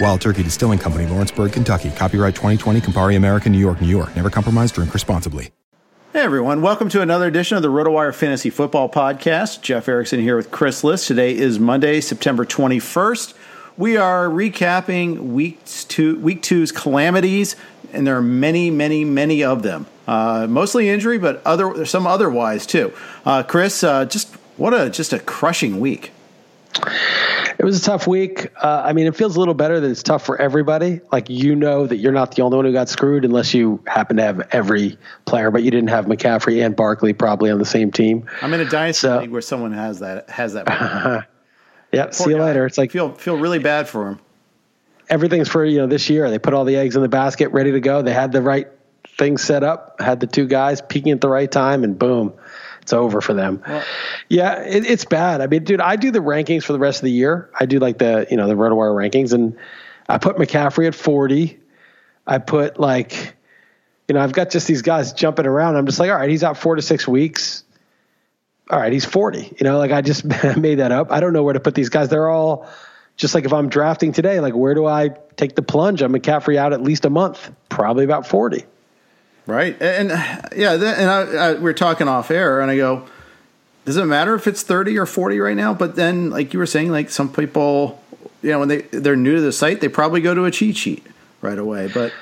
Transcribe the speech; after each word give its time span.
Wild 0.00 0.20
Turkey 0.20 0.42
Distilling 0.42 0.78
Company, 0.78 1.06
Lawrenceburg, 1.06 1.52
Kentucky. 1.52 1.90
Copyright 1.90 2.34
2020, 2.34 2.80
Campari 2.80 3.16
American, 3.16 3.52
New 3.52 3.58
York, 3.58 3.80
New 3.80 3.88
York. 3.88 4.14
Never 4.14 4.30
compromise, 4.30 4.72
drink 4.72 4.92
responsibly. 4.92 5.50
Hey 6.12 6.22
everyone, 6.22 6.62
welcome 6.62 6.88
to 6.88 7.02
another 7.02 7.26
edition 7.26 7.56
of 7.58 7.62
the 7.62 7.68
RotoWire 7.68 8.14
Fantasy 8.14 8.48
Football 8.48 8.88
Podcast. 8.88 9.60
Jeff 9.60 9.86
Erickson 9.86 10.20
here 10.20 10.36
with 10.36 10.50
Chris 10.50 10.82
Liss. 10.82 11.06
Today 11.06 11.36
is 11.36 11.58
Monday, 11.58 12.00
September 12.00 12.44
21st. 12.46 13.34
We 13.76 13.98
are 13.98 14.26
recapping 14.26 15.32
week 15.34 15.62
two, 15.66 16.18
week 16.20 16.42
two's 16.42 16.72
calamities, 16.72 17.54
and 17.92 18.06
there 18.06 18.16
are 18.16 18.22
many, 18.22 18.70
many, 18.70 19.04
many 19.04 19.44
of 19.44 19.62
them. 19.62 19.86
Uh, 20.06 20.46
mostly 20.48 20.88
injury, 20.88 21.18
but 21.18 21.42
other 21.44 21.84
some 21.84 22.06
otherwise 22.06 22.64
too. 22.64 22.94
Uh, 23.26 23.42
Chris, 23.42 23.84
uh, 23.84 24.06
just 24.06 24.34
what 24.56 24.72
a 24.72 24.88
just 24.88 25.12
a 25.12 25.18
crushing 25.18 25.80
week. 25.80 26.12
It 27.58 27.64
was 27.64 27.80
a 27.80 27.84
tough 27.84 28.06
week. 28.06 28.52
Uh, 28.62 28.82
I 28.84 28.92
mean, 28.92 29.06
it 29.06 29.16
feels 29.16 29.36
a 29.36 29.38
little 29.38 29.54
better 29.54 29.80
that 29.80 29.90
it's 29.90 30.02
tough 30.02 30.24
for 30.24 30.40
everybody. 30.40 31.00
Like 31.10 31.30
you 31.30 31.54
know 31.54 31.86
that 31.86 31.96
you're 31.96 32.12
not 32.12 32.34
the 32.34 32.42
only 32.42 32.56
one 32.56 32.66
who 32.66 32.72
got 32.72 32.88
screwed, 32.88 33.24
unless 33.24 33.54
you 33.54 33.82
happen 33.86 34.18
to 34.18 34.22
have 34.22 34.48
every 34.52 34.98
player, 35.24 35.50
but 35.50 35.62
you 35.62 35.70
didn't 35.70 35.88
have 35.88 36.04
McCaffrey 36.04 36.64
and 36.64 36.76
Barkley 36.76 37.14
probably 37.14 37.50
on 37.50 37.58
the 37.58 37.64
same 37.64 37.90
team. 37.90 38.28
I'm 38.42 38.52
in 38.52 38.60
a 38.60 38.68
dynasty 38.68 39.06
so, 39.06 39.20
league 39.20 39.30
where 39.30 39.40
someone 39.40 39.72
has 39.72 40.00
that 40.00 40.28
has 40.28 40.52
that. 40.52 40.66
yeah, 41.92 42.10
see 42.10 42.30
you 42.30 42.36
guy. 42.36 42.44
later. 42.44 42.66
It's 42.66 42.76
like 42.76 42.90
feel 42.90 43.12
feel 43.12 43.38
really 43.38 43.58
bad 43.58 43.88
for 43.88 44.08
him. 44.08 44.20
Everything's 45.08 45.48
for 45.48 45.64
you 45.64 45.78
know 45.78 45.86
this 45.86 46.10
year. 46.10 46.28
They 46.30 46.38
put 46.38 46.52
all 46.52 46.64
the 46.64 46.76
eggs 46.76 46.94
in 46.94 47.02
the 47.02 47.08
basket, 47.08 47.48
ready 47.52 47.72
to 47.72 47.80
go. 47.80 48.02
They 48.02 48.12
had 48.12 48.32
the 48.32 48.42
right 48.42 48.68
things 49.16 49.42
set 49.42 49.62
up, 49.62 50.00
had 50.00 50.20
the 50.20 50.26
two 50.26 50.46
guys 50.46 50.82
peaking 50.82 51.12
at 51.12 51.22
the 51.22 51.28
right 51.28 51.50
time, 51.50 51.84
and 51.84 51.98
boom 51.98 52.34
it's 52.86 52.92
over 52.92 53.20
for 53.20 53.34
them. 53.34 53.64
Well, 53.66 53.84
yeah, 54.28 54.62
it, 54.62 54.86
it's 54.86 55.04
bad. 55.04 55.40
I 55.40 55.48
mean, 55.48 55.64
dude, 55.64 55.80
I 55.80 55.96
do 55.96 56.12
the 56.12 56.20
rankings 56.20 56.62
for 56.62 56.72
the 56.72 56.78
rest 56.78 57.00
of 57.00 57.02
the 57.02 57.10
year. 57.10 57.50
I 57.58 57.66
do 57.66 57.80
like 57.80 57.98
the 57.98 58.28
you 58.30 58.36
know 58.36 58.46
the 58.46 58.54
RotoWire 58.54 58.94
rankings, 58.94 59.32
and 59.32 59.56
I 60.08 60.18
put 60.18 60.36
McCaffrey 60.36 60.86
at 60.86 60.94
forty. 60.94 61.58
I 62.28 62.38
put 62.38 62.78
like, 62.78 63.34
you 64.06 64.14
know, 64.14 64.20
I've 64.20 64.32
got 64.32 64.50
just 64.50 64.68
these 64.68 64.82
guys 64.82 65.12
jumping 65.12 65.46
around. 65.46 65.74
I'm 65.74 65.86
just 65.86 65.98
like, 65.98 66.10
all 66.10 66.16
right, 66.16 66.30
he's 66.30 66.44
out 66.44 66.58
four 66.58 66.76
to 66.76 66.82
six 66.82 67.08
weeks. 67.08 67.64
All 68.70 68.78
right, 68.78 68.92
he's 68.92 69.04
forty. 69.04 69.52
You 69.58 69.64
know, 69.64 69.78
like 69.78 69.90
I 69.90 70.00
just 70.00 70.24
made 70.56 70.76
that 70.76 70.92
up. 70.92 71.10
I 71.10 71.18
don't 71.18 71.32
know 71.32 71.42
where 71.42 71.54
to 71.54 71.60
put 71.60 71.74
these 71.74 71.88
guys. 71.88 72.08
They're 72.08 72.28
all 72.28 72.70
just 73.16 73.34
like 73.34 73.44
if 73.44 73.52
I'm 73.52 73.68
drafting 73.68 74.12
today, 74.12 74.38
like 74.38 74.54
where 74.54 74.74
do 74.74 74.86
I 74.86 75.08
take 75.34 75.56
the 75.56 75.62
plunge 75.62 76.02
on 76.02 76.12
McCaffrey 76.12 76.54
out 76.56 76.72
at 76.72 76.82
least 76.82 77.04
a 77.04 77.10
month? 77.10 77.50
Probably 77.68 78.04
about 78.04 78.28
forty. 78.28 78.64
Right. 79.46 79.80
And, 79.80 80.10
yeah, 80.56 80.74
and 80.74 81.10
I, 81.10 81.20
I, 81.20 81.54
we 81.54 81.70
are 81.70 81.74
talking 81.74 82.08
off 82.08 82.30
air, 82.30 82.60
and 82.60 82.70
I 82.70 82.76
go, 82.76 83.06
does 83.84 83.96
it 83.96 84.04
matter 84.04 84.34
if 84.34 84.48
it's 84.48 84.62
30 84.62 84.98
or 84.98 85.06
40 85.06 85.38
right 85.38 85.56
now? 85.56 85.72
But 85.72 85.94
then, 85.94 86.30
like 86.30 86.52
you 86.52 86.58
were 86.58 86.66
saying, 86.66 86.90
like 86.90 87.10
some 87.10 87.32
people, 87.32 88.02
you 88.42 88.50
know, 88.50 88.58
when 88.58 88.68
they, 88.68 88.82
they're 88.82 89.14
new 89.14 89.36
to 89.36 89.40
the 89.40 89.52
site, 89.52 89.80
they 89.80 89.88
probably 89.88 90.20
go 90.20 90.34
to 90.34 90.44
a 90.44 90.50
cheat 90.50 90.76
sheet 90.76 91.06
right 91.40 91.58
away. 91.58 91.88
But, 91.94 92.12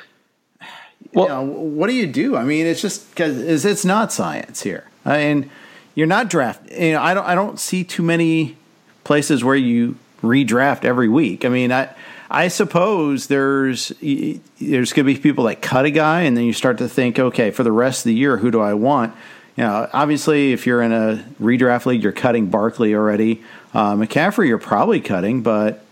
well, 1.14 1.28
know, 1.28 1.42
what 1.42 1.86
do 1.86 1.94
you 1.94 2.06
do? 2.06 2.36
I 2.36 2.44
mean, 2.44 2.66
it's 2.66 2.82
just 2.82 3.08
because 3.10 3.64
it's 3.64 3.84
not 3.84 4.12
science 4.12 4.62
here. 4.62 4.84
I 5.06 5.18
mean, 5.18 5.50
you're 5.94 6.06
not 6.06 6.28
draft. 6.28 6.70
You 6.70 6.92
know, 6.92 7.02
I 7.02 7.14
don't, 7.14 7.24
I 7.24 7.34
don't 7.34 7.58
see 7.58 7.84
too 7.84 8.02
many 8.02 8.58
places 9.04 9.42
where 9.42 9.56
you 9.56 9.96
redraft 10.22 10.84
every 10.84 11.08
week. 11.08 11.46
I 11.46 11.48
mean, 11.48 11.72
I, 11.72 11.94
I 12.30 12.48
suppose 12.48 13.26
there's 13.26 13.88
there's 14.00 14.92
going 14.92 15.06
to 15.06 15.14
be 15.14 15.16
people 15.16 15.44
that 15.44 15.60
cut 15.60 15.84
a 15.84 15.90
guy, 15.90 16.22
and 16.22 16.36
then 16.36 16.44
you 16.44 16.52
start 16.52 16.78
to 16.78 16.88
think, 16.88 17.18
okay, 17.18 17.50
for 17.50 17.62
the 17.62 17.72
rest 17.72 18.00
of 18.00 18.04
the 18.04 18.14
year, 18.14 18.36
who 18.36 18.50
do 18.50 18.60
I 18.60 18.74
want? 18.74 19.14
You 19.56 19.64
know, 19.64 19.88
obviously, 19.92 20.52
if 20.52 20.66
you're 20.66 20.82
in 20.82 20.92
a 20.92 21.24
redraft 21.40 21.86
league, 21.86 22.02
you're 22.02 22.12
cutting 22.12 22.46
Barkley 22.46 22.94
already. 22.94 23.42
Uh, 23.72 23.94
McCaffrey, 23.94 24.48
you're 24.48 24.58
probably 24.58 25.00
cutting, 25.00 25.42
but 25.42 25.84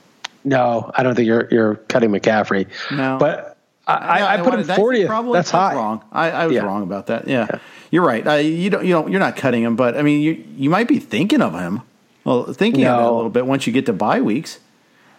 no, 0.44 0.90
I 0.94 1.02
don't 1.02 1.14
think 1.14 1.26
you're 1.26 1.48
you're 1.50 1.76
cutting 1.76 2.10
McCaffrey. 2.10 2.66
No, 2.90 3.18
but 3.18 3.56
I, 3.86 3.94
I, 3.94 4.34
I 4.34 4.42
put 4.42 4.54
him 4.54 4.64
fortieth. 4.64 5.08
That's, 5.08 5.32
that's 5.32 5.50
high. 5.50 5.74
Wrong. 5.74 6.04
I, 6.10 6.30
I 6.30 6.46
was 6.46 6.56
yeah. 6.56 6.62
wrong 6.62 6.82
about 6.82 7.06
that. 7.06 7.28
Yeah, 7.28 7.46
yeah. 7.50 7.58
you're 7.90 8.04
right. 8.04 8.26
Uh, 8.26 8.34
you 8.34 8.70
don't 8.70 8.84
you 8.84 8.92
don't 8.92 9.10
you're 9.10 9.20
not 9.20 9.36
cutting 9.36 9.62
him, 9.62 9.76
but 9.76 9.96
I 9.96 10.02
mean, 10.02 10.22
you 10.22 10.44
you 10.56 10.70
might 10.70 10.88
be 10.88 10.98
thinking 10.98 11.42
of 11.42 11.52
him. 11.54 11.82
Well, 12.24 12.52
thinking 12.52 12.84
no. 12.84 12.94
of 12.94 13.00
it 13.00 13.06
a 13.06 13.14
little 13.14 13.30
bit 13.30 13.46
once 13.46 13.66
you 13.66 13.72
get 13.72 13.86
to 13.86 13.92
bye 13.92 14.20
weeks. 14.20 14.58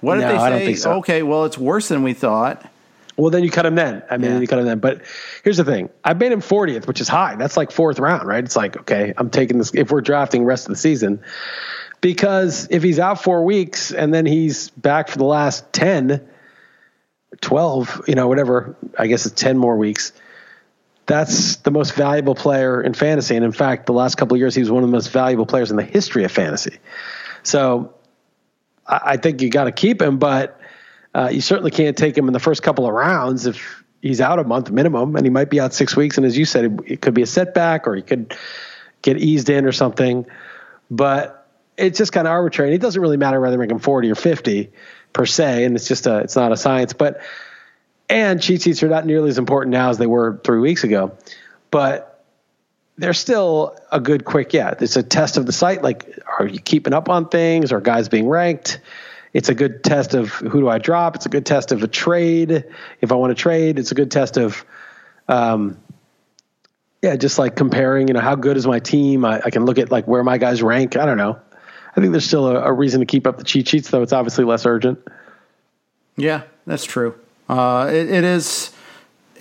What 0.04 0.20
no, 0.20 0.26
if 0.26 0.32
they 0.32 0.38
say, 0.38 0.44
I 0.44 0.50
don't 0.50 0.60
think 0.60 0.78
so. 0.78 0.92
okay, 0.96 1.24
well, 1.24 1.46
it's 1.46 1.58
worse 1.58 1.88
than 1.88 2.04
we 2.04 2.12
thought? 2.12 2.70
Well, 3.16 3.32
then 3.32 3.44
you 3.44 3.50
cut 3.50 3.66
him 3.66 3.76
then. 3.76 4.04
I 4.12 4.18
mean, 4.18 4.32
yeah. 4.32 4.40
you 4.40 4.48
cut 4.48 4.60
him 4.60 4.66
then. 4.66 4.80
But 4.80 5.04
here's 5.46 5.56
the 5.56 5.64
thing: 5.64 5.90
I 6.04 6.14
made 6.14 6.34
him 6.34 6.42
40th, 6.42 6.88
which 6.88 7.00
is 7.00 7.08
high. 7.08 7.36
That's 7.36 7.56
like 7.56 7.72
fourth 7.72 8.00
round, 8.00 8.28
right? 8.28 8.44
It's 8.44 8.58
like 8.58 8.76
okay, 8.82 9.14
I'm 9.16 9.30
taking 9.30 9.60
this 9.60 9.72
if 9.74 9.92
we're 9.92 10.02
drafting 10.02 10.44
rest 10.44 10.66
of 10.66 10.72
the 10.72 10.76
season, 10.76 11.22
because 12.02 12.68
if 12.70 12.84
he's 12.84 13.00
out 13.00 13.24
four 13.24 13.46
weeks 13.46 13.92
and 13.92 14.14
then 14.14 14.26
he's 14.26 14.72
back 14.72 15.08
for 15.08 15.18
the 15.18 15.24
last 15.24 15.72
10, 15.72 16.28
12, 17.40 18.04
you 18.10 18.16
know, 18.16 18.28
whatever. 18.28 18.76
I 19.00 19.08
guess 19.08 19.26
it's 19.26 19.40
10 19.42 19.58
more 19.58 19.78
weeks. 19.78 20.12
That's 21.06 21.58
the 21.58 21.72
most 21.72 21.94
valuable 21.94 22.36
player 22.36 22.82
in 22.82 22.94
fantasy, 22.94 23.38
and 23.38 23.46
in 23.46 23.54
fact, 23.54 23.86
the 23.86 23.94
last 23.94 24.16
couple 24.16 24.36
of 24.36 24.40
years, 24.40 24.54
he 24.54 24.60
was 24.60 24.70
one 24.70 24.84
of 24.84 24.90
the 24.90 24.94
most 24.94 25.12
valuable 25.12 25.46
players 25.46 25.72
in 25.72 25.78
the 25.78 25.84
history 25.84 26.26
of 26.26 26.32
fantasy. 26.32 26.80
So 27.44 27.93
I 28.88 29.18
think 29.18 29.42
you 29.42 29.50
got 29.50 29.66
to 29.66 29.72
keep 29.72 30.02
him, 30.02 30.18
but 30.18 30.60
Uh, 31.16 31.30
you 31.32 31.42
certainly 31.42 31.70
can't 31.70 31.96
take 31.96 32.18
him 32.18 32.26
in 32.26 32.34
the 32.34 32.40
first 32.40 32.64
couple 32.64 32.88
of 32.88 32.92
rounds 32.92 33.46
if 33.46 33.84
he's 34.02 34.20
out 34.20 34.40
a 34.40 34.44
month 34.44 34.72
minimum, 34.72 35.16
and 35.16 35.24
he 35.24 35.30
might 35.30 35.48
be 35.48 35.60
out 35.60 35.72
six 35.72 35.96
weeks. 35.96 36.18
And 36.18 36.26
as 36.26 36.36
you 36.36 36.44
said, 36.44 36.66
it, 36.66 36.72
it 36.88 37.02
could 37.02 37.14
be 37.14 37.22
a 37.22 37.28
setback, 37.28 37.88
or 37.88 37.94
he 37.94 38.02
could 38.02 38.36
get 39.04 39.18
eased 39.18 39.48
in 39.48 39.66
or 39.66 39.72
something. 39.72 40.26
But 40.90 41.48
it's 41.78 42.00
just 42.00 42.14
kind 42.14 42.26
of 42.26 42.32
arbitrary. 42.32 42.72
And 42.72 42.76
it 42.76 42.82
doesn't 42.82 43.00
really 43.00 43.18
matter 43.18 43.40
whether 43.40 43.56
they 43.56 43.62
make 43.62 43.70
him 43.70 43.78
forty 43.78 44.10
or 44.10 44.16
fifty 44.16 44.72
per 45.14 45.28
se, 45.28 45.66
and 45.66 45.76
it's 45.76 45.88
just 45.88 46.08
a 46.08 46.18
it's 46.22 46.36
not 46.36 46.52
a 46.52 46.58
science. 46.58 46.94
But 46.94 47.22
and 48.10 48.42
cheat 48.42 48.64
sheets 48.64 48.82
are 48.82 48.90
not 48.90 49.06
nearly 49.06 49.30
as 49.30 49.38
important 49.38 49.72
now 49.72 49.92
as 49.92 50.00
they 50.00 50.08
were 50.08 50.42
three 50.44 50.62
weeks 50.62 50.84
ago, 50.84 51.16
but 51.70 52.13
they're 52.98 53.14
still 53.14 53.78
a 53.92 54.00
good 54.00 54.24
quick 54.26 54.54
yeah 54.54 54.74
it's 54.80 54.96
a 54.96 55.04
test 55.04 55.38
of 55.38 55.46
the 55.46 55.52
site 55.52 55.82
like 55.82 56.20
are 56.40 56.48
you 56.48 56.60
keeping 56.60 56.94
up 56.94 57.10
on 57.10 57.30
things? 57.30 57.72
Are 57.72 57.82
guys 57.82 58.10
being 58.10 58.28
ranked? 58.28 58.80
It's 59.34 59.50
a 59.50 59.56
good 59.56 59.84
test 59.84 60.14
of 60.14 60.30
who 60.30 60.62
do 60.62 60.70
i 60.70 60.78
drop? 60.78 61.16
It's 61.16 61.26
a 61.26 61.30
good 61.30 61.46
test 61.46 61.72
of 61.72 61.84
a 61.84 61.88
trade. 61.88 62.66
If 63.02 63.12
i 63.12 63.16
want 63.16 63.32
to 63.32 63.42
trade 63.42 63.80
it's 63.80 63.92
a 63.92 63.96
good 63.96 64.12
test 64.12 64.38
of 64.38 64.66
um, 65.28 65.80
yeah 67.02 67.16
just 67.16 67.40
like 67.40 67.56
comparing 67.56 68.08
you 68.08 68.14
know 68.14 68.20
how 68.20 68.36
good 68.36 68.58
is 68.58 68.68
my 68.68 68.80
team? 68.80 69.26
I, 69.26 69.42
I, 69.46 69.50
can 69.50 69.66
look 69.66 69.78
at 69.78 69.92
like 69.92 70.06
where 70.06 70.24
my 70.24 70.38
guys 70.38 70.62
rank. 70.62 70.98
I 70.98 71.06
don't 71.06 71.18
know. 71.18 71.40
I 71.96 72.02
think 72.02 72.12
there's 72.12 72.26
still 72.26 72.48
a, 72.48 72.62
a 72.64 72.74
reason 72.74 73.00
to 73.00 73.06
keep 73.06 73.26
up 73.26 73.38
the 73.38 73.44
cheat 73.44 73.68
sheets 73.70 73.90
though. 73.90 74.02
It's 74.02 74.14
obviously 74.14 74.44
less 74.44 74.66
urgent. 74.66 75.00
Yeah 76.18 76.44
that's 76.66 76.86
true. 76.86 77.16
Uh, 77.50 77.88
it, 77.90 78.10
it 78.10 78.24
is 78.24 78.72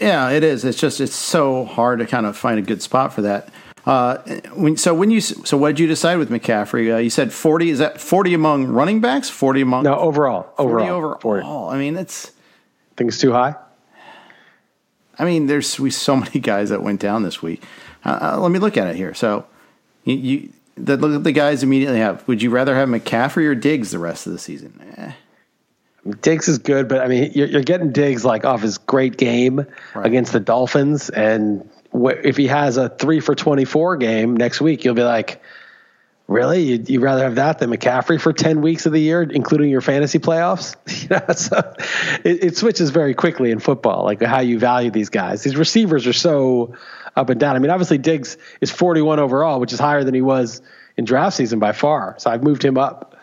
yeah, 0.03 0.31
it 0.31 0.45
is. 0.45 0.65
It's 0.65 0.79
just 0.79 1.01
it's 1.01 1.15
so 1.15 1.65
hard 1.65 2.01
to 2.01 2.07
kind 2.07 2.27
of 2.27 2.37
find 2.37 2.59
a 2.59 2.63
good 2.63 2.83
spot 2.83 3.13
for 3.13 3.23
that. 3.23 3.49
Uh, 3.85 4.19
when, 4.55 4.77
so 4.77 4.95
when 4.95 5.11
you 5.11 5.21
so 5.21 5.57
what 5.57 5.69
did 5.69 5.81
you 5.81 5.87
decide 5.87 6.17
with 6.17 6.31
McCaffrey? 6.31 6.95
Uh, 6.95 6.99
you 6.99 7.11
said 7.11 7.33
forty. 7.33 7.71
Is 7.71 7.79
that 7.79 8.01
forty 8.01 8.35
among 8.35 8.67
running 8.67 9.01
backs? 9.01 9.29
Forty 9.31 9.61
among 9.61 9.85
no 9.85 9.97
overall. 9.97 10.43
40 10.57 10.63
overall. 10.63 10.91
overall. 10.91 11.19
40. 11.21 11.47
I 11.47 11.79
mean, 11.79 11.97
it's. 11.97 12.33
Think 12.97 13.09
it's 13.09 13.19
too 13.19 13.33
high. 13.33 13.55
I 15.19 15.25
mean, 15.25 15.47
there's 15.47 15.79
we 15.79 15.91
so 15.91 16.17
many 16.25 16.41
guys 16.41 16.71
that 16.71 16.83
went 16.83 17.01
down 17.01 17.23
this 17.23 17.43
week. 17.43 17.63
Uh, 18.05 18.19
uh 18.35 18.41
let 18.41 18.51
me 18.51 18.59
look 18.59 18.77
at 18.77 18.87
it 18.89 18.97
here. 18.97 19.15
So, 19.15 19.47
you, 20.05 20.15
you 20.17 20.53
the, 20.77 20.97
look 20.97 21.15
at 21.15 21.25
the 21.25 21.33
guys 21.33 21.63
immediately 21.63 21.99
have. 21.99 22.27
Would 22.29 22.43
you 22.43 22.51
rather 22.51 22.75
have 22.75 22.89
McCaffrey 22.89 23.47
or 23.47 23.55
Diggs 23.55 23.91
the 23.91 23.99
rest 23.99 24.27
of 24.27 24.33
the 24.33 24.39
season? 24.39 24.81
Eh. 24.97 25.13
Diggs 26.21 26.49
is 26.49 26.59
good, 26.59 26.89
but 26.89 27.01
I 27.01 27.07
mean, 27.07 27.31
you're, 27.35 27.47
you're 27.47 27.63
getting 27.63 27.93
Diggs 27.93 28.25
like 28.25 28.45
off 28.45 28.63
his 28.63 28.79
great 28.79 29.17
game 29.17 29.67
right. 29.95 30.07
against 30.07 30.33
the 30.33 30.41
Dolphins, 30.41 31.11
and 31.11 31.69
if 31.95 32.37
he 32.37 32.49
has 32.49 32.77
a 32.77 32.89
three 32.89 33.21
for 33.21 33.35
twenty 33.37 33.65
four 33.65 33.97
game 33.97 34.37
next 34.37 34.61
week, 34.61 34.85
you'll 34.85 34.97
be 34.97 35.05
like, 35.05 35.41
really? 36.27 36.63
You'd, 36.63 36.91
you'd, 36.91 37.03
rather 37.03 37.23
have 37.23 37.37
that 37.37 37.61
than 37.61 37.71
McCaffrey 37.71 38.21
for 38.21 38.33
ten 38.33 38.63
weeks 38.63 38.85
of 38.85 38.93
the 38.93 39.01
year, 39.01 39.23
including 39.23 39.71
your 39.71 39.81
fantasy 39.81 40.19
playoffs? 40.19 40.75
you 41.03 41.09
know, 41.11 41.35
so 41.35 41.75
it, 42.25 42.45
it 42.45 42.57
switches 42.57 42.91
very 42.91 43.15
quickly 43.15 43.53
in 43.53 43.61
football, 43.61 44.05
like 44.05 44.21
how 44.21 44.41
you 44.41 44.59
value 44.59 44.91
these 44.91 45.09
guys. 45.09 45.45
These 45.45 45.57
receivers 45.57 46.09
are 46.09 46.13
so 46.13 46.75
up 47.15 47.31
and 47.31 47.39
down. 47.39 47.55
I 47.55 47.61
mean, 47.61 47.71
obviously 47.71 47.99
Diggs 47.99 48.39
is 48.61 48.73
forty 48.73 49.03
one 49.03 49.21
overall, 49.21 49.61
which 49.61 49.73
is 49.73 49.79
higher 49.79 50.03
than 50.03 50.15
he 50.15 50.23
was 50.23 50.63
in 50.97 51.05
draft 51.05 51.37
season 51.37 51.61
by 51.61 51.71
far. 51.71 52.17
So 52.19 52.29
I've 52.29 52.43
moved 52.43 52.65
him 52.65 52.77
up. 52.77 53.17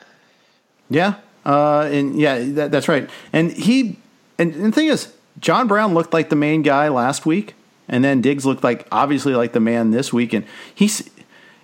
Yeah, 0.90 1.16
uh, 1.50 1.90
and 1.92 2.16
yeah, 2.16 2.38
that, 2.38 2.72
that's 2.72 2.88
right. 2.88 3.10
And 3.34 3.52
he, 3.52 3.98
and, 4.38 4.54
and 4.54 4.66
the 4.66 4.72
thing 4.72 4.88
is, 4.88 5.12
John 5.40 5.68
Brown 5.68 5.96
looked 5.96 6.14
like 6.14 6.30
the 6.30 6.36
main 6.36 6.62
guy 6.62 6.90
last 6.90 7.26
week, 7.26 7.56
and 7.88 8.04
then 8.04 8.22
Diggs 8.22 8.46
looked 8.46 8.64
like 8.64 8.88
obviously 8.92 9.34
like 9.34 9.54
the 9.54 9.60
man 9.60 9.90
this 9.90 10.14
week. 10.14 10.32
And 10.32 10.46
he's, 10.76 11.10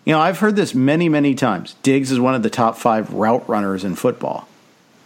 you 0.04 0.14
know, 0.14 0.20
I've 0.20 0.40
heard 0.40 0.56
this 0.56 0.74
many, 0.74 1.08
many 1.08 1.36
times. 1.36 1.76
Diggs 1.84 2.12
is 2.12 2.20
one 2.20 2.34
of 2.34 2.42
the 2.42 2.50
top 2.50 2.78
five 2.78 3.14
route 3.14 3.48
runners 3.48 3.84
in 3.84 3.94
football. 3.94 4.48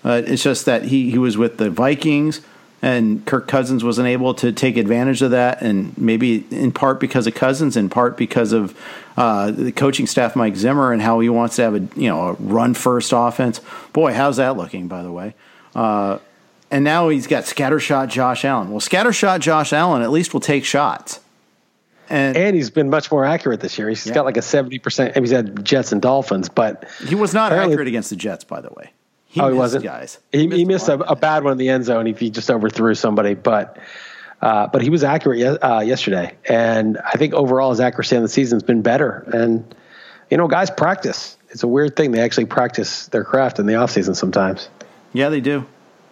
Uh, 0.05 0.21
it's 0.25 0.43
just 0.43 0.65
that 0.65 0.83
he, 0.83 1.11
he 1.11 1.17
was 1.17 1.37
with 1.37 1.57
the 1.57 1.69
Vikings 1.69 2.39
and 2.81 3.25
Kirk 3.25 3.47
Cousins 3.47 3.83
wasn't 3.83 4.07
able 4.07 4.33
to 4.35 4.51
take 4.51 4.77
advantage 4.77 5.21
of 5.21 5.31
that, 5.31 5.61
and 5.61 5.97
maybe 5.97 6.45
in 6.51 6.71
part 6.71 6.99
because 6.99 7.27
of 7.27 7.35
Cousins, 7.35 7.75
in 7.75 7.89
part 7.89 8.17
because 8.17 8.53
of 8.53 8.77
uh, 9.17 9.51
the 9.51 9.71
coaching 9.71 10.07
staff, 10.07 10.35
Mike 10.35 10.55
Zimmer, 10.55 10.93
and 10.93 11.01
how 11.01 11.19
he 11.19 11.29
wants 11.29 11.57
to 11.57 11.63
have 11.63 11.75
a 11.75 11.79
you 11.99 12.09
know 12.09 12.29
a 12.29 12.33
run 12.33 12.73
first 12.73 13.11
offense. 13.15 13.59
Boy, 13.91 14.13
how's 14.13 14.37
that 14.37 14.55
looking? 14.55 14.87
By 14.87 15.03
the 15.03 15.11
way, 15.11 15.35
uh, 15.75 16.19
and 16.71 16.83
now 16.83 17.09
he's 17.09 17.27
got 17.27 17.43
scattershot 17.43 18.09
Josh 18.09 18.45
Allen. 18.45 18.69
Well, 18.69 18.79
scattershot 18.79 19.41
Josh 19.41 19.73
Allen 19.73 20.01
at 20.01 20.11
least 20.11 20.33
will 20.33 20.39
take 20.39 20.63
shots. 20.63 21.19
And, 22.11 22.35
and 22.35 22.55
he's 22.55 22.71
been 22.71 22.89
much 22.89 23.11
more 23.11 23.23
accurate 23.23 23.59
this 23.59 23.77
year. 23.77 23.87
He's 23.87 24.07
yeah. 24.07 24.15
got 24.15 24.25
like 24.25 24.37
a 24.37 24.41
seventy 24.41 24.79
percent. 24.79 25.15
He's 25.15 25.31
had 25.31 25.63
Jets 25.63 25.91
and 25.91 26.01
Dolphins, 26.01 26.49
but 26.49 26.89
he 27.07 27.13
was 27.13 27.33
not 27.33 27.51
accurate 27.51 27.87
against 27.87 28.09
the 28.09 28.15
Jets, 28.15 28.43
by 28.43 28.61
the 28.61 28.69
way. 28.69 28.89
He 29.29 29.39
oh, 29.39 29.49
he 29.49 29.57
wasn't. 29.57 29.83
Guys, 29.83 30.19
he, 30.31 30.39
he 30.39 30.47
missed, 30.47 30.57
he 30.57 30.65
missed 30.65 30.89
a, 30.89 30.99
a, 31.11 31.15
bad 31.15 31.43
one 31.43 31.51
in 31.51 31.59
the 31.59 31.69
end 31.69 31.85
zone 31.85 32.07
if 32.07 32.19
he 32.19 32.31
just 32.31 32.49
overthrew 32.49 32.95
somebody, 32.95 33.35
but 33.35 33.77
uh, 34.41 34.67
but 34.67 34.81
he 34.81 34.89
was 34.89 35.03
accurate 35.03 35.59
uh, 35.63 35.81
yesterday, 35.85 36.35
and 36.45 36.97
I 36.97 37.11
think 37.11 37.35
overall 37.35 37.69
his 37.69 37.79
accuracy 37.79 38.15
on 38.15 38.23
the 38.23 38.29
season's 38.29 38.63
been 38.63 38.81
better. 38.81 39.23
And 39.31 39.75
you 40.31 40.37
know, 40.37 40.47
guys 40.47 40.71
practice. 40.71 41.37
It's 41.51 41.61
a 41.61 41.67
weird 41.67 41.95
thing. 41.95 42.11
They 42.11 42.21
actually 42.21 42.45
practice 42.45 43.07
their 43.07 43.23
craft 43.23 43.59
in 43.59 43.67
the 43.67 43.75
off 43.75 43.91
season 43.91 44.15
sometimes. 44.15 44.67
Yeah, 45.13 45.29
they 45.29 45.41
do. 45.41 45.65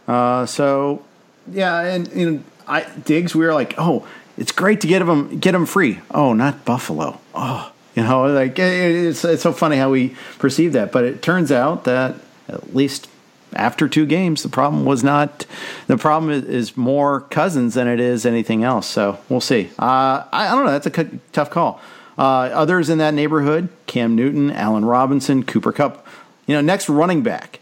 Uh, 0.08 0.46
so 0.46 1.04
yeah, 1.52 1.80
and 1.80 2.08
you 2.14 2.32
know, 2.32 2.44
I 2.68 2.84
Diggs. 3.04 3.34
We 3.34 3.46
were 3.46 3.54
like, 3.54 3.74
oh, 3.80 4.08
it's 4.38 4.52
great 4.52 4.82
to 4.82 4.88
get 4.88 5.02
him 5.02 5.40
get 5.40 5.56
him 5.56 5.66
free. 5.66 6.02
Oh, 6.12 6.34
not 6.34 6.66
Buffalo. 6.66 7.20
Oh, 7.34 7.72
you 7.96 8.04
know, 8.04 8.28
like 8.28 8.60
it's 8.60 9.26
it's 9.26 9.42
so 9.42 9.54
funny 9.54 9.78
how 9.78 9.90
we 9.90 10.16
perceive 10.38 10.74
that, 10.74 10.92
but 10.92 11.04
it 11.04 11.24
turns 11.24 11.52
out 11.52 11.86
that 11.86 12.16
at 12.48 12.76
least 12.76 13.10
after 13.54 13.88
two 13.88 14.06
games, 14.06 14.44
the 14.44 14.50
problem 14.50 14.86
was 14.86 15.04
not 15.04 15.46
the 15.88 15.98
problem 15.98 16.32
is 16.32 16.76
more 16.76 17.22
Cousins 17.22 17.76
than 17.76 17.88
it 17.88 18.00
is 18.00 18.26
anything 18.26 18.64
else. 18.64 18.88
So 18.88 19.20
we'll 19.30 19.42
see. 19.42 19.70
Uh, 19.80 20.24
I, 20.32 20.48
I, 20.48 20.56
don't 20.56 20.66
know. 20.66 20.72
That's 20.72 20.88
a 20.88 20.94
c- 20.94 21.20
tough 21.32 21.50
call. 21.50 21.82
Uh, 22.18 22.50
others 22.54 22.90
in 22.90 22.98
that 22.98 23.14
neighborhood: 23.14 23.70
Cam 23.86 24.16
Newton, 24.16 24.52
Allen 24.52 24.86
Robinson, 24.86 25.44
Cooper 25.44 25.72
Kupp. 25.72 26.06
You 26.46 26.56
know, 26.56 26.62
next 26.62 26.90
running 26.90 27.24
back. 27.24 27.60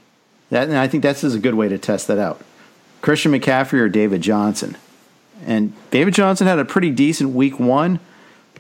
That 0.50 0.68
and 0.68 0.78
I 0.78 0.88
think 0.88 1.04
that's 1.04 1.24
is 1.24 1.36
a 1.36 1.40
good 1.40 1.56
way 1.56 1.68
to 1.68 1.78
test 1.78 2.08
that 2.08 2.20
out. 2.20 2.42
Christian 3.02 3.32
McCaffrey 3.32 3.80
or 3.80 3.90
David 3.90 4.22
Johnson. 4.22 4.78
And 5.46 5.74
David 5.92 6.14
Johnson 6.14 6.48
had 6.48 6.60
a 6.60 6.66
pretty 6.66 6.90
decent 6.90 7.32
week 7.32 7.60
one. 7.60 8.00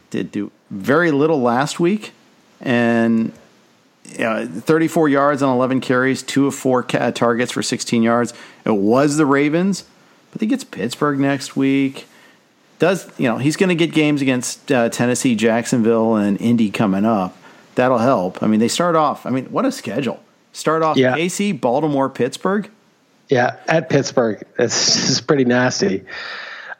Did 0.09 0.31
do 0.31 0.51
very 0.69 1.11
little 1.11 1.41
last 1.41 1.79
week, 1.79 2.11
and 2.59 3.31
uh, 4.19 4.45
34 4.47 5.09
yards 5.09 5.41
on 5.41 5.53
11 5.53 5.81
carries, 5.81 6.23
two 6.23 6.47
of 6.47 6.55
four 6.55 6.83
ca- 6.83 7.11
targets 7.11 7.51
for 7.51 7.61
16 7.61 8.03
yards. 8.03 8.33
It 8.65 8.75
was 8.75 9.17
the 9.17 9.25
Ravens, 9.25 9.83
but 10.31 10.41
he 10.41 10.47
gets 10.47 10.63
Pittsburgh 10.63 11.19
next 11.19 11.55
week. 11.55 12.07
Does 12.77 13.09
you 13.17 13.27
know 13.27 13.37
he's 13.37 13.55
going 13.55 13.69
to 13.69 13.75
get 13.75 13.93
games 13.93 14.21
against 14.21 14.71
uh, 14.71 14.89
Tennessee, 14.89 15.35
Jacksonville, 15.35 16.15
and 16.15 16.39
Indy 16.41 16.69
coming 16.69 17.05
up? 17.05 17.37
That'll 17.75 17.99
help. 17.99 18.43
I 18.43 18.47
mean, 18.47 18.59
they 18.59 18.67
start 18.67 18.95
off. 18.95 19.25
I 19.25 19.29
mean, 19.29 19.45
what 19.45 19.65
a 19.65 19.71
schedule! 19.71 20.21
Start 20.51 20.83
off 20.83 20.97
yeah. 20.97 21.15
KC, 21.15 21.59
Baltimore, 21.59 22.09
Pittsburgh. 22.09 22.69
Yeah, 23.29 23.57
at 23.67 23.89
Pittsburgh, 23.89 24.43
it's, 24.59 25.09
it's 25.09 25.21
pretty 25.21 25.45
nasty. 25.45 26.03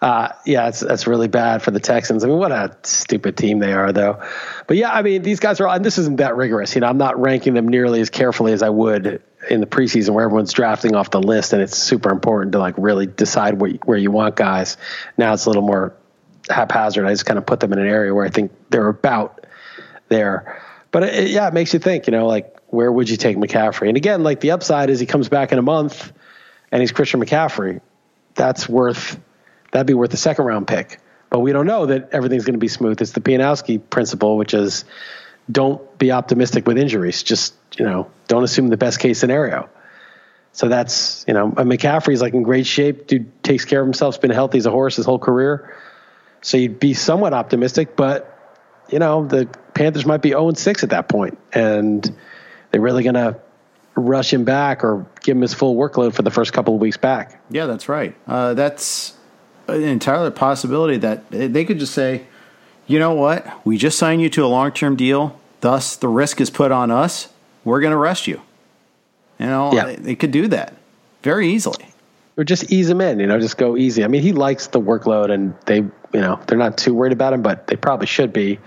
Uh, 0.02 0.30
yeah, 0.46 0.68
it's 0.68 0.82
that's 0.82 1.08
really 1.08 1.28
bad 1.28 1.62
for 1.62 1.72
the 1.72 1.80
Texans. 1.80 2.24
I 2.24 2.28
mean, 2.28 2.38
what 2.38 2.52
a 2.52 2.78
stupid 2.84 3.38
team 3.38 3.60
they 3.60 3.74
are, 3.74 3.92
though. 3.92 4.22
But 4.68 4.78
yeah, 4.78 4.92
I 4.92 5.02
mean, 5.02 5.22
these 5.22 5.40
guys 5.40 5.60
are, 5.62 5.68
and 5.68 5.84
this 5.84 5.98
isn't 5.98 6.18
that 6.18 6.36
rigorous. 6.36 6.76
You 6.76 6.82
know, 6.82 6.88
I'm 6.88 6.98
not 6.98 7.20
ranking 7.20 7.54
them 7.54 7.68
nearly 7.68 8.02
as 8.02 8.10
carefully 8.10 8.52
as 8.54 8.62
I 8.62 8.70
would 8.70 9.24
in 9.50 9.62
the 9.62 9.66
preseason, 9.66 10.10
where 10.12 10.26
everyone's 10.26 10.54
drafting 10.54 10.96
off 10.96 11.12
the 11.12 11.22
list, 11.22 11.54
and 11.54 11.62
it's 11.62 11.78
super 11.78 12.12
important 12.12 12.52
to 12.52 12.60
like 12.60 12.76
really 12.78 13.08
decide 13.08 13.60
where 13.60 13.72
where 13.86 13.98
you 13.98 14.12
want 14.12 14.36
guys. 14.36 14.78
Now 15.18 15.34
it's 15.34 15.46
a 15.46 15.50
little 15.50 15.64
more 15.64 15.96
haphazard. 16.50 17.06
I 17.06 17.12
just 17.12 17.26
kind 17.26 17.38
of 17.38 17.46
put 17.46 17.60
them 17.60 17.74
in 17.74 17.80
an 17.80 17.88
area 17.88 18.14
where 18.14 18.26
I 18.26 18.30
think 18.30 18.52
they're 18.70 18.90
about 18.90 19.48
there. 20.10 20.62
But 20.92 21.04
it, 21.04 21.30
yeah, 21.30 21.48
it 21.48 21.54
makes 21.54 21.74
you 21.74 21.80
think. 21.80 22.06
You 22.08 22.12
know, 22.12 22.28
like 22.28 22.56
where 22.68 22.92
would 22.92 23.10
you 23.10 23.18
take 23.18 23.38
McCaffrey? 23.38 23.88
And 23.88 23.98
again, 23.98 24.24
like 24.24 24.42
the 24.42 24.52
upside 24.52 24.90
is 24.90 25.00
he 25.00 25.06
comes 25.06 25.30
back 25.30 25.52
in 25.52 25.58
a 25.58 25.64
month, 25.64 26.12
and 26.72 26.82
he's 26.82 26.92
Christian 26.92 27.22
McCaffrey. 27.22 27.82
That's 28.36 28.68
worth 28.68 29.20
that'd 29.76 29.86
be 29.86 29.94
worth 29.94 30.14
a 30.14 30.18
second 30.18 30.46
round 30.46 30.68
pick. 30.68 31.02
But 31.30 31.40
we 31.40 31.52
don't 31.52 31.68
know 31.68 31.88
that 31.88 32.12
everything's 32.14 32.46
going 32.46 32.54
to 32.54 32.60
be 32.60 32.70
smooth. 32.70 33.02
It's 33.02 33.12
the 33.12 33.20
Pianowski 33.20 33.82
principle, 33.90 34.38
which 34.38 34.54
is 34.54 34.86
don't 35.52 35.98
be 36.00 36.14
optimistic 36.14 36.66
with 36.66 36.78
injuries. 36.78 37.24
Just 37.24 37.54
you 37.78 37.84
know, 37.84 38.10
don't 38.30 38.46
assume 38.46 38.70
the 38.70 38.78
best 38.78 39.00
case 39.00 39.20
scenario. 39.20 39.70
So 40.54 40.70
that's 40.70 41.26
you 41.28 41.34
know, 41.34 41.52
McCaffrey's 41.52 42.22
like 42.22 42.34
in 42.34 42.44
great 42.44 42.66
shape. 42.66 43.08
Dude 43.08 43.44
takes 43.44 43.66
care 43.66 43.82
of 43.82 43.86
himself. 43.86 44.16
Has 44.16 44.22
been 44.22 44.32
healthy 44.32 44.60
as 44.60 44.66
a 44.66 44.72
horse 44.72 44.96
his 44.96 45.06
whole 45.06 45.20
career. 45.20 45.76
So 46.42 46.56
you'd 46.56 46.80
be 46.80 46.94
somewhat 46.94 47.34
optimistic, 47.34 47.98
but 47.98 48.32
you 48.90 49.00
know 49.00 49.26
the 49.26 49.50
Panthers 49.74 50.06
might 50.06 50.22
be 50.22 50.30
0 50.30 50.54
6 50.54 50.84
at 50.84 50.92
that 50.92 51.10
point, 51.10 51.38
and 51.52 52.16
they're 52.72 52.80
really 52.80 53.04
going 53.04 53.16
to 53.16 53.42
rush 53.96 54.32
him 54.32 54.46
back 54.46 54.86
or 54.86 55.06
give 55.22 55.36
him 55.36 55.42
his 55.42 55.54
full 55.54 55.76
workload 55.76 56.14
for 56.14 56.22
the 56.22 56.32
first 56.32 56.54
couple 56.54 56.76
of 56.76 56.80
weeks 56.80 56.98
back. 56.98 57.42
Yeah, 57.50 57.66
that's 57.66 57.90
right. 57.90 58.16
Uh, 58.26 58.54
that's 58.54 59.15
an 59.68 59.84
entirely 59.84 60.32
possibility 60.32 60.98
that 60.98 61.30
they 61.30 61.66
could 61.66 61.80
just 61.80 61.94
say, 61.94 62.26
you 62.88 63.00
know 63.00 63.14
what, 63.14 63.66
we 63.66 63.78
just 63.78 63.98
signed 63.98 64.22
you 64.22 64.30
to 64.30 64.46
a 64.46 64.48
long 64.48 64.72
term 64.72 64.96
deal, 64.96 65.40
thus 65.62 65.96
the 65.96 66.08
risk 66.08 66.40
is 66.42 66.50
put 66.50 66.72
on 66.72 66.92
us. 66.92 67.30
We're 67.64 67.82
going 67.82 67.92
to 67.92 67.98
arrest 67.98 68.28
you. 68.28 68.42
You 69.40 69.48
know, 69.48 69.74
yeah. 69.74 69.86
they, 69.86 69.96
they 69.96 70.16
could 70.16 70.32
do 70.32 70.48
that 70.50 70.76
very 71.24 71.50
easily. 71.50 71.86
or 72.38 72.44
just 72.44 72.72
ease 72.72 72.90
him 72.90 73.02
in. 73.02 73.20
You 73.20 73.28
know, 73.28 73.40
just 73.40 73.58
go 73.58 73.78
easy. 73.78 74.04
I 74.04 74.08
mean, 74.08 74.22
he 74.22 74.34
likes 74.34 74.68
the 74.68 74.80
workload, 74.80 75.32
and 75.32 75.56
they, 75.66 75.78
you 75.78 75.92
know, 76.14 76.40
they're 76.48 76.58
not 76.58 76.78
too 76.78 76.94
worried 76.94 77.14
about 77.14 77.34
him, 77.34 77.42
but 77.42 77.68
they 77.68 77.76
probably 77.76 78.08
should 78.08 78.34
be 78.34 78.60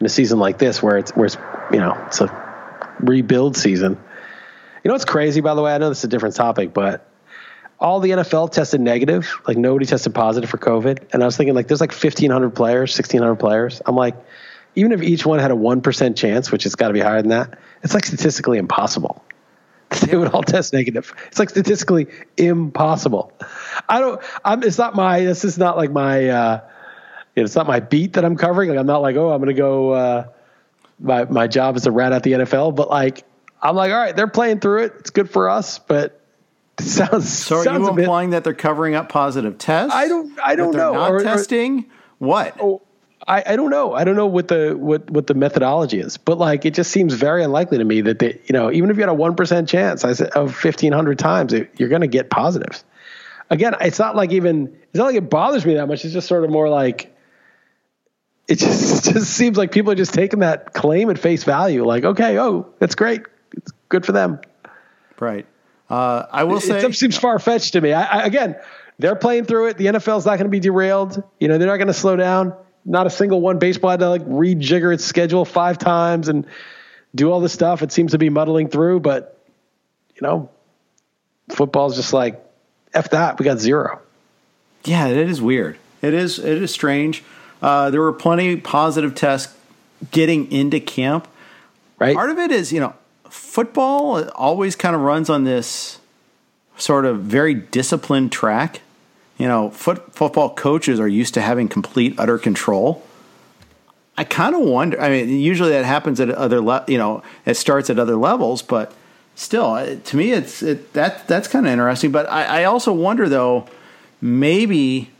in 0.00 0.06
a 0.06 0.08
season 0.08 0.38
like 0.38 0.58
this 0.58 0.82
where 0.82 0.96
it's 0.96 1.10
where 1.16 1.26
it's 1.26 1.36
you 1.72 1.78
know 1.78 2.00
it's 2.06 2.20
a 2.20 2.94
rebuild 3.00 3.56
season. 3.56 3.92
You 4.84 4.88
know 4.88 4.94
what's 4.94 5.04
crazy, 5.04 5.40
by 5.40 5.54
the 5.54 5.62
way? 5.62 5.74
I 5.74 5.78
know 5.78 5.88
this 5.88 5.98
is 5.98 6.04
a 6.04 6.08
different 6.08 6.36
topic, 6.36 6.72
but 6.72 7.07
all 7.80 8.00
the 8.00 8.10
NFL 8.10 8.52
tested 8.52 8.80
negative. 8.80 9.40
Like 9.46 9.56
nobody 9.56 9.86
tested 9.86 10.14
positive 10.14 10.50
for 10.50 10.58
COVID. 10.58 11.12
And 11.12 11.22
I 11.22 11.26
was 11.26 11.36
thinking, 11.36 11.54
like, 11.54 11.68
there's 11.68 11.80
like 11.80 11.92
1,500 11.92 12.50
players, 12.50 12.92
1,600 12.92 13.36
players. 13.36 13.80
I'm 13.86 13.96
like, 13.96 14.16
even 14.74 14.92
if 14.92 15.02
each 15.02 15.24
one 15.24 15.38
had 15.38 15.50
a 15.50 15.54
1% 15.54 16.16
chance, 16.16 16.52
which 16.52 16.64
has 16.64 16.74
got 16.74 16.88
to 16.88 16.94
be 16.94 17.00
higher 17.00 17.20
than 17.20 17.30
that, 17.30 17.58
it's 17.82 17.94
like 17.94 18.04
statistically 18.04 18.58
impossible. 18.58 19.24
They 20.06 20.18
would 20.18 20.28
all 20.28 20.42
test 20.42 20.74
negative. 20.74 21.14
It's 21.28 21.38
like 21.38 21.48
statistically 21.48 22.08
impossible. 22.36 23.32
I 23.88 24.00
don't, 24.00 24.20
I'm, 24.44 24.62
it's 24.62 24.76
not 24.76 24.94
my, 24.94 25.20
this 25.20 25.46
is 25.46 25.56
not 25.56 25.78
like 25.78 25.90
my, 25.90 26.28
uh, 26.28 26.60
it's 27.34 27.56
not 27.56 27.66
my 27.66 27.80
beat 27.80 28.12
that 28.12 28.24
I'm 28.24 28.36
covering. 28.36 28.68
Like, 28.68 28.78
I'm 28.78 28.86
not 28.86 29.00
like, 29.00 29.16
oh, 29.16 29.32
I'm 29.32 29.38
going 29.38 29.54
to 29.54 29.54
go, 29.54 29.92
uh, 29.92 30.28
my, 31.00 31.24
my 31.24 31.46
job 31.46 31.76
is 31.76 31.84
to 31.84 31.90
rat 31.90 32.12
at 32.12 32.22
the 32.22 32.32
NFL, 32.32 32.74
but 32.74 32.90
like, 32.90 33.24
I'm 33.62 33.76
like, 33.76 33.90
all 33.90 33.98
right, 33.98 34.14
they're 34.14 34.26
playing 34.28 34.60
through 34.60 34.84
it. 34.84 34.92
It's 34.98 35.10
good 35.10 35.30
for 35.30 35.48
us, 35.48 35.78
but 35.78 36.20
sounds 36.84 37.28
so. 37.28 37.56
Are 37.56 37.64
sounds 37.64 37.88
you 37.88 37.98
implying 37.98 38.30
bit, 38.30 38.36
that 38.36 38.44
they're 38.44 38.54
covering 38.54 38.94
up 38.94 39.08
positive 39.08 39.58
tests? 39.58 39.94
I 39.94 40.08
don't. 40.08 40.38
I 40.40 40.56
don't 40.56 40.74
know. 40.74 40.94
Not 40.94 41.12
or, 41.12 41.20
testing. 41.20 41.80
Or, 41.80 41.84
what? 42.18 42.56
Oh, 42.60 42.82
I, 43.26 43.42
I 43.46 43.56
don't 43.56 43.70
know. 43.70 43.92
I 43.92 44.04
don't 44.04 44.16
know 44.16 44.26
what 44.26 44.48
the 44.48 44.74
what 44.76 45.10
what 45.10 45.26
the 45.26 45.34
methodology 45.34 45.98
is, 45.98 46.16
but 46.16 46.38
like 46.38 46.64
it 46.64 46.74
just 46.74 46.90
seems 46.90 47.14
very 47.14 47.44
unlikely 47.44 47.78
to 47.78 47.84
me 47.84 48.00
that 48.02 48.18
they, 48.20 48.40
you 48.46 48.52
know, 48.52 48.70
even 48.70 48.90
if 48.90 48.96
you 48.96 49.02
had 49.02 49.10
a 49.10 49.14
one 49.14 49.36
percent 49.36 49.68
chance, 49.68 50.04
I 50.04 50.12
said 50.12 50.30
of 50.30 50.56
fifteen 50.56 50.92
hundred 50.92 51.18
times, 51.18 51.52
it, 51.52 51.70
you're 51.78 51.88
going 51.90 52.00
to 52.00 52.06
get 52.08 52.30
positives. 52.30 52.84
Again, 53.50 53.74
it's 53.80 53.98
not 53.98 54.16
like 54.16 54.32
even 54.32 54.76
it's 54.82 54.94
not 54.94 55.06
like 55.06 55.16
it 55.16 55.28
bothers 55.28 55.66
me 55.66 55.74
that 55.74 55.86
much. 55.86 56.04
It's 56.04 56.14
just 56.14 56.28
sort 56.28 56.44
of 56.44 56.50
more 56.50 56.68
like 56.68 57.14
it 58.46 58.56
just 58.58 59.06
it 59.08 59.12
just 59.14 59.30
seems 59.32 59.58
like 59.58 59.72
people 59.72 59.92
are 59.92 59.96
just 59.96 60.14
taking 60.14 60.40
that 60.40 60.72
claim 60.72 61.10
at 61.10 61.18
face 61.18 61.44
value. 61.44 61.84
Like, 61.84 62.04
okay, 62.04 62.38
oh, 62.38 62.72
that's 62.78 62.94
great, 62.94 63.22
it's 63.52 63.72
good 63.88 64.06
for 64.06 64.12
them. 64.12 64.40
Right. 65.20 65.46
Uh, 65.88 66.26
I 66.30 66.44
will 66.44 66.60
say 66.60 66.84
it 66.84 66.94
seems 66.94 67.16
far 67.16 67.38
fetched 67.38 67.72
to 67.72 67.80
me. 67.80 67.92
I, 67.92 68.20
I, 68.20 68.26
again, 68.26 68.56
they're 68.98 69.16
playing 69.16 69.44
through 69.44 69.68
it. 69.68 69.78
The 69.78 69.86
NFL 69.86 70.18
is 70.18 70.26
not 70.26 70.36
going 70.36 70.44
to 70.44 70.50
be 70.50 70.60
derailed. 70.60 71.22
You 71.40 71.48
know, 71.48 71.58
they're 71.58 71.68
not 71.68 71.76
going 71.76 71.88
to 71.88 71.94
slow 71.94 72.16
down. 72.16 72.54
Not 72.84 73.06
a 73.06 73.10
single 73.10 73.40
one 73.40 73.58
baseball 73.58 73.90
had 73.90 74.00
to 74.00 74.08
like 74.08 74.24
rejigger 74.24 74.92
its 74.92 75.04
schedule 75.04 75.44
five 75.44 75.78
times 75.78 76.28
and 76.28 76.46
do 77.14 77.30
all 77.30 77.40
this 77.40 77.52
stuff. 77.52 77.82
It 77.82 77.92
seems 77.92 78.12
to 78.12 78.18
be 78.18 78.28
muddling 78.28 78.68
through, 78.68 79.00
but 79.00 79.38
you 80.14 80.26
know, 80.26 80.50
football's 81.48 81.96
just 81.96 82.12
like 82.12 82.42
f 82.94 83.10
that. 83.10 83.38
We 83.38 83.44
got 83.44 83.58
zero. 83.58 84.00
Yeah, 84.84 85.06
it 85.08 85.16
is 85.28 85.40
weird. 85.40 85.78
It 86.02 86.14
is 86.14 86.38
it 86.38 86.62
is 86.62 86.72
strange. 86.72 87.24
Uh, 87.60 87.90
there 87.90 88.00
were 88.00 88.12
plenty 88.12 88.56
positive 88.56 89.14
tests 89.14 89.54
getting 90.10 90.50
into 90.52 90.80
camp. 90.80 91.28
Right. 91.98 92.14
Part 92.14 92.30
of 92.30 92.38
it 92.38 92.50
is 92.50 92.72
you 92.72 92.80
know 92.80 92.94
football 93.30 94.28
always 94.30 94.76
kind 94.76 94.94
of 94.94 95.02
runs 95.02 95.30
on 95.30 95.44
this 95.44 95.98
sort 96.76 97.04
of 97.04 97.20
very 97.20 97.54
disciplined 97.54 98.32
track. 98.32 98.80
You 99.36 99.46
know, 99.46 99.70
foot, 99.70 100.14
football 100.14 100.54
coaches 100.54 100.98
are 100.98 101.08
used 101.08 101.34
to 101.34 101.40
having 101.40 101.68
complete, 101.68 102.14
utter 102.18 102.38
control. 102.38 103.04
I 104.16 104.24
kind 104.24 104.54
of 104.54 104.62
wonder. 104.62 105.00
I 105.00 105.10
mean, 105.10 105.28
usually 105.28 105.70
that 105.70 105.84
happens 105.84 106.18
at 106.18 106.28
other, 106.30 106.60
le- 106.60 106.84
you 106.88 106.98
know, 106.98 107.22
it 107.46 107.54
starts 107.54 107.88
at 107.88 108.00
other 108.00 108.16
levels, 108.16 108.62
but 108.62 108.92
still, 109.36 109.66
uh, 109.66 109.94
to 109.94 110.16
me, 110.16 110.32
it's 110.32 110.60
it, 110.60 110.92
that 110.94 111.28
that's 111.28 111.46
kind 111.46 111.66
of 111.66 111.72
interesting. 111.72 112.10
But 112.10 112.28
I, 112.28 112.62
I, 112.62 112.64
also 112.64 112.92
wonder, 112.92 113.28
though, 113.28 113.68
maybe 114.20 115.10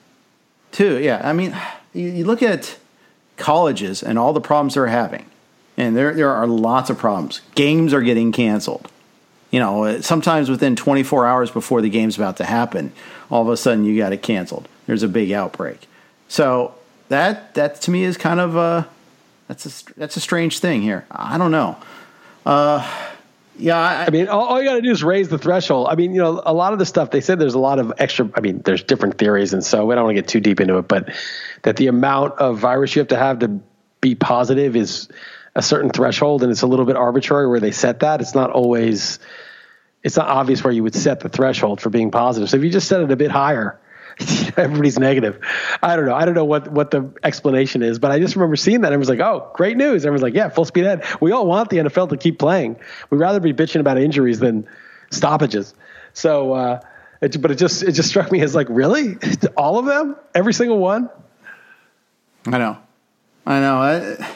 too. 0.73 0.99
Yeah, 0.99 1.21
I 1.23 1.33
mean, 1.33 1.57
you, 1.95 2.09
you 2.09 2.25
look 2.25 2.43
at 2.43 2.77
colleges 3.37 4.03
and 4.03 4.19
all 4.19 4.33
the 4.33 4.41
problems 4.41 4.75
they're 4.75 4.89
having 4.89 5.28
and 5.79 5.97
there 5.97 6.13
there 6.13 6.31
are 6.31 6.47
lots 6.47 6.91
of 6.91 6.99
problems. 6.99 7.41
Games 7.55 7.95
are 7.95 8.03
getting 8.03 8.33
canceled. 8.33 8.91
You 9.51 9.61
know, 9.61 10.03
sometimes 10.03 10.51
within 10.51 10.77
24 10.77 11.27
hours 11.27 11.51
before 11.51 11.81
the 11.81 11.89
game's 11.89 12.17
about 12.17 12.37
to 12.37 12.45
happen, 12.45 12.93
all 13.31 13.41
of 13.41 13.49
a 13.49 13.57
sudden 13.57 13.87
you 13.87 13.97
got 13.97 14.13
it 14.13 14.21
canceled. 14.21 14.69
There's 14.87 15.03
a 15.03 15.09
big 15.09 15.33
outbreak. 15.33 15.89
So 16.27 16.75
that 17.09 17.55
that 17.55 17.81
to 17.83 17.91
me 17.91 18.05
is 18.05 18.19
kind 18.19 18.41
of 18.41 18.57
a 18.57 18.89
that's 19.47 19.65
a 19.65 19.95
that's 19.95 20.17
a 20.17 20.21
strange 20.21 20.59
thing 20.59 20.83
here. 20.83 21.07
I 21.11 21.39
don't 21.39 21.53
know. 21.53 21.79
Uh, 22.45 22.87
yeah, 23.57 23.77
I, 23.77 24.07
I, 24.07 24.11
mean, 24.11 24.29
all, 24.29 24.45
all 24.45 24.63
you 24.63 24.69
got 24.69 24.77
to 24.77 24.83
do 24.83 24.91
is 24.91 25.03
raise 25.03 25.29
the 25.29 25.39
threshold. 25.39 25.89
I 25.91 25.97
mean, 25.97 26.15
you 26.15 26.21
know, 26.21 26.41
a 26.45 26.53
lot 26.53 26.73
of 26.73 26.79
the 26.79 26.87
stuff 26.87 27.11
they 27.11 27.21
said 27.21 27.39
there's 27.39 27.55
a 27.55 27.59
lot 27.59 27.79
of 27.79 27.93
extra. 27.99 28.31
I 28.35 28.41
mean, 28.41 28.63
there's 28.65 28.83
different 28.83 29.19
theories, 29.19 29.53
and 29.53 29.65
so 29.65 29.87
we 29.87 29.95
don't 29.95 30.05
want 30.05 30.17
to 30.17 30.23
get 30.23 30.29
too 30.29 30.41
deep 30.41 30.61
into 30.61 30.79
it. 30.79 30.89
But 30.89 31.15
that 31.63 31.77
the 31.77 31.87
amount 31.87 32.39
of 32.39 32.59
virus 32.59 32.95
you 32.95 33.01
have 33.01 33.09
to 33.09 33.17
have 33.17 33.39
to 33.41 33.61
be 34.01 34.15
positive 34.15 34.77
is 34.77 35.09
a 35.59 35.63
certain 35.63 35.91
threshold 35.91 36.45
and 36.45 36.53
it's 36.53 36.63
a 36.63 36.69
little 36.69 36.85
bit 36.85 36.95
arbitrary 36.95 37.49
where 37.49 37.59
they 37.59 37.73
set 37.73 38.01
that. 38.01 38.21
It's 38.21 38.33
not 38.33 38.51
always, 38.51 39.19
it's 40.05 40.17
not 40.17 40.29
obvious 40.29 40.63
where 40.63 40.73
you 40.73 40.85
would 40.85 40.95
set 40.95 41.19
the 41.19 41.29
threshold 41.29 41.81
for 41.81 41.91
being 41.91 42.13
positive. 42.13 42.49
So 42.49 42.59
if 42.59 42.63
you 42.63 42.71
just 42.71 42.87
set 42.87 43.01
it 43.01 43.11
a 43.11 43.17
bit 43.17 43.33
higher, 43.33 43.81
everybody's 44.57 45.01
negative. 45.01 45.41
I 45.83 45.97
don't 45.97 46.07
know. 46.07 46.15
I 46.15 46.27
don't 46.27 46.37
know 46.37 46.45
what, 46.45 46.71
what 46.71 46.93
the 46.93 47.13
explanation 47.25 47.83
is, 47.83 47.99
but 47.99 48.13
I 48.13 48.21
just 48.21 48.37
remember 48.37 48.55
seeing 48.55 48.83
that. 48.83 48.93
Everyone's 48.93 49.09
like, 49.09 49.19
oh, 49.19 49.51
great 49.53 49.77
news. 49.77 50.07
Everyone's 50.07 50.23
like, 50.23 50.35
yeah, 50.35 50.49
full 50.49 50.65
speed 50.65 50.85
ahead. 50.85 51.05
We 51.21 51.33
all 51.33 51.45
want 51.45 51.71
the 51.71 51.79
NFL 51.79 52.11
to 52.11 52.17
keep 52.17 52.39
playing. 52.39 52.77
We'd 53.11 53.19
rather 53.19 53.41
be 53.41 53.53
bitching 53.53 53.81
about 53.81 53.99
injuries 53.99 54.39
than 54.39 54.69
stoppages. 55.11 55.75
So, 56.13 56.53
uh, 56.53 56.81
it, 57.21 57.43
but 57.43 57.51
it 57.51 57.57
just 57.57 57.83
it 57.83 57.93
just 57.93 58.09
struck 58.09 58.31
me 58.31 58.43
as 58.43 58.55
like 58.55 58.69
really 58.71 59.17
all 59.57 59.81
of 59.81 59.87
them 59.87 60.15
every 60.37 60.55
single 60.55 60.79
one 60.79 61.11
i 62.47 62.59
know 62.59 62.79
i 63.45 63.59
know 63.59 63.77
I, 63.77 64.29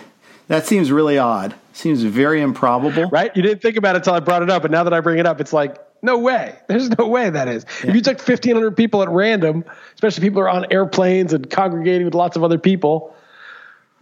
that 0.49 0.67
seems 0.67 0.91
really 0.91 1.19
odd. 1.19 1.55
Seems 1.73 2.03
very 2.03 2.41
improbable. 2.41 3.09
Right? 3.09 3.35
You 3.37 3.43
didn't 3.43 3.63
think 3.63 3.77
about 3.77 3.95
it 3.97 3.99
until 3.99 4.15
I 4.15 4.21
brought 4.21 4.43
it 4.43 4.51
up, 4.51 4.65
and 4.65 4.73
now 4.73 4.85
that 4.85 4.93
I 4.93 5.01
bring 5.01 5.19
it 5.19 5.27
up, 5.27 5.41
it's 5.41 5.53
like, 5.53 5.79
no 6.03 6.19
way. 6.19 6.57
There's 6.67 6.91
no 6.99 7.07
way 7.07 7.31
that 7.31 7.49
is. 7.49 7.65
Yeah. 7.83 7.91
If 7.91 7.95
you 7.95 8.03
took 8.03 8.19
1,500 8.19 8.77
people 8.77 9.03
at 9.03 9.09
random, 9.09 9.65
especially 9.95 10.23
people 10.23 10.43
who 10.43 10.47
are 10.47 10.51
on 10.51 10.67
airplanes 10.73 11.33
and 11.33 11.49
congregating 11.49 12.05
with 12.05 12.15
lots 12.15 12.37
of 12.37 12.43
other 12.43 12.59
people. 12.59 13.15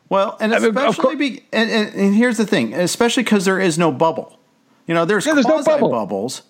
Well, 0.09 0.37
and 0.41 0.53
especially, 0.53 1.05
I 1.05 1.09
mean, 1.11 1.19
be, 1.19 1.45
and, 1.53 1.71
and, 1.71 1.95
and, 1.95 2.15
here's 2.15 2.39
the 2.39 2.47
thing, 2.47 2.75
especially 2.75 3.23
because 3.23 3.45
there 3.45 3.61
is 3.61 3.79
no 3.79 3.93
bubble. 3.93 4.41
You 4.87 4.95
know, 4.95 5.05
there's, 5.05 5.25
yeah, 5.25 5.35
there's 5.35 5.47
no 5.47 5.63
bubble. 5.63 5.91
bubbles, 5.91 6.43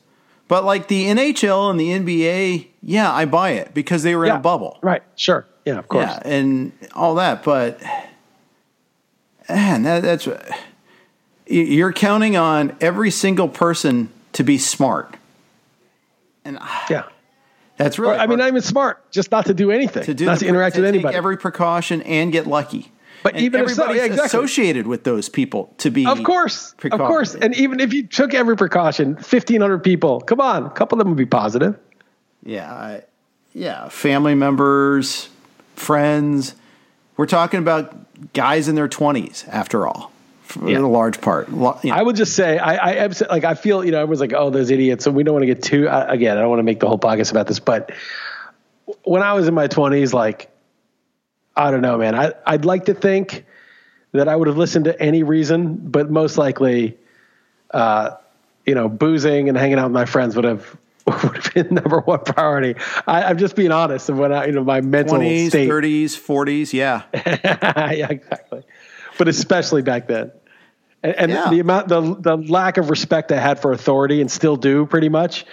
but 0.48 0.64
like 0.64 0.88
the 0.88 1.06
NHL 1.06 1.70
and 1.70 1.78
the 1.78 1.90
NBA, 1.90 2.68
yeah, 2.82 3.12
I 3.12 3.26
buy 3.26 3.50
it 3.50 3.74
because 3.74 4.02
they 4.02 4.14
were 4.14 4.24
yeah, 4.24 4.34
in 4.34 4.38
a 4.38 4.42
bubble. 4.42 4.78
Right. 4.80 5.02
Sure. 5.14 5.46
Yeah, 5.66 5.78
of 5.78 5.88
course. 5.88 6.06
Yeah, 6.06 6.22
and 6.24 6.72
all 6.94 7.16
that, 7.16 7.42
but 7.42 7.82
man, 9.54 9.82
that, 9.82 10.02
that's 10.02 10.28
you're 11.46 11.92
counting 11.92 12.36
on 12.36 12.76
every 12.80 13.10
single 13.10 13.48
person 13.48 14.10
to 14.32 14.44
be 14.44 14.58
smart. 14.58 15.16
And 16.44 16.58
ah, 16.60 16.86
yeah, 16.88 17.04
that's 17.76 17.98
really. 17.98 18.14
Or, 18.16 18.18
I 18.18 18.26
mean, 18.26 18.38
not 18.38 18.48
even 18.48 18.62
smart, 18.62 19.10
just 19.10 19.30
not 19.30 19.46
to 19.46 19.54
do 19.54 19.70
anything, 19.70 20.04
to 20.04 20.14
do 20.14 20.26
not 20.26 20.38
the, 20.38 20.44
to 20.44 20.48
interact 20.48 20.76
to 20.76 20.82
with 20.82 20.88
anybody. 20.88 21.16
every 21.16 21.36
precaution 21.36 22.02
and 22.02 22.32
get 22.32 22.46
lucky. 22.46 22.92
But 23.22 23.34
and 23.34 23.42
even 23.44 23.60
everybody's 23.60 23.76
so, 23.76 23.92
yeah, 23.92 24.04
exactly. 24.04 24.26
associated 24.26 24.86
with 24.86 25.04
those 25.04 25.28
people 25.28 25.74
to 25.78 25.90
be, 25.90 26.06
of 26.06 26.22
course, 26.22 26.74
of 26.90 26.98
course. 26.98 27.34
And 27.34 27.54
even 27.54 27.78
if 27.78 27.92
you 27.92 28.06
took 28.06 28.32
every 28.32 28.56
precaution, 28.56 29.16
fifteen 29.16 29.60
hundred 29.60 29.84
people, 29.84 30.20
come 30.20 30.40
on, 30.40 30.64
a 30.64 30.70
couple 30.70 30.96
of 30.96 31.00
them 31.00 31.10
would 31.10 31.18
be 31.18 31.26
positive. 31.26 31.78
Yeah, 32.42 32.72
I, 32.72 33.02
yeah, 33.52 33.90
family 33.90 34.34
members, 34.34 35.28
friends. 35.76 36.54
We're 37.18 37.26
talking 37.26 37.58
about 37.58 37.94
guys 38.32 38.68
in 38.68 38.74
their 38.74 38.88
20s, 38.88 39.48
after 39.48 39.86
all, 39.86 40.12
for 40.42 40.68
yeah. 40.68 40.78
a 40.78 40.80
large 40.80 41.20
part. 41.20 41.48
You 41.48 41.56
know. 41.56 41.78
I 41.84 42.02
would 42.02 42.16
just 42.16 42.34
say, 42.34 42.58
I, 42.58 43.04
I 43.04 43.10
like, 43.28 43.44
I 43.44 43.54
feel, 43.54 43.84
you 43.84 43.90
know, 43.90 43.98
everyone's 43.98 44.20
like, 44.20 44.32
oh, 44.32 44.50
those 44.50 44.70
idiots. 44.70 45.06
And 45.06 45.16
we 45.16 45.22
don't 45.22 45.34
want 45.34 45.42
to 45.42 45.46
get 45.46 45.62
too, 45.62 45.88
uh, 45.88 46.06
again, 46.08 46.36
I 46.36 46.40
don't 46.40 46.50
want 46.50 46.60
to 46.60 46.64
make 46.64 46.80
the 46.80 46.88
whole 46.88 46.98
podcast 46.98 47.30
about 47.30 47.46
this, 47.46 47.60
but 47.60 47.92
when 49.04 49.22
I 49.22 49.34
was 49.34 49.48
in 49.48 49.54
my 49.54 49.68
20s, 49.68 50.12
like, 50.12 50.50
I 51.56 51.70
don't 51.70 51.82
know, 51.82 51.98
man. 51.98 52.14
I, 52.14 52.32
I'd 52.46 52.64
like 52.64 52.86
to 52.86 52.94
think 52.94 53.44
that 54.12 54.28
I 54.28 54.34
would 54.34 54.48
have 54.48 54.56
listened 54.56 54.86
to 54.86 55.00
any 55.00 55.22
reason, 55.22 55.76
but 55.76 56.10
most 56.10 56.38
likely, 56.38 56.96
uh, 57.70 58.16
you 58.66 58.74
know, 58.74 58.88
boozing 58.88 59.48
and 59.48 59.56
hanging 59.56 59.78
out 59.78 59.84
with 59.84 59.92
my 59.92 60.04
friends 60.04 60.36
would 60.36 60.44
have 60.44 60.76
would 61.22 61.36
have 61.36 61.54
been 61.54 61.74
number 61.74 62.00
one 62.00 62.20
priority. 62.20 62.74
I, 63.06 63.30
am 63.30 63.38
just 63.38 63.56
being 63.56 63.72
honest 63.72 64.08
of 64.08 64.18
when 64.18 64.32
I, 64.32 64.46
you 64.46 64.52
know, 64.52 64.64
my 64.64 64.80
mental 64.80 65.18
20s, 65.18 65.48
state. 65.48 65.68
30s, 65.68 66.04
40s, 66.18 66.72
yeah, 66.72 67.02
yeah, 67.92 68.08
exactly. 68.10 68.62
But 69.18 69.28
especially 69.28 69.82
back 69.82 70.06
then, 70.08 70.32
and, 71.02 71.14
and 71.16 71.30
yeah. 71.30 71.50
the 71.50 71.60
amount, 71.60 71.88
the 71.88 72.00
the 72.00 72.36
lack 72.36 72.76
of 72.76 72.90
respect 72.90 73.32
I 73.32 73.40
had 73.40 73.60
for 73.60 73.72
authority, 73.72 74.20
and 74.20 74.30
still 74.30 74.56
do 74.56 74.86
pretty 74.86 75.08
much. 75.08 75.46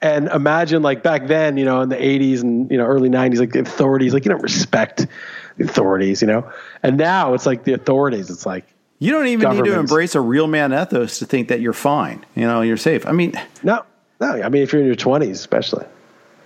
And 0.00 0.28
imagine 0.28 0.82
like 0.82 1.02
back 1.02 1.26
then, 1.26 1.56
you 1.56 1.64
know, 1.64 1.80
in 1.80 1.88
the 1.88 1.96
80s 1.96 2.42
and 2.42 2.70
you 2.70 2.78
know 2.78 2.84
early 2.84 3.08
90s, 3.08 3.38
like 3.38 3.52
the 3.52 3.60
authorities, 3.60 4.14
like 4.14 4.24
you 4.24 4.30
don't 4.30 4.42
respect 4.42 5.06
the 5.56 5.64
authorities, 5.64 6.22
you 6.22 6.28
know. 6.28 6.50
And 6.82 6.96
now 6.96 7.34
it's 7.34 7.46
like 7.46 7.64
the 7.64 7.72
authorities. 7.72 8.30
It's 8.30 8.46
like 8.46 8.64
you 8.98 9.12
don't 9.12 9.26
even 9.26 9.50
need 9.50 9.64
to 9.64 9.78
embrace 9.78 10.14
a 10.14 10.20
real 10.20 10.46
man 10.46 10.72
ethos 10.72 11.18
to 11.20 11.26
think 11.26 11.48
that 11.48 11.60
you're 11.60 11.72
fine. 11.72 12.24
You 12.34 12.46
know, 12.46 12.62
you're 12.62 12.76
safe. 12.76 13.06
I 13.06 13.12
mean, 13.12 13.32
no, 13.62 13.84
no, 14.20 14.42
I 14.42 14.48
mean 14.48 14.62
if 14.62 14.72
you're 14.72 14.80
in 14.80 14.86
your 14.86 14.96
twenties, 14.96 15.38
especially. 15.38 15.86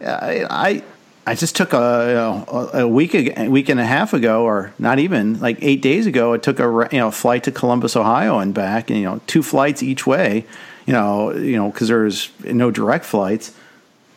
I, 0.01 0.47
I 0.51 0.83
I 1.27 1.35
just 1.37 1.55
took 1.55 1.73
a 1.73 2.07
you 2.09 2.15
know, 2.15 2.71
a 2.75 2.89
week 2.89 3.15
a 3.15 3.49
week 3.49 3.69
and 3.69 3.79
a 3.79 3.87
half 3.87 4.13
ago, 4.13 4.45
or 4.45 4.73
not 4.79 4.99
even 4.99 5.39
like 5.39 5.59
eight 5.61 5.81
days 5.81 6.07
ago. 6.07 6.35
I 6.35 6.39
took 6.39 6.59
a 6.59 6.89
you 6.91 6.99
know 6.99 7.11
flight 7.11 7.45
to 7.45 7.53
Columbus, 7.53 7.95
Ohio, 7.97 8.39
and 8.39 8.53
back, 8.53 8.91
and 8.91 8.99
you 8.99 9.05
know 9.05 9.21
two 9.27 9.43
flights 9.43 9.83
each 9.83 10.07
way. 10.07 10.45
You 10.87 10.93
know, 10.93 11.33
you 11.33 11.57
know 11.57 11.71
because 11.71 11.89
there's 11.89 12.31
no 12.45 12.71
direct 12.71 13.05
flights. 13.05 13.55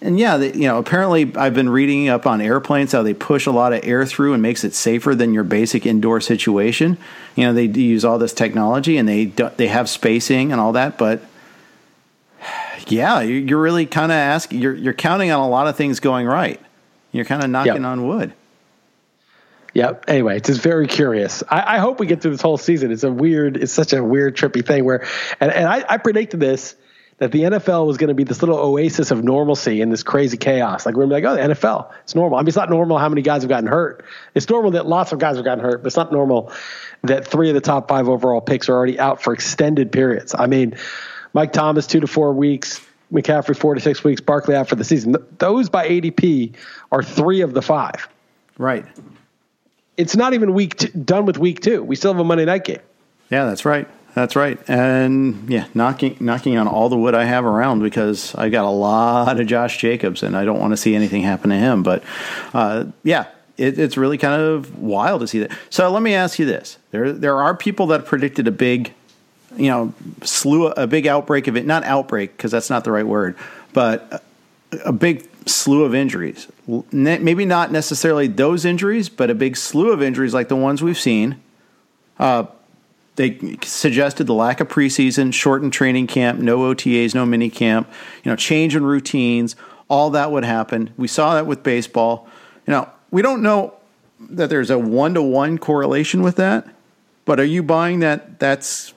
And 0.01 0.19
yeah, 0.19 0.37
you 0.37 0.67
know, 0.67 0.77
apparently 0.77 1.31
I've 1.35 1.53
been 1.53 1.69
reading 1.69 2.09
up 2.09 2.27
on 2.27 2.41
airplanes 2.41 2.91
how 2.91 3.01
they 3.01 3.13
push 3.13 3.45
a 3.45 3.51
lot 3.51 3.71
of 3.71 3.79
air 3.83 4.05
through 4.05 4.33
and 4.33 4.41
makes 4.41 4.63
it 4.63 4.73
safer 4.73 5.15
than 5.15 5.33
your 5.33 5.43
basic 5.43 5.85
indoor 5.85 6.21
situation. 6.21 6.97
You 7.35 7.45
know, 7.45 7.53
they 7.53 7.65
use 7.65 8.03
all 8.03 8.17
this 8.17 8.33
technology 8.33 8.97
and 8.97 9.07
they 9.07 9.25
they 9.25 9.67
have 9.67 9.89
spacing 9.89 10.51
and 10.51 10.59
all 10.59 10.71
that, 10.73 10.97
but 10.97 11.21
yeah, 12.91 13.21
you're 13.21 13.61
really 13.61 13.85
kind 13.85 14.11
of 14.11 14.17
asking. 14.17 14.61
You're 14.61 14.73
you're 14.73 14.93
counting 14.93 15.31
on 15.31 15.39
a 15.39 15.49
lot 15.49 15.67
of 15.67 15.75
things 15.75 15.99
going 15.99 16.25
right. 16.25 16.59
You're 17.11 17.25
kind 17.25 17.43
of 17.43 17.49
knocking 17.49 17.73
yep. 17.73 17.83
on 17.83 18.07
wood. 18.07 18.33
Yep. 19.73 20.05
Anyway, 20.07 20.37
it's 20.37 20.47
just 20.47 20.61
very 20.61 20.87
curious. 20.87 21.43
I, 21.49 21.75
I, 21.75 21.77
hope 21.79 21.99
we 21.99 22.07
get 22.07 22.21
through 22.21 22.31
this 22.31 22.41
whole 22.41 22.57
season. 22.57 22.93
It's 22.93 23.03
a 23.03 23.11
weird, 23.11 23.57
it's 23.57 23.73
such 23.73 23.91
a 23.91 24.01
weird, 24.01 24.37
trippy 24.37 24.65
thing 24.65 24.85
where, 24.85 25.05
and, 25.41 25.51
and 25.51 25.67
I, 25.67 25.83
I 25.87 25.97
predicted 25.97 26.39
this 26.39 26.77
that 27.17 27.31
the 27.31 27.43
NFL 27.43 27.87
was 27.87 27.97
going 27.97 28.07
to 28.09 28.13
be 28.13 28.25
this 28.25 28.41
little 28.41 28.57
oasis 28.57 29.11
of 29.11 29.23
normalcy 29.23 29.81
in 29.81 29.89
this 29.89 30.03
crazy 30.03 30.35
chaos. 30.37 30.85
Like 30.85 30.95
we're 30.95 31.05
like, 31.05 31.23
oh, 31.23 31.35
the 31.35 31.41
NFL, 31.53 31.93
it's 32.03 32.15
normal. 32.15 32.37
I 32.37 32.41
mean, 32.41 32.49
it's 32.49 32.57
not 32.57 32.69
normal 32.69 32.97
how 32.97 33.07
many 33.07 33.21
guys 33.21 33.41
have 33.43 33.49
gotten 33.49 33.67
hurt. 33.67 34.03
It's 34.33 34.49
normal 34.49 34.71
that 34.71 34.85
lots 34.85 35.13
of 35.13 35.19
guys 35.19 35.37
have 35.37 35.45
gotten 35.45 35.63
hurt, 35.63 35.81
but 35.81 35.87
it's 35.87 35.95
not 35.95 36.11
normal 36.11 36.51
that 37.03 37.25
three 37.27 37.49
of 37.49 37.55
the 37.55 37.61
top 37.61 37.87
five 37.87 38.09
overall 38.09 38.41
picks 38.41 38.67
are 38.67 38.73
already 38.73 38.99
out 38.99 39.21
for 39.21 39.33
extended 39.33 39.91
periods. 39.93 40.35
I 40.37 40.47
mean, 40.47 40.75
Mike 41.35 41.51
Thomas 41.51 41.85
two 41.85 41.99
to 41.99 42.07
four 42.07 42.31
weeks, 42.31 42.79
McCaffrey 43.11 43.57
four 43.57 43.75
to 43.75 43.81
six 43.81 44.05
weeks, 44.05 44.21
Barkley 44.21 44.55
out 44.55 44.69
for 44.69 44.75
the 44.75 44.85
season. 44.85 45.17
Those 45.37 45.67
by 45.67 45.85
ADP 45.85 46.55
are 46.93 47.03
three 47.03 47.41
of 47.41 47.53
the 47.53 47.61
five. 47.61 48.07
Right. 48.57 48.85
It's 49.97 50.15
not 50.15 50.33
even 50.33 50.53
week 50.53 50.77
two, 50.77 50.87
done 50.87 51.25
with 51.25 51.37
week 51.37 51.59
two. 51.59 51.83
We 51.83 51.97
still 51.97 52.13
have 52.13 52.21
a 52.21 52.23
Monday 52.23 52.45
night 52.45 52.63
game. 52.63 52.79
Yeah, 53.29 53.43
that's 53.43 53.65
right. 53.65 53.85
That's 54.13 54.37
right. 54.37 54.57
And 54.69 55.49
yeah, 55.49 55.67
knocking 55.73 56.15
knocking 56.21 56.57
on 56.57 56.69
all 56.69 56.87
the 56.87 56.97
wood 56.97 57.13
I 57.13 57.25
have 57.25 57.43
around 57.43 57.81
because 57.81 58.33
I 58.35 58.47
got 58.47 58.63
a 58.63 58.69
lot 58.69 59.37
of 59.37 59.45
Josh 59.45 59.77
Jacobs 59.77 60.23
and 60.23 60.37
I 60.37 60.45
don't 60.45 60.61
want 60.61 60.71
to 60.71 60.77
see 60.77 60.95
anything 60.95 61.21
happen 61.21 61.49
to 61.49 61.57
him. 61.57 61.83
But 61.83 62.01
uh, 62.53 62.85
yeah, 63.03 63.25
it, 63.57 63.77
it's 63.77 63.97
really 63.97 64.17
kind 64.17 64.41
of 64.41 64.79
wild 64.79 65.19
to 65.19 65.27
see 65.27 65.39
that. 65.39 65.51
So 65.69 65.91
let 65.91 66.01
me 66.01 66.13
ask 66.13 66.39
you 66.39 66.45
this: 66.45 66.77
there 66.91 67.11
there 67.11 67.41
are 67.41 67.57
people 67.57 67.87
that 67.87 68.05
predicted 68.05 68.47
a 68.47 68.51
big 68.51 68.93
you 69.57 69.69
know, 69.69 69.93
slew 70.23 70.67
a 70.67 70.87
big 70.87 71.07
outbreak 71.07 71.47
of 71.47 71.55
it, 71.57 71.65
not 71.65 71.83
outbreak 71.83 72.35
because 72.35 72.51
that's 72.51 72.69
not 72.69 72.83
the 72.83 72.91
right 72.91 73.05
word, 73.05 73.35
but 73.73 74.23
a, 74.83 74.91
big 74.91 75.27
slew 75.47 75.83
of 75.83 75.93
injuries. 75.93 76.47
Maybe 76.91 77.45
not 77.45 77.71
necessarily 77.71 78.27
those 78.27 78.65
injuries, 78.65 79.09
but 79.09 79.29
a 79.29 79.35
big 79.35 79.57
slew 79.57 79.91
of 79.91 80.01
injuries 80.01 80.33
like 80.33 80.47
the 80.47 80.55
ones 80.55 80.81
we've 80.81 80.97
seen. 80.97 81.41
Uh, 82.17 82.45
they 83.15 83.57
suggested 83.63 84.27
the 84.27 84.33
lack 84.33 84.59
of 84.59 84.67
preseason, 84.67 85.33
shortened 85.33 85.73
training 85.73 86.07
camp, 86.07 86.39
no 86.39 86.59
OTAs, 86.59 87.15
no 87.15 87.25
mini 87.25 87.49
camp, 87.49 87.89
you 88.23 88.31
know, 88.31 88.35
change 88.35 88.75
in 88.75 88.83
routines, 88.83 89.55
all 89.87 90.09
that 90.11 90.31
would 90.31 90.43
happen. 90.43 90.89
We 90.97 91.07
saw 91.07 91.35
that 91.35 91.45
with 91.45 91.63
baseball. 91.63 92.27
You 92.67 92.71
know, 92.71 92.89
we 93.11 93.21
don't 93.21 93.41
know 93.41 93.75
that 94.19 94.49
there's 94.49 94.69
a 94.69 94.79
one 94.79 95.13
to 95.13 95.21
one 95.21 95.57
correlation 95.57 96.23
with 96.23 96.35
that, 96.37 96.67
but 97.25 97.39
are 97.39 97.45
you 97.45 97.63
buying 97.63 97.99
that 97.99 98.39
that's 98.39 98.93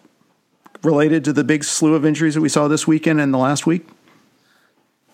related 0.83 1.25
to 1.25 1.33
the 1.33 1.45
big 1.45 1.65
slew 1.65 1.95
of 1.95 2.05
injuries 2.05 2.35
that 2.35 2.41
we 2.41 2.49
saw 2.49 2.69
this 2.69 2.87
weekend 2.87 3.21
and 3.21 3.33
the 3.33 3.39
last 3.39 3.67
week? 3.67 3.87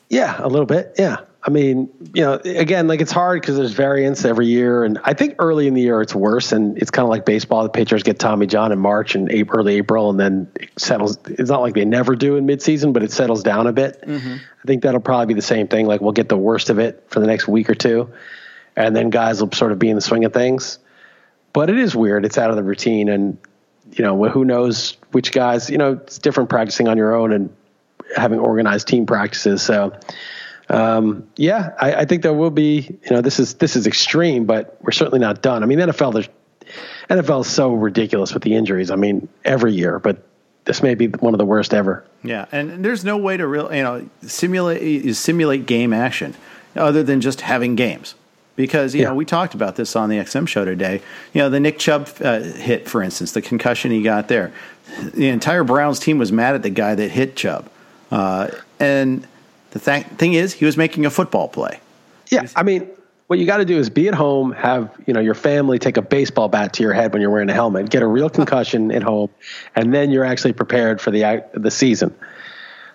Yeah, 0.08 0.36
a 0.38 0.48
little 0.48 0.66
bit. 0.66 0.94
Yeah. 0.98 1.18
I 1.46 1.50
mean, 1.50 1.90
you 2.14 2.22
know, 2.22 2.34
again, 2.44 2.88
like 2.88 3.02
it's 3.02 3.12
hard 3.12 3.42
because 3.42 3.56
there's 3.56 3.72
variance 3.72 4.24
every 4.24 4.46
year, 4.46 4.82
and 4.82 4.98
I 5.04 5.12
think 5.12 5.34
early 5.38 5.66
in 5.66 5.74
the 5.74 5.82
year 5.82 6.00
it's 6.00 6.14
worse, 6.14 6.52
and 6.52 6.78
it's 6.78 6.90
kind 6.90 7.04
of 7.04 7.10
like 7.10 7.26
baseball. 7.26 7.62
The 7.64 7.68
pitchers 7.68 8.02
get 8.02 8.18
Tommy 8.18 8.46
John 8.46 8.72
in 8.72 8.78
March 8.78 9.14
and 9.14 9.30
April, 9.30 9.60
early 9.60 9.74
April, 9.76 10.08
and 10.08 10.18
then 10.18 10.50
it 10.58 10.70
settles. 10.78 11.18
It's 11.26 11.50
not 11.50 11.60
like 11.60 11.74
they 11.74 11.84
never 11.84 12.16
do 12.16 12.36
in 12.36 12.46
midseason, 12.46 12.94
but 12.94 13.02
it 13.02 13.12
settles 13.12 13.42
down 13.42 13.66
a 13.66 13.72
bit. 13.72 14.02
Mm-hmm. 14.06 14.32
I 14.36 14.66
think 14.66 14.84
that'll 14.84 15.02
probably 15.02 15.26
be 15.26 15.34
the 15.34 15.42
same 15.42 15.68
thing. 15.68 15.86
Like 15.86 16.00
we'll 16.00 16.12
get 16.12 16.30
the 16.30 16.38
worst 16.38 16.70
of 16.70 16.78
it 16.78 17.04
for 17.08 17.20
the 17.20 17.26
next 17.26 17.46
week 17.46 17.68
or 17.68 17.74
two, 17.74 18.10
and 18.74 18.96
then 18.96 19.10
guys 19.10 19.42
will 19.42 19.52
sort 19.52 19.70
of 19.70 19.78
be 19.78 19.90
in 19.90 19.96
the 19.96 20.02
swing 20.02 20.24
of 20.24 20.32
things. 20.32 20.78
But 21.52 21.68
it 21.68 21.78
is 21.78 21.94
weird. 21.94 22.24
It's 22.24 22.38
out 22.38 22.48
of 22.48 22.56
the 22.56 22.62
routine, 22.62 23.10
and 23.10 23.36
you 23.96 24.04
know, 24.04 24.24
who 24.28 24.44
knows 24.44 24.96
which 25.12 25.32
guys, 25.32 25.70
you 25.70 25.78
know, 25.78 25.92
it's 25.92 26.18
different 26.18 26.50
practicing 26.50 26.88
on 26.88 26.96
your 26.96 27.14
own 27.14 27.32
and 27.32 27.54
having 28.16 28.38
organized 28.38 28.88
team 28.88 29.06
practices. 29.06 29.62
So, 29.62 29.96
um, 30.68 31.28
yeah, 31.36 31.74
I, 31.80 31.94
I, 31.94 32.04
think 32.04 32.22
there 32.22 32.32
will 32.32 32.50
be, 32.50 32.98
you 33.04 33.10
know, 33.10 33.20
this 33.20 33.38
is, 33.38 33.54
this 33.54 33.76
is 33.76 33.86
extreme, 33.86 34.46
but 34.46 34.78
we're 34.80 34.92
certainly 34.92 35.20
not 35.20 35.42
done. 35.42 35.62
I 35.62 35.66
mean, 35.66 35.78
NFL, 35.78 36.14
there's, 36.14 36.28
NFL 37.10 37.42
is 37.42 37.48
so 37.48 37.72
ridiculous 37.74 38.32
with 38.32 38.42
the 38.42 38.54
injuries. 38.54 38.90
I 38.90 38.96
mean, 38.96 39.28
every 39.44 39.74
year, 39.74 39.98
but 39.98 40.26
this 40.64 40.82
may 40.82 40.94
be 40.94 41.08
one 41.08 41.34
of 41.34 41.38
the 41.38 41.44
worst 41.44 41.74
ever. 41.74 42.04
Yeah. 42.22 42.46
And 42.50 42.84
there's 42.84 43.04
no 43.04 43.18
way 43.18 43.36
to 43.36 43.46
real, 43.46 43.74
you 43.74 43.82
know, 43.82 44.08
simulate, 44.22 45.14
simulate 45.14 45.66
game 45.66 45.92
action 45.92 46.34
other 46.74 47.02
than 47.02 47.20
just 47.20 47.42
having 47.42 47.76
games 47.76 48.14
because 48.56 48.94
you 48.94 49.02
yeah. 49.02 49.08
know 49.08 49.14
we 49.14 49.24
talked 49.24 49.54
about 49.54 49.76
this 49.76 49.96
on 49.96 50.08
the 50.08 50.16
XM 50.16 50.46
show 50.46 50.64
today. 50.64 51.00
You 51.32 51.42
know 51.42 51.50
the 51.50 51.60
Nick 51.60 51.78
Chubb 51.78 52.08
uh, 52.20 52.40
hit, 52.40 52.88
for 52.88 53.02
instance, 53.02 53.32
the 53.32 53.42
concussion 53.42 53.90
he 53.90 54.02
got 54.02 54.28
there. 54.28 54.52
The 55.14 55.28
entire 55.28 55.64
Browns 55.64 55.98
team 55.98 56.18
was 56.18 56.30
mad 56.30 56.54
at 56.54 56.62
the 56.62 56.70
guy 56.70 56.94
that 56.94 57.10
hit 57.10 57.36
Chubb, 57.36 57.68
uh, 58.10 58.48
and 58.78 59.26
the 59.70 59.78
th- 59.78 60.06
thing 60.18 60.34
is, 60.34 60.52
he 60.52 60.64
was 60.64 60.76
making 60.76 61.06
a 61.06 61.10
football 61.10 61.48
play. 61.48 61.80
Yeah, 62.30 62.46
I 62.54 62.62
mean, 62.62 62.88
what 63.26 63.38
you 63.38 63.46
got 63.46 63.56
to 63.58 63.64
do 63.64 63.78
is 63.78 63.90
be 63.90 64.08
at 64.08 64.14
home, 64.14 64.52
have 64.52 64.90
you 65.06 65.14
know 65.14 65.20
your 65.20 65.34
family 65.34 65.78
take 65.78 65.96
a 65.96 66.02
baseball 66.02 66.48
bat 66.48 66.74
to 66.74 66.82
your 66.82 66.92
head 66.92 67.12
when 67.12 67.22
you're 67.22 67.30
wearing 67.30 67.50
a 67.50 67.54
helmet, 67.54 67.90
get 67.90 68.02
a 68.02 68.06
real 68.06 68.30
concussion 68.30 68.92
at 68.92 69.02
home, 69.02 69.30
and 69.74 69.92
then 69.92 70.10
you're 70.10 70.24
actually 70.24 70.52
prepared 70.52 71.00
for 71.00 71.10
the 71.10 71.44
the 71.54 71.70
season. 71.70 72.14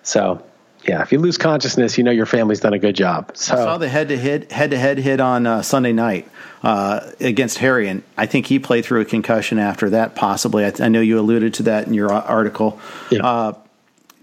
So 0.04 0.44
yeah, 0.90 1.04
if 1.04 1.12
you 1.12 1.20
lose 1.20 1.38
consciousness, 1.38 2.00
you 2.00 2.04
know 2.04 2.10
your 2.10 2.26
family's 2.26 2.62
done 2.62 2.74
a 2.74 2.80
good 2.80 2.96
job. 2.96 3.38
So 3.38 3.54
I 3.54 3.58
saw 3.58 3.78
the 3.78 3.88
head 3.88 4.10
to 4.10 4.18
head 4.18 4.52
head 4.52 4.72
to 4.72 4.78
head 4.78 4.98
hit 4.98 5.20
on 5.20 5.46
uh, 5.46 5.62
Sunday 5.62 5.94
night 5.94 6.28
uh, 6.64 7.12
against 7.20 7.60
Harry, 7.60 7.88
and 7.88 8.02
I 8.18 8.26
think 8.26 8.48
he 8.48 8.58
played 8.58 8.86
through 8.86 9.02
a 9.02 9.06
concussion 9.06 9.60
after 9.60 9.92
that. 9.92 10.16
Possibly, 10.16 10.66
I, 10.66 10.74
I 10.80 10.88
know 10.88 11.00
you 11.00 11.20
alluded 11.20 11.54
to 11.56 11.64
that 11.64 11.86
in 11.86 11.94
your 11.94 12.12
article. 12.12 12.80
Yeah. 13.12 13.24
Uh, 13.24 13.54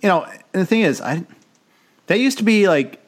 you 0.03 0.09
know, 0.09 0.27
the 0.51 0.67
thing 0.67 0.81
is, 0.81 1.01
I 1.01 1.25
that 2.09 2.19
used 2.19 2.39
to 2.39 2.45
be 2.45 2.67
like 2.67 3.01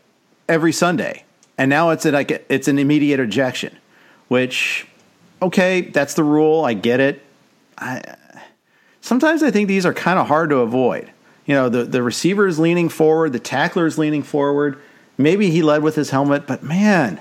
every 0.49 0.73
Sunday, 0.73 1.25
and 1.59 1.69
now 1.69 1.91
it's 1.91 2.07
a, 2.07 2.13
like 2.13 2.47
it's 2.49 2.69
an 2.69 2.79
immediate 2.79 3.19
ejection. 3.19 3.77
Which, 4.29 4.87
okay, 5.43 5.81
that's 5.81 6.15
the 6.15 6.23
rule. 6.23 6.65
I 6.65 6.75
get 6.75 7.01
it. 7.01 7.25
I 7.77 8.03
sometimes 9.01 9.43
I 9.43 9.51
think 9.51 9.67
these 9.67 9.85
are 9.85 9.95
kind 9.95 10.21
of 10.21 10.29
hard 10.29 10.51
to 10.51 10.59
avoid 10.59 11.11
you 11.49 11.55
know, 11.55 11.71
the, 11.71 11.85
the 11.85 12.03
receiver 12.03 12.47
is 12.47 12.59
leaning 12.59 12.91
forward, 12.91 13.33
the 13.33 13.41
tackler 13.41 13.87
is 13.87 13.97
leaning 13.97 14.23
forward. 14.23 14.79
Maybe 15.17 15.51
he 15.51 15.63
led 15.63 15.83
with 15.83 15.97
his 15.97 16.11
helmet, 16.11 16.47
but 16.47 16.63
man, 16.63 17.21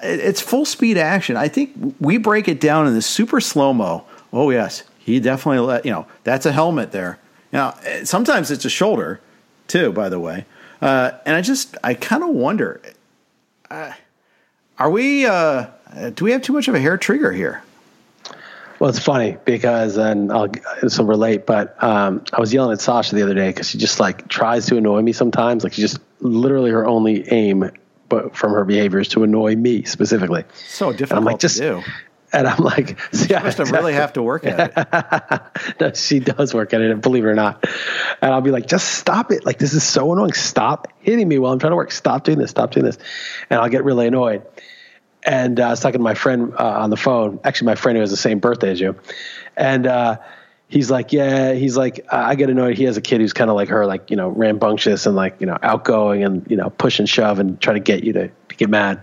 it's 0.00 0.40
full 0.40 0.64
speed 0.64 0.96
action. 0.96 1.36
I 1.36 1.48
think 1.48 1.96
we 2.00 2.18
break 2.18 2.46
it 2.46 2.60
down 2.60 2.86
in 2.86 2.94
the 2.94 3.02
super 3.02 3.40
slow 3.40 3.74
mo. 3.74 4.04
Oh 4.32 4.50
yes, 4.50 4.84
he 4.98 5.18
definitely 5.18 5.58
let 5.58 5.84
you 5.84 5.90
know 5.90 6.06
that's 6.22 6.46
a 6.46 6.52
helmet 6.52 6.92
there. 6.92 7.18
Now 7.52 7.74
sometimes 8.04 8.50
it's 8.50 8.64
a 8.64 8.70
shoulder 8.70 9.20
too, 9.66 9.92
by 9.92 10.08
the 10.08 10.20
way. 10.20 10.46
Uh, 10.80 11.10
and 11.26 11.34
I 11.34 11.40
just 11.42 11.76
I 11.82 11.94
kind 11.94 12.22
of 12.22 12.30
wonder, 12.30 12.80
uh, 13.70 13.92
are 14.78 14.90
we? 14.90 15.26
Uh, 15.26 15.66
do 16.14 16.24
we 16.24 16.30
have 16.30 16.42
too 16.42 16.52
much 16.52 16.68
of 16.68 16.74
a 16.74 16.80
hair 16.80 16.96
trigger 16.96 17.32
here? 17.32 17.62
Well, 18.86 18.94
it's 18.94 19.04
funny 19.04 19.36
because, 19.44 19.96
and 19.96 20.30
I'll 20.30 20.46
this 20.80 20.96
will 20.96 21.06
relate, 21.06 21.44
but 21.44 21.82
um, 21.82 22.22
I 22.32 22.38
was 22.38 22.54
yelling 22.54 22.70
at 22.70 22.80
Sasha 22.80 23.16
the 23.16 23.22
other 23.24 23.34
day 23.34 23.48
because 23.48 23.68
she 23.68 23.78
just 23.78 23.98
like 23.98 24.28
tries 24.28 24.66
to 24.66 24.76
annoy 24.76 25.02
me 25.02 25.12
sometimes. 25.12 25.64
Like 25.64 25.72
she 25.72 25.82
just 25.82 25.98
literally 26.20 26.70
her 26.70 26.86
only 26.86 27.28
aim, 27.32 27.68
but 28.08 28.36
from 28.36 28.52
her 28.52 28.64
behavior 28.64 29.00
is 29.00 29.08
to 29.08 29.24
annoy 29.24 29.56
me 29.56 29.82
specifically. 29.82 30.44
So 30.68 30.92
difficult 30.92 31.10
and 31.10 31.18
I'm 31.18 31.24
like, 31.24 31.40
just, 31.40 31.56
to 31.56 31.82
do. 31.82 31.82
And 32.32 32.46
I'm 32.46 32.62
like, 32.62 32.96
she 33.12 33.26
yeah, 33.26 33.42
must 33.42 33.58
really 33.58 33.94
have 33.94 34.12
to 34.12 34.22
work 34.22 34.46
at 34.46 34.72
it. 34.76 35.80
no, 35.80 35.92
she 35.92 36.20
does 36.20 36.54
work 36.54 36.72
at 36.72 36.80
it, 36.80 37.00
believe 37.00 37.24
it 37.24 37.28
or 37.28 37.34
not. 37.34 37.64
And 38.22 38.32
I'll 38.32 38.40
be 38.40 38.52
like, 38.52 38.68
just 38.68 38.94
stop 38.94 39.32
it. 39.32 39.44
Like 39.44 39.58
this 39.58 39.74
is 39.74 39.82
so 39.82 40.12
annoying. 40.12 40.32
Stop 40.32 40.86
hitting 41.00 41.26
me 41.26 41.40
while 41.40 41.52
I'm 41.52 41.58
trying 41.58 41.72
to 41.72 41.76
work. 41.76 41.90
Stop 41.90 42.22
doing 42.22 42.38
this. 42.38 42.50
Stop 42.50 42.70
doing 42.70 42.86
this. 42.86 42.98
And 43.50 43.58
I'll 43.58 43.68
get 43.68 43.82
really 43.82 44.06
annoyed 44.06 44.46
and 45.26 45.58
uh, 45.58 45.66
I 45.66 45.70
was 45.70 45.80
talking 45.80 45.98
to 45.98 46.04
my 46.04 46.14
friend 46.14 46.54
uh, 46.56 46.78
on 46.78 46.90
the 46.90 46.96
phone. 46.96 47.40
Actually, 47.44 47.66
my 47.66 47.74
friend 47.74 47.96
who 47.96 48.00
has 48.00 48.10
the 48.10 48.16
same 48.16 48.38
birthday 48.38 48.70
as 48.70 48.80
you, 48.80 48.96
and 49.56 49.86
uh, 49.86 50.18
he's 50.68 50.90
like, 50.90 51.12
"Yeah." 51.12 51.52
He's 51.54 51.76
like, 51.76 52.06
"I 52.10 52.36
get 52.36 52.48
annoyed." 52.48 52.78
He 52.78 52.84
has 52.84 52.96
a 52.96 53.00
kid 53.00 53.20
who's 53.20 53.32
kind 53.32 53.50
of 53.50 53.56
like 53.56 53.68
her, 53.68 53.84
like 53.86 54.10
you 54.10 54.16
know, 54.16 54.28
rambunctious 54.28 55.04
and 55.04 55.16
like 55.16 55.40
you 55.40 55.46
know, 55.46 55.58
outgoing 55.62 56.22
and 56.22 56.48
you 56.48 56.56
know, 56.56 56.70
push 56.70 57.00
and 57.00 57.08
shove 57.08 57.40
and 57.40 57.60
try 57.60 57.74
to 57.74 57.80
get 57.80 58.04
you 58.04 58.12
to, 58.12 58.28
to 58.28 58.56
get 58.56 58.70
mad. 58.70 59.02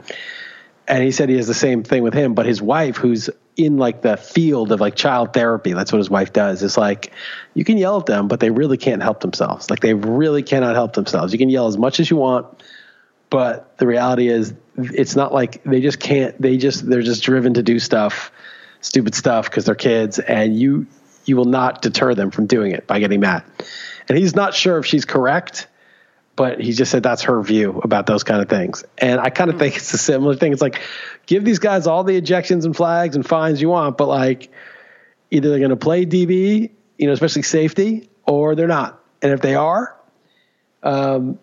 And 0.87 1.03
he 1.03 1.11
said 1.11 1.29
he 1.29 1.35
has 1.35 1.47
the 1.47 1.53
same 1.53 1.83
thing 1.83 2.03
with 2.03 2.13
him, 2.13 2.33
but 2.33 2.45
his 2.45 2.61
wife, 2.61 2.97
who's 2.97 3.29
in 3.55 3.77
like 3.77 4.01
the 4.01 4.17
field 4.17 4.71
of 4.71 4.81
like 4.81 4.95
child 4.95 5.33
therapy, 5.33 5.73
that's 5.73 5.91
what 5.91 5.99
his 5.99 6.09
wife 6.09 6.33
does. 6.33 6.63
Is 6.63 6.77
like, 6.77 7.13
you 7.53 7.63
can 7.63 7.77
yell 7.77 7.99
at 7.99 8.05
them, 8.05 8.27
but 8.27 8.39
they 8.39 8.49
really 8.49 8.77
can't 8.77 9.01
help 9.01 9.21
themselves. 9.21 9.69
Like 9.69 9.79
they 9.81 9.93
really 9.93 10.43
cannot 10.43 10.75
help 10.75 10.93
themselves. 10.93 11.31
You 11.31 11.39
can 11.39 11.49
yell 11.49 11.67
as 11.67 11.77
much 11.77 11.99
as 11.99 12.09
you 12.09 12.17
want 12.17 12.63
but 13.33 13.75
the 13.79 13.87
reality 13.87 14.27
is 14.27 14.53
it's 14.77 15.15
not 15.15 15.33
like 15.33 15.63
they 15.63 15.81
just 15.81 15.99
can't. 15.99 16.39
They 16.41 16.57
just 16.57 16.87
they're 16.87 17.01
just 17.01 17.23
driven 17.23 17.55
to 17.55 17.63
do 17.63 17.79
stuff, 17.79 18.31
stupid 18.81 19.15
stuff 19.15 19.49
because 19.49 19.65
they're 19.65 19.75
kids, 19.75 20.19
and 20.19 20.57
you 20.57 20.87
you 21.25 21.37
will 21.37 21.45
not 21.45 21.81
deter 21.81 22.15
them 22.15 22.31
from 22.31 22.47
doing 22.47 22.71
it 22.71 22.87
by 22.87 22.99
getting 22.99 23.19
mad. 23.19 23.43
And 24.09 24.17
he's 24.17 24.35
not 24.35 24.53
sure 24.53 24.77
if 24.77 24.85
she's 24.85 25.05
correct, 25.05 25.67
but 26.35 26.59
he 26.59 26.73
just 26.73 26.91
said 26.91 27.03
that's 27.03 27.23
her 27.23 27.41
view 27.41 27.79
about 27.83 28.05
those 28.05 28.23
kind 28.23 28.41
of 28.41 28.49
things. 28.49 28.83
And 28.97 29.19
I 29.19 29.29
kind 29.29 29.49
of 29.49 29.59
think 29.59 29.77
it's 29.77 29.93
a 29.93 29.97
similar 29.97 30.35
thing. 30.35 30.51
It's 30.51 30.61
like 30.61 30.81
give 31.25 31.45
these 31.45 31.59
guys 31.59 31.87
all 31.87 32.03
the 32.03 32.19
ejections 32.19 32.65
and 32.65 32.75
flags 32.75 33.15
and 33.15 33.25
fines 33.25 33.61
you 33.61 33.69
want, 33.69 33.97
but 33.97 34.07
like 34.07 34.51
either 35.31 35.49
they're 35.49 35.59
going 35.59 35.69
to 35.69 35.75
play 35.75 36.05
DB, 36.05 36.71
you 36.97 37.07
know, 37.07 37.13
especially 37.13 37.43
safety, 37.43 38.09
or 38.25 38.55
they're 38.55 38.67
not. 38.67 39.01
And 39.21 39.31
if 39.31 39.41
they 39.41 39.55
are, 39.55 39.95
um, 40.81 41.39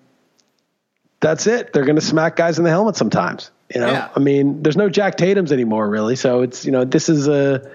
that's 1.20 1.46
it. 1.46 1.72
They're 1.72 1.84
going 1.84 1.96
to 1.96 2.02
smack 2.02 2.36
guys 2.36 2.58
in 2.58 2.64
the 2.64 2.70
helmet 2.70 2.96
sometimes. 2.96 3.50
You 3.72 3.80
know, 3.80 3.90
yeah. 3.90 4.08
I 4.14 4.18
mean, 4.18 4.62
there's 4.62 4.76
no 4.76 4.88
Jack 4.88 5.16
Tatum's 5.16 5.52
anymore, 5.52 5.88
really. 5.88 6.16
So 6.16 6.42
it's 6.42 6.64
you 6.64 6.72
know, 6.72 6.84
this 6.84 7.08
is 7.08 7.28
a 7.28 7.70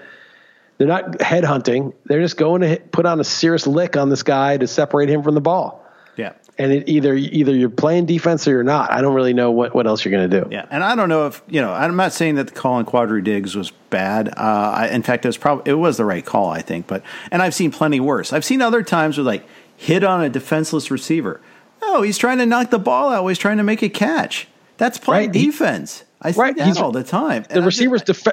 they're 0.78 0.86
not 0.86 1.22
head 1.22 1.44
hunting. 1.44 1.94
They're 2.04 2.20
just 2.20 2.36
going 2.36 2.60
to 2.60 2.68
hit, 2.68 2.92
put 2.92 3.06
on 3.06 3.18
a 3.18 3.24
serious 3.24 3.66
lick 3.66 3.96
on 3.96 4.10
this 4.10 4.22
guy 4.22 4.58
to 4.58 4.66
separate 4.66 5.08
him 5.08 5.22
from 5.22 5.34
the 5.34 5.40
ball. 5.40 5.82
Yeah. 6.16 6.32
And 6.58 6.72
it 6.72 6.88
either 6.88 7.14
either 7.14 7.54
you're 7.54 7.68
playing 7.68 8.06
defense 8.06 8.48
or 8.48 8.50
you're 8.50 8.62
not. 8.62 8.90
I 8.90 9.02
don't 9.02 9.14
really 9.14 9.34
know 9.34 9.50
what, 9.50 9.74
what 9.74 9.86
else 9.86 10.04
you're 10.04 10.12
going 10.12 10.30
to 10.30 10.40
do. 10.40 10.48
Yeah, 10.50 10.64
and 10.70 10.82
I 10.82 10.94
don't 10.94 11.10
know 11.10 11.26
if 11.26 11.42
you 11.48 11.60
know. 11.60 11.70
I'm 11.70 11.96
not 11.96 12.14
saying 12.14 12.36
that 12.36 12.48
the 12.48 12.54
call 12.54 12.74
on 12.74 12.86
Quandre 12.86 13.22
Diggs 13.22 13.54
was 13.54 13.72
bad. 13.90 14.28
Uh, 14.30 14.32
I, 14.74 14.88
in 14.88 15.02
fact, 15.02 15.26
it 15.26 15.28
was 15.28 15.36
probably 15.36 15.70
it 15.70 15.74
was 15.74 15.98
the 15.98 16.06
right 16.06 16.24
call, 16.24 16.48
I 16.48 16.62
think. 16.62 16.86
But 16.86 17.02
and 17.30 17.42
I've 17.42 17.54
seen 17.54 17.70
plenty 17.70 18.00
worse. 18.00 18.32
I've 18.32 18.44
seen 18.44 18.62
other 18.62 18.82
times 18.82 19.18
where 19.18 19.24
like 19.24 19.46
hit 19.76 20.02
on 20.02 20.24
a 20.24 20.30
defenseless 20.30 20.90
receiver. 20.90 21.42
No, 21.86 22.02
he's 22.02 22.18
trying 22.18 22.38
to 22.38 22.46
knock 22.46 22.70
the 22.70 22.78
ball 22.78 23.10
out. 23.10 23.26
He's 23.26 23.38
trying 23.38 23.58
to 23.58 23.62
make 23.62 23.82
a 23.82 23.88
catch. 23.88 24.48
That's 24.76 24.98
playing 24.98 25.30
right. 25.30 25.32
defense. 25.32 26.04
I 26.20 26.32
see 26.32 26.40
right. 26.40 26.56
that 26.56 26.66
he's, 26.66 26.78
all 26.78 26.92
the 26.92 27.04
time. 27.04 27.44
The 27.48 27.62
receivers 27.62 28.02
def- 28.02 28.26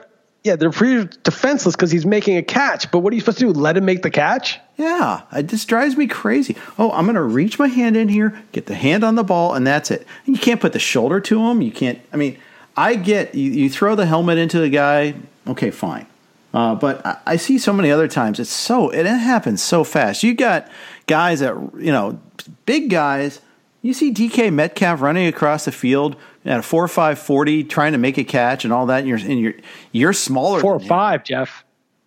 yeah, 0.44 0.58
they're 0.58 0.72
pretty 0.72 1.10
defenseless 1.24 1.76
because 1.76 1.90
he's 1.90 2.06
making 2.06 2.38
a 2.38 2.44
catch. 2.44 2.92
But 2.92 3.00
what 3.00 3.14
are 3.14 3.16
you 3.16 3.22
supposed 3.22 3.40
to 3.40 3.46
do? 3.46 3.60
Let 3.60 3.78
him 3.78 3.86
make 3.86 4.02
the 4.02 4.12
catch? 4.12 4.60
Yeah, 4.78 5.22
it 5.32 5.48
just 5.48 5.70
drives 5.70 5.96
me 5.96 6.08
crazy. 6.08 6.58
Oh, 6.78 6.92
I'm 6.92 7.06
going 7.06 7.16
to 7.16 7.22
reach 7.22 7.60
my 7.60 7.68
hand 7.68 7.96
in 7.96 8.10
here, 8.10 8.44
get 8.52 8.66
the 8.66 8.76
hand 8.76 9.04
on 9.04 9.16
the 9.16 9.24
ball, 9.24 9.54
and 9.54 9.66
that's 9.66 9.90
it. 9.92 10.06
You 10.26 10.38
can't 10.38 10.60
put 10.60 10.74
the 10.74 10.80
shoulder 10.80 11.22
to 11.22 11.40
him. 11.48 11.62
You 11.62 11.72
can't. 11.72 12.00
I 12.12 12.18
mean, 12.18 12.38
I 12.76 12.96
get 12.96 13.36
you, 13.36 13.52
you 13.52 13.70
throw 13.70 13.96
the 13.96 14.06
helmet 14.06 14.38
into 14.38 14.60
the 14.60 14.70
guy. 14.70 15.16
Okay, 15.48 15.72
fine. 15.72 16.08
Uh, 16.54 16.76
but 16.76 17.06
I, 17.06 17.18
I, 17.26 17.36
see 17.38 17.58
so 17.58 17.74
many 17.74 17.90
other 17.90 18.08
times. 18.08 18.40
It's 18.40 18.50
so 18.50 18.90
it 18.90 19.06
happens 19.06 19.64
so 19.64 19.84
fast. 19.84 20.22
You 20.24 20.36
got 20.36 20.70
guys 21.08 21.40
that 21.40 21.56
you 21.78 21.92
know, 21.92 22.20
big 22.66 22.90
guys. 22.90 23.42
You 23.82 23.94
see 23.94 24.14
DK 24.14 24.52
Metcalf 24.54 25.02
running 25.02 25.28
across 25.28 25.66
the 25.66 25.72
field 25.72 26.16
at 26.46 26.60
a 26.60 26.64
four 26.64 26.88
five 26.88 27.20
forty, 27.20 27.64
trying 27.64 27.92
to 27.92 27.98
make 27.98 28.18
a 28.18 28.24
catch 28.24 28.64
and 28.64 28.74
all 28.74 28.86
that. 28.88 29.00
And 29.00 29.08
you're 29.08 29.18
and 29.18 29.40
you're 29.40 29.54
you're 29.92 30.14
smaller. 30.14 30.60
Four 30.60 30.80
five. 30.80 31.24
Jeff. 31.24 31.64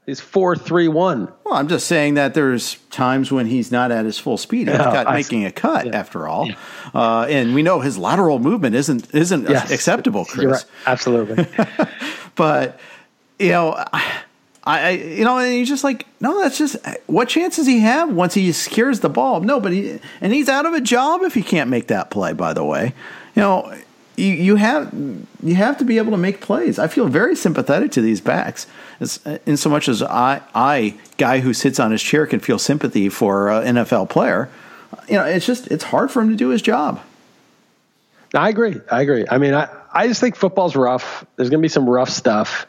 He's 0.07 0.21
four 0.21 0.55
three 0.55 0.89
one. 0.89 1.33
Well, 1.45 1.55
I'm 1.55 1.67
just 1.67 1.89
saying 1.89 2.15
that 2.15 2.33
there's 2.35 2.77
times 2.91 3.33
when 3.33 3.47
he's 3.47 3.73
not 3.73 3.91
at 3.91 4.05
his 4.05 4.19
full 4.19 4.39
speed. 4.39 4.69
He's 4.69 4.77
got, 4.77 5.13
making 5.13 5.45
a 5.45 5.51
cut 5.51 5.87
yeah. 5.87 5.99
after 5.99 6.29
all, 6.29 6.47
yeah. 6.47 6.55
uh, 6.95 7.27
and 7.29 7.55
we 7.55 7.63
know 7.63 7.81
his 7.81 7.99
lateral 7.99 8.39
movement 8.39 8.77
isn't 8.77 9.13
isn't 9.13 9.51
yes. 9.51 9.71
acceptable, 9.73 10.25
Chris. 10.25 10.47
Right. 10.47 10.65
Absolutely. 10.87 11.47
but 12.37 12.79
you 13.39 13.51
know. 13.51 13.75
I, 13.93 14.23
you 14.67 15.25
know, 15.25 15.39
and 15.39 15.53
he's 15.53 15.69
just 15.69 15.85
like, 15.85 16.07
no, 16.21 16.41
that's 16.41 16.59
just 16.59 16.77
what 17.07 17.29
chance 17.29 17.57
does 17.57 17.67
he 17.67 17.81
have 17.81 18.13
once 18.13 18.35
he 18.35 18.51
secures 18.53 19.01
the 19.01 19.09
ball? 19.09 19.41
No, 19.41 19.61
but 19.61 19.73
he 19.73 20.01
and 20.21 20.33
he's 20.33 20.49
out 20.49 20.67
of 20.67 20.73
a 20.73 20.81
job 20.81 21.23
if 21.23 21.35
he 21.35 21.43
can't 21.43 21.71
make 21.71 21.87
that 21.89 22.11
play. 22.11 22.33
By 22.33 22.53
the 22.53 22.65
way, 22.65 22.93
you 23.35 23.43
know, 23.43 23.73
you, 24.17 24.27
you 24.27 24.57
have 24.57 24.93
you 25.43 25.55
have 25.55 25.79
to 25.79 25.85
be 25.85 25.99
able 25.99 26.11
to 26.13 26.17
make 26.17 26.41
plays. 26.41 26.79
I 26.79 26.89
feel 26.89 27.07
very 27.07 27.37
sympathetic 27.37 27.93
to 27.93 28.01
these 28.01 28.21
backs, 28.21 28.67
as, 28.99 29.21
in 29.47 29.57
so 29.57 29.71
much 29.71 29.89
as 29.89 30.03
I, 30.03 30.41
I, 30.55 30.99
guy 31.19 31.41
who 31.41 31.53
sits 31.55 31.79
on 31.79 31.93
his 31.93 32.03
chair, 32.03 32.27
can 32.27 32.41
feel 32.41 32.59
sympathy 32.59 33.09
for 33.09 33.51
an 33.51 33.77
NFL 33.77 34.09
player. 34.09 34.49
You 35.09 35.15
know, 35.15 35.25
it's 35.25 35.47
just 35.47 35.69
it's 35.69 35.85
hard 35.85 36.11
for 36.11 36.23
him 36.23 36.31
to 36.31 36.37
do 36.37 36.49
his 36.49 36.63
job. 36.63 37.01
I 38.35 38.49
agree. 38.49 38.77
I 38.91 39.03
agree. 39.03 39.25
I 39.31 39.39
mean, 39.39 39.55
I, 39.55 39.69
I 39.93 40.09
just 40.09 40.21
think 40.21 40.37
football's 40.37 40.77
rough. 40.77 41.25
There's 41.37 41.51
going 41.51 41.61
to 41.61 41.65
be 41.65 41.69
some 41.69 41.89
rough 41.89 42.11
stuff, 42.11 42.67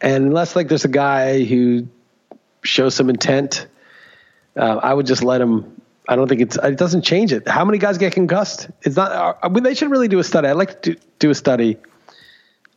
and 0.00 0.26
unless 0.26 0.56
like 0.56 0.68
there's 0.68 0.84
a 0.84 0.88
guy 0.88 1.44
who 1.44 1.88
shows 2.62 2.94
some 2.94 3.10
intent, 3.10 3.66
uh, 4.56 4.76
I 4.82 4.94
would 4.94 5.06
just 5.06 5.22
let 5.22 5.40
him 5.40 5.80
I 6.10 6.16
don't 6.16 6.26
think 6.26 6.40
it's 6.40 6.56
it 6.56 6.76
doesn't 6.76 7.02
change 7.02 7.32
it. 7.32 7.46
How 7.46 7.64
many 7.64 7.78
guys 7.78 7.96
get 7.96 8.12
concussed? 8.12 8.68
It's 8.82 8.96
not. 8.96 9.12
Uh, 9.12 9.34
I 9.42 9.48
mean, 9.48 9.62
they 9.62 9.74
should 9.74 9.90
really 9.92 10.08
do 10.08 10.18
a 10.18 10.24
study. 10.24 10.48
I'd 10.48 10.54
like 10.54 10.82
to 10.82 10.94
do, 10.94 11.00
do 11.20 11.30
a 11.30 11.34
study, 11.36 11.76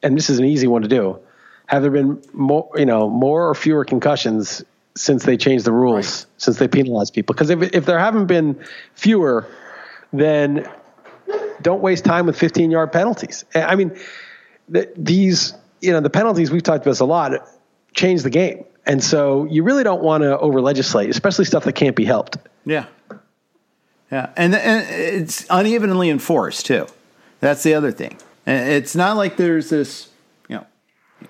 and 0.03 0.15
this 0.15 0.29
is 0.29 0.37
an 0.37 0.45
easy 0.45 0.67
one 0.67 0.83
to 0.83 0.87
do. 0.87 1.19
Have 1.65 1.81
there 1.81 1.89
been 1.89 2.21
more, 2.33 2.69
you 2.75 2.85
know, 2.85 3.09
more 3.09 3.49
or 3.49 3.55
fewer 3.55 3.85
concussions 3.85 4.63
since 4.95 5.23
they 5.23 5.35
changed 5.35 5.65
the 5.65 5.71
rules, 5.71 5.95
right. 5.95 6.25
since 6.37 6.59
they 6.59 6.67
penalized 6.67 7.15
people? 7.15 7.33
Because 7.33 7.49
if 7.49 7.73
if 7.73 7.87
there 7.87 7.97
haven't 7.97 8.27
been 8.27 8.63
fewer, 8.93 9.47
then 10.11 10.69
don't 11.63 11.81
waste 11.81 12.05
time 12.05 12.27
with 12.27 12.37
15 12.37 12.69
yard 12.69 12.91
penalties. 12.91 13.45
I 13.55 13.75
mean, 13.75 13.97
the, 14.69 14.91
these, 14.95 15.55
you 15.83 15.91
know, 15.91 15.99
the 15.99 16.09
penalties 16.09 16.49
we've 16.49 16.63
talked 16.63 16.85
about 16.85 16.91
this 16.91 16.99
a 16.99 17.05
lot 17.05 17.33
change 17.93 18.23
the 18.23 18.29
game, 18.29 18.65
and 18.85 19.03
so 19.03 19.45
you 19.45 19.63
really 19.63 19.83
don't 19.83 20.01
want 20.01 20.23
to 20.23 20.37
over 20.39 20.61
legislate, 20.61 21.09
especially 21.09 21.45
stuff 21.45 21.65
that 21.65 21.73
can't 21.73 21.95
be 21.95 22.05
helped. 22.05 22.37
Yeah. 22.65 22.85
Yeah, 24.11 24.31
and, 24.37 24.53
and 24.53 24.87
it's 24.89 25.45
unevenly 25.49 26.09
enforced 26.11 26.67
too. 26.67 26.85
That's 27.39 27.63
the 27.63 27.73
other 27.73 27.91
thing. 27.91 28.19
It's 28.45 28.95
not 28.95 29.17
like 29.17 29.37
there's 29.37 29.71
this, 29.71 30.09
you 30.47 30.57
know, 30.57 30.67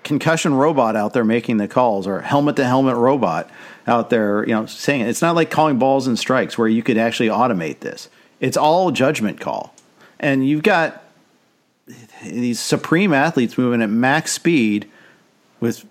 concussion 0.02 0.54
robot 0.54 0.94
out 0.94 1.14
there 1.14 1.24
making 1.24 1.56
the 1.56 1.66
calls 1.66 2.06
or 2.06 2.20
helmet 2.20 2.56
to 2.56 2.64
helmet 2.64 2.96
robot 2.96 3.48
out 3.86 4.10
there, 4.10 4.46
you 4.46 4.52
know, 4.54 4.66
saying 4.66 5.00
it. 5.00 5.08
It's 5.08 5.22
not 5.22 5.34
like 5.34 5.50
calling 5.50 5.78
balls 5.78 6.06
and 6.06 6.18
strikes 6.18 6.58
where 6.58 6.68
you 6.68 6.82
could 6.82 6.98
actually 6.98 7.30
automate 7.30 7.80
this. 7.80 8.10
It's 8.38 8.56
all 8.56 8.90
judgment 8.90 9.40
call. 9.40 9.74
And 10.20 10.46
you've 10.46 10.62
got 10.62 11.03
these 12.22 12.60
supreme 12.60 13.12
athletes 13.12 13.58
moving 13.58 13.82
at 13.82 13.90
max 13.90 14.32
speed 14.32 14.90
with 15.60 15.84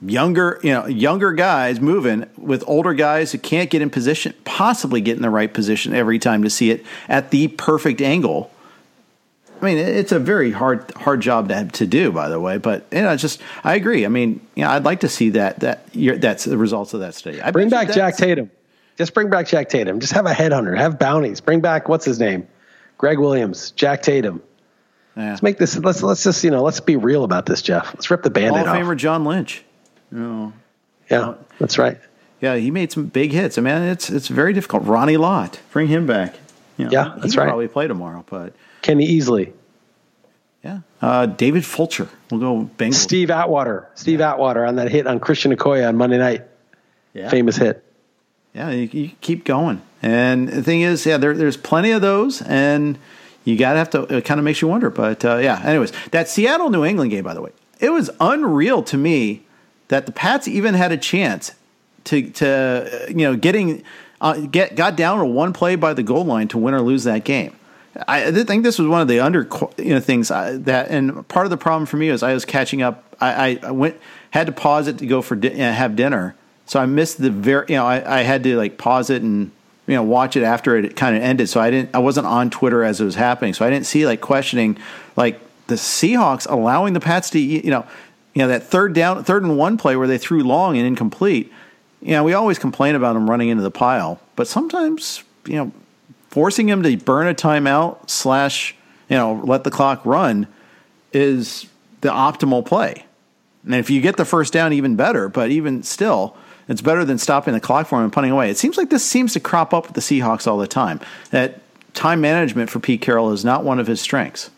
younger, 0.00 0.60
you 0.62 0.72
know, 0.72 0.86
younger 0.86 1.32
guys 1.32 1.80
moving 1.80 2.26
with 2.36 2.64
older 2.66 2.94
guys 2.94 3.32
who 3.32 3.38
can't 3.38 3.70
get 3.70 3.82
in 3.82 3.90
position, 3.90 4.34
possibly 4.44 5.00
get 5.00 5.16
in 5.16 5.22
the 5.22 5.30
right 5.30 5.52
position 5.52 5.94
every 5.94 6.18
time 6.18 6.42
to 6.42 6.50
see 6.50 6.70
it 6.70 6.84
at 7.08 7.30
the 7.30 7.48
perfect 7.48 8.00
angle. 8.00 8.50
I 9.60 9.64
mean, 9.64 9.78
it's 9.78 10.12
a 10.12 10.20
very 10.20 10.52
hard 10.52 10.92
hard 10.94 11.20
job 11.20 11.48
to 11.48 11.64
to 11.64 11.86
do, 11.86 12.12
by 12.12 12.28
the 12.28 12.38
way. 12.38 12.58
But 12.58 12.86
you 12.92 13.02
know, 13.02 13.16
just 13.16 13.40
I 13.64 13.74
agree. 13.74 14.04
I 14.04 14.08
mean, 14.08 14.40
you 14.54 14.62
know, 14.62 14.70
I'd 14.70 14.84
like 14.84 15.00
to 15.00 15.08
see 15.08 15.30
that 15.30 15.60
that 15.60 15.88
that's 16.20 16.44
the 16.44 16.56
results 16.56 16.94
of 16.94 17.00
that 17.00 17.14
study. 17.14 17.42
I 17.42 17.50
bring 17.50 17.68
back 17.68 17.92
Jack 17.92 18.16
Tatum. 18.16 18.52
Just 18.96 19.14
bring 19.14 19.30
back 19.30 19.48
Jack 19.48 19.68
Tatum. 19.68 19.98
Just 19.98 20.12
have 20.12 20.26
a 20.26 20.32
headhunter. 20.32 20.76
Have 20.76 20.98
bounties. 20.98 21.40
Bring 21.40 21.60
back 21.60 21.88
what's 21.88 22.04
his 22.04 22.20
name, 22.20 22.46
greg 22.98 23.18
Williams, 23.18 23.72
Jack 23.72 24.02
Tatum. 24.02 24.42
Yeah. 25.18 25.30
Let's 25.30 25.42
make 25.42 25.58
this. 25.58 25.76
Let's 25.76 26.02
let's 26.02 26.22
just 26.22 26.44
you 26.44 26.52
know 26.52 26.62
let's 26.62 26.78
be 26.78 26.94
real 26.96 27.24
about 27.24 27.44
this, 27.44 27.60
Jeff. 27.60 27.92
Let's 27.92 28.08
rip 28.08 28.22
the 28.22 28.30
band-aid 28.30 28.66
Hall 28.66 28.76
of 28.76 28.82
Famer 28.82 28.96
John 28.96 29.24
Lynch. 29.24 29.64
No. 30.12 30.52
Yeah, 31.10 31.34
that's 31.58 31.76
right. 31.76 31.98
Yeah, 32.40 32.54
he 32.54 32.70
made 32.70 32.92
some 32.92 33.06
big 33.06 33.32
hits. 33.32 33.58
I 33.58 33.62
mean, 33.62 33.74
it's 33.82 34.10
it's 34.10 34.28
very 34.28 34.52
difficult. 34.52 34.84
Ronnie 34.84 35.16
Lott, 35.16 35.58
bring 35.72 35.88
him 35.88 36.06
back. 36.06 36.36
You 36.76 36.84
know, 36.84 36.90
yeah, 36.92 37.14
that's 37.18 37.36
right. 37.36 37.46
Probably 37.46 37.66
play 37.66 37.88
tomorrow, 37.88 38.24
but 38.30 38.52
Kenny 38.82 39.08
Easley. 39.08 39.52
Yeah, 40.62 40.80
uh, 41.02 41.26
David 41.26 41.64
Fulcher. 41.64 42.08
We'll 42.30 42.40
go 42.40 42.70
Bengals. 42.78 42.94
Steve 42.94 43.30
Atwater. 43.30 43.88
Steve 43.96 44.20
yeah. 44.20 44.34
Atwater 44.34 44.64
on 44.64 44.76
that 44.76 44.88
hit 44.88 45.08
on 45.08 45.18
Christian 45.18 45.52
Okoye 45.52 45.86
on 45.88 45.96
Monday 45.96 46.18
night. 46.18 46.44
Yeah. 47.12 47.28
Famous 47.28 47.56
hit. 47.56 47.84
Yeah, 48.54 48.70
you, 48.70 48.88
you 48.92 49.10
keep 49.20 49.44
going. 49.44 49.82
And 50.00 50.48
the 50.48 50.62
thing 50.62 50.82
is, 50.82 51.04
yeah, 51.04 51.16
there, 51.16 51.34
there's 51.34 51.56
plenty 51.56 51.90
of 51.90 52.02
those, 52.02 52.40
and 52.42 52.98
you 53.48 53.56
got 53.56 53.72
to 53.72 53.78
have 53.78 53.90
to. 53.90 54.02
It 54.14 54.24
kind 54.26 54.38
of 54.38 54.44
makes 54.44 54.60
you 54.60 54.68
wonder. 54.68 54.90
But 54.90 55.24
uh, 55.24 55.38
yeah, 55.38 55.62
anyways, 55.64 55.92
that 56.10 56.28
Seattle 56.28 56.68
New 56.68 56.84
England 56.84 57.10
game, 57.10 57.24
by 57.24 57.32
the 57.32 57.40
way, 57.40 57.50
it 57.80 57.90
was 57.90 58.10
unreal 58.20 58.82
to 58.82 58.98
me 58.98 59.42
that 59.88 60.04
the 60.04 60.12
Pats 60.12 60.46
even 60.46 60.74
had 60.74 60.92
a 60.92 60.98
chance 60.98 61.52
to 62.04 62.28
to 62.30 63.06
you 63.08 63.16
know 63.16 63.36
getting 63.36 63.82
uh, 64.20 64.34
get 64.40 64.76
got 64.76 64.96
down 64.96 65.18
to 65.18 65.24
one 65.24 65.54
play 65.54 65.76
by 65.76 65.94
the 65.94 66.02
goal 66.02 66.24
line 66.24 66.48
to 66.48 66.58
win 66.58 66.74
or 66.74 66.82
lose 66.82 67.04
that 67.04 67.24
game. 67.24 67.54
I, 68.06 68.30
think 68.30 68.62
this 68.62 68.78
was 68.78 68.86
one 68.86 69.00
of 69.00 69.08
the 69.08 69.18
under 69.18 69.48
you 69.78 69.94
know 69.94 70.00
things 70.00 70.30
uh, 70.30 70.58
that, 70.60 70.90
and 70.90 71.26
part 71.28 71.46
of 71.46 71.50
the 71.50 71.56
problem 71.56 71.86
for 71.86 71.96
me 71.96 72.10
was 72.10 72.22
I 72.22 72.34
was 72.34 72.44
catching 72.44 72.82
up. 72.82 73.16
I, 73.20 73.58
I 73.62 73.70
went 73.70 73.96
had 74.30 74.46
to 74.46 74.52
pause 74.52 74.86
it 74.88 74.98
to 74.98 75.06
go 75.06 75.22
for 75.22 75.36
di- 75.36 75.60
uh, 75.60 75.72
have 75.72 75.96
dinner, 75.96 76.36
so 76.66 76.78
I 76.78 76.86
missed 76.86 77.20
the 77.20 77.30
very 77.30 77.64
you 77.70 77.76
know 77.76 77.86
I, 77.86 78.20
I 78.20 78.22
had 78.22 78.44
to 78.44 78.56
like 78.56 78.76
pause 78.76 79.08
it 79.08 79.22
and 79.22 79.50
you 79.88 79.94
know 79.94 80.02
watch 80.04 80.36
it 80.36 80.44
after 80.44 80.76
it 80.76 80.94
kind 80.94 81.16
of 81.16 81.22
ended. 81.22 81.48
So 81.48 81.60
I 81.60 81.70
didn't 81.70 81.94
I 81.94 81.98
wasn't 81.98 82.26
on 82.26 82.50
Twitter 82.50 82.84
as 82.84 83.00
it 83.00 83.04
was 83.04 83.16
happening, 83.16 83.54
so 83.54 83.64
I 83.64 83.70
didn't 83.70 83.86
see 83.86 84.06
like 84.06 84.20
questioning 84.20 84.78
like 85.16 85.40
the 85.66 85.74
Seahawks 85.74 86.48
allowing 86.48 86.92
the 86.92 87.00
Pats 87.00 87.30
to 87.30 87.40
you 87.40 87.70
know 87.70 87.84
you 88.34 88.42
know 88.42 88.48
that 88.48 88.62
third 88.62 88.92
down, 88.92 89.24
third 89.24 89.42
and 89.42 89.56
one 89.56 89.76
play 89.78 89.96
where 89.96 90.06
they 90.06 90.18
threw 90.18 90.44
long 90.44 90.76
and 90.76 90.86
incomplete. 90.86 91.52
You 92.00 92.12
know, 92.12 92.22
we 92.22 92.34
always 92.34 92.60
complain 92.60 92.94
about 92.94 93.14
them 93.14 93.28
running 93.28 93.48
into 93.48 93.64
the 93.64 93.72
pile, 93.72 94.20
but 94.36 94.46
sometimes 94.46 95.24
you 95.46 95.56
know, 95.56 95.72
forcing 96.28 96.68
him 96.68 96.82
to 96.82 96.96
burn 96.96 97.26
a 97.26 97.34
timeout 97.34 98.08
slash 98.08 98.76
you 99.08 99.16
know, 99.16 99.40
let 99.44 99.64
the 99.64 99.70
clock 99.70 100.04
run 100.04 100.46
is 101.12 101.66
the 102.02 102.10
optimal 102.10 102.64
play. 102.64 103.06
And 103.64 103.74
if 103.74 103.90
you 103.90 104.00
get 104.00 104.16
the 104.16 104.24
first 104.24 104.52
down, 104.52 104.72
even 104.72 104.96
better. 104.96 105.28
But 105.28 105.50
even 105.50 105.82
still, 105.82 106.36
it's 106.68 106.80
better 106.82 107.04
than 107.04 107.18
stopping 107.18 107.54
the 107.54 107.60
clock 107.60 107.86
for 107.86 107.96
him 107.98 108.04
and 108.04 108.12
punting 108.12 108.32
away. 108.32 108.50
It 108.50 108.58
seems 108.58 108.76
like 108.76 108.90
this 108.90 109.04
seems 109.04 109.32
to 109.32 109.40
crop 109.40 109.72
up 109.74 109.86
with 109.86 109.94
the 109.94 110.00
Seahawks 110.00 110.46
all 110.46 110.58
the 110.58 110.66
time. 110.66 111.00
That 111.30 111.60
time 111.94 112.20
management 112.20 112.70
for 112.70 112.78
Pete 112.80 113.00
Carroll 113.00 113.32
is 113.32 113.44
not 113.44 113.64
one 113.64 113.78
of 113.78 113.86
his 113.86 114.00
strengths. 114.00 114.50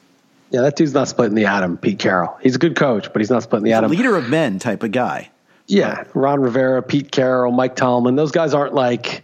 Yeah, 0.51 0.63
that 0.63 0.75
dude's 0.77 0.93
not 0.95 1.07
splitting 1.09 1.37
the 1.37 1.47
atom, 1.47 1.77
Pete 1.79 1.99
Carroll. 2.01 2.37
He's 2.43 2.57
a 2.57 2.59
good 2.59 2.75
coach, 2.77 3.13
but 3.13 3.21
he's 3.23 3.31
not 3.31 3.45
splitting 3.45 3.65
the 3.65 3.71
He's 3.71 3.79
atom. 3.79 3.93
a 3.93 3.95
leader 3.95 4.17
of 4.17 4.29
men 4.29 4.59
type 4.59 4.83
of 4.83 4.91
guy. 4.91 5.31
Yeah, 5.69 6.03
Ron 6.15 6.41
Rivera, 6.41 6.83
Pete 6.83 7.13
Carroll, 7.13 7.53
Mike 7.53 7.77
Tomlin. 7.77 8.17
Those 8.17 8.33
guys 8.33 8.53
aren't 8.53 8.75
like, 8.75 9.23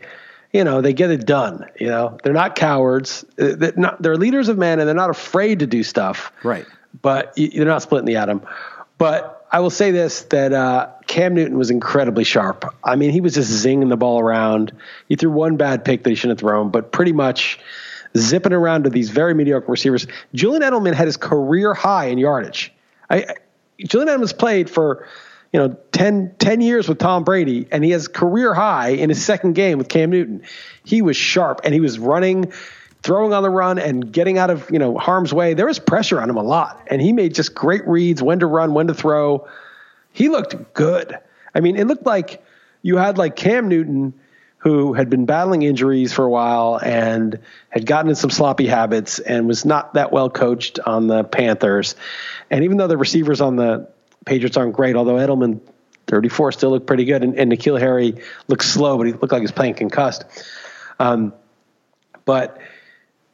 you 0.53 0.63
know, 0.63 0.81
they 0.81 0.93
get 0.93 1.11
it 1.11 1.27
done. 1.27 1.67
You 1.81 1.89
know, 1.89 2.17
they're 2.23 2.33
not 2.33 2.55
cowards. 2.55 3.25
Uh, 3.37 3.57
They're, 3.57 3.73
not, 3.77 4.01
they're 4.01 4.17
leaders 4.17 4.49
of 4.49 4.57
men, 4.57 4.79
and 4.79 4.87
they're 4.87 4.95
not 4.95 5.11
afraid 5.11 5.59
to 5.59 5.67
do 5.67 5.83
stuff. 5.83 6.31
Right. 6.45 6.65
But 7.03 7.35
they're 7.37 7.65
not 7.65 7.83
splitting 7.83 8.07
the 8.07 8.15
atom. 8.17 8.43
But 8.97 9.36
I 9.51 9.61
will 9.61 9.71
say 9.71 9.91
this: 9.91 10.23
that 10.23 10.53
uh, 10.53 10.91
Cam 11.07 11.35
Newton 11.35 11.59
was 11.59 11.71
incredibly 11.71 12.25
sharp. 12.25 12.65
I 12.83 12.97
mean, 12.97 13.11
he 13.11 13.21
was 13.21 13.35
just 13.35 13.65
zinging 13.65 13.89
the 13.89 13.97
ball 13.97 14.21
around. 14.21 14.73
He 15.09 15.17
threw 15.17 15.31
one 15.31 15.57
bad 15.57 15.85
pick 15.85 16.03
that 16.05 16.11
he 16.11 16.17
shouldn't 16.17 16.41
have 16.41 16.47
thrown, 16.47 16.71
but 16.71 16.93
pretty 16.93 17.13
much 17.13 17.59
zipping 18.17 18.53
around 18.53 18.85
to 18.85 18.91
these 18.91 19.11
very 19.11 19.35
mediocre 19.35 19.71
receivers. 19.71 20.07
Julian 20.35 20.63
Edelman 20.63 20.95
had 20.95 21.07
his 21.07 21.17
career 21.17 21.75
high 21.75 22.07
in 22.07 22.19
yardage. 22.19 22.73
I, 23.11 23.19
I 23.19 23.35
Julian 23.87 24.09
Edelman's 24.09 24.33
played 24.33 24.71
for 24.71 25.07
you 25.53 25.61
know 25.61 25.77
10, 25.93 26.35
10 26.39 26.61
years 26.61 26.89
with 26.89 26.99
Tom 26.99 27.25
Brady, 27.25 27.69
and 27.71 27.85
he 27.85 27.91
has 27.91 28.09
career 28.09 28.55
high 28.55 28.89
in 28.89 29.09
his 29.09 29.25
second 29.25 29.55
game 29.55 29.79
with 29.79 29.89
Cam 29.89 30.11
Newton. 30.11 30.43
He 30.85 31.03
was 31.03 31.17
sharp, 31.17 31.61
and 31.65 31.73
he 31.73 31.81
was 31.81 31.99
running, 31.99 32.53
throwing 33.07 33.33
on 33.33 33.43
the 33.43 33.51
run, 33.51 33.79
and 33.79 34.13
getting 34.13 34.37
out 34.37 34.51
of 34.51 34.71
you 34.71 34.79
know 34.79 34.99
harm's 34.99 35.33
way. 35.33 35.55
There 35.55 35.67
was 35.67 35.79
pressure 35.79 36.21
on 36.21 36.29
him 36.29 36.37
a 36.37 36.43
lot, 36.43 36.87
and 36.89 37.01
he 37.01 37.13
made 37.13 37.35
just 37.35 37.55
great 37.55 37.87
reads: 37.87 38.23
when 38.23 38.41
to 38.41 38.47
run, 38.47 38.75
when 38.75 38.89
to 38.89 38.95
throw. 38.95 39.49
He 40.13 40.29
looked 40.29 40.75
good. 40.75 41.19
I 41.55 41.61
mean, 41.61 41.77
it 41.77 41.87
looked 41.87 42.05
like 42.05 42.43
you 42.83 42.97
had 42.97 43.19
like 43.19 43.37
Cam 43.37 43.69
Newton 43.69 44.15
who 44.67 44.95
had 44.95 45.09
been 45.09 45.27
battling 45.27 45.63
injuries 45.63 46.13
for 46.13 46.25
a 46.25 46.29
while 46.29 46.81
and 46.83 47.39
had 47.69 47.87
gotten 47.87 48.09
in 48.09 48.17
some 48.17 48.31
sloppy 48.31 48.67
habits 48.67 49.21
and 49.21 49.47
was 49.47 49.65
not 49.65 49.95
that 49.95 50.11
well 50.11 50.29
coached 50.29 50.81
on 50.81 51.07
the 51.07 51.23
Panthers. 51.23 51.95
And 52.51 52.65
even 52.65 52.77
though 52.77 52.89
the 52.89 52.97
receivers 52.97 53.41
on 53.41 53.55
the 53.55 53.89
Patriots 54.25 54.57
aren't 54.57 54.75
great, 54.75 54.97
although 54.97 55.15
Edelman, 55.15 55.61
34, 56.09 56.51
still 56.51 56.71
looked 56.71 56.87
pretty 56.89 57.05
good, 57.05 57.23
and, 57.23 57.39
and 57.39 57.53
N'Keal 57.53 57.79
Harry 57.79 58.17
looked 58.49 58.65
slow, 58.65 58.97
but 58.97 59.07
he 59.07 59.13
looked 59.13 59.31
like 59.31 59.43
he's 59.43 59.53
playing 59.53 59.75
concussed. 59.75 60.25
Um, 60.99 61.33
but 62.25 62.59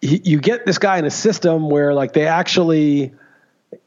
he, 0.03 0.21
you 0.25 0.41
get 0.41 0.67
this 0.67 0.79
guy 0.79 0.99
in 0.99 1.07
a 1.07 1.11
system 1.11 1.71
where 1.71 1.95
like 1.95 2.13
they 2.13 2.27
actually, 2.27 3.13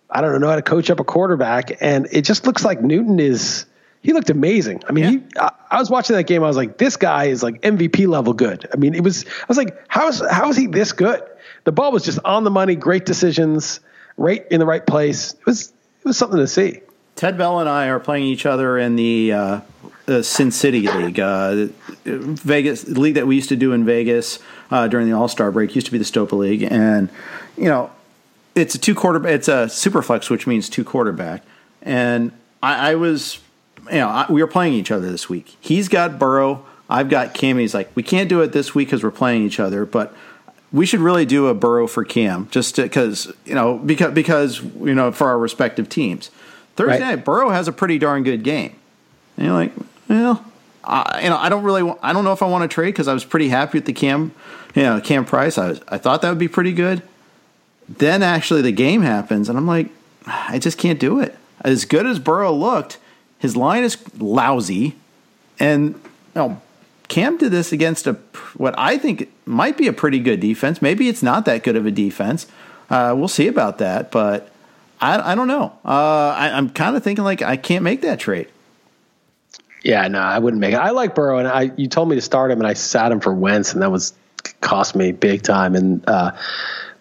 I 0.09 0.21
don't 0.21 0.41
know 0.41 0.49
how 0.49 0.55
to 0.55 0.61
coach 0.63 0.89
up 0.89 0.99
a 0.99 1.03
quarterback, 1.03 1.81
and 1.81 2.07
it 2.11 2.23
just 2.23 2.47
looks 2.47 2.65
like 2.65 2.81
Newton 2.81 3.19
is. 3.19 3.65
He 4.01 4.13
looked 4.13 4.29
amazing. 4.29 4.83
I 4.87 4.91
mean, 4.91 5.05
he. 5.05 5.23
I, 5.39 5.51
I 5.71 5.79
was 5.79 5.89
watching 5.89 6.15
that 6.15 6.23
game. 6.23 6.43
I 6.43 6.47
was 6.47 6.57
like, 6.57 6.77
this 6.77 6.95
guy 6.95 7.25
is 7.25 7.43
like 7.43 7.61
MVP 7.61 8.07
level 8.07 8.33
good. 8.33 8.67
I 8.73 8.77
mean, 8.77 8.95
it 8.95 9.03
was. 9.03 9.25
I 9.25 9.45
was 9.47 9.57
like, 9.57 9.77
how 9.87 10.07
is 10.07 10.23
how 10.29 10.49
is 10.49 10.57
he 10.57 10.67
this 10.67 10.93
good? 10.93 11.21
The 11.65 11.71
ball 11.71 11.91
was 11.91 12.05
just 12.05 12.19
on 12.23 12.43
the 12.43 12.51
money. 12.51 12.75
Great 12.75 13.05
decisions, 13.05 13.81
right 14.15 14.45
in 14.49 14.59
the 14.59 14.65
right 14.65 14.85
place. 14.85 15.33
It 15.33 15.45
was 15.45 15.73
it 15.99 16.05
was 16.05 16.17
something 16.17 16.39
to 16.39 16.47
see. 16.47 16.81
Ted 17.15 17.37
Bell 17.37 17.59
and 17.59 17.69
I 17.69 17.87
are 17.87 17.99
playing 17.99 18.25
each 18.25 18.45
other 18.45 18.77
in 18.77 18.97
the, 18.97 19.31
uh, 19.31 19.61
the 20.05 20.23
Sin 20.23 20.51
City 20.51 20.87
League, 20.87 21.19
uh, 21.19 21.67
Vegas 22.05 22.87
league 22.87 23.15
that 23.15 23.27
we 23.27 23.35
used 23.35 23.49
to 23.49 23.55
do 23.55 23.73
in 23.73 23.85
Vegas 23.85 24.39
uh, 24.71 24.87
during 24.87 25.07
the 25.09 25.15
All 25.15 25.27
Star 25.27 25.51
break. 25.51 25.75
Used 25.75 25.87
to 25.87 25.91
be 25.91 25.97
the 25.97 26.03
Stopa 26.03 26.33
League, 26.33 26.63
and 26.63 27.09
you 27.57 27.65
know, 27.65 27.91
it's 28.53 28.75
a 28.75 28.77
two 28.79 28.95
quarter. 28.95 29.25
It's 29.27 29.47
a 29.47 29.67
super 29.69 30.01
flex, 30.01 30.29
which 30.29 30.45
means 30.47 30.69
two 30.69 30.83
quarterback. 30.83 31.43
And 31.81 32.31
I, 32.63 32.91
I 32.91 32.95
was, 32.95 33.39
you 33.91 33.97
know, 33.97 34.07
I, 34.09 34.25
we 34.29 34.41
were 34.41 34.47
playing 34.47 34.73
each 34.73 34.91
other 34.91 35.09
this 35.11 35.29
week. 35.29 35.55
He's 35.59 35.87
got 35.87 36.17
Burrow. 36.19 36.65
I've 36.89 37.09
got 37.09 37.33
Cam. 37.33 37.57
He's 37.57 37.73
like, 37.73 37.89
we 37.95 38.03
can't 38.03 38.29
do 38.29 38.41
it 38.41 38.51
this 38.51 38.75
week 38.75 38.87
because 38.89 39.03
we're 39.03 39.11
playing 39.11 39.43
each 39.43 39.59
other, 39.59 39.85
but 39.85 40.15
we 40.71 40.85
should 40.85 40.99
really 40.99 41.25
do 41.25 41.47
a 41.47 41.53
Burrow 41.55 41.87
for 41.87 42.03
Cam, 42.03 42.47
just 42.51 42.75
because 42.75 43.31
you 43.45 43.55
know 43.55 43.77
because 43.79 44.13
because 44.13 44.61
you 44.61 44.93
know 44.93 45.11
for 45.11 45.27
our 45.27 45.39
respective 45.39 45.89
teams. 45.89 46.29
Thursday 46.75 46.99
Right. 46.99 47.15
night, 47.15 47.25
Burrow 47.25 47.49
has 47.49 47.67
a 47.67 47.71
pretty 47.71 47.97
darn 47.97 48.23
good 48.23 48.43
game. 48.43 48.75
And 49.37 49.45
you're 49.45 49.55
like, 49.55 49.71
well, 50.07 50.45
I, 50.83 51.21
you 51.23 51.29
know, 51.29 51.37
I 51.37 51.49
don't 51.49 51.63
really, 51.63 51.93
I 52.01 52.13
don't 52.13 52.23
know 52.23 52.33
if 52.33 52.41
I 52.41 52.47
want 52.47 52.69
to 52.69 52.73
trade 52.73 52.91
because 52.91 53.07
I 53.07 53.13
was 53.13 53.25
pretty 53.25 53.49
happy 53.49 53.77
with 53.77 53.85
the 53.85 53.93
Cam, 53.93 54.31
you 54.75 54.83
know, 54.83 55.01
Cam 55.01 55.25
Price. 55.25 55.57
I 55.57 55.69
was, 55.69 55.81
I 55.87 55.97
thought 55.97 56.21
that 56.21 56.29
would 56.29 56.39
be 56.39 56.47
pretty 56.47 56.73
good. 56.73 57.01
Then 57.87 58.23
actually 58.23 58.61
the 58.61 58.71
game 58.71 59.01
happens, 59.01 59.49
and 59.49 59.57
I'm 59.57 59.67
like, 59.67 59.89
I 60.25 60.59
just 60.59 60.77
can't 60.77 60.99
do 60.99 61.19
it. 61.19 61.35
As 61.61 61.85
good 61.85 62.05
as 62.05 62.19
Burrow 62.19 62.51
looked, 62.51 62.97
his 63.39 63.55
line 63.55 63.83
is 63.83 63.97
lousy, 64.19 64.95
and 65.59 65.93
you 65.93 66.01
know, 66.35 66.61
Cam 67.07 67.37
did 67.37 67.51
this 67.51 67.71
against 67.71 68.07
a 68.07 68.13
what 68.55 68.73
I 68.77 68.97
think 68.97 69.31
might 69.45 69.77
be 69.77 69.87
a 69.87 69.93
pretty 69.93 70.19
good 70.19 70.39
defense. 70.39 70.81
Maybe 70.81 71.07
it's 71.09 71.21
not 71.21 71.45
that 71.45 71.63
good 71.63 71.75
of 71.75 71.85
a 71.85 71.91
defense. 71.91 72.47
Uh, 72.89 73.13
we'll 73.15 73.27
see 73.27 73.47
about 73.47 73.77
that, 73.79 74.11
but 74.11 74.51
I, 75.01 75.31
I 75.31 75.35
don't 75.35 75.47
know. 75.47 75.77
Uh, 75.83 76.35
I, 76.37 76.51
I'm 76.53 76.69
kind 76.69 76.95
of 76.95 77.03
thinking 77.03 77.23
like 77.23 77.41
I 77.41 77.57
can't 77.57 77.83
make 77.83 78.01
that 78.01 78.19
trade. 78.19 78.47
Yeah, 79.85 80.07
no, 80.07 80.19
I 80.19 80.39
wouldn't 80.39 80.59
make 80.59 80.73
it. 80.73 80.77
I 80.77 80.89
like 80.89 81.13
Burrow, 81.13 81.37
and 81.37 81.47
I 81.47 81.71
you 81.77 81.87
told 81.87 82.09
me 82.09 82.15
to 82.15 82.21
start 82.21 82.49
him, 82.49 82.57
and 82.57 82.65
I 82.65 82.73
sat 82.73 83.11
him 83.11 83.19
for 83.19 83.31
Wentz, 83.31 83.73
and 83.73 83.83
that 83.83 83.91
was 83.91 84.13
cost 84.59 84.95
me 84.95 85.11
big 85.11 85.43
time 85.43 85.75
in 85.75 86.03
uh, 86.07 86.35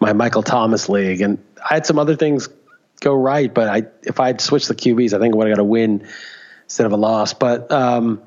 my 0.01 0.13
Michael 0.13 0.43
Thomas 0.43 0.91
league. 0.91 1.23
And 1.23 1.43
I 1.59 1.75
had 1.75 1.87
some 1.87 1.99
other 1.99 2.15
things 2.15 2.51
go 3.01 3.15
right, 3.15 3.53
but 3.53 3.69
I 3.69 3.85
if 4.03 4.21
I'd 4.21 4.43
switched 4.43 4.69
the 4.69 4.75
QBs, 4.75 5.15
I 5.15 5.19
think 5.19 5.35
I 5.35 5.39
would 5.39 5.49
have 5.49 5.57
got 5.57 5.63
a 5.63 5.65
win 5.65 6.07
instead 6.65 6.85
of 6.85 6.93
a 6.93 6.99
loss. 6.99 7.33
But 7.33 7.73
um, 7.73 8.23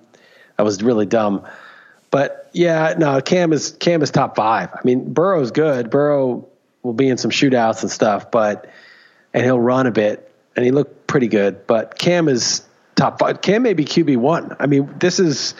that 0.56 0.64
was 0.64 0.82
really 0.82 1.06
dumb. 1.06 1.46
But 2.10 2.50
yeah, 2.52 2.96
no, 2.98 3.22
Cam 3.22 3.54
is 3.54 3.78
Cam 3.80 4.02
is 4.02 4.10
top 4.10 4.36
five. 4.36 4.72
I 4.74 4.80
mean, 4.84 5.14
Burrow's 5.14 5.52
good. 5.52 5.92
Burrow 5.92 6.48
will 6.82 6.94
be 6.94 7.10
in 7.10 7.20
some 7.20 7.30
shootouts 7.30 7.84
and 7.84 7.92
stuff, 7.92 8.32
but 8.32 8.72
and 9.36 9.44
he'll 9.44 9.60
run 9.60 9.86
a 9.86 9.92
bit, 9.92 10.34
and 10.56 10.66
he 10.66 10.72
looked 10.72 11.06
pretty 11.06 11.28
good. 11.28 11.68
But 11.68 12.00
Cam 12.00 12.28
is 12.28 12.64
top 12.98 13.20
five. 13.20 13.42
Cam 13.42 13.64
may 13.64 13.74
be 13.74 13.86
QB 13.86 14.18
one. 14.18 14.56
I 14.60 14.66
mean, 14.68 14.94
this 15.00 15.20
is, 15.20 15.54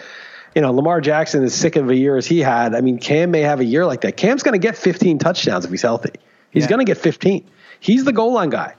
you 0.54 0.60
know, 0.60 0.70
Lamar 0.72 1.00
Jackson 1.00 1.42
is 1.42 1.54
sick 1.54 1.76
of 1.76 1.88
a 1.88 1.96
year 1.96 2.16
as 2.16 2.26
he 2.26 2.40
had. 2.40 2.74
I 2.74 2.80
mean, 2.82 2.98
Cam 2.98 3.30
may 3.30 3.40
have 3.40 3.60
a 3.60 3.64
year 3.64 3.86
like 3.86 4.02
that. 4.02 4.16
Cam's 4.16 4.42
going 4.42 4.60
to 4.60 4.64
get 4.66 4.76
15 4.76 5.18
touchdowns 5.18 5.64
if 5.64 5.70
he's 5.70 5.82
healthy. 5.82 6.10
He's 6.50 6.64
Yeah. 6.64 6.68
going 6.70 6.78
to 6.80 6.84
get 6.84 6.98
15. 6.98 7.44
He's 7.80 8.04
the 8.04 8.12
goal 8.12 8.32
line 8.34 8.50
guy. 8.50 8.74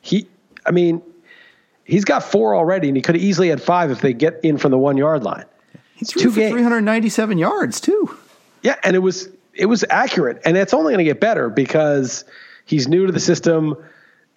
He, 0.00 0.28
I 0.64 0.70
mean, 0.70 1.02
he's 1.84 2.04
got 2.04 2.22
four 2.22 2.54
already, 2.54 2.88
and 2.88 2.96
he 2.96 3.02
could 3.02 3.14
have 3.16 3.24
easily 3.24 3.48
had 3.48 3.60
five 3.60 3.90
if 3.90 4.00
they 4.00 4.12
get 4.12 4.40
in 4.42 4.56
from 4.58 4.70
the 4.70 4.78
one 4.78 4.96
yard 4.96 5.22
line. 5.24 5.44
He 5.96 6.04
threw 6.04 6.22
two 6.22 6.30
for 6.30 6.36
games. 6.40 6.52
397 6.52 7.38
yards 7.38 7.80
too. 7.80 8.16
Yeah, 8.62 8.76
and 8.82 8.96
it 8.96 9.00
was 9.00 9.28
it 9.54 9.66
was 9.66 9.84
accurate, 9.88 10.42
and 10.44 10.56
it's 10.56 10.74
only 10.74 10.92
going 10.92 10.98
to 10.98 11.10
get 11.10 11.20
better 11.20 11.48
because 11.48 12.24
he's 12.64 12.88
new 12.88 13.06
to 13.06 13.12
the 13.12 13.20
system. 13.20 13.76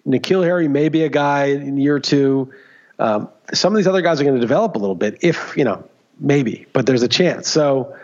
N'Keal 0.06 0.44
Harry 0.44 0.68
may 0.68 0.88
be 0.88 1.02
a 1.02 1.08
guy 1.08 1.46
in 1.46 1.76
year 1.76 1.98
two. 1.98 2.52
Um, 2.98 3.28
some 3.54 3.72
of 3.72 3.76
these 3.76 3.86
other 3.86 4.02
guys 4.02 4.20
are 4.20 4.24
going 4.24 4.36
to 4.36 4.40
develop 4.40 4.74
a 4.76 4.78
little 4.78 4.94
bit, 4.94 5.18
if 5.22 5.56
you 5.56 5.64
know, 5.64 5.88
maybe, 6.18 6.66
but 6.72 6.86
there's 6.86 7.02
a 7.02 7.08
chance. 7.08 7.48
So 7.48 7.96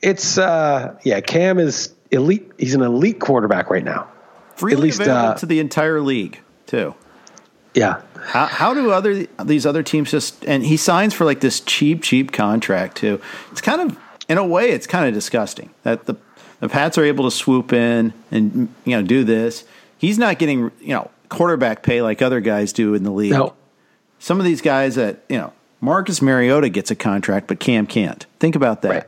it's 0.00 0.38
uh, 0.38 0.98
yeah, 1.02 1.20
Cam 1.20 1.58
is 1.58 1.94
elite. 2.10 2.50
He's 2.58 2.74
an 2.74 2.82
elite 2.82 3.20
quarterback 3.20 3.70
right 3.70 3.84
now. 3.84 4.08
Freely 4.56 4.82
least, 4.82 5.00
available 5.00 5.30
uh, 5.30 5.34
to 5.34 5.46
the 5.46 5.58
entire 5.58 6.00
league 6.00 6.40
too. 6.66 6.94
Yeah, 7.74 8.02
How, 8.20 8.46
how 8.46 8.72
do 8.72 8.92
other 8.92 9.26
these 9.44 9.66
other 9.66 9.82
teams 9.82 10.10
just 10.10 10.44
and 10.44 10.64
he 10.64 10.76
signs 10.76 11.12
for 11.12 11.24
like 11.24 11.40
this 11.40 11.58
cheap 11.60 12.02
cheap 12.02 12.30
contract 12.30 12.96
too? 12.98 13.20
It's 13.50 13.60
kind 13.60 13.80
of 13.80 13.98
in 14.28 14.38
a 14.38 14.46
way 14.46 14.70
it's 14.70 14.86
kind 14.86 15.08
of 15.08 15.14
disgusting 15.14 15.70
that 15.82 16.06
the 16.06 16.14
the 16.60 16.68
Pats 16.68 16.96
are 16.98 17.04
able 17.04 17.24
to 17.24 17.32
swoop 17.32 17.72
in 17.72 18.14
and 18.30 18.72
you 18.84 18.96
know 18.96 19.02
do 19.02 19.24
this. 19.24 19.64
He's 19.98 20.18
not 20.18 20.38
getting 20.38 20.70
you 20.80 20.94
know 20.94 21.10
quarterback 21.28 21.82
pay 21.82 22.00
like 22.00 22.22
other 22.22 22.40
guys 22.40 22.72
do 22.72 22.94
in 22.94 23.02
the 23.02 23.10
league. 23.10 23.32
no, 23.32 23.54
Some 24.24 24.40
of 24.40 24.46
these 24.46 24.62
guys 24.62 24.94
that 24.94 25.18
you 25.28 25.36
know 25.36 25.52
Marcus 25.82 26.22
Mariota 26.22 26.70
gets 26.70 26.90
a 26.90 26.94
contract, 26.94 27.46
but 27.46 27.60
Cam 27.60 27.86
can't. 27.86 28.24
Think 28.40 28.56
about 28.56 28.80
that. 28.80 28.88
Right. 28.88 29.04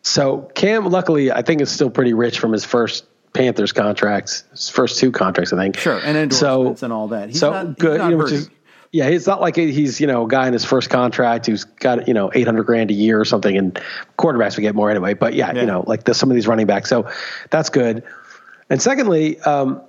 So 0.00 0.50
Cam, 0.54 0.86
luckily, 0.86 1.30
I 1.30 1.42
think 1.42 1.60
is 1.60 1.70
still 1.70 1.90
pretty 1.90 2.14
rich 2.14 2.38
from 2.38 2.50
his 2.50 2.64
first 2.64 3.04
Panthers 3.34 3.72
contracts, 3.72 4.42
his 4.52 4.70
first 4.70 4.98
two 4.98 5.12
contracts, 5.12 5.52
I 5.52 5.58
think. 5.58 5.76
Sure, 5.76 5.98
and 6.02 6.16
endorsements 6.16 6.82
and 6.82 6.94
all 6.94 7.08
that. 7.08 7.28
He's 7.28 7.40
so 7.40 7.50
not- 7.52 7.78
good, 7.78 8.00
you 8.10 8.16
know, 8.16 8.24
is 8.24 8.48
yeah. 8.90 9.08
It's 9.08 9.26
not 9.26 9.42
like 9.42 9.54
he's 9.56 10.00
you 10.00 10.06
know 10.06 10.24
a 10.24 10.28
guy 10.28 10.46
in 10.46 10.54
his 10.54 10.64
first 10.64 10.88
contract 10.88 11.44
who's 11.44 11.64
got 11.64 12.08
you 12.08 12.14
know 12.14 12.30
eight 12.34 12.46
hundred 12.46 12.62
grand 12.64 12.90
a 12.90 12.94
year 12.94 13.20
or 13.20 13.26
something, 13.26 13.58
and 13.58 13.78
quarterbacks 14.18 14.56
would 14.56 14.62
get 14.62 14.74
more 14.74 14.90
anyway. 14.90 15.12
But 15.12 15.34
yeah, 15.34 15.52
Yeah. 15.52 15.60
you 15.60 15.66
know 15.66 15.84
like 15.86 16.04
the, 16.04 16.14
some 16.14 16.30
of 16.30 16.36
these 16.36 16.46
running 16.46 16.66
backs, 16.66 16.88
so 16.88 17.06
that's 17.50 17.68
good. 17.68 18.02
And 18.70 18.80
secondly, 18.80 19.38
um, 19.40 19.82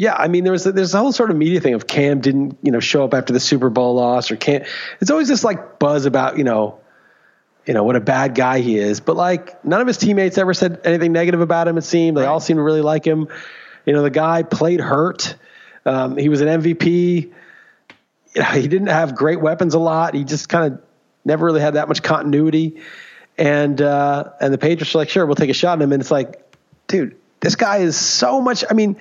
yeah, 0.00 0.14
I 0.14 0.28
mean, 0.28 0.44
there's 0.44 0.64
there's 0.64 0.94
a 0.94 0.98
whole 0.98 1.12
sort 1.12 1.30
of 1.30 1.36
media 1.36 1.60
thing 1.60 1.74
of 1.74 1.86
Cam 1.86 2.22
didn't 2.22 2.56
you 2.62 2.72
know 2.72 2.80
show 2.80 3.04
up 3.04 3.12
after 3.12 3.34
the 3.34 3.38
Super 3.38 3.68
Bowl 3.68 3.96
loss 3.96 4.30
or 4.30 4.36
can't. 4.36 4.64
It's 4.98 5.10
always 5.10 5.28
this 5.28 5.44
like 5.44 5.78
buzz 5.78 6.06
about 6.06 6.38
you 6.38 6.44
know, 6.44 6.80
you 7.66 7.74
know 7.74 7.84
what 7.84 7.96
a 7.96 8.00
bad 8.00 8.34
guy 8.34 8.60
he 8.60 8.78
is, 8.78 9.00
but 9.00 9.14
like 9.14 9.62
none 9.62 9.82
of 9.82 9.86
his 9.86 9.98
teammates 9.98 10.38
ever 10.38 10.54
said 10.54 10.80
anything 10.84 11.12
negative 11.12 11.42
about 11.42 11.68
him. 11.68 11.76
It 11.76 11.82
seemed 11.82 12.16
they 12.16 12.24
all 12.24 12.40
seemed 12.40 12.56
to 12.56 12.62
really 12.62 12.80
like 12.80 13.06
him. 13.06 13.28
You 13.84 13.92
know, 13.92 14.00
the 14.00 14.08
guy 14.08 14.42
played 14.42 14.80
hurt. 14.80 15.34
Um, 15.84 16.16
he 16.16 16.30
was 16.30 16.40
an 16.40 16.48
MVP. 16.48 17.30
You 18.34 18.42
know, 18.42 18.48
he 18.52 18.68
didn't 18.68 18.86
have 18.86 19.14
great 19.14 19.42
weapons 19.42 19.74
a 19.74 19.78
lot. 19.78 20.14
He 20.14 20.24
just 20.24 20.48
kind 20.48 20.72
of 20.72 20.82
never 21.26 21.44
really 21.44 21.60
had 21.60 21.74
that 21.74 21.88
much 21.88 22.02
continuity. 22.02 22.80
And 23.36 23.78
uh, 23.82 24.30
and 24.40 24.50
the 24.50 24.56
Patriots 24.56 24.94
are 24.94 24.98
like, 24.98 25.10
sure, 25.10 25.26
we'll 25.26 25.34
take 25.34 25.50
a 25.50 25.52
shot 25.52 25.76
at 25.76 25.82
him. 25.82 25.92
And 25.92 26.00
it's 26.00 26.10
like, 26.10 26.42
dude, 26.86 27.18
this 27.40 27.54
guy 27.54 27.78
is 27.78 27.98
so 27.98 28.40
much. 28.40 28.64
I 28.70 28.72
mean, 28.72 28.96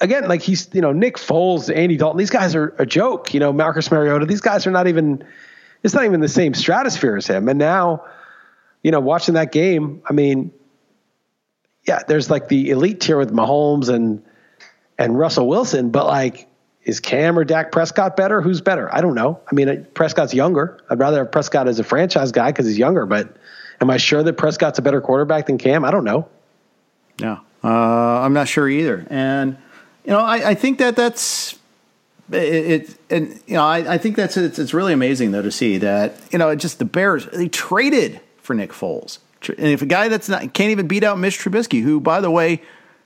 again, 0.00 0.28
like 0.28 0.42
he's 0.42 0.68
you 0.72 0.80
know 0.80 0.92
Nick 0.92 1.16
Foles, 1.16 1.74
Andy 1.74 1.96
Dalton. 1.96 2.18
These 2.18 2.30
guys 2.30 2.54
are 2.54 2.74
a 2.78 2.86
joke. 2.86 3.34
You 3.34 3.40
know, 3.40 3.52
Marcus 3.52 3.90
Mariota. 3.90 4.26
These 4.26 4.40
guys 4.40 4.66
are 4.66 4.70
not 4.70 4.86
even. 4.86 5.24
It's 5.82 5.94
not 5.94 6.04
even 6.04 6.20
the 6.20 6.28
same 6.28 6.54
stratosphere 6.54 7.16
as 7.16 7.26
him. 7.26 7.48
And 7.48 7.58
now, 7.58 8.04
you 8.82 8.90
know, 8.90 8.98
watching 8.98 9.34
that 9.34 9.52
game, 9.52 10.02
I 10.08 10.12
mean, 10.12 10.50
yeah, 11.86 12.02
there's 12.06 12.28
like 12.30 12.48
the 12.48 12.70
elite 12.70 13.00
tier 13.00 13.16
with 13.16 13.32
Mahomes 13.32 13.88
and 13.88 14.22
and 14.98 15.18
Russell 15.18 15.46
Wilson, 15.46 15.90
but 15.90 16.06
like, 16.06 16.48
is 16.82 17.00
Cam 17.00 17.38
or 17.38 17.44
Dak 17.44 17.70
Prescott 17.70 18.16
better? 18.16 18.40
Who's 18.40 18.60
better? 18.60 18.92
I 18.94 19.00
don't 19.00 19.14
know. 19.14 19.40
I 19.50 19.54
mean, 19.54 19.86
Prescott's 19.94 20.34
younger. 20.34 20.78
I'd 20.90 20.98
rather 20.98 21.18
have 21.18 21.30
Prescott 21.30 21.68
as 21.68 21.78
a 21.78 21.84
franchise 21.84 22.32
guy 22.32 22.50
because 22.50 22.66
he's 22.66 22.78
younger. 22.78 23.06
But 23.06 23.36
am 23.80 23.90
I 23.90 23.96
sure 23.96 24.22
that 24.22 24.34
Prescott's 24.34 24.78
a 24.78 24.82
better 24.82 25.00
quarterback 25.00 25.46
than 25.46 25.58
Cam? 25.58 25.84
I 25.84 25.90
don't 25.90 26.04
know. 26.04 26.28
No, 27.20 27.40
uh, 27.62 27.68
I'm 27.68 28.32
not 28.32 28.48
sure 28.48 28.68
either. 28.68 29.06
And 29.10 29.56
you 30.08 30.14
know, 30.14 30.20
I, 30.20 30.50
I 30.50 30.54
think 30.54 30.78
that 30.78 30.96
that's 30.96 31.58
it, 32.32 32.36
it, 32.36 32.98
and 33.10 33.42
you 33.46 33.54
know 33.54 33.64
I, 33.64 33.94
I 33.94 33.98
think 33.98 34.16
that's 34.16 34.38
it's, 34.38 34.58
it's 34.58 34.72
really 34.72 34.94
amazing 34.94 35.32
though 35.32 35.42
to 35.42 35.50
see 35.50 35.76
that 35.78 36.14
you 36.32 36.38
know 36.38 36.54
just 36.54 36.78
the 36.78 36.86
Bears 36.86 37.26
they 37.26 37.48
traded 37.48 38.18
for 38.38 38.54
Nick 38.54 38.70
Foles. 38.70 39.18
And 39.46 39.66
if 39.66 39.82
a 39.82 39.86
guy 39.86 40.08
that's 40.08 40.26
not 40.26 40.54
can't 40.54 40.70
even 40.70 40.88
beat 40.88 41.04
out 41.04 41.18
Mitch 41.18 41.38
Trubisky 41.38 41.82
who 41.82 42.00
by 42.00 42.22
the 42.22 42.30
way 42.30 42.62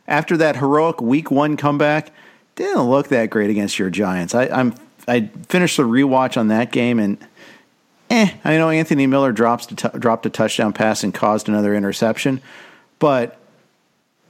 after 0.06 0.36
that 0.36 0.56
heroic 0.56 1.00
Week 1.00 1.28
One 1.28 1.56
comeback 1.56 2.12
didn't 2.54 2.82
look 2.82 3.08
that 3.08 3.30
great 3.30 3.50
against 3.50 3.80
your 3.80 3.90
Giants. 3.90 4.32
I, 4.32 4.46
I'm 4.46 4.72
I 5.08 5.22
finished 5.48 5.78
the 5.78 5.82
rewatch 5.82 6.36
on 6.36 6.46
that 6.48 6.70
game 6.70 7.00
and 7.00 7.18
eh 8.10 8.32
I 8.44 8.58
know 8.58 8.70
Anthony 8.70 9.08
Miller 9.08 9.32
drops 9.32 9.66
t- 9.66 9.88
dropped 9.98 10.24
a 10.26 10.30
touchdown 10.30 10.72
pass 10.72 11.02
and 11.02 11.12
caused 11.12 11.48
another 11.48 11.74
interception 11.74 12.40
but 13.00 13.40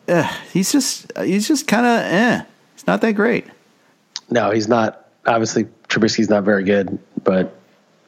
uh, 0.08 0.22
he's 0.54 0.72
just 0.72 1.12
he's 1.18 1.46
just 1.46 1.68
kind 1.68 1.84
of 1.84 2.00
eh 2.00 2.44
it's 2.82 2.86
not 2.86 3.00
that 3.00 3.12
great 3.12 3.46
no, 4.32 4.50
he's 4.50 4.68
not. 4.68 5.06
Obviously, 5.26 5.64
Trubisky's 5.88 6.28
not 6.28 6.42
very 6.42 6.64
good, 6.64 6.98
but 7.22 7.56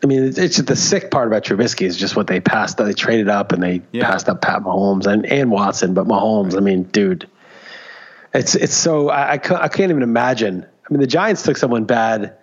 I 0.03 0.07
mean, 0.07 0.25
it's, 0.25 0.39
it's 0.39 0.57
the 0.57 0.75
sick 0.75 1.11
part 1.11 1.29
about 1.29 1.45
Trubisky 1.45 1.87
is 1.87 1.97
just 1.97 2.17
what 2.17 2.27
they 2.27 2.41
passed. 2.41 2.79
They 2.79 2.93
traded 2.93 3.29
up 3.29 3.53
and 3.53 3.63
they 3.63 3.83
yeah. 3.93 4.11
passed 4.11 4.29
up 4.29 4.41
Pat 4.41 4.63
Mahomes 4.63 5.07
and, 5.07 5.25
and 5.27 5.51
Watson, 5.51 5.95
but 5.95 6.07
Mahomes. 6.07 6.57
I 6.57 6.61
mean, 6.61 6.85
dude, 6.85 7.29
it's 8.33 8.55
it's 8.55 8.75
so 8.75 9.11
I, 9.11 9.33
I 9.33 9.39
can't, 9.39 9.61
I 9.63 9.69
can't 9.69 9.91
even 9.91 10.03
imagine. 10.03 10.65
I 10.65 10.93
mean, 10.93 11.01
the 11.01 11.07
Giants 11.07 11.43
took 11.43 11.57
someone 11.57 11.85
bad. 11.85 12.37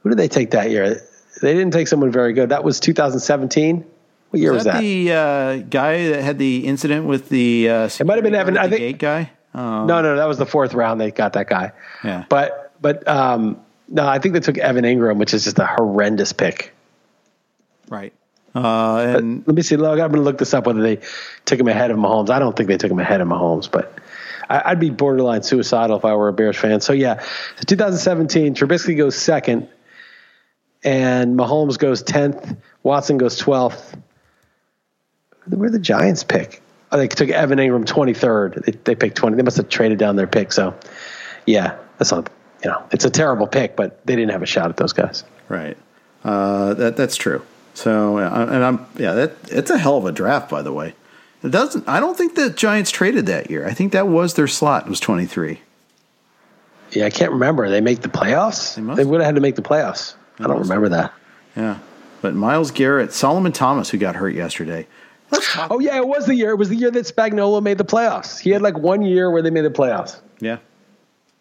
Who 0.00 0.08
did 0.08 0.18
they 0.18 0.28
take 0.28 0.52
that 0.52 0.70
year? 0.70 1.00
They 1.42 1.54
didn't 1.54 1.72
take 1.72 1.88
someone 1.88 2.10
very 2.10 2.32
good. 2.32 2.48
That 2.48 2.64
was 2.64 2.80
2017. 2.80 3.84
What 4.30 4.40
year 4.40 4.52
was 4.52 4.64
that? 4.64 4.74
Was 4.74 4.76
that? 4.76 4.80
The 4.80 5.12
uh, 5.12 5.56
guy 5.68 6.08
that 6.08 6.22
had 6.22 6.38
the 6.38 6.66
incident 6.66 7.06
with 7.06 7.28
the 7.28 7.68
uh, 7.68 7.84
it 7.86 8.06
might 8.06 8.14
have 8.14 8.24
been 8.24 8.34
Evan. 8.34 8.56
I 8.56 8.68
think 8.68 8.78
gate 8.78 8.98
guy. 8.98 9.30
Um, 9.52 9.86
no, 9.86 10.00
no, 10.02 10.16
that 10.16 10.26
was 10.26 10.38
the 10.38 10.46
fourth 10.46 10.74
round. 10.74 11.00
They 11.00 11.10
got 11.10 11.32
that 11.34 11.48
guy. 11.48 11.72
Yeah, 12.04 12.24
but 12.28 12.72
but 12.80 13.06
um, 13.08 13.60
no, 13.88 14.06
I 14.06 14.18
think 14.18 14.34
they 14.34 14.40
took 14.40 14.58
Evan 14.58 14.84
Engram, 14.84 15.18
which 15.18 15.34
is 15.34 15.44
just 15.44 15.58
a 15.58 15.66
horrendous 15.66 16.32
pick. 16.32 16.72
Right. 17.88 18.12
Uh, 18.54 19.14
and 19.16 19.46
let 19.46 19.54
me 19.54 19.62
see. 19.62 19.76
Look, 19.76 19.92
I'm 19.92 19.98
going 19.98 20.12
to 20.12 20.20
look 20.20 20.38
this 20.38 20.54
up 20.54 20.66
whether 20.66 20.82
they 20.82 20.98
took 21.44 21.60
him 21.60 21.68
ahead 21.68 21.90
of 21.90 21.98
Mahomes. 21.98 22.30
I 22.30 22.38
don't 22.38 22.56
think 22.56 22.68
they 22.68 22.76
took 22.76 22.90
him 22.90 22.98
ahead 22.98 23.20
of 23.20 23.28
Mahomes, 23.28 23.70
but 23.70 23.98
I, 24.48 24.70
would 24.70 24.80
be 24.80 24.90
borderline 24.90 25.42
suicidal 25.42 25.96
if 25.96 26.04
I 26.04 26.14
were 26.14 26.28
a 26.28 26.32
Bears 26.32 26.56
fan. 26.56 26.80
So 26.80 26.92
yeah, 26.92 27.22
2017, 27.66 28.54
Trubisky 28.54 28.96
goes 28.96 29.14
second, 29.14 29.68
and 30.82 31.38
Mahomes 31.38 31.78
goes 31.78 32.02
tenth. 32.02 32.56
Watson 32.82 33.18
goes 33.18 33.40
12th. 33.40 33.96
Where 35.46 35.70
the 35.70 35.78
Giants 35.78 36.24
pick? 36.24 36.62
They 36.92 37.08
took 37.08 37.28
Evan 37.28 37.58
Engram 37.58 37.84
23rd. 37.84 38.64
They, 38.64 38.72
they 38.72 38.94
picked 38.94 39.16
20. 39.16 39.36
They 39.36 39.42
must 39.42 39.56
have 39.56 39.68
traded 39.68 39.98
down 39.98 40.16
their 40.16 40.26
pick. 40.26 40.52
So 40.52 40.74
yeah, 41.46 41.78
that's 41.98 42.10
not 42.10 42.30
you 42.62 42.70
know, 42.70 42.82
it's 42.90 43.04
a 43.04 43.10
terrible 43.10 43.46
pick, 43.46 43.76
but 43.76 44.04
they 44.06 44.16
didn't 44.16 44.32
have 44.32 44.42
a 44.42 44.46
shot 44.46 44.68
at 44.70 44.76
those 44.76 44.92
guys. 44.92 45.24
Right. 45.48 45.76
Uh, 46.24 46.74
that 46.74 46.96
that's 46.96 47.16
true. 47.16 47.42
So, 47.74 48.18
and 48.18 48.64
I'm 48.64 48.86
yeah, 48.96 49.14
that 49.14 49.32
it's 49.48 49.70
a 49.70 49.78
hell 49.78 49.96
of 49.96 50.04
a 50.04 50.12
draft, 50.12 50.50
by 50.50 50.62
the 50.62 50.72
way. 50.72 50.94
It 51.42 51.50
doesn't. 51.50 51.88
I 51.88 52.00
don't 52.00 52.16
think 52.16 52.34
the 52.34 52.50
Giants 52.50 52.90
traded 52.90 53.26
that 53.26 53.50
year. 53.50 53.66
I 53.66 53.72
think 53.72 53.92
that 53.92 54.06
was 54.08 54.34
their 54.34 54.48
slot 54.48 54.86
it 54.86 54.90
was 54.90 55.00
23. 55.00 55.60
Yeah, 56.90 57.06
I 57.06 57.10
can't 57.10 57.32
remember. 57.32 57.70
They 57.70 57.80
make 57.80 58.00
the 58.00 58.08
playoffs. 58.08 58.74
They, 58.74 58.94
they 58.94 59.04
would 59.04 59.20
have 59.20 59.26
had 59.26 59.34
to 59.36 59.40
make 59.40 59.56
the 59.56 59.62
playoffs. 59.62 60.14
They 60.36 60.44
I 60.44 60.48
don't 60.48 60.58
remember 60.58 60.90
that. 60.90 61.14
Yeah, 61.56 61.78
but 62.20 62.34
Myles 62.34 62.70
Garrett, 62.70 63.12
Solomon 63.12 63.52
Thomas, 63.52 63.90
who 63.90 63.96
got 63.96 64.16
hurt 64.16 64.34
yesterday. 64.34 64.86
Oh 65.70 65.78
yeah, 65.78 65.96
it 65.96 66.06
was 66.06 66.26
the 66.26 66.34
year. 66.34 66.50
It 66.50 66.56
was 66.56 66.68
the 66.68 66.76
year 66.76 66.90
that 66.90 67.06
Spagnuolo 67.06 67.62
made 67.62 67.78
the 67.78 67.84
playoffs. 67.84 68.38
He 68.38 68.50
had 68.50 68.62
like 68.62 68.76
one 68.78 69.02
year 69.02 69.30
where 69.30 69.42
they 69.42 69.50
made 69.50 69.62
the 69.62 69.70
playoffs. 69.70 70.20
Yeah, 70.40 70.58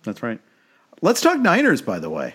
that's 0.04 0.22
right. 0.22 0.40
Let's 1.02 1.22
talk 1.22 1.40
Niners, 1.40 1.82
by 1.82 2.00
the 2.00 2.10
way. 2.10 2.34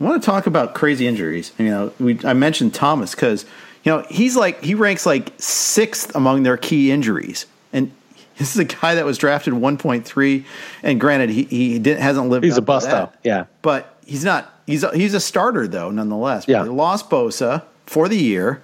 I 0.00 0.04
want 0.04 0.22
to 0.22 0.26
talk 0.26 0.46
about 0.46 0.74
crazy 0.74 1.06
injuries. 1.06 1.52
You 1.58 1.66
know, 1.66 1.92
we 2.00 2.18
I 2.24 2.32
mentioned 2.32 2.74
Thomas 2.74 3.14
because 3.14 3.44
you 3.84 3.92
know 3.92 4.04
he's 4.10 4.36
like 4.36 4.62
he 4.62 4.74
ranks 4.74 5.06
like 5.06 5.32
sixth 5.38 6.14
among 6.16 6.42
their 6.42 6.56
key 6.56 6.90
injuries, 6.90 7.46
and 7.72 7.92
this 8.38 8.52
is 8.52 8.58
a 8.58 8.64
guy 8.64 8.94
that 8.96 9.04
was 9.04 9.18
drafted 9.18 9.54
1.3. 9.54 10.44
And 10.82 11.00
granted, 11.00 11.30
he 11.30 11.44
he 11.44 11.78
didn't 11.78 12.02
hasn't 12.02 12.28
lived. 12.28 12.44
He's 12.44 12.56
a 12.56 12.62
bust 12.62 12.88
though, 12.88 13.12
yeah. 13.22 13.44
But 13.62 13.96
he's 14.04 14.24
not. 14.24 14.48
He's 14.66 14.84
a, 14.84 14.96
he's 14.96 15.14
a 15.14 15.20
starter 15.20 15.68
though, 15.68 15.90
nonetheless. 15.90 16.46
Yeah. 16.48 16.62
They 16.62 16.68
lost 16.68 17.10
Bosa 17.10 17.62
for 17.86 18.08
the 18.08 18.16
year. 18.16 18.62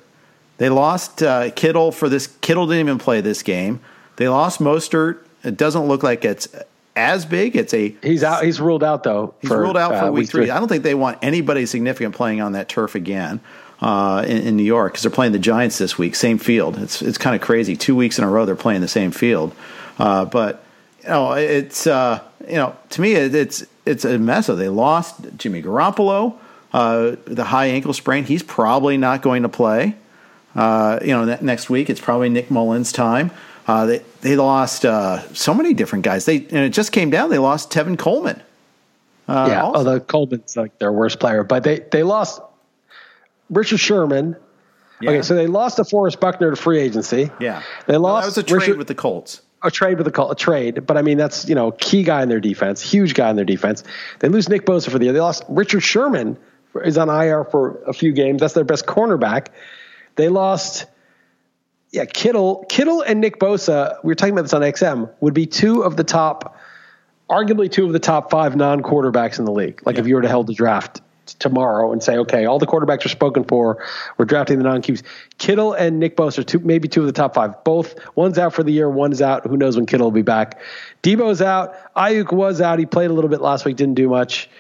They 0.59 0.69
lost 0.69 1.23
uh, 1.23 1.51
Kittle 1.51 1.93
for 1.93 2.09
this. 2.09 2.27
Kittle 2.41 2.67
didn't 2.67 2.81
even 2.81 2.99
play 2.99 3.21
this 3.21 3.43
game. 3.43 3.81
They 4.17 4.29
lost 4.29 4.61
Mostert. 4.61 5.19
It 5.45 5.57
doesn't 5.57 5.87
look 5.87 6.03
like 6.03 6.25
it's 6.25 6.49
as 6.97 7.25
big. 7.25 7.57
It's 7.57 7.73
a 7.73 7.95
he's 8.03 8.25
out. 8.25 8.45
He's 8.45 8.61
ruled 8.61 8.85
out 8.85 9.05
though. 9.05 9.35
He's 9.41 9.49
for, 9.49 9.61
ruled 9.61 9.77
out 9.77 9.93
for 9.93 10.07
uh, 10.07 10.11
week, 10.11 10.23
week 10.23 10.31
three. 10.31 10.43
three. 10.47 10.51
I 10.51 10.59
don't 10.59 10.69
think 10.69 10.83
they 10.83 10.95
want 10.95 11.19
anybody 11.23 11.65
significant 11.65 12.15
playing 12.15 12.41
on 12.41 12.53
that 12.53 12.69
turf 12.69 12.97
again 12.97 13.41
uh, 13.81 14.25
in, 14.27 14.39
in, 14.39 14.57
New 14.57 14.65
York 14.65 14.93
because 14.93 15.03
they're 15.03 15.11
playing 15.11 15.33
the 15.33 15.39
Giants 15.39 15.79
this 15.79 15.97
week, 15.97 16.17
same 16.17 16.39
field. 16.39 16.77
It's 16.79 17.01
it's 17.01 17.19
kind 17.19 17.37
of 17.37 17.41
crazy. 17.41 17.77
Two 17.77 17.95
weeks 17.95 18.19
in 18.19 18.25
a 18.25 18.29
row 18.29 18.45
they're 18.45 18.57
playing 18.57 18.81
the 18.81 18.89
same 18.89 19.13
field, 19.13 19.55
uh, 19.99 20.25
but 20.25 20.65
you 21.03 21.09
know 21.09 21.33
it's 21.33 21.87
uh, 21.87 22.21
you 22.49 22.57
know 22.57 22.77
to 22.91 23.01
me 23.01 23.13
it's 23.13 23.65
it's 23.87 24.05
a 24.05 24.19
mess. 24.19 24.47
So 24.47 24.57
they 24.57 24.69
lost 24.69 25.21
Jimmy 25.37 25.63
Garoppolo, 25.63 26.37
uh, 26.73 27.17
the 27.25 27.45
high 27.45 27.67
ankle 27.67 27.93
sprain. 27.93 28.25
He's 28.25 28.43
probably 28.43 28.97
not 28.97 29.23
going 29.23 29.45
to 29.45 29.49
play. 29.49 29.95
Uh, 30.59 30.99
you 31.03 31.13
know, 31.13 31.39
next 31.41 31.71
week 31.71 31.89
it's 31.89 32.01
probably 32.01 32.29
Nick 32.29 32.51
Mullens' 32.51 32.91
time. 32.91 33.31
Uh, 33.69 33.87
they 33.87 34.03
they 34.23 34.35
lost 34.35 34.85
uh, 34.85 35.21
so 35.33 35.55
many 35.55 35.73
different 35.73 36.05
guys. 36.05 36.25
They 36.25 36.39
and 36.39 36.59
it 36.59 36.71
just 36.71 36.91
came 36.91 37.11
down. 37.11 37.31
They 37.31 37.39
lost 37.39 37.71
Tevin 37.71 37.97
Coleman. 37.97 38.43
Uh, 39.29 39.47
yeah, 39.49 39.63
also. 39.63 39.79
although 39.79 40.01
Coleman's 40.01 40.57
like 40.57 40.77
their 40.81 40.91
worst 40.91 41.21
player, 41.21 41.45
but 41.45 41.63
they 41.63 41.79
they 41.93 42.03
lost 42.03 42.41
Richard 43.51 43.79
Sherman. 43.79 44.35
Yeah. 45.01 45.11
Okay, 45.11 45.23
so 45.23 45.37
they 45.37 45.47
lost 45.47 45.79
DeForest 45.79 46.19
Buckner 46.19 46.51
to 46.51 46.57
free 46.57 46.81
agency. 46.81 47.31
Yeah, 47.39 47.63
they 47.87 47.97
lost. 47.97 48.25
that 48.25 48.29
was 48.31 48.39
a 48.39 48.43
trade 48.43 48.63
Richard, 48.63 48.79
with 48.79 48.89
the 48.89 48.97
Colts. 48.97 49.43
A 49.63 49.71
trade 49.71 49.99
with 49.99 50.07
the 50.07 50.11
Colts, 50.11 50.33
a 50.33 50.45
trade, 50.45 50.85
but 50.89 50.97
I 50.97 51.03
mean 51.03 51.19
that's 51.19 51.49
you 51.49 51.55
know 51.55 51.71
key 51.71 52.03
guy 52.03 52.25
in 52.25 52.29
their 52.29 52.41
defense, 52.41 52.83
huge 52.83 53.15
guy 53.15 53.31
in 53.31 53.37
their 53.37 53.45
defense. 53.45 53.85
They 54.19 54.29
lose 54.29 54.49
Nick 54.49 54.67
Bosa 54.67 54.91
for 54.91 54.99
the 54.99 55.05
year. 55.05 55.13
They 55.13 55.21
lost 55.21 55.45
Richard 55.49 55.85
Sherman 55.85 56.37
is 56.85 56.99
on 56.99 57.09
IR 57.09 57.45
for 57.45 57.81
a 57.87 57.93
few 57.93 58.13
games. 58.13 58.41
That's 58.41 58.55
their 58.55 58.65
best 58.65 58.87
cornerback. 58.87 59.49
They 60.19 60.29
lost 60.29 60.87
yeah, 61.91 62.05
Kittle, 62.05 62.67
Kittle 62.69 63.03
and 63.03 63.21
Nick 63.21 63.39
Bosa, 63.39 63.97
we 64.03 64.09
were 64.09 64.15
talking 64.15 64.35
about 64.35 64.43
this 64.43 64.53
on 64.53 64.63
XM, 64.63 65.11
would 65.21 65.33
be 65.33 65.47
two 65.47 65.83
of 65.83 65.97
the 65.97 66.05
top, 66.05 66.57
arguably 67.31 67.71
two 67.71 67.87
of 67.87 67.93
the 67.93 67.99
top 67.99 68.31
five 68.31 68.57
non-quarterbacks 68.57 69.39
in 69.39 69.47
the 69.47 69.53
league. 69.53 69.81
Like 69.87 69.97
yeah. 69.97 70.03
if 70.03 70.09
you 70.09 70.17
were 70.17 70.23
to 70.23 70.29
hold 70.29 70.49
the 70.49 70.55
draft 70.55 71.01
tomorrow 71.39 71.93
and 71.93 72.03
say, 72.03 72.19
okay, 72.19 72.45
all 72.45 72.59
the 72.59 72.67
quarterbacks 72.67 73.07
are 73.07 73.11
spoken 73.11 73.45
for, 73.45 73.83
we're 74.19 74.27
drafting 74.27 74.59
the 74.59 74.65
non-QBs. 74.65 75.03
Kittle 75.39 75.73
and 75.73 75.99
Nick 75.99 76.17
Bosa 76.17 76.39
are 76.41 76.43
two, 76.43 76.59
maybe 76.59 76.89
two 76.89 77.01
of 77.01 77.07
the 77.07 77.13
top 77.13 77.35
five. 77.35 77.65
Both, 77.65 77.95
one's 78.15 78.39
out 78.39 78.53
for 78.53 78.63
the 78.63 78.73
year, 78.73 78.91
one's 78.91 79.23
out. 79.23 79.47
Who 79.47 79.57
knows 79.57 79.77
when 79.77 79.87
Kittle 79.87 80.09
will 80.09 80.13
be 80.13 80.23
back? 80.23 80.61
Deebo's 81.03 81.41
out. 81.41 81.75
Aiyuk 81.97 82.33
was 82.33 82.61
out. 82.61 82.79
He 82.79 82.87
played 82.87 83.11
a 83.11 83.15
little 83.15 83.31
bit 83.31 83.41
last 83.41 83.65
week, 83.65 83.77
didn't 83.77 83.95
do 83.95 84.09
much. 84.09 84.51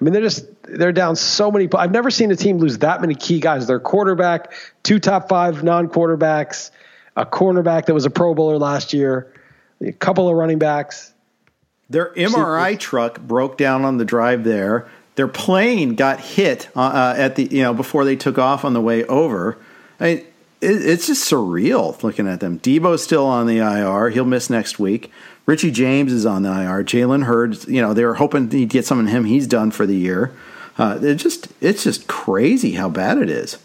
I 0.00 0.04
mean, 0.04 0.12
they're 0.12 0.22
just 0.22 0.46
they're 0.64 0.92
down 0.92 1.16
so 1.16 1.50
many. 1.50 1.68
I've 1.72 1.92
never 1.92 2.10
seen 2.10 2.30
a 2.30 2.36
team 2.36 2.58
lose 2.58 2.78
that 2.78 3.00
many 3.00 3.14
key 3.14 3.40
guys. 3.40 3.66
Their 3.66 3.80
quarterback, 3.80 4.52
two 4.82 4.98
top 4.98 5.28
five 5.28 5.62
non-quarterbacks, 5.62 6.70
a 7.16 7.24
cornerback 7.24 7.86
that 7.86 7.94
was 7.94 8.04
a 8.04 8.10
Pro 8.10 8.34
Bowler 8.34 8.58
last 8.58 8.92
year, 8.92 9.32
a 9.80 9.92
couple 9.92 10.28
of 10.28 10.34
running 10.34 10.58
backs. 10.58 11.12
Their 11.90 12.12
MRI 12.14 12.78
truck 12.78 13.20
broke 13.20 13.56
down 13.56 13.84
on 13.84 13.98
the 13.98 14.04
drive 14.04 14.42
there. 14.42 14.88
Their 15.16 15.28
plane 15.28 15.94
got 15.94 16.18
hit 16.18 16.68
uh, 16.74 16.80
uh, 16.80 17.14
at 17.16 17.36
the 17.36 17.44
you 17.44 17.62
know 17.62 17.72
before 17.72 18.04
they 18.04 18.16
took 18.16 18.38
off 18.38 18.64
on 18.64 18.72
the 18.72 18.80
way 18.80 19.04
over. 19.04 19.56
I 20.00 20.04
mean, 20.04 20.18
it, 20.60 20.86
it's 20.86 21.06
just 21.06 21.30
surreal 21.30 22.02
looking 22.02 22.26
at 22.26 22.40
them. 22.40 22.58
Deebo's 22.58 23.04
still 23.04 23.26
on 23.26 23.46
the 23.46 23.58
IR. 23.58 24.10
He'll 24.10 24.24
miss 24.24 24.50
next 24.50 24.78
week. 24.78 25.12
Richie 25.46 25.70
James 25.70 26.12
is 26.12 26.24
on 26.24 26.42
the 26.42 26.48
IR. 26.48 26.82
Jalen 26.84 27.24
Hurd, 27.24 27.66
you 27.68 27.82
know, 27.82 27.92
they 27.92 28.04
were 28.04 28.14
hoping 28.14 28.50
he'd 28.50 28.70
get 28.70 28.86
some 28.86 28.98
of 28.98 29.08
him. 29.08 29.24
He's 29.24 29.46
done 29.46 29.70
for 29.70 29.86
the 29.86 29.96
year. 29.96 30.34
Uh, 30.78 30.98
it 31.02 31.16
just 31.16 31.48
it's 31.60 31.84
just 31.84 32.06
crazy 32.06 32.72
how 32.72 32.88
bad 32.88 33.18
it 33.18 33.30
is. 33.30 33.58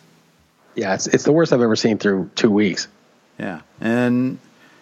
Yeah, 0.75 0.93
it's 0.93 1.07
it's 1.07 1.23
the 1.23 1.32
worst 1.32 1.51
I've 1.51 1.61
ever 1.61 1.75
seen 1.75 1.97
through 1.97 2.30
two 2.36 2.51
weeks. 2.51 2.88
Yeah, 3.39 3.61
and 3.82 4.38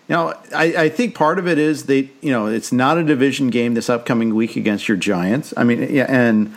you 0.07 0.15
know, 0.15 0.33
I, 0.55 0.63
I 0.75 0.89
think 0.89 1.15
part 1.15 1.39
of 1.39 1.47
it 1.47 1.57
is 1.57 1.85
they, 1.85 2.09
you 2.21 2.31
know, 2.31 2.47
it's 2.47 2.71
not 2.71 2.97
a 2.97 3.03
division 3.03 3.49
game 3.49 3.73
this 3.73 3.89
upcoming 3.89 4.35
week 4.35 4.55
against 4.55 4.87
your 4.87 4.97
Giants. 4.97 5.53
I 5.55 5.63
mean, 5.63 5.93
yeah, 5.93 6.05
and 6.09 6.53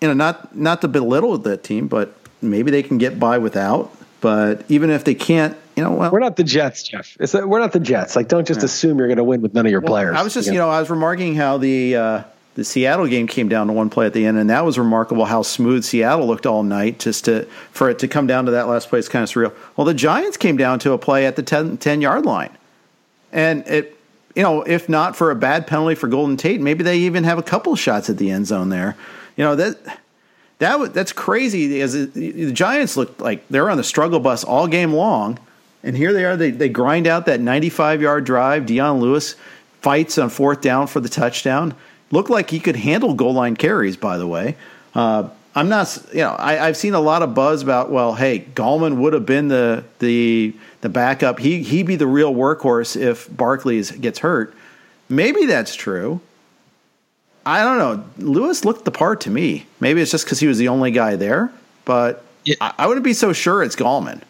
you 0.00 0.08
know, 0.08 0.14
not 0.14 0.54
not 0.56 0.80
to 0.82 0.88
belittle 0.88 1.36
that 1.38 1.64
team, 1.64 1.88
but 1.88 2.14
maybe 2.42 2.70
they 2.70 2.82
can 2.82 2.98
get 2.98 3.18
by 3.18 3.38
without. 3.38 3.94
But 4.20 4.64
even 4.68 4.90
if 4.90 5.04
they 5.04 5.14
can't, 5.14 5.56
you 5.80 5.86
know, 5.86 5.92
well, 5.92 6.10
we're 6.10 6.20
not 6.20 6.36
the 6.36 6.44
Jets, 6.44 6.82
Jeff. 6.82 7.16
It's, 7.18 7.32
we're 7.32 7.58
not 7.58 7.72
the 7.72 7.80
Jets. 7.80 8.14
Like, 8.14 8.28
don't 8.28 8.46
just 8.46 8.60
yeah. 8.60 8.66
assume 8.66 8.98
you're 8.98 9.08
going 9.08 9.16
to 9.16 9.24
win 9.24 9.40
with 9.40 9.54
none 9.54 9.64
of 9.64 9.72
your 9.72 9.80
well, 9.80 9.92
players. 9.92 10.14
I 10.14 10.22
was 10.22 10.34
just, 10.34 10.48
you 10.48 10.58
know, 10.58 10.68
I 10.68 10.78
was 10.78 10.90
remarking 10.90 11.36
how 11.36 11.56
the 11.56 11.96
uh, 11.96 12.22
the 12.54 12.64
Seattle 12.64 13.06
game 13.06 13.26
came 13.26 13.48
down 13.48 13.68
to 13.68 13.72
one 13.72 13.88
play 13.88 14.04
at 14.04 14.12
the 14.12 14.26
end, 14.26 14.36
and 14.36 14.50
that 14.50 14.62
was 14.62 14.78
remarkable 14.78 15.24
how 15.24 15.40
smooth 15.40 15.82
Seattle 15.82 16.26
looked 16.26 16.44
all 16.44 16.62
night. 16.62 16.98
Just 16.98 17.24
to 17.24 17.46
for 17.72 17.88
it 17.88 17.98
to 18.00 18.08
come 18.08 18.26
down 18.26 18.44
to 18.44 18.50
that 18.50 18.68
last 18.68 18.90
play 18.90 18.98
is 18.98 19.08
kind 19.08 19.22
of 19.22 19.30
surreal. 19.30 19.54
Well, 19.74 19.86
the 19.86 19.94
Giants 19.94 20.36
came 20.36 20.58
down 20.58 20.80
to 20.80 20.92
a 20.92 20.98
play 20.98 21.24
at 21.24 21.36
the 21.36 21.42
10, 21.42 21.78
10 21.78 22.02
yard 22.02 22.26
line, 22.26 22.54
and 23.32 23.66
it, 23.66 23.96
you 24.36 24.42
know, 24.42 24.60
if 24.62 24.86
not 24.86 25.16
for 25.16 25.30
a 25.30 25.34
bad 25.34 25.66
penalty 25.66 25.94
for 25.94 26.08
Golden 26.08 26.36
Tate, 26.36 26.60
maybe 26.60 26.84
they 26.84 26.98
even 26.98 27.24
have 27.24 27.38
a 27.38 27.42
couple 27.42 27.74
shots 27.74 28.10
at 28.10 28.18
the 28.18 28.30
end 28.30 28.46
zone 28.46 28.68
there. 28.68 28.96
You 29.36 29.44
know 29.44 29.56
that 29.56 29.78
that 30.58 30.92
that's 30.92 31.14
crazy. 31.14 31.80
As 31.80 31.94
the 31.94 32.52
Giants 32.52 32.98
looked 32.98 33.18
like 33.20 33.48
they're 33.48 33.70
on 33.70 33.78
the 33.78 33.84
struggle 33.84 34.20
bus 34.20 34.44
all 34.44 34.66
game 34.68 34.92
long, 34.92 35.38
and 35.82 35.96
here 35.96 36.12
they 36.12 36.24
are. 36.24 36.36
They 36.36 36.50
they 36.50 36.68
grind 36.68 37.06
out 37.06 37.26
that 37.26 37.40
95 37.40 38.02
yard 38.02 38.24
drive. 38.24 38.66
Dion 38.66 39.00
Lewis 39.00 39.36
fights 39.80 40.18
on 40.18 40.30
fourth 40.30 40.60
down 40.60 40.86
for 40.86 41.00
the 41.00 41.08
touchdown. 41.08 41.74
Looked 42.10 42.30
like 42.30 42.50
he 42.50 42.60
could 42.60 42.76
handle 42.76 43.14
goal 43.14 43.34
line 43.34 43.56
carries. 43.56 43.96
By 43.96 44.18
the 44.18 44.26
way, 44.26 44.56
uh, 44.94 45.28
I'm 45.54 45.68
not. 45.68 45.98
You 46.12 46.20
know, 46.20 46.36
I, 46.38 46.54
have 46.54 46.76
seen 46.76 46.94
a 46.94 47.00
lot 47.00 47.22
of 47.22 47.34
buzz 47.34 47.62
about. 47.62 47.90
Well, 47.90 48.14
hey, 48.14 48.40
Gallman 48.54 48.96
would 48.98 49.12
have 49.12 49.26
been 49.26 49.48
the 49.48 49.84
the 49.98 50.54
the 50.80 50.88
backup. 50.88 51.38
He 51.38 51.62
he'd 51.62 51.86
be 51.86 51.96
the 51.96 52.06
real 52.06 52.34
workhorse 52.34 53.00
if 53.00 53.34
Barkley 53.34 53.82
gets 53.82 54.20
hurt. 54.20 54.54
Maybe 55.08 55.46
that's 55.46 55.74
true. 55.74 56.20
I 57.44 57.64
don't 57.64 57.78
know. 57.78 58.04
Lewis 58.18 58.64
looked 58.64 58.84
the 58.84 58.90
part 58.90 59.22
to 59.22 59.30
me. 59.30 59.66
Maybe 59.80 60.00
it's 60.00 60.10
just 60.10 60.24
because 60.24 60.40
he 60.40 60.46
was 60.46 60.58
the 60.58 60.68
only 60.68 60.90
guy 60.90 61.16
there, 61.16 61.50
but 61.84 62.24
yeah. 62.44 62.56
I, 62.60 62.74
I, 62.78 62.86
wouldn't 62.86 63.02
be 63.02 63.14
so 63.14 63.32
sure 63.32 63.62
it's 63.62 63.74
Gallman. 63.74 64.22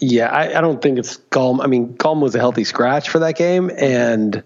Yeah, 0.00 0.28
I, 0.28 0.58
I, 0.58 0.60
don't 0.62 0.80
think 0.80 0.98
it's 0.98 1.18
Gallman. 1.30 1.62
I 1.62 1.66
mean, 1.66 1.94
Gallman 1.94 2.22
was 2.22 2.34
a 2.34 2.38
healthy 2.38 2.64
scratch 2.64 3.10
for 3.10 3.18
that 3.18 3.36
game, 3.36 3.70
and 3.76 4.42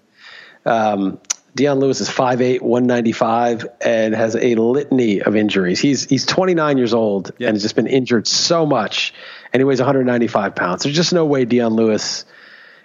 um, 0.66 1.20
Dion 1.54 1.78
Lewis 1.78 2.00
is 2.00 2.08
5'8", 2.08 2.60
195, 2.60 3.66
and 3.80 4.14
has 4.14 4.34
a 4.34 4.56
litany 4.56 5.22
of 5.22 5.36
injuries. 5.36 5.78
He's 5.78 6.04
he's 6.04 6.26
29 6.26 6.76
years 6.76 6.92
old 6.92 7.30
and 7.38 7.54
has 7.54 7.62
just 7.62 7.76
been 7.76 7.86
injured 7.86 8.26
so 8.26 8.66
much, 8.66 9.14
and 9.52 9.60
he 9.60 9.64
weighs 9.64 9.78
195 9.78 10.56
pounds. 10.56 10.82
There's 10.82 10.96
just 10.96 11.12
no 11.12 11.24
way 11.24 11.44
Dion 11.44 11.74
Lewis 11.74 12.24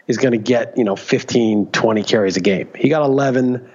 is 0.08 0.18
going 0.18 0.34
to 0.34 0.38
get 0.38 0.78
you 0.78 0.84
know 0.84 0.96
15, 0.96 1.72
20 1.72 2.04
carries 2.04 2.38
a 2.38 2.42
game. 2.42 2.70
He 2.76 2.90
got 2.90 3.02
11 3.02 3.68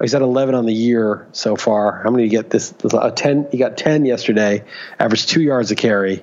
He's 0.00 0.14
at 0.14 0.20
11 0.20 0.54
on 0.54 0.66
the 0.66 0.74
year 0.74 1.26
so 1.32 1.56
far. 1.56 2.02
How 2.02 2.10
many 2.10 2.24
did 2.24 2.32
you 2.32 2.38
get 2.38 2.50
this? 2.50 2.74
A 2.92 3.10
10. 3.10 3.48
He 3.50 3.56
got 3.56 3.78
10 3.78 4.04
yesterday. 4.04 4.62
Averaged 4.98 5.30
two 5.30 5.40
yards 5.40 5.70
a 5.70 5.74
carry. 5.74 6.22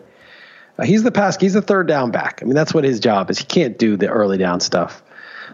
Uh, 0.78 0.84
he's 0.84 1.04
the 1.04 1.12
pass. 1.12 1.38
He's 1.38 1.54
the 1.54 1.62
third 1.62 1.88
down 1.88 2.12
back. 2.12 2.40
I 2.42 2.46
mean, 2.46 2.56
that's 2.56 2.74
what 2.74 2.84
his 2.84 3.00
job 3.00 3.30
is. 3.30 3.40
He 3.40 3.46
can't 3.46 3.78
do 3.78 3.98
the 3.98 4.08
early 4.08 4.38
down 4.38 4.60
stuff. 4.60 5.04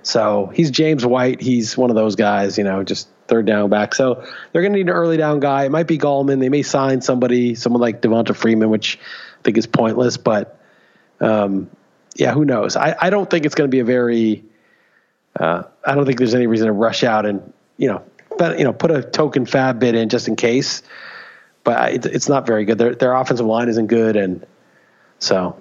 So 0.02 0.48
he's 0.54 0.72
James 0.72 1.06
White. 1.06 1.42
He's 1.42 1.78
one 1.78 1.90
of 1.90 1.96
those 1.96 2.16
guys, 2.16 2.58
you 2.58 2.64
know, 2.64 2.84
just 2.84 3.10
third 3.28 3.46
down 3.46 3.70
back. 3.70 3.94
So 3.96 4.26
they're 4.52 4.62
going 4.62 4.74
to 4.74 4.80
need 4.80 4.88
an 4.88 4.94
early 4.96 5.18
down 5.18 5.40
guy. 5.40 5.66
It 5.66 5.72
might 5.72 5.88
be 5.88 5.98
Gallman. 5.98 6.40
They 6.40 6.50
may 6.50 6.64
sign 6.64 7.02
somebody, 7.02 7.56
someone 7.56 7.82
like 7.82 8.02
Devonta 8.02 8.36
Freeman, 8.36 8.70
which 8.70 8.98
I 9.40 9.42
think 9.44 9.58
is 9.58 9.68
pointless. 9.68 10.18
But 10.18 10.60
um, 11.20 11.70
yeah, 12.16 12.34
who 12.34 12.46
knows? 12.46 12.76
I, 12.76 12.96
I 13.00 13.10
don't 13.10 13.30
think 13.30 13.46
it's 13.46 13.56
going 13.56 13.70
to 13.70 13.72
be 13.72 13.80
a 13.80 13.86
very. 13.86 14.44
Uh, 15.40 15.64
I 15.86 15.96
don't 15.96 16.06
think 16.06 16.18
there's 16.18 16.34
any 16.34 16.48
reason 16.48 16.68
to 16.68 16.74
rush 16.74 17.04
out 17.04 17.26
and 17.26 17.54
you 17.78 17.88
know, 17.88 18.04
but 18.38 18.58
you 18.58 18.66
know, 18.66 18.74
put 18.74 18.92
a 18.92 19.02
token 19.02 19.46
FAAB 19.46 19.80
bid 19.80 19.96
in 19.96 20.10
just 20.10 20.28
in 20.28 20.36
case. 20.36 20.82
But 21.64 21.94
it, 21.94 22.06
it's 22.06 22.30
not 22.30 22.48
very 22.48 22.66
good. 22.66 22.78
Their 22.78 22.96
their 22.96 23.14
offensive 23.14 23.46
line 23.46 23.70
isn't 23.70 23.88
good, 23.88 24.16
and 24.16 24.46
so 25.20 25.60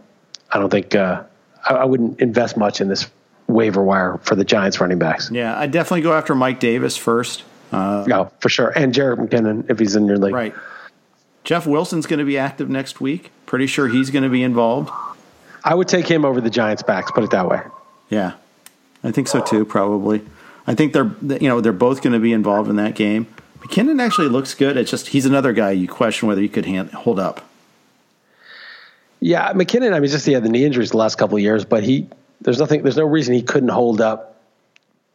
I 0.51 0.59
don't 0.59 0.71
think 0.71 0.95
uh, 0.95 1.25
I, 1.69 1.75
I 1.75 1.85
wouldn't 1.85 2.21
invest 2.21 2.57
much 2.57 2.81
in 2.81 2.89
this 2.89 3.09
waiver 3.47 3.83
wire 3.83 4.19
for 4.23 4.35
the 4.35 4.45
Giants 4.45 4.81
running 4.81 4.99
backs. 4.99 5.31
Yeah, 5.31 5.59
I 5.59 5.67
definitely 5.67 6.03
go 6.03 6.13
after 6.13 6.35
Mike 6.35 6.61
Davis 6.61 6.97
first. 6.97 7.45
Uh, 7.71 8.05
no, 8.07 8.31
for 8.41 8.49
sure, 8.49 8.71
and 8.71 8.95
Jerick 8.95 9.19
McKinnon 9.19 9.71
if 9.71 9.79
he's 9.79 9.95
in 9.97 10.07
your 10.07 10.19
league. 10.19 10.35
Right. 10.35 10.55
Jeff 11.45 11.67
Wilson's 11.67 12.07
going 12.07 12.19
to 12.19 12.25
be 12.25 12.37
active 12.37 12.69
next 12.69 13.01
week. 13.01 13.31
Pretty 13.47 13.67
sure 13.67 13.89
he's 13.89 14.11
going 14.11 14.23
to 14.23 14.29
be 14.29 14.43
involved. 14.43 14.91
I 15.65 15.75
would 15.75 15.89
take 15.89 16.07
him 16.07 16.25
over 16.25 16.41
the 16.41 16.51
Giants 16.51 16.83
backs. 16.83 17.11
Put 17.11 17.25
it 17.25 17.31
that 17.31 17.49
way. 17.49 17.61
Yeah, 18.11 18.35
I 19.03 19.13
think 19.13 19.29
so 19.29 19.41
too. 19.41 19.65
Probably. 19.65 20.23
I 20.67 20.75
think 20.75 20.93
they're 20.93 21.11
you 21.23 21.49
know 21.49 21.61
they're 21.61 21.73
both 21.73 22.03
going 22.03 22.13
to 22.13 22.19
be 22.19 22.33
involved 22.33 22.69
in 22.69 22.77
that 22.77 22.95
game. 22.95 23.27
McKinnon 23.61 24.01
actually 24.01 24.29
looks 24.29 24.55
good. 24.55 24.77
It's 24.77 24.91
just 24.91 25.09
he's 25.09 25.27
another 25.27 25.53
guy 25.53 25.73
you 25.73 25.89
question 25.89 26.29
whether 26.29 26.41
he 26.41 26.49
could 26.49 26.67
hand, 26.67 26.91
hold 26.93 27.19
up. 27.19 27.48
Yeah, 29.21 29.53
McKinnon. 29.53 29.93
I 29.95 30.01
mean, 30.01 30.11
just 30.11 30.27
he 30.27 30.33
had 30.33 30.45
the 30.45 30.49
knee 30.49 30.65
injuries 30.65 30.91
the 30.91 30.97
last 30.97 31.17
couple 31.17 31.37
of 31.37 31.43
years, 31.43 31.65
but 31.65 31.83
he 31.83 32.09
there's 32.41 32.59
nothing. 32.59 32.83
There's 32.83 32.97
no 32.97 33.05
reason 33.05 33.35
he 33.35 33.43
couldn't 33.43 33.71
hold 33.71 34.01
up 34.01 34.41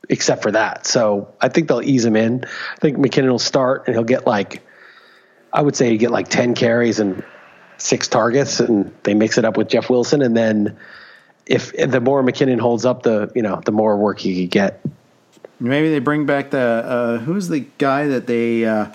except 0.09 0.43
for 0.43 0.51
that. 0.51 0.85
So 0.85 1.33
I 1.39 1.49
think 1.49 1.67
they'll 1.67 1.81
ease 1.81 2.03
him 2.03 2.15
in. 2.15 2.43
I 2.43 2.79
think 2.79 2.97
McKinnon 2.97 3.29
will 3.29 3.39
start 3.39 3.83
and 3.87 3.95
he'll 3.95 4.03
get 4.03 4.27
like 4.27 4.61
I 5.51 5.61
would 5.61 5.75
say 5.75 5.89
he 5.89 5.97
get 5.97 6.11
like 6.11 6.27
ten 6.27 6.55
carries 6.55 6.99
and 6.99 7.23
six 7.77 8.07
targets, 8.07 8.59
and 8.59 8.93
they 9.03 9.13
mix 9.13 9.37
it 9.37 9.45
up 9.45 9.57
with 9.57 9.69
Jeff 9.69 9.89
Wilson, 9.89 10.21
and 10.21 10.35
then 10.35 10.77
if 11.45 11.75
the 11.75 12.01
more 12.01 12.23
McKinnon 12.23 12.59
holds 12.59 12.85
up, 12.85 13.03
the 13.03 13.31
you 13.35 13.41
know 13.41 13.61
the 13.63 13.71
more 13.71 13.97
work 13.97 14.19
he 14.19 14.41
could 14.41 14.51
get. 14.51 14.81
Maybe 15.59 15.89
they 15.89 15.99
bring 15.99 16.25
back 16.25 16.49
the 16.49 16.59
uh, 16.59 17.17
who's 17.19 17.47
the 17.47 17.65
guy 17.77 18.07
that 18.07 18.27
they 18.27 18.65
uh, 18.65 18.87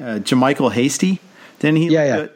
uh, 0.00 0.18
JaMycal 0.18 0.72
Hasty? 0.72 1.20
Didn't 1.60 1.76
he? 1.76 1.88
Yeah, 1.88 2.04
yeah. 2.04 2.16
Good, 2.16 2.32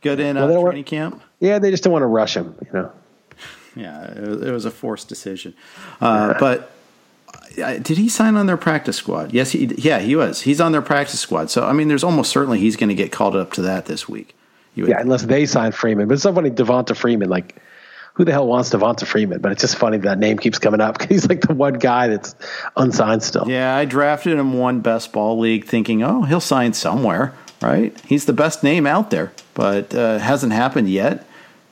good 0.00 0.20
in 0.20 0.36
well, 0.36 0.58
uh, 0.58 0.62
training 0.62 0.84
camp. 0.84 1.22
Yeah, 1.40 1.58
they 1.58 1.70
just 1.70 1.84
don't 1.84 1.92
want 1.92 2.02
to 2.02 2.06
rush 2.06 2.36
him. 2.36 2.54
You 2.64 2.72
know. 2.72 2.92
Yeah, 3.74 4.10
it 4.12 4.50
was 4.50 4.64
a 4.64 4.70
forced 4.70 5.08
decision, 5.08 5.54
uh, 6.00 6.34
but 6.38 6.72
uh, 7.62 7.74
did 7.74 7.98
he 7.98 8.08
sign 8.08 8.36
on 8.36 8.46
their 8.46 8.56
practice 8.56 8.96
squad? 8.96 9.32
Yes, 9.34 9.50
he. 9.50 9.66
Yeah, 9.76 9.98
he 9.98 10.16
was. 10.16 10.42
He's 10.42 10.60
on 10.60 10.72
their 10.72 10.82
practice 10.82 11.20
squad. 11.20 11.50
So 11.50 11.66
I 11.66 11.72
mean, 11.72 11.88
there's 11.88 12.04
almost 12.04 12.30
certainly 12.30 12.58
he's 12.58 12.76
going 12.76 12.88
to 12.88 12.94
get 12.94 13.12
called 13.12 13.36
up 13.36 13.52
to 13.54 13.62
that 13.62 13.84
this 13.86 14.08
week. 14.08 14.34
yeah, 14.74 15.00
unless 15.00 15.24
they 15.24 15.44
sign 15.44 15.72
Freeman. 15.72 16.08
But 16.08 16.14
it's 16.14 16.22
so 16.22 16.32
funny, 16.32 16.50
Devonta 16.50 16.96
Freeman, 16.96 17.28
like 17.28 17.60
who 18.16 18.24
the 18.24 18.32
hell 18.32 18.46
wants 18.46 18.70
Devonta 18.70 19.06
Freeman? 19.06 19.40
But 19.40 19.52
it's 19.52 19.60
just 19.60 19.76
funny 19.76 19.98
that 19.98 20.18
name 20.18 20.38
keeps 20.38 20.58
coming 20.58 20.80
up 20.80 20.98
because 20.98 21.08
he's 21.08 21.28
like 21.28 21.42
the 21.42 21.54
one 21.54 21.74
guy 21.74 22.08
that's 22.08 22.34
unsigned 22.76 23.22
still. 23.22 23.44
Yeah, 23.46 23.76
I 23.76 23.84
drafted 23.84 24.38
him 24.38 24.54
one 24.54 24.80
best 24.80 25.12
ball 25.12 25.38
league 25.38 25.66
thinking, 25.66 26.02
oh, 26.02 26.22
he'll 26.22 26.40
sign 26.40 26.72
somewhere, 26.72 27.34
right? 27.60 27.98
He's 28.06 28.26
the 28.26 28.32
best 28.32 28.62
name 28.62 28.86
out 28.86 29.10
there, 29.10 29.32
but 29.54 29.94
uh, 29.94 30.18
hasn't 30.18 30.52
happened 30.52 30.90
yet. 30.90 31.26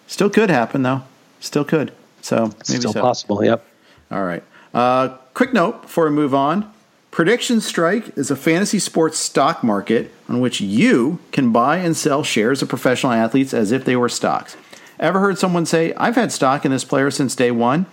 Still 0.06 0.30
could 0.30 0.50
happen 0.50 0.82
though. 0.82 1.02
Still 1.40 1.64
could. 1.64 1.92
So 2.22 2.46
maybe 2.68 2.80
still 2.80 2.92
so. 2.92 3.00
possible. 3.00 3.44
Yep. 3.44 3.64
All 4.10 4.24
right. 4.24 4.42
Uh, 4.72 5.16
quick 5.34 5.52
note 5.52 5.82
before 5.82 6.04
we 6.04 6.10
move 6.10 6.34
on. 6.34 6.72
Prediction 7.10 7.60
Strike 7.60 8.16
is 8.18 8.30
a 8.30 8.36
fantasy 8.36 8.80
sports 8.80 9.18
stock 9.18 9.62
market 9.62 10.10
on 10.28 10.40
which 10.40 10.60
you 10.60 11.20
can 11.30 11.52
buy 11.52 11.76
and 11.76 11.96
sell 11.96 12.24
shares 12.24 12.60
of 12.60 12.68
professional 12.68 13.12
athletes 13.12 13.54
as 13.54 13.70
if 13.70 13.84
they 13.84 13.94
were 13.94 14.08
stocks. 14.08 14.56
Ever 14.98 15.20
heard 15.20 15.38
someone 15.38 15.64
say, 15.64 15.94
I've 15.94 16.16
had 16.16 16.32
stock 16.32 16.64
in 16.64 16.72
this 16.72 16.84
player 16.84 17.10
since 17.10 17.36
day 17.36 17.52
one? 17.52 17.86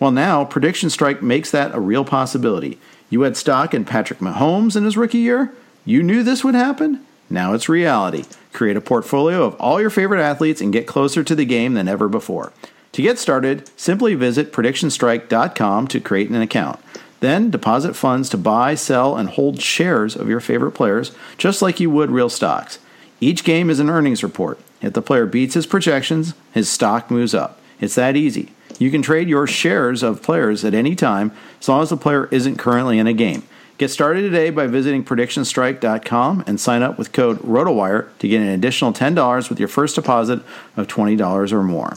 Well, 0.00 0.10
now 0.10 0.44
Prediction 0.44 0.90
Strike 0.90 1.22
makes 1.22 1.50
that 1.50 1.74
a 1.74 1.80
real 1.80 2.04
possibility. 2.04 2.78
You 3.10 3.20
had 3.22 3.36
stock 3.36 3.74
in 3.74 3.84
Patrick 3.84 4.20
Mahomes 4.20 4.74
in 4.74 4.84
his 4.84 4.96
rookie 4.96 5.18
year? 5.18 5.52
You 5.84 6.02
knew 6.02 6.22
this 6.22 6.42
would 6.42 6.54
happen? 6.54 7.04
Now 7.32 7.54
it's 7.54 7.66
reality. 7.66 8.24
Create 8.52 8.76
a 8.76 8.82
portfolio 8.82 9.44
of 9.44 9.54
all 9.54 9.80
your 9.80 9.88
favorite 9.88 10.20
athletes 10.20 10.60
and 10.60 10.70
get 10.70 10.86
closer 10.86 11.24
to 11.24 11.34
the 11.34 11.46
game 11.46 11.72
than 11.72 11.88
ever 11.88 12.06
before. 12.06 12.52
To 12.92 13.00
get 13.00 13.18
started, 13.18 13.70
simply 13.74 14.14
visit 14.14 14.52
predictionstrike.com 14.52 15.88
to 15.88 16.00
create 16.00 16.28
an 16.28 16.42
account. 16.42 16.78
Then 17.20 17.50
deposit 17.50 17.94
funds 17.94 18.28
to 18.30 18.36
buy, 18.36 18.74
sell, 18.74 19.16
and 19.16 19.30
hold 19.30 19.62
shares 19.62 20.14
of 20.14 20.28
your 20.28 20.40
favorite 20.40 20.72
players, 20.72 21.12
just 21.38 21.62
like 21.62 21.80
you 21.80 21.88
would 21.88 22.10
real 22.10 22.28
stocks. 22.28 22.78
Each 23.18 23.44
game 23.44 23.70
is 23.70 23.80
an 23.80 23.88
earnings 23.88 24.22
report. 24.22 24.60
If 24.82 24.92
the 24.92 25.00
player 25.00 25.24
beats 25.24 25.54
his 25.54 25.66
projections, 25.66 26.34
his 26.52 26.68
stock 26.68 27.10
moves 27.10 27.34
up. 27.34 27.58
It's 27.80 27.94
that 27.94 28.14
easy. 28.14 28.52
You 28.78 28.90
can 28.90 29.00
trade 29.00 29.28
your 29.28 29.46
shares 29.46 30.02
of 30.02 30.22
players 30.22 30.66
at 30.66 30.74
any 30.74 30.94
time 30.94 31.32
as 31.60 31.68
long 31.68 31.82
as 31.82 31.88
the 31.88 31.96
player 31.96 32.28
isn't 32.30 32.58
currently 32.58 32.98
in 32.98 33.06
a 33.06 33.14
game. 33.14 33.44
Get 33.82 33.90
started 33.90 34.20
today 34.20 34.50
by 34.50 34.68
visiting 34.68 35.02
predictionstrike.com 35.02 36.44
and 36.46 36.60
sign 36.60 36.84
up 36.84 36.98
with 36.98 37.10
code 37.10 37.40
ROTOWIRE 37.40 38.10
to 38.20 38.28
get 38.28 38.40
an 38.40 38.46
additional 38.46 38.92
$10 38.92 39.48
with 39.48 39.58
your 39.58 39.66
first 39.66 39.96
deposit 39.96 40.40
of 40.76 40.86
$20 40.86 41.50
or 41.52 41.64
more. 41.64 41.96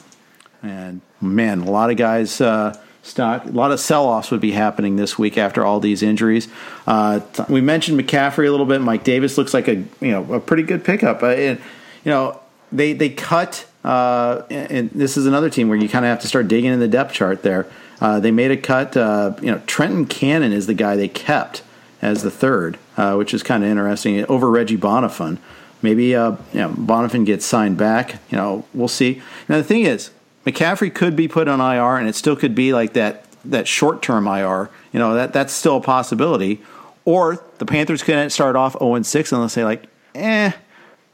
And 0.64 1.02
man, 1.22 1.60
a 1.60 1.70
lot 1.70 1.92
of 1.92 1.98
guys 1.98 2.42
uh, 2.42 2.76
stock. 3.04 3.46
A 3.46 3.50
lot 3.50 3.72
of 3.72 3.80
sell-offs 3.80 4.32
would 4.32 4.42
be 4.42 4.54
happening 4.54 4.96
this 4.96 5.20
week 5.20 5.38
after 5.38 5.64
all 5.64 5.80
these 5.80 6.02
injuries. 6.02 6.48
Uh, 6.88 7.20
we 7.50 7.62
mentioned 7.62 8.00
McCaffrey 8.00 8.48
a 8.48 8.50
little 8.50 8.66
bit. 8.66 8.82
Mike 8.82 9.04
Davis 9.04 9.38
looks 9.38 9.54
like 9.54 9.68
a 9.68 9.76
you 9.76 10.10
know 10.10 10.34
a 10.34 10.40
pretty 10.40 10.64
good 10.64 10.84
pickup. 10.84 11.22
Uh, 11.22 11.28
and, 11.28 11.60
you 12.04 12.10
know 12.10 12.42
they 12.72 12.94
they 12.94 13.10
cut. 13.10 13.68
Uh, 13.84 14.42
and 14.50 14.90
this 14.90 15.18
is 15.18 15.28
another 15.28 15.52
team 15.52 15.70
where 15.70 15.78
you 15.78 15.88
kind 15.88 16.04
of 16.04 16.10
have 16.10 16.22
to 16.22 16.28
start 16.28 16.48
digging 16.48 16.74
in 16.74 16.80
the 16.80 16.88
depth 16.88 17.14
chart 17.14 17.44
there. 17.44 17.68
Uh, 18.02 18.20
they 18.20 18.32
made 18.32 18.50
a 18.50 18.58
cut. 18.58 18.98
Uh, 18.98 19.36
you 19.40 19.52
know, 19.52 19.62
Trenton 19.68 20.08
Cannon 20.08 20.52
is 20.52 20.66
the 20.66 20.74
guy 20.74 20.96
they 20.96 21.08
kept 21.08 21.62
as 22.06 22.22
the 22.22 22.30
third, 22.30 22.78
uh, 22.98 23.16
which 23.16 23.34
is 23.34 23.42
kind 23.42 23.64
of 23.64 23.70
interesting 23.70 24.24
over 24.26 24.50
Reggie 24.50 24.78
Bonnafon. 24.78 25.40
Maybe 25.82 26.16
uh, 26.16 26.36
you 26.54 26.60
know, 26.60 26.70
Bonnafon 26.70 27.26
gets 27.26 27.46
signed 27.46 27.78
back. 27.78 28.20
You 28.30 28.38
know, 28.38 28.66
we'll 28.74 28.88
see. 28.88 29.22
Now 29.50 29.58
the 29.58 29.64
thing 29.64 29.84
is, 29.84 30.12
McCaffrey 30.46 30.94
could 30.94 31.16
be 31.16 31.28
put 31.28 31.48
on 31.48 31.60
IR, 31.60 31.98
and 31.98 32.08
it 32.08 32.16
still 32.16 32.36
could 32.36 32.54
be 32.54 32.74
like 32.74 32.94
that 32.94 33.26
that 33.44 33.68
short 33.68 34.02
term 34.04 34.28
IR. 34.28 34.70
You 34.94 35.00
know, 35.00 35.16
that 35.16 35.34
that's 35.34 35.52
still 35.52 35.78
a 35.78 35.82
possibility. 35.82 36.62
Or 37.06 37.44
the 37.58 37.66
Panthers 37.66 38.02
could 38.04 38.32
start 38.32 38.56
off 38.56 38.74
0 38.80 39.02
6 39.02 39.32
and 39.32 39.42
they'll 39.42 39.50
say 39.50 39.64
like, 39.64 39.86
eh, 40.16 40.52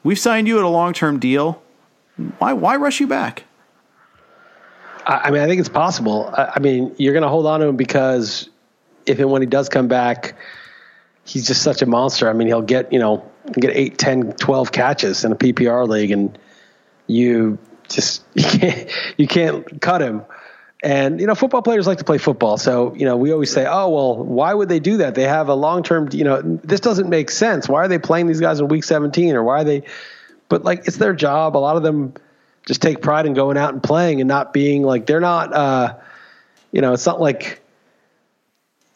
we've 0.04 0.20
signed 0.20 0.48
you 0.48 0.58
at 0.58 0.64
a 0.64 0.70
long 0.70 0.94
term 0.94 1.20
deal. 1.20 1.62
Why 2.38 2.54
why 2.54 2.76
rush 2.76 3.00
you 3.00 3.08
back? 3.08 3.44
I 5.06 5.32
mean, 5.32 5.42
I 5.42 5.48
think 5.48 5.60
it's 5.60 5.70
possible. 5.70 6.32
I 6.38 6.60
mean, 6.60 6.94
you're 6.98 7.14
going 7.14 7.24
to 7.24 7.30
hold 7.30 7.48
on 7.48 7.60
to 7.62 7.66
him 7.66 7.76
because 7.76 8.50
if 9.06 9.20
and 9.20 9.32
when 9.32 9.42
he 9.42 9.48
does 9.48 9.68
come 9.68 9.88
back, 9.88 10.36
he's 11.32 11.48
just 11.48 11.62
such 11.62 11.82
a 11.82 11.86
monster. 11.86 12.30
I 12.30 12.34
mean, 12.34 12.48
he'll 12.48 12.62
get, 12.62 12.92
you 12.92 13.00
know, 13.00 13.26
get 13.54 13.76
8, 13.76 13.98
10, 13.98 14.34
12 14.34 14.72
catches 14.72 15.24
in 15.24 15.32
a 15.32 15.36
PPR 15.36 15.88
league 15.88 16.12
and 16.12 16.38
you 17.08 17.58
just 17.88 18.24
you 18.36 18.44
can't 18.44 18.90
you 19.18 19.28
can't 19.28 19.82
cut 19.82 20.02
him. 20.02 20.24
And 20.84 21.22
you 21.22 21.28
know, 21.28 21.36
football 21.36 21.62
players 21.62 21.86
like 21.86 22.00
to 22.00 22.04
play 22.04 22.18
football, 22.18 22.58
so 22.58 22.96
you 22.96 23.06
know 23.06 23.16
we 23.16 23.32
always 23.32 23.52
say, 23.52 23.68
"Oh 23.70 23.90
well, 23.90 24.16
why 24.18 24.52
would 24.52 24.68
they 24.68 24.80
do 24.80 24.98
that? 24.98 25.14
They 25.14 25.28
have 25.28 25.48
a 25.48 25.54
long 25.54 25.84
term. 25.84 26.10
You 26.12 26.24
know, 26.24 26.42
this 26.42 26.80
doesn't 26.80 27.08
make 27.08 27.30
sense. 27.30 27.70
Why 27.70 27.84
are 27.84 27.88
they 27.88 28.00
playing 28.00 28.26
these 28.26 28.40
guys 28.40 28.60
in 28.60 28.68
week 28.68 28.84
17, 28.84 29.36
or 29.36 29.44
why 29.44 29.62
are 29.62 29.64
they?" 29.64 29.84
But 30.50 30.64
like, 30.64 30.88
it's 30.88 30.98
their 30.98 31.14
job. 31.14 31.56
A 31.56 31.60
lot 31.60 31.78
of 31.78 31.84
them 31.84 32.16
just 32.66 32.82
take 32.82 33.00
pride 33.00 33.28
in 33.28 33.36
going 33.36 33.58
out 33.58 33.74
and 33.74 33.84
playing 33.84 34.22
and 34.22 34.28
not 34.28 34.54
being 34.54 34.82
like 34.82 35.06
they're 35.06 35.20
not. 35.20 35.54
uh 35.54 35.98
You 36.72 36.82
know, 36.82 36.94
it's 36.94 37.06
not 37.06 37.22
like 37.22 37.62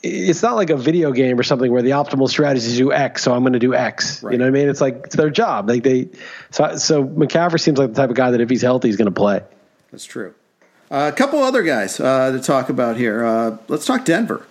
it's 0.05 0.41
not 0.41 0.55
like 0.55 0.69
a 0.69 0.77
video 0.77 1.11
game 1.11 1.39
or 1.39 1.43
something 1.43 1.71
where 1.71 1.81
the 1.81 1.91
optimal 1.91 2.29
strategy 2.29 2.65
is 2.65 2.77
do 2.77 2.91
X, 2.91 3.23
so 3.23 3.33
I'm 3.33 3.41
going 3.41 3.53
to 3.53 3.59
do 3.59 3.73
X. 3.73 4.21
Right. 4.21 4.33
You 4.33 4.37
know 4.37 4.45
what 4.45 4.49
I 4.49 4.51
mean? 4.51 4.69
It's 4.69 4.81
like 4.81 5.01
it's 5.05 5.15
their 5.15 5.29
job. 5.29 5.69
Like 5.69 5.83
they, 5.83 6.09
so 6.51 6.75
so 6.77 7.03
McCaffrey 7.03 7.59
seems 7.59 7.77
like 7.77 7.89
the 7.89 7.95
type 7.95 8.09
of 8.09 8.15
guy 8.15 8.31
that 8.31 8.41
if 8.41 8.49
he's 8.49 8.61
healthy, 8.61 8.87
he's 8.87 8.97
going 8.97 9.05
to 9.05 9.11
play. 9.11 9.41
That's 9.91 10.05
true. 10.05 10.33
Uh, 10.91 11.11
a 11.11 11.15
couple 11.15 11.41
other 11.41 11.63
guys 11.63 11.99
uh, 11.99 12.31
to 12.31 12.39
talk 12.39 12.69
about 12.69 12.97
here. 12.97 13.25
Uh, 13.25 13.57
let's 13.67 13.85
talk 13.85 14.05
Denver. 14.05 14.45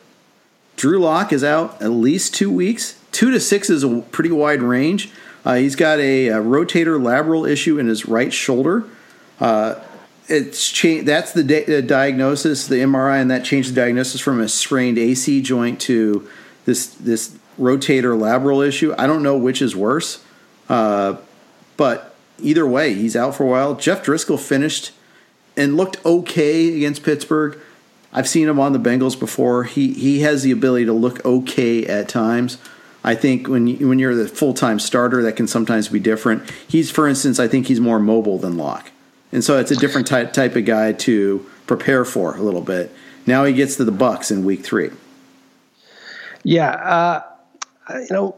Drew 0.76 0.98
Lock 0.98 1.32
is 1.32 1.44
out 1.44 1.80
at 1.80 1.90
least 1.90 2.34
two 2.34 2.50
weeks. 2.50 3.00
Two 3.12 3.30
to 3.30 3.38
six 3.38 3.70
is 3.70 3.84
a 3.84 4.00
pretty 4.00 4.30
wide 4.30 4.60
range. 4.60 5.10
Uh, 5.44 5.54
he's 5.54 5.76
got 5.76 6.00
a, 6.00 6.28
a, 6.28 6.38
rotator 6.38 6.98
labral 7.00 7.48
issue 7.48 7.78
in 7.78 7.86
his 7.86 8.06
right 8.06 8.32
shoulder. 8.32 8.84
It's 10.26 10.70
changed. 10.70 11.06
That's 11.06 11.32
the, 11.32 11.44
di- 11.44 11.82
diagnosis, 11.82 12.66
the 12.66 12.76
MRI, 12.76 13.20
and 13.20 13.30
that 13.30 13.44
changed 13.44 13.70
the 13.70 13.74
diagnosis 13.74 14.20
from 14.20 14.40
a 14.40 14.48
sprained 14.48 14.98
AC 14.98 15.42
joint 15.42 15.80
to 15.82 16.28
this 16.64 16.86
this 16.86 17.36
rotator 17.60 18.18
labral 18.18 18.66
issue. 18.66 18.94
I 18.96 19.06
don't 19.06 19.22
know 19.22 19.36
which 19.36 19.60
is 19.60 19.76
worse, 19.76 20.24
uh, 20.68 21.16
but 21.76 22.14
either 22.38 22.66
way, 22.66 22.94
he's 22.94 23.14
out 23.14 23.34
for 23.34 23.44
a 23.44 23.46
while. 23.46 23.74
Jeff 23.74 24.02
Driskel 24.04 24.40
finished 24.40 24.92
and 25.56 25.76
looked 25.76 26.04
okay 26.06 26.74
against 26.74 27.02
Pittsburgh. 27.02 27.58
I've 28.12 28.28
seen 28.28 28.48
him 28.48 28.58
on 28.58 28.72
the 28.72 28.78
Bengals 28.78 29.18
before. 29.18 29.64
He 29.64 29.92
he 29.92 30.20
has 30.20 30.42
the 30.42 30.52
ability 30.52 30.86
to 30.86 30.94
look 30.94 31.22
okay 31.24 31.84
at 31.86 32.08
times. 32.08 32.56
I 33.06 33.14
think 33.14 33.48
when 33.48 33.66
you, 33.66 33.86
when 33.86 33.98
you're 33.98 34.14
the 34.14 34.26
full 34.26 34.54
time 34.54 34.78
starter, 34.78 35.22
that 35.22 35.36
can 35.36 35.46
sometimes 35.46 35.88
be 35.88 36.00
different. 36.00 36.50
He's, 36.66 36.90
for 36.90 37.06
instance, 37.06 37.38
I 37.38 37.46
think 37.46 37.66
he's 37.66 37.78
more 37.78 38.00
mobile 38.00 38.38
than 38.38 38.56
Lock 38.56 38.90
and 39.34 39.42
so 39.42 39.58
it's 39.58 39.72
a 39.72 39.76
different 39.76 40.06
type 40.06 40.32
type 40.32 40.54
of 40.56 40.64
guy 40.64 40.92
to 40.92 41.44
prepare 41.66 42.04
for 42.04 42.36
a 42.36 42.40
little 42.40 42.60
bit. 42.62 42.90
Now 43.26 43.44
he 43.44 43.52
gets 43.52 43.76
to 43.76 43.84
the 43.84 43.92
Bucs 43.92 44.30
in 44.30 44.44
week 44.44 44.64
three. 44.64 44.90
Yeah, 46.44 46.70
uh, 46.70 47.22
you 47.94 48.06
know, 48.10 48.36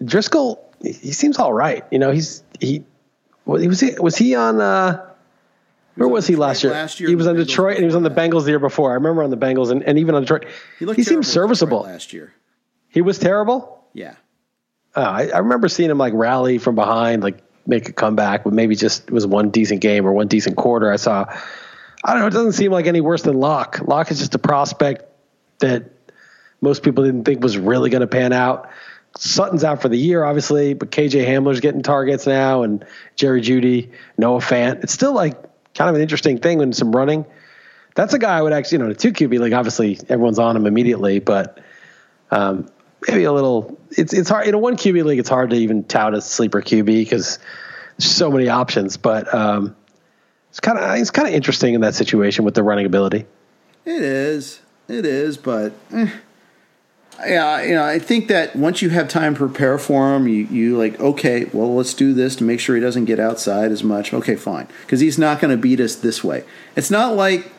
Driskel, 0.00 0.58
he 0.82 1.12
seems 1.12 1.38
all 1.38 1.52
right. 1.52 1.84
You 1.90 1.98
know, 1.98 2.12
he's 2.12 2.44
he 2.60 2.84
was 3.44 3.80
he 3.80 3.94
was 3.98 4.16
he 4.16 4.34
on. 4.36 4.60
Uh, 4.60 5.04
where 5.96 6.08
was 6.08 6.26
he 6.26 6.36
last 6.36 6.62
year? 6.62 6.72
last 6.72 7.00
year? 7.00 7.08
He 7.08 7.14
was 7.14 7.26
on 7.26 7.36
Detroit 7.36 7.76
and 7.76 7.80
he 7.80 7.86
was 7.86 7.96
on 7.96 8.02
the 8.02 8.10
Bengals 8.10 8.44
the 8.44 8.50
year 8.50 8.58
before. 8.58 8.90
I 8.90 8.94
remember 8.94 9.22
on 9.22 9.30
the 9.30 9.36
Bengals 9.36 9.70
and, 9.70 9.82
and 9.82 9.98
even 9.98 10.14
on 10.14 10.22
Detroit. 10.22 10.44
He, 10.78 10.84
he 10.92 11.02
seemed 11.02 11.26
serviceable 11.26 11.80
last 11.80 12.12
year. 12.12 12.34
He 12.90 13.00
was 13.00 13.18
terrible. 13.18 13.82
Yeah. 13.94 14.14
Oh, 14.94 15.02
I, 15.02 15.28
I, 15.28 15.38
remember 15.38 15.68
seeing 15.68 15.88
him 15.88 15.96
like 15.96 16.12
rally 16.14 16.58
from 16.58 16.74
behind, 16.74 17.22
like 17.22 17.42
make 17.66 17.88
a 17.88 17.92
comeback, 17.92 18.44
but 18.44 18.52
maybe 18.52 18.76
just 18.76 19.10
was 19.10 19.26
one 19.26 19.50
decent 19.50 19.80
game 19.80 20.06
or 20.06 20.12
one 20.12 20.28
decent 20.28 20.56
quarter. 20.56 20.92
I 20.92 20.96
saw. 20.96 21.26
I 22.04 22.12
don't 22.12 22.20
know. 22.20 22.26
It 22.28 22.32
doesn't 22.32 22.52
seem 22.52 22.70
like 22.70 22.86
any 22.86 23.00
worse 23.00 23.22
than 23.22 23.40
Lock. 23.40 23.80
Lock 23.86 24.10
is 24.10 24.18
just 24.18 24.34
a 24.34 24.38
prospect 24.38 25.04
that 25.58 25.90
most 26.60 26.82
people 26.82 27.04
didn't 27.04 27.24
think 27.24 27.42
was 27.42 27.58
really 27.58 27.90
going 27.90 28.00
to 28.00 28.06
pan 28.06 28.32
out. 28.32 28.70
Sutton's 29.18 29.64
out 29.64 29.82
for 29.82 29.88
the 29.88 29.96
year, 29.96 30.24
obviously, 30.24 30.74
but 30.74 30.90
KJ 30.90 31.26
Hamler's 31.26 31.60
getting 31.60 31.82
targets 31.82 32.26
now, 32.26 32.62
and 32.62 32.84
Jerry 33.16 33.40
Jeudy, 33.40 33.90
Noah 34.18 34.40
Fant. 34.40 34.84
It's 34.84 34.92
still 34.92 35.12
like 35.12 35.42
kind 35.74 35.88
of 35.88 35.96
an 35.96 36.02
interesting 36.02 36.38
thing 36.38 36.58
when 36.58 36.72
some 36.72 36.94
running. 36.94 37.24
That's 37.94 38.12
a 38.12 38.18
guy 38.18 38.36
I 38.36 38.42
would 38.42 38.52
actually, 38.52 38.76
you 38.76 38.78
know, 38.80 38.84
in 38.86 38.90
a 38.90 38.94
two 38.94 39.12
QB 39.12 39.38
league, 39.38 39.52
obviously 39.54 39.98
everyone's 40.08 40.38
on 40.38 40.54
him 40.54 40.66
immediately, 40.66 41.18
but 41.18 41.58
um, 42.30 42.68
maybe 43.08 43.24
a 43.24 43.32
little. 43.32 43.78
It's 43.90 44.12
it's 44.12 44.28
hard 44.28 44.46
in 44.46 44.54
a 44.54 44.58
one 44.58 44.76
QB 44.76 45.04
league. 45.04 45.18
It's 45.18 45.28
hard 45.28 45.50
to 45.50 45.56
even 45.56 45.84
tout 45.84 46.14
a 46.14 46.20
sleeper 46.20 46.62
QB 46.62 46.86
because 46.86 47.38
there's 47.98 48.10
so 48.10 48.30
many 48.30 48.48
options. 48.48 48.96
But 48.96 49.32
um, 49.34 49.76
it's 50.50 50.60
kind 50.60 50.78
of 50.78 50.98
it's 50.98 51.10
kind 51.10 51.28
of 51.28 51.34
interesting 51.34 51.74
in 51.74 51.80
that 51.82 51.94
situation 51.94 52.44
with 52.44 52.54
the 52.54 52.62
running 52.62 52.86
ability. 52.86 53.26
It 53.84 54.02
is, 54.02 54.60
it 54.88 55.06
is, 55.06 55.36
but. 55.36 55.72
Eh. 55.92 56.10
Yeah, 57.24 57.62
you 57.62 57.74
know, 57.74 57.82
I 57.84 57.98
think 57.98 58.28
that 58.28 58.54
once 58.54 58.82
you 58.82 58.90
have 58.90 59.08
time 59.08 59.34
to 59.34 59.38
prepare 59.38 59.78
for 59.78 60.14
him, 60.14 60.28
you, 60.28 60.44
you 60.50 60.76
like, 60.76 61.00
okay, 61.00 61.46
well, 61.46 61.74
let's 61.74 61.94
do 61.94 62.12
this 62.12 62.36
to 62.36 62.44
make 62.44 62.60
sure 62.60 62.76
he 62.76 62.82
doesn't 62.82 63.06
get 63.06 63.18
outside 63.18 63.72
as 63.72 63.82
much. 63.82 64.12
Okay, 64.12 64.36
fine. 64.36 64.68
Because 64.82 65.00
he's 65.00 65.16
not 65.16 65.40
going 65.40 65.50
to 65.50 65.56
beat 65.56 65.80
us 65.80 65.96
this 65.96 66.22
way. 66.22 66.44
It's 66.76 66.90
not 66.90 67.14
like 67.14 67.50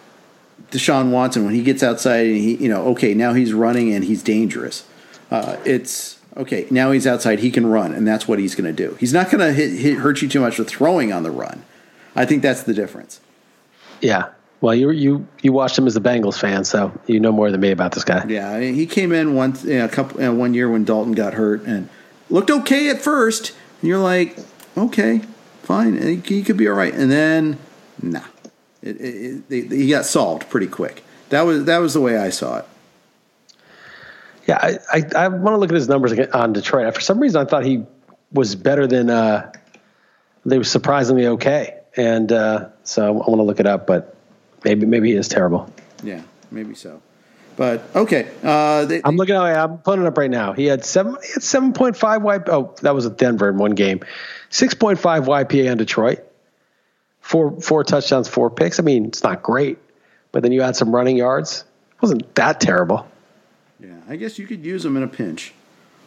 Deshaun 0.71 1.09
Watson 1.09 1.43
when 1.43 1.55
he 1.55 1.63
gets 1.63 1.81
outside 1.81 2.27
and 2.27 2.35
he, 2.35 2.55
you 2.55 2.69
know, 2.69 2.85
okay, 2.89 3.15
now 3.15 3.33
he's 3.33 3.51
running 3.51 3.91
and 3.93 4.03
he's 4.03 4.21
dangerous. 4.21 4.85
Uh, 5.30 5.57
it's 5.65 6.19
okay. 6.36 6.67
Now 6.69 6.91
he's 6.91 7.05
outside. 7.05 7.39
He 7.39 7.51
can 7.51 7.65
run, 7.67 7.93
and 7.93 8.07
that's 8.07 8.28
what 8.28 8.39
he's 8.39 8.55
going 8.55 8.73
to 8.73 8.88
do. 8.88 8.95
He's 8.99 9.13
not 9.13 9.30
going 9.30 9.53
to 9.53 9.93
hurt 9.95 10.21
you 10.21 10.30
too 10.30 10.39
much 10.39 10.57
with 10.57 10.69
throwing 10.69 11.11
on 11.11 11.23
the 11.23 11.32
run. 11.32 11.63
I 12.15 12.25
think 12.25 12.41
that's 12.41 12.63
the 12.63 12.73
difference. 12.73 13.21
Yeah. 14.01 14.30
Well, 14.59 14.73
you 14.73 14.89
you 14.89 15.28
you 15.43 15.53
watched 15.53 15.78
him 15.78 15.86
as 15.86 15.95
a 15.95 16.01
Bengals 16.01 16.39
fan, 16.39 16.65
so 16.65 16.91
you 17.05 17.19
know 17.19 17.32
more 17.32 17.51
than 17.51 17.61
me 17.61 17.69
about 17.69 17.91
this 17.91 18.03
guy. 18.03 18.25
Yeah, 18.28 18.49
I 18.49 18.59
mean, 18.59 18.73
he 18.73 18.88
came 18.88 19.11
in 19.11 19.36
once, 19.36 19.63
you 19.63 19.78
know, 19.78 19.86
a 19.86 19.89
couple, 19.89 20.19
you 20.19 20.28
know, 20.28 20.34
one 20.34 20.55
year 20.55 20.69
when 20.69 20.84
Dalton 20.84 21.13
got 21.13 21.36
hurt 21.36 21.61
and 21.63 21.89
looked 22.30 22.49
okay 22.49 22.89
at 22.89 22.99
first. 22.99 23.53
And 23.82 23.88
you're 23.88 23.99
like, 23.99 24.36
okay, 24.75 25.21
fine, 25.61 26.23
he 26.23 26.41
could 26.41 26.57
be 26.57 26.67
all 26.67 26.73
right. 26.73 26.93
And 26.93 27.11
then, 27.11 27.59
nah, 28.01 28.23
it, 28.82 28.99
it, 28.99 29.43
it, 29.47 29.71
he 29.71 29.89
got 29.89 30.05
solved 30.05 30.49
pretty 30.49 30.67
quick. 30.67 31.03
That 31.30 31.41
was 31.41 31.65
that 31.65 31.78
was 31.78 31.93
the 31.93 32.01
way 32.01 32.17
I 32.17 32.30
saw 32.30 32.57
it. 32.57 32.65
Yeah, 34.48 34.58
I, 34.62 34.78
I, 34.93 35.06
I 35.16 35.28
want 35.28 35.56
to 35.56 35.58
look 35.58 35.70
at 35.70 35.76
his 35.76 35.89
numbers 35.89 36.18
on 36.34 36.54
Detroit. 36.54 36.95
For 36.95 37.02
some 37.02 37.20
reason, 37.20 37.41
I 37.41 37.45
thought 37.45 37.66
he 37.66 37.84
was 38.32 38.56
better 38.56 38.88
than 38.88 39.10
uh, 39.10 39.52
they 40.45 40.58
were 40.58 40.64
surprisingly 40.64 41.28
okay, 41.28 41.80
and 41.98 42.32
uh, 42.32 42.70
so 42.84 43.06
I 43.06 43.10
want 43.12 43.39
to 43.39 43.43
look 43.43 43.60
it 43.60 43.68
up. 43.68 43.86
But 43.86 44.16
maybe 44.64 44.86
maybe 44.86 45.12
he 45.12 45.18
is 45.18 45.28
terrible. 45.28 45.72
Yeah, 46.02 46.22
maybe 46.50 46.76
so. 46.76 47.02
But 47.58 47.84
okay, 47.93 48.30
uh, 48.41 48.86
they, 48.86 49.02
I'm 49.04 49.18
looking. 49.18 49.36
At, 49.36 49.58
I'm 49.58 49.80
putting 49.80 50.06
it 50.06 50.08
up 50.08 50.18
right 50.18 50.32
now. 50.32 50.54
He 50.54 50.66
had 50.66 50.86
seven. 50.86 51.18
He 51.26 51.34
had 51.34 51.43
seven 51.43 51.74
point 51.74 51.98
five 51.98 52.22
YP. 52.22 52.48
Oh, 52.48 52.74
that 52.84 52.95
was 52.95 53.06
at 53.06 53.18
Denver 53.18 53.50
in 53.50 53.58
one 53.58 53.72
game. 53.72 54.00
Six 54.50 54.74
point 54.74 55.00
five 55.00 55.26
YPA 55.26 55.72
on 55.72 55.78
Detroit. 55.78 56.20
Four 57.20 57.60
four 57.60 57.84
touchdowns, 57.84 58.30
four 58.30 58.50
picks. 58.50 58.80
I 58.80 58.84
mean, 58.84 59.08
it's 59.08 59.24
not 59.24 59.43
great, 59.43 59.78
but 60.32 60.43
then 60.43 60.54
you 60.54 60.62
add 60.62 60.78
some 60.78 60.95
running 60.95 61.18
yards. 61.18 61.66
It 61.95 62.02
wasn't 62.02 62.34
that 62.36 62.62
terrible. 62.62 63.08
Yeah, 63.80 63.99
I 64.09 64.15
guess 64.15 64.39
you 64.39 64.47
could 64.47 64.65
use 64.65 64.84
them 64.84 64.97
in 64.97 65.03
a 65.03 65.07
pinch. 65.07 65.53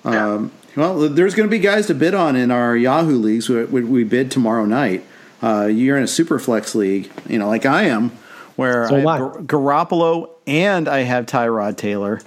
Um, 0.04 0.50
well, 0.76 1.08
there's 1.08 1.34
going 1.34 1.48
to 1.48 1.50
be 1.50 1.58
guys 1.58 1.86
to 1.88 1.94
bid 1.94 2.14
on 2.14 2.36
in 2.36 2.50
our 2.50 2.76
Yahoo 2.76 3.18
leagues. 3.18 3.48
We, 3.48 3.64
we 3.64 4.04
bid 4.04 4.30
tomorrow 4.30 4.64
night. 4.64 5.04
Uh, 5.42 5.66
you're 5.66 5.96
in 5.96 6.02
a 6.02 6.08
super 6.08 6.38
flex 6.38 6.74
league, 6.74 7.10
you 7.28 7.38
know, 7.38 7.48
like 7.48 7.66
I 7.66 7.84
am, 7.84 8.10
where 8.56 8.88
so 8.88 8.96
I 8.96 8.98
have 9.00 9.06
Gar- 9.06 9.86
Garoppolo 9.86 10.30
and 10.46 10.88
I 10.88 11.00
have 11.00 11.26
Tyrod 11.26 11.76
Taylor. 11.76 12.20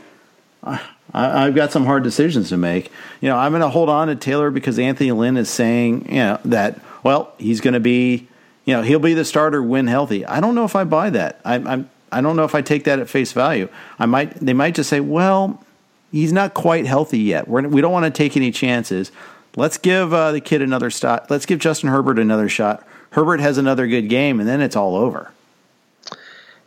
I, 0.63 0.79
I've 1.13 1.55
got 1.55 1.71
some 1.71 1.85
hard 1.85 2.03
decisions 2.03 2.49
to 2.49 2.57
make. 2.57 2.91
You 3.21 3.29
know, 3.29 3.37
I'm 3.37 3.51
going 3.51 3.61
to 3.61 3.69
hold 3.69 3.89
on 3.89 4.07
to 4.07 4.15
Taylor 4.15 4.49
because 4.49 4.79
Anthony 4.79 5.11
Lynn 5.11 5.37
is 5.37 5.49
saying, 5.49 6.07
you 6.09 6.15
know, 6.15 6.39
that 6.45 6.79
well, 7.03 7.33
he's 7.37 7.61
going 7.61 7.75
to 7.75 7.79
be, 7.79 8.27
you 8.65 8.73
know, 8.73 8.81
he'll 8.81 8.99
be 8.99 9.13
the 9.13 9.25
starter 9.25 9.61
when 9.61 9.87
healthy. 9.87 10.25
I 10.25 10.39
don't 10.39 10.55
know 10.55 10.65
if 10.65 10.75
I 10.75 10.85
buy 10.85 11.11
that. 11.11 11.39
I'm, 11.45 11.67
I'm 11.67 11.89
I 12.13 12.21
don't 12.21 12.35
know 12.35 12.43
if 12.43 12.55
I 12.55 12.61
take 12.61 12.83
that 12.85 12.99
at 12.99 13.09
face 13.09 13.31
value. 13.31 13.67
I 13.99 14.05
might 14.05 14.33
they 14.35 14.53
might 14.53 14.75
just 14.75 14.89
say, 14.89 14.99
well, 14.99 15.63
he's 16.11 16.31
not 16.31 16.53
quite 16.53 16.85
healthy 16.85 17.19
yet. 17.19 17.47
We're, 17.47 17.67
we 17.67 17.81
don't 17.81 17.91
want 17.91 18.05
to 18.05 18.11
take 18.11 18.37
any 18.37 18.51
chances. 18.51 19.11
Let's 19.55 19.77
give 19.77 20.13
uh, 20.13 20.31
the 20.31 20.41
kid 20.41 20.61
another 20.61 20.89
shot. 20.89 21.29
Let's 21.29 21.45
give 21.45 21.59
Justin 21.59 21.89
Herbert 21.89 22.17
another 22.17 22.49
shot. 22.49 22.85
Herbert 23.11 23.39
has 23.39 23.57
another 23.57 23.85
good 23.87 24.09
game, 24.09 24.39
and 24.39 24.49
then 24.49 24.61
it's 24.61 24.75
all 24.75 24.95
over. 24.95 25.31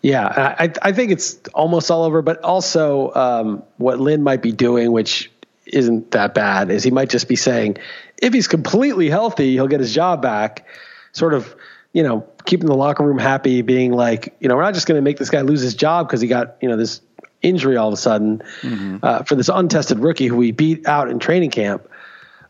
Yeah, 0.03 0.55
I, 0.59 0.73
I 0.83 0.93
think 0.93 1.11
it's 1.11 1.41
almost 1.53 1.91
all 1.91 2.05
over. 2.05 2.23
But 2.23 2.41
also, 2.43 3.13
um, 3.15 3.65
what 3.79 3.99
Lynn 3.99 4.23
might 4.23 4.41
be 4.41 4.53
doing, 4.53 4.93
which 4.93 5.31
isn't 5.67 6.13
that 6.13 6.33
bad, 6.33 6.71
is 6.71 6.85
he 6.85 6.93
might 6.93 7.11
just 7.11 7.27
be 7.27 7.35
saying, 7.35 7.79
if 8.23 8.33
he's 8.33 8.47
completely 8.47 9.11
healthy, 9.11 9.53
he'll 9.55 9.67
get 9.67 9.81
his 9.81 9.93
job 9.93 10.23
back. 10.23 10.65
Sort 11.11 11.35
of, 11.35 11.57
you 11.97 12.03
know, 12.03 12.27
keeping 12.45 12.67
the 12.67 12.77
locker 12.77 13.03
room 13.03 13.17
happy, 13.17 13.63
being 13.63 13.91
like, 13.91 14.37
you 14.39 14.51
know, 14.51 14.57
we're 14.57 14.63
not 14.63 14.75
just 14.75 14.87
going 14.87 14.99
to 14.99 15.03
make 15.03 15.17
this 15.17 15.31
guy 15.31 15.41
lose 15.41 15.63
his 15.63 15.75
job 15.75 16.07
because 16.07 16.21
he 16.21 16.29
got, 16.29 16.59
you 16.61 16.69
know, 16.69 16.77
this 16.77 17.01
injury 17.41 17.79
all 17.79 17.89
of 17.89 17.95
a 17.95 17.97
sudden 17.97 18.43
mm-hmm. 18.61 18.99
uh, 19.03 19.23
for 19.23 19.35
this 19.35 19.49
untested 19.49 19.99
rookie 20.01 20.27
who 20.27 20.37
we 20.37 20.51
beat 20.53 20.87
out 20.87 21.09
in 21.09 21.19
training 21.19 21.51
camp, 21.51 21.89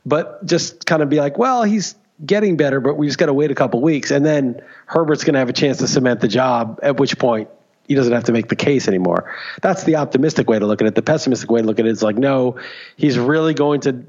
but 0.05 0.45
just 0.45 0.85
kind 0.85 1.01
of 1.01 1.09
be 1.09 1.21
like, 1.21 1.39
well, 1.39 1.63
he's 1.63 1.95
getting 2.25 2.57
better, 2.57 2.81
but 2.81 2.95
we 2.95 3.07
just 3.07 3.19
got 3.19 3.27
to 3.27 3.33
wait 3.33 3.53
a 3.53 3.55
couple 3.55 3.81
weeks, 3.81 4.11
and 4.11 4.27
then 4.27 4.61
Herbert's 4.87 5.23
going 5.23 5.35
to 5.35 5.39
have 5.39 5.49
a 5.49 5.53
chance 5.53 5.79
to 5.79 5.87
cement 5.87 6.19
the 6.21 6.29
job. 6.29 6.81
At 6.83 6.99
which 6.99 7.17
point, 7.17 7.49
he 7.87 7.95
doesn't 7.95 8.13
have 8.13 8.25
to 8.25 8.33
make 8.33 8.49
the 8.49 8.57
case 8.57 8.89
anymore. 8.89 9.33
That's 9.63 9.85
the 9.85 9.95
optimistic 9.95 10.51
way 10.51 10.59
to 10.59 10.67
look 10.67 10.81
at 10.81 10.89
it. 10.89 10.97
The 10.97 11.03
pessimistic 11.03 11.53
way 11.53 11.61
to 11.61 11.67
look 11.69 11.79
at 11.79 11.87
it 11.87 11.93
is 11.93 12.03
like, 12.03 12.17
no, 12.17 12.59
he's 12.97 13.17
really 13.17 13.55
going 13.55 13.83
to, 13.83 14.07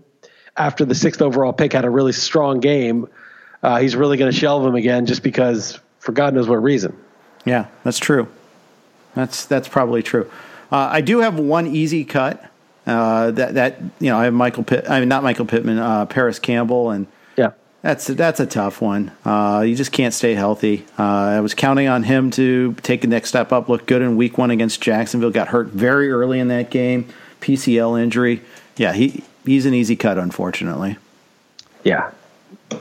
after 0.56 0.84
the 0.84 0.96
sixth 0.96 1.22
overall 1.22 1.54
pick 1.54 1.74
had 1.74 1.86
a 1.86 1.92
really 1.92 2.14
strong 2.14 2.60
game, 2.60 3.08
uh, 3.64 3.80
he's 3.80 3.96
really 3.96 4.18
going 4.18 4.32
to 4.32 4.38
shelve 4.38 4.66
him 4.66 4.76
again 4.76 5.06
just 5.06 5.24
because, 5.24 5.80
for 6.00 6.12
God 6.12 6.34
knows 6.34 6.48
what 6.48 6.62
reason. 6.62 6.98
Yeah, 7.46 7.68
that's 7.84 8.00
true. 8.00 8.28
That's 9.16 9.46
that's 9.46 9.68
probably 9.68 10.04
true. 10.04 10.30
Uh, 10.72 10.90
I 10.92 11.02
do 11.02 11.20
have 11.20 11.40
one 11.40 11.68
easy 11.68 12.06
cut. 12.06 12.44
Uh, 12.86 13.32
that 13.32 13.56
that 13.56 13.82
you 14.00 14.10
know 14.10 14.18
I 14.18 14.26
have 14.26 14.34
Michael 14.34 14.64
Pitt, 14.64 14.90
I 14.90 15.00
mean 15.00 15.10
not 15.10 15.24
Michael 15.24 15.46
Pittman, 15.46 15.78
uh, 15.78 16.06
Parris 16.06 16.40
Campbell, 16.40 16.92
and 16.92 17.08
yeah, 17.36 17.52
that's 17.82 18.08
that's 18.08 18.40
a 18.40 18.46
tough 18.46 18.82
one. 18.82 19.12
Uh, 19.26 19.66
you 19.68 19.76
just 19.76 19.92
can't 19.92 20.14
stay 20.14 20.36
healthy. 20.36 20.86
Uh, 20.98 21.04
I 21.04 21.40
was 21.42 21.54
counting 21.54 21.88
on 21.88 22.04
him 22.04 22.32
to 22.32 22.74
take 22.84 23.02
the 23.02 23.08
next 23.08 23.30
step 23.30 23.52
up, 23.52 23.68
look 23.68 23.88
good 23.88 24.02
in 24.02 24.16
Week 24.16 24.38
One 24.38 24.52
against 24.52 24.82
Jacksonville. 24.82 25.32
Got 25.32 25.50
hurt 25.50 25.68
very 25.68 26.10
early 26.12 26.40
in 26.40 26.48
that 26.48 26.70
game, 26.70 27.10
PCL 27.42 28.02
injury. 28.02 28.42
Yeah, 28.78 28.94
he 28.94 29.24
he's 29.46 29.66
an 29.66 29.74
easy 29.74 29.96
cut, 29.96 30.18
unfortunately. 30.18 30.98
Yeah, 31.84 32.12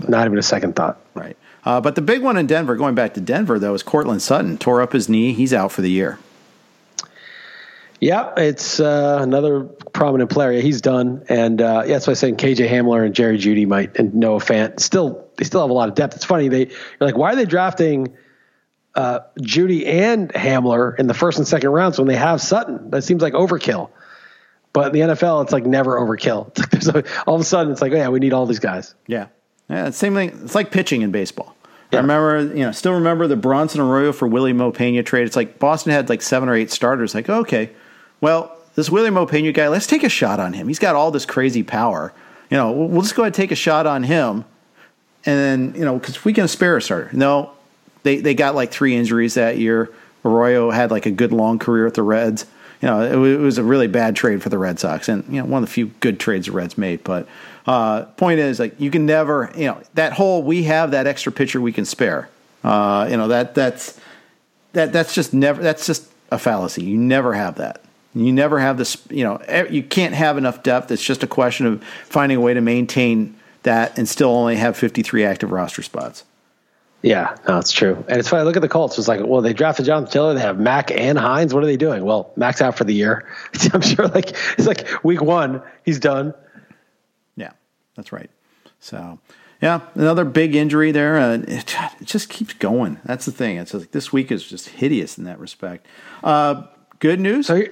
not 0.08 0.26
even 0.26 0.38
a 0.38 0.42
second 0.42 0.76
thought. 0.76 1.00
Right. 1.14 1.36
Uh, 1.64 1.80
but 1.80 1.94
the 1.96 2.02
big 2.02 2.22
one 2.22 2.36
in 2.36 2.46
Denver, 2.46 2.76
going 2.76 2.94
back 2.94 3.14
to 3.14 3.20
Denver 3.20 3.58
though, 3.58 3.74
is 3.74 3.82
Courtland 3.82 4.22
Sutton 4.22 4.58
tore 4.58 4.80
up 4.80 4.92
his 4.92 5.08
knee. 5.08 5.32
He's 5.32 5.52
out 5.52 5.72
for 5.72 5.82
the 5.82 5.90
year. 5.90 6.18
Yeah, 8.00 8.34
it's 8.36 8.78
uh, 8.78 9.18
another 9.22 9.64
prominent 9.64 10.30
player. 10.30 10.52
Yeah, 10.52 10.60
he's 10.60 10.82
done, 10.82 11.24
and 11.30 11.62
uh, 11.62 11.82
yeah, 11.86 11.94
that's 11.94 12.06
why 12.06 12.10
I'm 12.10 12.16
saying 12.16 12.36
KJ 12.36 12.68
Hamler 12.68 13.04
and 13.04 13.14
Jerry 13.14 13.38
Jeudy 13.38 13.66
might 13.66 13.96
and 13.96 14.14
Noah 14.14 14.38
Fant 14.38 14.80
still 14.80 15.26
they 15.36 15.44
still 15.44 15.62
have 15.62 15.70
a 15.70 15.72
lot 15.72 15.88
of 15.88 15.94
depth. 15.94 16.14
It's 16.14 16.24
funny 16.24 16.48
they 16.48 16.66
you're 16.66 16.76
like 17.00 17.16
why 17.16 17.32
are 17.32 17.36
they 17.36 17.46
drafting 17.46 18.14
uh, 18.94 19.20
Jeudy 19.40 19.86
and 19.86 20.30
Hamler 20.32 20.98
in 20.98 21.06
the 21.06 21.14
first 21.14 21.38
and 21.38 21.48
second 21.48 21.70
rounds 21.70 21.98
when 21.98 22.06
they 22.06 22.16
have 22.16 22.42
Sutton? 22.42 22.90
That 22.90 23.02
seems 23.02 23.22
like 23.22 23.32
overkill. 23.32 23.90
But 24.72 24.94
in 24.94 25.08
the 25.08 25.14
NFL, 25.14 25.44
it's 25.44 25.52
like 25.52 25.64
never 25.64 25.98
overkill. 25.98 26.52
It's 26.74 26.86
like 26.86 27.06
a, 27.06 27.24
all 27.26 27.34
of 27.34 27.40
a 27.40 27.44
sudden, 27.44 27.72
it's 27.72 27.80
like, 27.80 27.92
oh, 27.92 27.96
yeah, 27.96 28.08
we 28.08 28.18
need 28.18 28.34
all 28.34 28.44
these 28.44 28.58
guys. 28.58 28.94
Yeah, 29.06 29.28
yeah. 29.68 29.90
Same 29.90 30.14
thing. 30.14 30.30
It's 30.44 30.54
like 30.54 30.70
pitching 30.70 31.02
in 31.02 31.10
baseball. 31.10 31.56
Yeah. 31.90 31.98
I 31.98 32.02
remember, 32.02 32.56
you 32.56 32.64
know, 32.64 32.72
still 32.72 32.94
remember 32.94 33.26
the 33.26 33.36
Bronson 33.36 33.80
Arroyo 33.80 34.12
for 34.12 34.26
Wily 34.26 34.52
Mo 34.52 34.72
Pena 34.72 35.02
trade. 35.02 35.26
It's 35.26 35.36
like 35.36 35.58
Boston 35.58 35.92
had 35.92 36.08
like 36.08 36.20
seven 36.22 36.48
or 36.48 36.54
eight 36.54 36.70
starters. 36.70 37.14
Like, 37.14 37.28
okay, 37.28 37.70
well, 38.20 38.56
this 38.74 38.90
Wily 38.90 39.10
Mo 39.10 39.26
Pena 39.26 39.52
guy, 39.52 39.68
let's 39.68 39.86
take 39.86 40.02
a 40.02 40.08
shot 40.08 40.40
on 40.40 40.52
him. 40.52 40.68
He's 40.68 40.78
got 40.78 40.96
all 40.96 41.10
this 41.10 41.24
crazy 41.24 41.62
power. 41.62 42.12
You 42.50 42.56
know, 42.56 42.72
we'll 42.72 43.02
just 43.02 43.14
go 43.14 43.22
ahead 43.22 43.28
and 43.28 43.34
take 43.34 43.52
a 43.52 43.56
shot 43.56 43.86
on 43.86 44.02
him. 44.02 44.44
And 45.24 45.38
then, 45.38 45.74
you 45.74 45.84
know, 45.84 45.98
because 45.98 46.24
we 46.24 46.32
can 46.32 46.46
spare 46.46 46.76
a 46.76 46.82
starter. 46.82 47.10
No, 47.12 47.52
they, 48.02 48.18
they 48.18 48.34
got 48.34 48.54
like 48.54 48.70
three 48.70 48.94
injuries 48.94 49.34
that 49.34 49.58
year. 49.58 49.92
Arroyo 50.24 50.70
had 50.70 50.90
like 50.90 51.06
a 51.06 51.10
good 51.10 51.32
long 51.32 51.58
career 51.58 51.86
at 51.86 51.94
the 51.94 52.02
Reds. 52.02 52.46
You 52.82 52.88
know, 52.88 53.00
it, 53.00 53.32
it, 53.32 53.38
was 53.38 53.58
a 53.58 53.64
really 53.64 53.86
bad 53.86 54.14
trade 54.14 54.42
for 54.42 54.48
the 54.50 54.58
Red 54.58 54.78
Sox, 54.78 55.08
and 55.08 55.24
you 55.32 55.40
know, 55.40 55.46
one 55.46 55.62
of 55.62 55.68
the 55.68 55.72
few 55.72 55.86
good 56.00 56.20
trades 56.20 56.46
the 56.46 56.52
Reds 56.52 56.76
made. 56.76 57.02
But 57.02 57.26
uh, 57.66 58.04
point 58.16 58.38
is, 58.38 58.58
like, 58.58 58.80
you 58.80 58.90
can 58.90 59.06
never, 59.06 59.50
you 59.56 59.66
know, 59.66 59.80
that 59.94 60.12
whole 60.12 60.42
we 60.42 60.64
have 60.64 60.92
that 60.92 61.06
extra 61.06 61.32
pitcher 61.32 61.60
we 61.60 61.72
can 61.72 61.84
spare. 61.84 62.28
Uh, 62.62 63.06
you 63.10 63.16
know, 63.16 63.28
that 63.28 63.54
that's 63.54 63.98
that 64.72 64.92
that's 64.92 65.14
just 65.14 65.32
never 65.32 65.62
that's 65.62 65.86
just 65.86 66.10
a 66.30 66.38
fallacy. 66.38 66.84
You 66.84 66.96
never 66.96 67.34
have 67.34 67.56
that. 67.56 67.82
You 68.14 68.32
never 68.32 68.58
have 68.58 68.78
this, 68.78 68.96
you 69.10 69.24
know, 69.24 69.40
you 69.68 69.82
can't 69.82 70.14
have 70.14 70.38
enough 70.38 70.62
depth. 70.62 70.90
It's 70.90 71.04
just 71.04 71.22
a 71.22 71.26
question 71.26 71.66
of 71.66 71.84
finding 71.84 72.38
a 72.38 72.40
way 72.40 72.54
to 72.54 72.62
maintain 72.62 73.36
that 73.62 73.98
and 73.98 74.08
still 74.08 74.30
only 74.30 74.56
have 74.56 74.76
53 74.76 75.24
active 75.24 75.50
roster 75.50 75.82
spots. 75.82 76.24
Yeah, 77.02 77.36
no, 77.46 77.58
it's 77.58 77.72
true. 77.72 78.02
And 78.08 78.18
it's 78.18 78.28
funny. 78.28 78.44
Look 78.44 78.56
at 78.56 78.62
the 78.62 78.68
Colts. 78.68 78.98
It's 78.98 79.06
like, 79.06 79.20
well, 79.22 79.42
they 79.42 79.52
drafted 79.52 79.84
Jonathan 79.84 80.10
Taylor. 80.10 80.34
They 80.34 80.40
have 80.40 80.58
Mack 80.58 80.90
and 80.90 81.18
Hines. 81.18 81.52
What 81.52 81.62
are 81.62 81.66
they 81.66 81.76
doing? 81.76 82.04
Well, 82.04 82.32
Mack's 82.36 82.62
out 82.62 82.76
for 82.76 82.84
the 82.84 82.94
year. 82.94 83.28
I'm 83.72 83.82
sure. 83.82 84.08
Like 84.08 84.30
it's 84.56 84.66
like 84.66 85.04
week 85.04 85.20
one, 85.20 85.62
he's 85.84 86.00
done. 86.00 86.32
That's 87.96 88.12
right. 88.12 88.30
So, 88.78 89.18
yeah, 89.60 89.80
another 89.94 90.24
big 90.24 90.54
injury 90.54 90.92
there. 90.92 91.18
Uh, 91.18 91.34
it, 91.34 91.74
it, 92.00 92.04
just 92.04 92.28
keeps 92.28 92.52
going. 92.54 93.00
That's 93.04 93.24
the 93.24 93.32
thing. 93.32 93.56
It's 93.56 93.74
like 93.74 93.90
this 93.90 94.12
week 94.12 94.30
is 94.30 94.44
just 94.44 94.68
hideous 94.68 95.18
in 95.18 95.24
that 95.24 95.38
respect. 95.38 95.86
Uh, 96.22 96.64
good 96.98 97.20
news. 97.20 97.46
So 97.46 97.62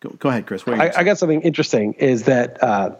Go, 0.00 0.08
go 0.18 0.28
ahead, 0.30 0.46
Chris. 0.46 0.66
I, 0.66 0.90
I, 0.96 1.04
got 1.04 1.18
something 1.18 1.42
interesting. 1.42 1.92
Is 1.94 2.24
that 2.24 2.62
uh, 2.62 2.96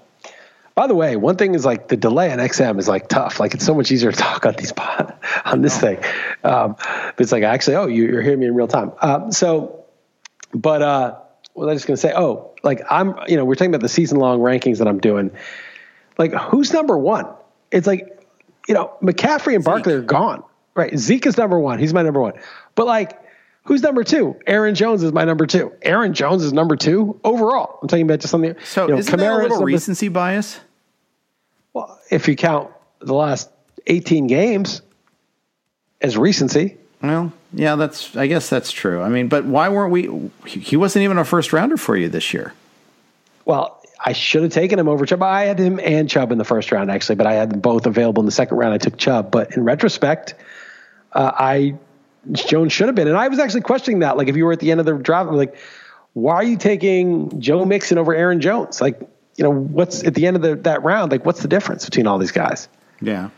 by 0.74 0.86
the 0.86 0.94
way, 0.94 1.16
one 1.16 1.36
thing 1.36 1.54
is 1.54 1.64
like 1.64 1.88
the 1.88 1.96
delay 1.96 2.30
on 2.30 2.38
XM 2.38 2.78
is 2.78 2.88
like 2.88 3.08
tough. 3.08 3.40
Like 3.40 3.54
it's 3.54 3.64
so 3.64 3.74
much 3.74 3.90
easier 3.90 4.12
to 4.12 4.16
talk 4.16 4.44
on 4.44 4.54
these 4.56 4.72
on 5.46 5.62
this 5.62 5.78
thing. 5.78 5.96
Um, 6.44 6.76
but 6.78 7.14
it's 7.18 7.32
like 7.32 7.42
actually, 7.42 7.76
oh, 7.76 7.86
you, 7.86 8.16
are 8.18 8.22
hearing 8.22 8.40
me 8.40 8.46
in 8.46 8.54
real 8.54 8.68
time. 8.68 8.92
Um, 9.00 9.32
so, 9.32 9.86
but 10.52 10.82
uh, 10.82 11.18
what 11.54 11.66
was 11.66 11.72
I 11.72 11.74
just 11.74 11.86
gonna 11.86 11.96
say? 11.96 12.12
Oh, 12.14 12.54
like 12.62 12.82
I'm, 12.90 13.14
you 13.28 13.36
know, 13.36 13.46
we're 13.46 13.54
talking 13.54 13.70
about 13.70 13.80
the 13.80 13.88
season 13.88 14.18
long 14.18 14.40
rankings 14.40 14.78
that 14.78 14.86
I'm 14.86 15.00
doing. 15.00 15.30
Like 16.20 16.32
who's 16.34 16.72
number 16.72 16.96
one? 16.96 17.26
It's 17.72 17.86
like, 17.86 18.24
you 18.68 18.74
know, 18.74 18.92
McCaffrey 19.02 19.56
and 19.56 19.64
Barkley 19.64 19.94
are 19.94 20.02
gone. 20.02 20.44
Right. 20.74 20.96
Zeke 20.96 21.26
is 21.26 21.36
number 21.36 21.58
one. 21.58 21.80
He's 21.80 21.92
my 21.92 22.02
number 22.02 22.20
one. 22.20 22.34
But 22.76 22.86
like 22.86 23.20
Who's 23.64 23.82
number 23.82 24.04
two? 24.04 24.36
Aaron 24.46 24.74
Jones 24.74 25.02
is 25.02 25.12
my 25.12 25.24
number 25.24 25.46
two. 25.46 25.72
Aaron 25.82 26.14
Jones 26.14 26.42
is 26.42 26.52
number 26.52 26.76
two 26.76 27.20
overall. 27.22 27.78
I'm 27.82 27.88
talking 27.88 28.04
about 28.04 28.20
just 28.20 28.30
something. 28.30 28.56
So 28.64 28.86
you 28.86 28.92
know, 28.92 28.98
isn't 28.98 29.14
Kamara 29.14 29.42
that 29.42 29.46
a 29.46 29.48
little 29.48 29.64
recency 29.64 30.08
bias? 30.08 30.58
Well, 31.72 31.98
if 32.10 32.26
you 32.26 32.36
count 32.36 32.70
the 33.00 33.14
last 33.14 33.50
18 33.86 34.26
games 34.26 34.82
as 36.00 36.16
recency. 36.16 36.78
Well, 37.02 37.32
yeah, 37.52 37.76
that's. 37.76 38.16
I 38.16 38.26
guess 38.26 38.50
that's 38.50 38.72
true. 38.72 39.00
I 39.02 39.08
mean, 39.08 39.28
but 39.28 39.44
why 39.44 39.68
weren't 39.68 39.92
we? 39.92 40.30
He 40.46 40.76
wasn't 40.76 41.04
even 41.04 41.18
a 41.18 41.24
first 41.24 41.52
rounder 41.52 41.76
for 41.76 41.96
you 41.96 42.08
this 42.08 42.34
year. 42.34 42.52
Well, 43.44 43.80
I 44.03 44.12
should 44.12 44.42
have 44.42 44.53
taken 44.53 44.78
him 44.78 44.88
over 44.88 45.05
Chubb. 45.05 45.22
I 45.22 45.44
had 45.44 45.59
him 45.59 45.78
and 45.78 46.09
Chubb 46.09 46.32
in 46.32 46.38
the 46.38 46.44
first 46.44 46.72
round 46.72 46.90
actually, 46.90 47.16
but 47.16 47.26
I 47.26 47.34
had 47.34 47.51
them 47.51 47.61
both 47.61 47.86
available 47.86 48.22
in 48.22 48.26
the 48.26 48.32
second 48.32 48.57
round. 48.57 48.72
I 48.72 48.78
took 48.78 48.96
Chubb, 48.96 49.30
but 49.30 49.57
in 49.57 49.64
retrospect, 49.64 50.34
uh, 51.12 51.32
I 51.34 51.74
Jones 52.32 52.72
should 52.72 52.86
have 52.86 52.94
been. 52.94 53.09
And 53.09 53.16
I 53.16 53.28
was 53.28 53.38
actually 53.38 53.62
questioning 53.62 54.01
that. 54.01 54.16
Like, 54.16 54.28
if 54.28 54.36
you 54.36 54.44
were 54.44 54.53
at 54.53 54.61
the 54.61 54.70
end 54.70 54.80
of 54.80 54.86
the 54.86 54.94
draft, 54.94 55.30
like, 55.30 55.57
why 56.12 56.34
are 56.34 56.44
you 56.44 56.57
taking 56.57 57.40
Joe 57.40 57.64
Mixon 57.64 57.98
over 57.98 58.14
Aaron 58.14 58.40
Jones? 58.40 58.80
Like, 58.80 59.01
you 59.36 59.44
know, 59.44 59.51
what's 59.51 60.05
at 60.05 60.14
the 60.14 60.26
end 60.26 60.36
of 60.36 60.42
the, 60.42 60.57
that 60.57 60.82
round? 60.82 61.12
Like, 61.12 61.24
what's 61.24 61.42
the 61.42 61.48
difference 61.48 61.84
between 61.84 62.07
all 62.07 62.18
these 62.18 62.32
guys? 62.32 62.68
Yeah. 63.01 63.30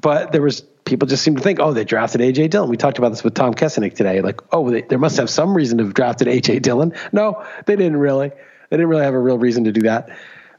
But 0.00 0.32
there 0.32 0.42
was 0.42 0.60
people 0.84 1.08
just 1.08 1.22
seem 1.22 1.36
to 1.36 1.42
think, 1.42 1.60
oh, 1.60 1.72
they 1.72 1.84
drafted 1.84 2.20
AJ 2.20 2.50
Dillon. 2.50 2.68
We 2.68 2.76
talked 2.76 2.98
about 2.98 3.10
this 3.10 3.24
with 3.24 3.34
Tom 3.34 3.54
Kessenich 3.54 3.94
today. 3.94 4.20
Like, 4.20 4.40
oh, 4.52 4.70
they, 4.70 4.82
there 4.82 4.98
must 4.98 5.16
have 5.16 5.30
some 5.30 5.54
reason 5.54 5.78
to 5.78 5.84
have 5.84 5.94
drafted 5.94 6.28
AJ 6.28 6.62
Dillon. 6.62 6.92
No, 7.12 7.44
they 7.66 7.76
didn't 7.76 7.96
really. 7.96 8.32
They 8.74 8.78
didn't 8.78 8.88
really 8.88 9.04
have 9.04 9.14
a 9.14 9.20
real 9.20 9.38
reason 9.38 9.62
to 9.64 9.72
do 9.72 9.82
that. 9.82 10.08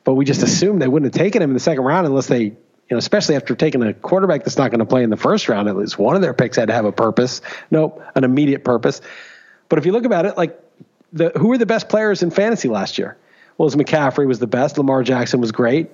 But 0.05 0.13
we 0.13 0.24
just 0.24 0.41
assumed 0.41 0.82
they 0.82 0.88
wouldn't 0.88 1.13
have 1.13 1.22
taken 1.22 1.41
him 1.41 1.49
in 1.49 1.53
the 1.53 1.59
second 1.59 1.84
round 1.84 2.07
unless 2.07 2.28
they 2.28 2.43
you 2.43 2.93
know, 2.95 2.97
especially 2.97 3.36
after 3.36 3.55
taking 3.55 3.84
a 3.84 3.93
quarterback 3.93 4.45
that's 4.45 4.55
not 4.55 4.72
going 4.72 4.80
to 4.80 4.86
play 4.86 5.03
in 5.03 5.09
the 5.09 5.18
first 5.18 5.49
round, 5.49 5.68
at 5.68 5.76
least 5.76 5.99
one 5.99 6.16
of 6.16 6.22
their 6.22 6.34
picks 6.34 6.55
had 6.55 6.68
to 6.68 6.74
have 6.74 6.86
a 6.86 6.93
purpose. 6.93 7.41
Nope, 7.72 8.01
an 8.16 8.24
immediate 8.24 8.63
purpose. 8.63 9.01
But 9.68 9.80
if 9.80 9.86
you 9.86 9.91
look 9.91 10.05
about 10.05 10.26
it, 10.26 10.38
like 10.38 10.57
the 11.11 11.34
who 11.36 11.49
were 11.49 11.57
the 11.57 11.66
best 11.66 11.89
players 11.89 12.24
in 12.24 12.32
fantasy 12.32 12.70
last 12.70 12.97
year? 12.97 13.18
Well, 13.57 13.66
was 13.66 13.76
McCaffrey 13.76 14.26
was 14.26 14.39
the 14.39 14.47
best. 14.47 14.78
Lamar 14.78 15.03
Jackson 15.03 15.41
was 15.41 15.51
great, 15.51 15.89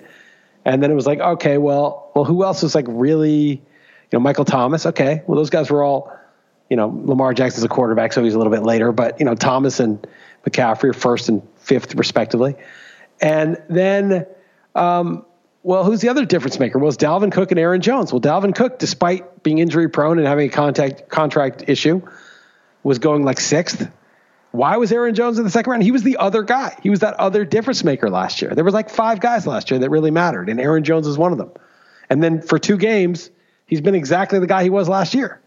and 0.64 0.80
then 0.80 0.92
it 0.92 0.94
was 0.94 1.06
like, 1.06 1.18
okay, 1.18 1.58
well, 1.58 2.12
well, 2.14 2.24
who 2.24 2.44
else 2.44 2.62
was 2.62 2.76
like 2.76 2.86
really, 2.88 3.48
you 3.48 3.60
know, 4.12 4.20
Michael 4.20 4.44
Thomas? 4.44 4.86
Okay, 4.86 5.22
well, 5.26 5.36
those 5.36 5.50
guys 5.50 5.70
were 5.70 5.82
all, 5.82 6.16
you 6.70 6.76
know, 6.76 6.88
Lamar 7.04 7.34
Jackson's 7.34 7.64
a 7.64 7.68
quarterback, 7.68 8.12
so 8.12 8.22
he's 8.22 8.34
a 8.34 8.38
little 8.38 8.52
bit 8.52 8.62
later, 8.62 8.92
but 8.92 9.18
you 9.18 9.26
know, 9.26 9.34
Thomas 9.34 9.80
and 9.80 10.06
McCaffrey 10.46 10.90
are 10.90 10.92
first 10.92 11.28
and 11.28 11.42
fifth 11.62 11.94
respectively, 11.94 12.56
and 13.20 13.62
then. 13.68 14.26
Um, 14.74 15.26
well, 15.64 15.84
who's 15.84 16.00
the 16.00 16.08
other 16.08 16.24
difference 16.24 16.58
maker? 16.58 16.78
Well, 16.78 16.88
it's 16.88 16.96
Dalvin 16.96 17.30
Cook 17.30 17.52
and 17.52 17.60
Aaron 17.60 17.80
Jones. 17.80 18.12
Well, 18.12 18.20
Dalvin 18.20 18.52
Cook, 18.52 18.80
despite 18.80 19.44
being 19.44 19.58
injury 19.58 19.88
prone 19.88 20.18
and 20.18 20.26
having 20.26 20.48
a 20.48 20.52
contact 20.52 21.08
contract 21.08 21.64
issue, 21.68 22.02
was 22.82 22.98
going 22.98 23.24
like 23.24 23.38
sixth. 23.38 23.88
Why 24.50 24.76
was 24.76 24.92
Aaron 24.92 25.14
Jones 25.14 25.38
in 25.38 25.44
the 25.44 25.50
second 25.50 25.70
round? 25.70 25.82
He 25.82 25.92
was 25.92 26.02
the 26.02 26.18
other 26.18 26.42
guy. 26.42 26.76
He 26.82 26.90
was 26.90 27.00
that 27.00 27.14
other 27.14 27.44
difference 27.44 27.84
maker 27.84 28.10
last 28.10 28.42
year. 28.42 28.54
There 28.54 28.64
was 28.64 28.74
like 28.74 28.90
five 28.90 29.20
guys 29.20 29.46
last 29.46 29.70
year 29.70 29.80
that 29.80 29.90
really 29.90 30.10
mattered, 30.10 30.48
and 30.48 30.60
Aaron 30.60 30.84
Jones 30.84 31.06
is 31.06 31.16
one 31.16 31.32
of 31.32 31.38
them. 31.38 31.52
And 32.10 32.22
then 32.22 32.42
for 32.42 32.58
two 32.58 32.76
games, 32.76 33.30
he's 33.66 33.80
been 33.80 33.94
exactly 33.94 34.40
the 34.40 34.46
guy 34.46 34.64
he 34.64 34.70
was 34.70 34.88
last 34.88 35.14
year. 35.14 35.40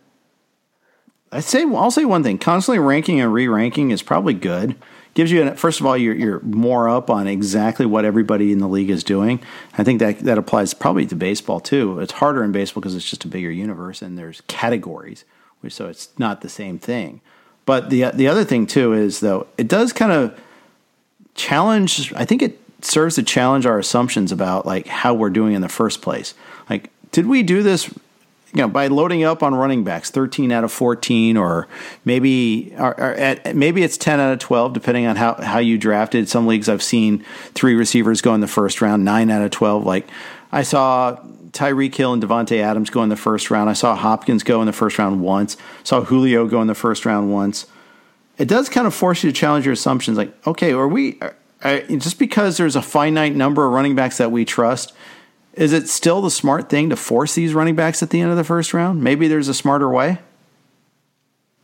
I 1.31 1.41
say 1.41 1.63
I'll 1.63 1.91
say 1.91 2.05
one 2.05 2.23
thing: 2.23 2.37
constantly 2.37 2.79
ranking 2.79 3.19
and 3.19 3.33
re-ranking 3.33 3.91
is 3.91 4.01
probably 4.01 4.33
good. 4.33 4.75
Gives 5.15 5.31
you 5.31 5.49
first 5.55 5.79
of 5.79 5.85
all 5.85 5.97
you're, 5.97 6.13
you're 6.13 6.39
more 6.41 6.87
up 6.87 7.09
on 7.09 7.25
exactly 7.25 7.85
what 7.85 8.05
everybody 8.05 8.51
in 8.51 8.59
the 8.59 8.67
league 8.67 8.89
is 8.89 9.03
doing. 9.03 9.39
I 9.77 9.83
think 9.83 9.99
that 9.99 10.19
that 10.19 10.37
applies 10.37 10.73
probably 10.73 11.05
to 11.07 11.15
baseball 11.15 11.59
too. 11.59 11.99
It's 11.99 12.13
harder 12.13 12.43
in 12.43 12.51
baseball 12.51 12.81
because 12.81 12.95
it's 12.95 13.09
just 13.09 13.23
a 13.25 13.29
bigger 13.29 13.49
universe 13.49 14.01
and 14.01 14.17
there's 14.17 14.41
categories, 14.47 15.23
so 15.69 15.87
it's 15.87 16.09
not 16.19 16.41
the 16.41 16.49
same 16.49 16.77
thing. 16.77 17.21
But 17.65 17.89
the 17.89 18.11
the 18.13 18.27
other 18.27 18.43
thing 18.43 18.67
too 18.67 18.93
is 18.93 19.21
though 19.21 19.47
it 19.57 19.67
does 19.67 19.93
kind 19.93 20.11
of 20.11 20.39
challenge. 21.33 22.13
I 22.13 22.25
think 22.25 22.41
it 22.41 22.59
serves 22.81 23.15
to 23.15 23.23
challenge 23.23 23.65
our 23.65 23.79
assumptions 23.79 24.31
about 24.31 24.65
like 24.65 24.87
how 24.87 25.13
we're 25.13 25.29
doing 25.29 25.53
in 25.53 25.61
the 25.61 25.69
first 25.69 26.01
place. 26.01 26.33
Like, 26.69 26.89
did 27.11 27.27
we 27.27 27.41
do 27.41 27.63
this? 27.63 27.89
You 28.55 28.61
know, 28.61 28.69
by 28.69 28.87
loading 28.87 29.25
up 29.25 29.43
on 29.43 29.53
running 29.53 29.83
backs, 29.83 30.09
thirteen 30.09 30.49
out 30.49 30.63
of 30.63 30.71
fourteen, 30.71 31.35
or 31.35 31.67
maybe 32.05 32.73
or, 32.79 32.97
or 32.97 33.13
at, 33.15 33.53
maybe 33.53 33.83
it's 33.83 33.97
ten 33.97 34.21
out 34.21 34.31
of 34.31 34.39
twelve, 34.39 34.71
depending 34.71 35.05
on 35.05 35.17
how 35.17 35.33
how 35.33 35.59
you 35.59 35.77
drafted. 35.77 36.29
Some 36.29 36.47
leagues 36.47 36.69
I've 36.69 36.81
seen 36.81 37.25
three 37.53 37.75
receivers 37.75 38.21
go 38.21 38.33
in 38.33 38.39
the 38.39 38.47
first 38.47 38.81
round, 38.81 39.03
nine 39.03 39.29
out 39.29 39.41
of 39.41 39.51
twelve. 39.51 39.85
Like 39.85 40.07
I 40.53 40.63
saw 40.63 41.19
Tyreek 41.51 41.93
Hill 41.93 42.13
and 42.13 42.23
Davante 42.23 42.61
Adams 42.61 42.89
go 42.89 43.03
in 43.03 43.09
the 43.09 43.17
first 43.17 43.51
round. 43.51 43.69
I 43.69 43.73
saw 43.73 43.93
Hopkins 43.93 44.41
go 44.43 44.61
in 44.61 44.67
the 44.67 44.73
first 44.73 44.97
round 44.97 45.21
once. 45.21 45.57
Saw 45.83 46.05
Julio 46.05 46.47
go 46.47 46.61
in 46.61 46.67
the 46.67 46.75
first 46.75 47.05
round 47.05 47.33
once. 47.33 47.65
It 48.37 48.47
does 48.47 48.69
kind 48.69 48.87
of 48.87 48.93
force 48.93 49.21
you 49.21 49.31
to 49.33 49.37
challenge 49.37 49.65
your 49.65 49.73
assumptions. 49.73 50.17
Like, 50.17 50.33
okay, 50.47 50.71
are 50.71 50.87
we 50.87 51.19
are, 51.19 51.35
are, 51.61 51.81
just 51.81 52.19
because 52.19 52.55
there's 52.55 52.77
a 52.77 52.81
finite 52.81 53.35
number 53.35 53.65
of 53.65 53.73
running 53.73 53.95
backs 53.95 54.17
that 54.17 54.31
we 54.31 54.45
trust? 54.45 54.93
Is 55.55 55.73
it 55.73 55.87
still 55.87 56.21
the 56.21 56.31
smart 56.31 56.69
thing 56.69 56.89
to 56.89 56.95
force 56.95 57.33
these 57.33 57.53
running 57.53 57.75
backs 57.75 58.03
at 58.03 58.09
the 58.09 58.19
end 58.19 58.31
of 58.31 58.37
the 58.37 58.43
first 58.43 58.73
round? 58.73 59.03
Maybe 59.03 59.27
there's 59.27 59.47
a 59.47 59.53
smarter 59.53 59.89
way. 59.89 60.19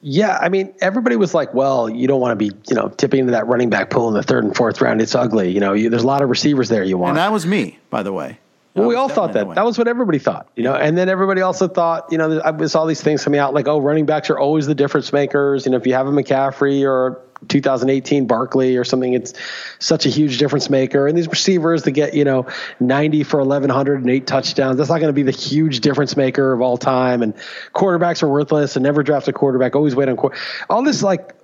Yeah, 0.01 0.37
I 0.41 0.49
mean, 0.49 0.73
everybody 0.81 1.15
was 1.15 1.33
like, 1.33 1.53
"Well, 1.53 1.87
you 1.87 2.07
don't 2.07 2.19
want 2.19 2.31
to 2.31 2.35
be, 2.35 2.55
you 2.67 2.75
know, 2.75 2.89
tipping 2.89 3.19
into 3.19 3.33
that 3.33 3.45
running 3.47 3.69
back 3.69 3.91
pool 3.91 4.07
in 4.07 4.15
the 4.15 4.23
third 4.23 4.43
and 4.43 4.55
fourth 4.55 4.81
round. 4.81 4.99
It's 4.99 5.13
ugly. 5.13 5.51
You 5.51 5.59
know, 5.59 5.73
you, 5.73 5.89
there's 5.89 6.03
a 6.03 6.07
lot 6.07 6.23
of 6.23 6.29
receivers 6.29 6.69
there 6.69 6.83
you 6.83 6.97
want." 6.97 7.11
And 7.11 7.17
that 7.17 7.31
was 7.31 7.45
me, 7.45 7.77
by 7.89 8.01
the 8.01 8.11
way. 8.11 8.39
Well, 8.73 8.87
we 8.87 8.95
all 8.95 9.09
thought 9.09 9.33
that. 9.33 9.53
That 9.53 9.65
was 9.65 9.77
what 9.77 9.87
everybody 9.87 10.17
thought, 10.17 10.47
you 10.55 10.63
know. 10.63 10.73
And 10.73 10.97
then 10.97 11.09
everybody 11.09 11.41
also 11.41 11.67
thought, 11.67 12.07
you 12.09 12.17
know, 12.17 12.41
I 12.43 12.65
saw 12.67 12.85
these 12.85 13.01
things 13.01 13.23
coming 13.23 13.39
out 13.39 13.53
like, 13.53 13.67
oh, 13.67 13.79
running 13.79 14.05
backs 14.05 14.29
are 14.29 14.39
always 14.39 14.65
the 14.65 14.75
difference 14.75 15.11
makers. 15.11 15.65
You 15.65 15.71
know, 15.71 15.77
if 15.77 15.85
you 15.85 15.93
have 15.93 16.07
a 16.07 16.11
McCaffrey 16.11 16.83
or 16.83 17.21
2018 17.47 18.27
Barkley 18.27 18.77
or 18.77 18.83
something, 18.83 19.13
it's 19.13 19.33
such 19.79 20.05
a 20.05 20.09
huge 20.09 20.37
difference 20.37 20.69
maker. 20.69 21.07
And 21.07 21.17
these 21.17 21.27
receivers 21.27 21.83
that 21.83 21.91
get, 21.91 22.13
you 22.13 22.23
know, 22.23 22.47
90 22.79 23.23
for 23.23 23.39
1,100 23.39 24.01
and 24.01 24.09
eight 24.09 24.27
touchdowns, 24.27 24.77
that's 24.77 24.89
not 24.89 24.99
going 24.99 25.09
to 25.09 25.13
be 25.13 25.23
the 25.23 25.31
huge 25.31 25.79
difference 25.79 26.15
maker 26.15 26.53
of 26.53 26.61
all 26.61 26.77
time. 26.77 27.21
And 27.21 27.33
quarterbacks 27.73 28.23
are 28.23 28.27
worthless 28.27 28.75
and 28.75 28.83
never 28.83 29.03
draft 29.03 29.27
a 29.27 29.33
quarterback, 29.33 29.75
always 29.75 29.95
wait 29.95 30.09
on 30.09 30.17
quarter. 30.17 30.37
All 30.69 30.83
this 30.83 31.03
like 31.03 31.35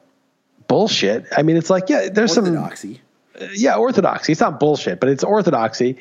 bullshit. 0.68 1.26
I 1.36 1.44
mean, 1.44 1.58
it's 1.58 1.70
like, 1.70 1.90
yeah, 1.90 2.10
there's 2.10 2.38
orthodoxy. 2.38 3.02
some. 3.40 3.50
Yeah, 3.54 3.76
orthodoxy. 3.76 4.32
It's 4.32 4.42
not 4.42 4.60
bullshit, 4.60 5.00
but 5.00 5.10
it's 5.10 5.24
orthodoxy. 5.24 5.98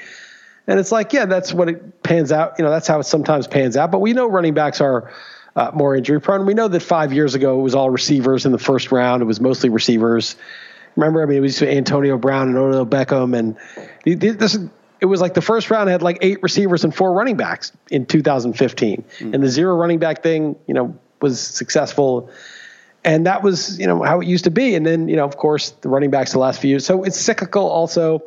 And 0.67 0.81
it's 0.81 0.91
like, 0.91 1.13
yeah, 1.13 1.27
that's 1.27 1.53
what 1.53 1.69
it 1.69 2.03
pans 2.03 2.33
out. 2.33 2.55
You 2.59 2.65
know, 2.65 2.71
that's 2.71 2.89
how 2.89 2.99
it 2.99 3.05
sometimes 3.05 3.47
pans 3.47 3.77
out. 3.77 3.91
But 3.91 4.01
we 4.01 4.15
know 4.15 4.27
running 4.27 4.55
backs 4.55 4.81
are 4.81 5.13
uh, 5.57 5.71
more 5.75 5.97
injury 5.97 6.21
prone. 6.21 6.47
We 6.47 6.55
know 6.55 6.69
that 6.69 6.81
five 6.81 7.13
years 7.13 7.35
ago 7.35 7.59
it 7.59 7.63
was 7.63 7.75
all 7.75 7.91
receivers 7.91 8.47
in 8.47 8.53
the 8.53 8.59
first 8.59 8.93
round. 8.93 9.23
It 9.23 9.25
was 9.25 9.41
mostly 9.41 9.71
receivers. 9.71 10.37
Remember, 10.95 11.23
I 11.23 11.27
mean, 11.27 11.39
it 11.39 11.41
was 11.41 11.61
Antonio 11.63 12.17
Brown 12.17 12.49
and 12.49 12.57
Odell 12.57 12.87
Beckham, 12.87 13.37
and 13.37 13.57
this. 14.05 14.59
It 14.99 15.07
was 15.07 15.21
like 15.21 15.35
the 15.35 15.43
first 15.43 15.71
round 15.71 15.91
had 15.91 16.01
like 16.01 16.19
eight 16.23 16.43
receivers 16.43 16.83
and 16.83 16.95
four 16.95 17.13
running 17.13 17.37
backs 17.37 17.71
in 17.91 18.07
2015, 18.07 19.05
mm. 19.19 19.35
and 19.35 19.43
the 19.43 19.49
zero 19.49 19.77
running 19.77 19.99
back 19.99 20.23
thing, 20.23 20.57
you 20.67 20.73
know, 20.73 20.97
was 21.21 21.39
successful 21.39 22.31
and 23.05 23.27
that 23.27 23.43
was 23.43 23.79
you 23.79 23.87
know 23.87 24.03
how 24.03 24.21
it 24.21 24.27
used 24.27 24.45
to 24.45 24.51
be 24.51 24.75
and 24.75 24.85
then 24.85 25.09
you 25.09 25.17
know 25.17 25.25
of 25.25 25.37
course 25.37 25.71
the 25.81 25.89
running 25.89 26.11
backs 26.11 26.33
the 26.33 26.39
last 26.39 26.61
few 26.61 26.71
years 26.71 26.85
so 26.85 27.05
it's 27.05 27.19
cyclical 27.19 27.67
also 27.71 28.23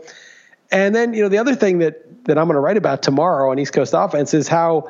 and 0.71 0.95
then 0.95 1.13
you 1.13 1.21
know 1.21 1.29
the 1.29 1.37
other 1.37 1.53
thing 1.53 1.79
that 1.79 2.25
that 2.25 2.37
I'm 2.37 2.45
going 2.45 2.55
to 2.55 2.61
write 2.61 2.77
about 2.77 3.01
tomorrow 3.03 3.51
on 3.51 3.59
East 3.59 3.73
Coast 3.73 3.93
offense 3.95 4.33
is 4.33 4.47
how 4.47 4.89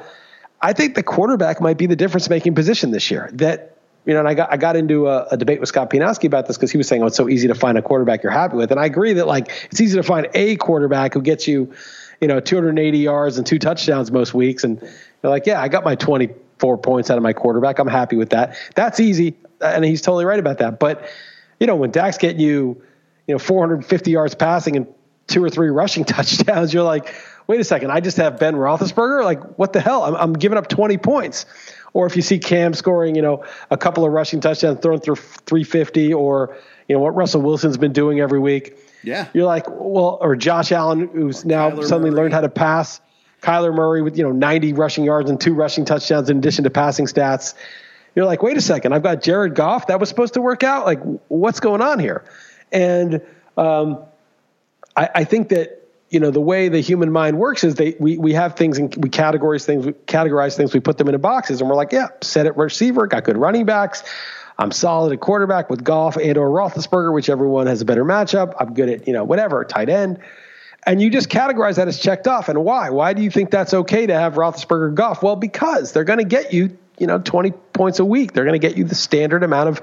I 0.62 0.74
think 0.74 0.96
the 0.96 1.04
quarterback 1.04 1.62
might 1.62 1.78
be 1.78 1.86
the 1.86 1.96
difference 1.96 2.30
making 2.30 2.56
position 2.56 2.92
this 2.92 3.10
year. 3.10 3.30
That 3.34 3.78
you 4.06 4.14
know, 4.14 4.20
and 4.20 4.28
I 4.28 4.34
got 4.34 4.52
I 4.52 4.58
got 4.58 4.76
into 4.76 5.08
a, 5.08 5.28
a 5.32 5.38
debate 5.38 5.60
with 5.60 5.70
Scott 5.70 5.90
Pianowski 5.90 6.26
about 6.26 6.48
this 6.48 6.58
because 6.58 6.72
he 6.72 6.78
was 6.78 6.88
saying, 6.88 7.04
"Oh, 7.04 7.08
it's 7.08 7.18
so 7.18 7.30
easy 7.30 7.48
to 7.48 7.56
find 7.56 7.78
a 7.78 7.82
quarterback 7.82 8.24
you're 8.24 8.32
happy 8.32 8.56
with," 8.56 8.72
and 8.72 8.80
I 8.80 8.86
agree 8.86 9.14
that 9.14 9.28
like 9.28 9.52
it's 9.72 9.80
easy 9.80 9.98
to 9.98 10.04
find 10.04 10.28
a 10.34 10.56
quarterback 10.56 11.14
who 11.14 11.22
gets 11.22 11.48
you, 11.48 11.74
you 12.20 12.28
know, 12.28 12.40
280 12.40 12.98
yards 12.98 13.38
and 13.38 13.46
two 13.46 13.60
touchdowns 13.60 14.12
most 14.12 14.34
weeks, 14.34 14.64
and 14.64 14.82
you're 14.82 15.30
like, 15.30 15.46
"Yeah, 15.46 15.62
I 15.62 15.68
got 15.68 15.84
my 15.84 15.96
24 15.96 16.78
points 16.78 17.10
out 17.10 17.18
of 17.18 17.24
my 17.24 17.34
quarterback. 17.34 17.80
I'm 17.80 17.88
happy 17.88 18.16
with 18.16 18.32
that. 18.32 18.56
That's 18.76 19.00
easy," 19.00 19.36
and 19.62 19.86
he's 19.86 20.02
totally 20.02 20.26
right 20.26 20.40
about 20.40 20.58
that. 20.60 20.80
But 20.80 21.10
you 21.60 21.68
know, 21.68 21.76
when 21.76 21.92
Dak's 21.92 22.18
getting 22.18 22.40
you, 22.40 22.82
you 23.28 23.36
know, 23.36 23.40
450 23.40 24.12
yards 24.12 24.34
passing 24.34 24.76
and 24.78 24.88
two 25.28 25.44
or 25.44 25.50
three 25.50 25.70
rushing 25.70 26.04
touchdowns, 26.06 26.74
you're 26.74 26.84
like, 26.84 27.14
wait 27.50 27.60
a 27.60 27.64
second, 27.64 27.90
I 27.90 28.00
just 28.00 28.18
have 28.18 28.40
Ben 28.40 28.54
Roethlisberger? 28.54 29.24
Like, 29.24 29.42
what 29.58 29.74
the 29.74 29.82
hell? 29.82 30.04
I'm, 30.04 30.16
I'm 30.16 30.34
giving 30.34 30.60
up 30.60 30.70
20 30.70 31.00
points. 31.00 31.48
Or 31.94 32.06
if 32.06 32.16
you 32.16 32.22
see 32.22 32.38
Cam 32.38 32.76
scoring, 32.76 33.16
you 33.16 33.24
know, 33.24 33.44
a 33.72 33.76
couple 33.76 34.06
of 34.06 34.12
rushing 34.12 34.40
touchdowns, 34.40 34.80
throwing 34.82 35.00
through 35.00 35.16
350, 35.16 36.14
or 36.14 36.56
you 36.88 36.96
know 36.96 37.02
what 37.02 37.16
Russell 37.16 37.42
Wilson's 37.42 37.78
been 37.78 37.92
doing 37.92 38.20
every 38.20 38.40
week. 38.40 38.78
Yeah, 39.02 39.28
you're 39.34 39.46
like, 39.46 39.66
well, 39.68 40.20
or 40.22 40.36
Josh 40.36 40.72
Allen, 40.72 41.10
who's 41.12 41.44
now 41.46 41.72
Kyler 41.72 41.84
suddenly 41.86 42.12
Murray. 42.12 42.22
learned 42.22 42.34
how 42.36 42.42
to 42.42 42.50
pass. 42.50 43.02
Kyler 43.42 43.74
Murray 43.74 44.04
with 44.04 44.18
you 44.18 44.24
know 44.24 44.32
90 44.32 44.74
rushing 44.74 45.04
yards 45.04 45.32
and 45.32 45.42
two 45.42 45.56
rushing 45.56 45.84
touchdowns 45.84 46.30
in 46.30 46.38
addition 46.38 46.66
to 46.66 46.70
passing 46.70 47.08
stats. 47.08 47.56
You're 48.14 48.26
like, 48.26 48.44
wait 48.44 48.58
a 48.58 48.62
second, 48.62 48.94
I've 48.94 49.02
got 49.02 49.24
Jared 49.24 49.56
Goff. 49.56 49.88
That 49.88 50.00
was 50.00 50.10
supposed 50.10 50.36
to 50.36 50.42
work 50.42 50.64
out. 50.64 50.86
Like, 50.86 51.02
what's 51.28 51.60
going 51.60 51.82
on 51.82 51.98
here? 51.98 52.24
And 52.72 53.22
um, 53.58 54.04
I, 54.96 55.10
I 55.16 55.24
think 55.24 55.50
that 55.50 55.79
you 56.10 56.20
know 56.20 56.32
the 56.32 56.42
way 56.42 56.70
the 56.70 56.80
human 56.80 57.12
mind 57.12 57.38
works 57.38 57.64
is 57.64 57.76
they 57.76 57.96
we 58.00 58.18
we 58.18 58.34
have 58.34 58.56
things 58.56 58.78
and 58.78 58.96
we 58.96 59.10
categorize 59.10 59.66
things 59.66 59.86
we 59.86 59.94
categorize 59.94 60.58
things 60.58 60.74
we 60.74 60.80
put 60.80 60.98
them 60.98 61.08
into 61.08 61.20
boxes 61.20 61.62
and 61.62 61.70
we're 61.70 61.76
like 61.76 61.92
yeah 61.92 62.08
set 62.22 62.46
it 62.46 62.58
receiver 62.58 63.08
got 63.08 63.24
good 63.24 63.38
running 63.38 63.66
backs. 63.66 64.04
I'm 64.58 64.74
solid 64.74 65.14
at 65.14 65.22
quarterback 65.22 65.70
with 65.70 65.86
Goff 65.86 66.18
and 66.18 66.38
or 66.38 66.50
Roethlisberger 66.50 67.14
whichever 67.14 67.48
one 67.48 67.68
has 67.68 67.82
a 67.82 67.86
better 67.86 68.04
matchup. 68.04 68.56
I'm 68.60 68.74
good 68.74 68.90
at 68.90 69.08
you 69.08 69.14
know 69.14 69.24
whatever 69.24 69.64
tight 69.64 69.90
end. 69.90 70.20
And 70.86 71.02
you 71.02 71.10
just 71.10 71.30
categorize 71.30 71.76
that 71.76 71.88
as 71.88 72.00
checked 72.00 72.28
off. 72.28 72.50
And 72.50 72.64
why? 72.64 72.90
Why 72.90 73.14
do 73.14 73.22
you 73.22 73.30
think 73.30 73.52
that's 73.52 73.74
okay 73.74 74.08
to 74.08 74.14
have 74.14 74.36
Roethlisberger 74.36 74.96
Goff? 74.96 75.24
Well 75.24 75.36
because 75.36 75.92
they're 75.92 76.04
going 76.04 76.20
to 76.20 76.26
get 76.26 76.54
you 76.54 76.78
you 76.98 77.08
know 77.08 77.20
20 77.20 77.52
points 77.52 78.00
a 78.00 78.06
week. 78.06 78.34
They're 78.34 78.46
going 78.46 78.60
to 78.60 78.68
get 78.68 78.78
you 78.78 78.84
the 78.84 78.96
standard 78.96 79.44
amount 79.44 79.70
of 79.70 79.82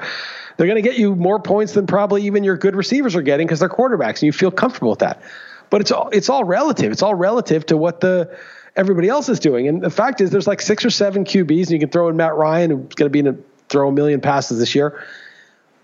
they're 0.57 0.67
going 0.67 0.83
to 0.83 0.89
get 0.89 0.99
you 0.99 1.15
more 1.15 1.39
points 1.39 1.75
than 1.75 1.87
probably 1.87 2.25
even 2.25 2.45
your 2.45 2.57
good 2.57 2.75
receivers 2.77 3.15
are 3.15 3.23
getting 3.23 3.47
because 3.47 3.61
they're 3.61 3.69
quarterbacks 3.69 4.17
and 4.17 4.23
you 4.23 4.33
feel 4.33 4.51
comfortable 4.51 4.91
with 4.91 5.01
that 5.01 5.23
but 5.71 5.81
it's 5.81 5.91
all 5.91 6.09
it's 6.11 6.29
all 6.29 6.45
relative. 6.45 6.93
It's 6.93 7.03
all 7.03 7.15
relative 7.15 7.67
to 7.67 7.77
what 7.77 8.01
the 8.01 8.37
everybody 8.77 9.09
else 9.09 9.29
is 9.29 9.41
doing. 9.41 9.69
And 9.69 9.83
the 9.83 9.91
fact 9.91 10.21
is, 10.21 10.31
there's 10.31 10.47
like 10.47 10.61
six 10.61 10.85
or 10.85 10.91
seven 10.91 11.25
QBs, 11.25 11.63
and 11.63 11.71
you 11.71 11.79
can 11.79 11.89
throw 11.89 12.09
in 12.09 12.17
Matt 12.17 12.37
Ryan, 12.37 12.71
who's 12.71 12.95
going 12.95 13.07
to 13.07 13.11
be 13.11 13.21
in 13.21 13.27
a, 13.27 13.37
throw 13.69 13.89
a 13.89 13.93
million 13.93 14.21
passes 14.21 14.59
this 14.59 14.75
year, 14.75 15.03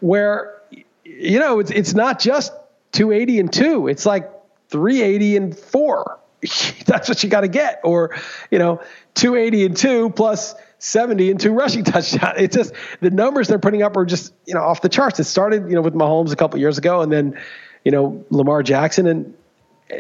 where 0.01 0.61
you 1.05 1.39
know 1.39 1.59
it's 1.59 1.71
it's 1.71 1.95
not 1.95 2.21
just 2.21 2.53
280 2.93 3.41
and 3.41 3.53
two. 3.53 3.89
It's 3.89 4.07
like 4.07 4.31
380 4.69 5.37
and 5.37 5.59
four. 5.59 6.19
That's 6.87 7.09
what 7.09 7.23
you 7.23 7.31
got 7.31 7.43
to 7.43 7.49
get, 7.49 7.81
or 7.85 8.17
you 8.51 8.59
know, 8.59 8.81
280 9.15 9.67
and 9.67 9.77
two 9.77 10.11
plus 10.11 10.55
70 10.79 11.31
and 11.31 11.41
two 11.41 11.53
rushing 11.53 11.85
touchdowns. 11.85 12.41
It's 12.41 12.57
just 12.57 12.75
the 13.01 13.11
numbers 13.11 13.49
they're 13.49 13.59
putting 13.59 13.83
up 13.83 13.97
are 13.97 14.05
just 14.05 14.33
you 14.47 14.55
know 14.55 14.63
off 14.63 14.83
the 14.83 14.89
charts. 14.89 15.19
It 15.21 15.25
started 15.25 15.69
you 15.69 15.75
know 15.75 15.83
with 15.83 15.95
Mahomes 15.95 16.33
a 16.33 16.37
couple 16.37 16.59
years 16.61 16.79
ago, 16.79 17.01
and 17.01 17.11
then 17.11 17.39
you 17.85 17.93
know 17.93 18.25
Lamar 18.31 18.63
Jackson, 18.63 19.07
and 19.07 19.35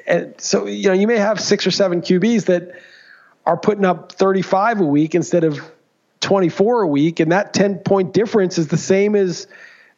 and 0.06 0.34
so 0.38 0.66
you 0.66 0.88
know 0.88 0.94
you 0.94 1.06
may 1.06 1.16
have 1.16 1.40
six 1.40 1.66
or 1.66 1.70
seven 1.70 2.00
QBs 2.00 2.46
that 2.46 2.72
are 3.44 3.56
putting 3.56 3.84
up 3.84 4.12
35 4.12 4.80
a 4.80 4.84
week 4.84 5.14
instead 5.14 5.44
of 5.44 5.60
24 6.20 6.82
a 6.82 6.86
week, 6.86 7.20
and 7.20 7.32
that 7.32 7.52
10 7.52 7.78
point 7.78 8.12
difference 8.12 8.58
is 8.58 8.68
the 8.68 8.76
same 8.76 9.14
as 9.14 9.46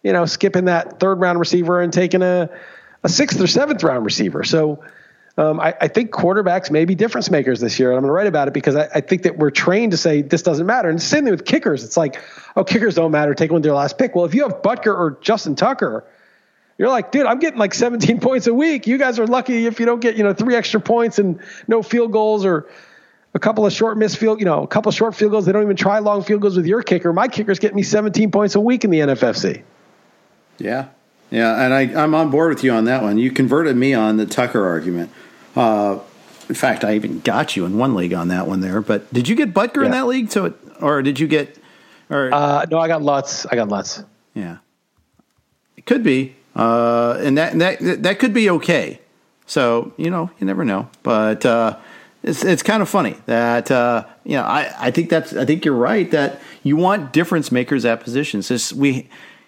you 0.02 0.12
know 0.12 0.26
skipping 0.26 0.66
that 0.66 0.98
third 1.00 1.20
round 1.20 1.38
receiver 1.38 1.80
and 1.80 1.92
taking 1.92 2.22
a 2.22 2.50
a 3.02 3.08
sixth 3.08 3.40
or 3.40 3.46
seventh 3.46 3.82
round 3.82 4.04
receiver. 4.04 4.44
So. 4.44 4.82
Um, 5.36 5.58
I, 5.58 5.74
I, 5.80 5.88
think 5.88 6.12
quarterbacks 6.12 6.70
may 6.70 6.84
be 6.84 6.94
difference 6.94 7.28
makers 7.28 7.58
this 7.58 7.80
year. 7.80 7.90
And 7.90 7.96
I'm 7.96 8.02
going 8.02 8.10
to 8.10 8.12
write 8.12 8.28
about 8.28 8.46
it 8.46 8.54
because 8.54 8.76
I, 8.76 8.88
I, 8.94 9.00
think 9.00 9.24
that 9.24 9.36
we're 9.36 9.50
trained 9.50 9.90
to 9.90 9.96
say 9.96 10.22
this 10.22 10.42
doesn't 10.42 10.64
matter. 10.64 10.88
And 10.88 10.96
the 10.96 11.02
same 11.02 11.24
thing 11.24 11.32
with 11.32 11.44
kickers. 11.44 11.82
It's 11.82 11.96
like, 11.96 12.22
oh, 12.54 12.62
kickers 12.62 12.94
don't 12.94 13.10
matter. 13.10 13.34
Take 13.34 13.50
one 13.50 13.60
their 13.60 13.74
last 13.74 13.98
pick. 13.98 14.14
Well, 14.14 14.26
if 14.26 14.32
you 14.32 14.44
have 14.44 14.62
Butker 14.62 14.96
or 14.96 15.18
Justin 15.22 15.56
Tucker, 15.56 16.04
you're 16.78 16.88
like, 16.88 17.12
dude, 17.12 17.26
I'm 17.26 17.38
getting 17.38 17.58
like 17.58 17.74
17 17.84 18.20
points 18.20 18.46
a 18.46 18.54
week. 18.54 18.86
You 18.86 18.98
guys 18.98 19.18
are 19.18 19.26
lucky 19.26 19.66
if 19.66 19.80
you 19.80 19.86
don't 19.86 20.00
get, 20.00 20.16
you 20.16 20.24
know, 20.24 20.32
three 20.32 20.54
extra 20.54 20.80
points 20.80 21.18
and 21.18 21.40
no 21.68 21.82
field 21.82 22.12
goals 22.12 22.44
or 22.44 22.68
a 23.34 23.38
couple 23.38 23.66
of 23.66 23.72
short 23.72 23.98
missed 23.98 24.16
field, 24.16 24.38
you 24.38 24.44
know, 24.44 24.62
a 24.62 24.66
couple 24.66 24.90
of 24.90 24.94
short 24.94 25.14
field 25.14 25.32
goals. 25.32 25.46
They 25.46 25.52
don't 25.52 25.62
even 25.62 25.76
try 25.76 25.98
long 25.98 26.22
field 26.22 26.40
goals 26.40 26.56
with 26.56 26.66
your 26.66 26.82
kicker. 26.82 27.12
My 27.12 27.28
kicker's 27.28 27.58
getting 27.58 27.76
me 27.76 27.82
17 27.82 28.30
points 28.30 28.54
a 28.54 28.60
week 28.60 28.84
in 28.84 28.90
the 28.90 29.00
NFFC. 29.00 29.62
Yeah. 30.58 30.88
Yeah, 31.30 31.64
and 31.64 31.74
I, 31.74 31.80
I'm 32.00 32.14
on 32.14 32.30
board 32.30 32.54
with 32.54 32.62
you 32.62 32.70
on 32.72 32.84
that 32.84 33.02
one. 33.02 33.18
You 33.18 33.32
converted 33.32 33.76
me 33.76 33.92
on 33.92 34.18
the 34.18 34.26
Tucker 34.26 34.64
argument. 34.64 35.10
Uh, 35.56 35.98
in 36.48 36.54
fact, 36.54 36.84
I 36.84 36.94
even 36.94 37.20
got 37.20 37.56
you 37.56 37.64
in 37.64 37.76
one 37.76 37.94
league 37.94 38.14
on 38.14 38.28
that 38.28 38.46
one 38.46 38.60
there. 38.60 38.80
But 38.80 39.12
did 39.12 39.28
you 39.28 39.34
get 39.34 39.52
Butker 39.52 39.78
yeah. 39.78 39.86
in 39.86 39.90
that 39.90 40.06
league? 40.06 40.30
So, 40.30 40.44
it, 40.46 40.54
or 40.80 41.02
did 41.02 41.18
you 41.18 41.26
get? 41.26 41.58
Or 42.08 42.32
uh, 42.32 42.66
no, 42.70 42.78
I 42.78 42.86
got 42.86 43.02
Lutz. 43.02 43.46
I 43.46 43.56
got 43.56 43.68
Lutz. 43.68 44.04
Yeah, 44.34 44.58
it 45.76 45.86
could 45.86 46.04
be, 46.04 46.36
uh, 46.54 47.18
and 47.20 47.38
that 47.38 47.58
that 47.58 48.02
that 48.02 48.18
could 48.18 48.32
be 48.34 48.50
okay. 48.50 49.00
So 49.46 49.92
you 49.96 50.10
know, 50.10 50.30
you 50.38 50.46
never 50.46 50.64
know. 50.64 50.88
But 51.02 51.44
uh, 51.44 51.78
it's 52.22 52.44
it's 52.44 52.62
kind 52.62 52.82
of 52.82 52.88
funny 52.88 53.16
that 53.26 53.70
uh, 53.70 54.04
you 54.24 54.36
know 54.36 54.42
I, 54.44 54.72
I 54.78 54.90
think 54.90 55.10
that's 55.10 55.34
I 55.34 55.44
think 55.44 55.64
you're 55.64 55.74
right 55.74 56.10
that 56.10 56.40
you 56.62 56.76
want 56.76 57.12
difference 57.12 57.52
makers 57.52 57.84
at 57.84 58.00
positions. 58.00 58.48
Just 58.48 58.72
we, 58.72 58.92
you 58.92 59.02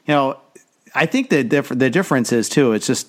know, 0.08 0.38
I 0.94 1.06
think 1.06 1.30
the 1.30 1.42
diff- 1.44 1.68
the 1.68 1.90
difference 1.90 2.32
is 2.32 2.48
too. 2.48 2.72
It's 2.72 2.86
just 2.86 3.08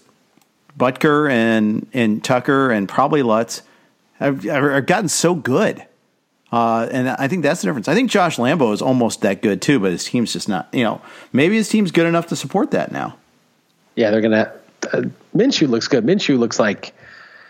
Butker 0.77 1.29
and 1.29 1.87
and 1.93 2.23
Tucker 2.23 2.71
and 2.71 2.87
probably 2.87 3.23
Lutz 3.23 3.63
have, 4.19 4.43
have 4.43 4.85
gotten 4.85 5.09
so 5.09 5.35
good. 5.35 5.85
Uh, 6.49 6.87
and 6.91 7.09
I 7.09 7.27
think 7.27 7.43
that's 7.43 7.61
the 7.61 7.67
difference. 7.67 7.89
I 7.89 7.93
think 7.93 8.09
Josh 8.09 8.37
Lambo 8.37 8.73
is 8.73 8.81
almost 8.81 9.21
that 9.21 9.41
good 9.41 9.61
too, 9.61 9.79
but 9.79 9.91
his 9.91 10.05
team's 10.05 10.31
just 10.31 10.47
not. 10.47 10.69
You 10.73 10.83
know, 10.83 11.01
maybe 11.33 11.55
his 11.55 11.67
team's 11.67 11.91
good 11.91 12.05
enough 12.05 12.27
to 12.27 12.35
support 12.35 12.71
that 12.71 12.91
now. 12.91 13.17
Yeah, 13.97 14.11
they're 14.11 14.21
gonna. 14.21 14.53
Uh, 14.93 15.01
Minshew 15.35 15.67
looks 15.67 15.87
good. 15.89 16.05
Minshew 16.05 16.37
looks 16.37 16.59
like 16.59 16.93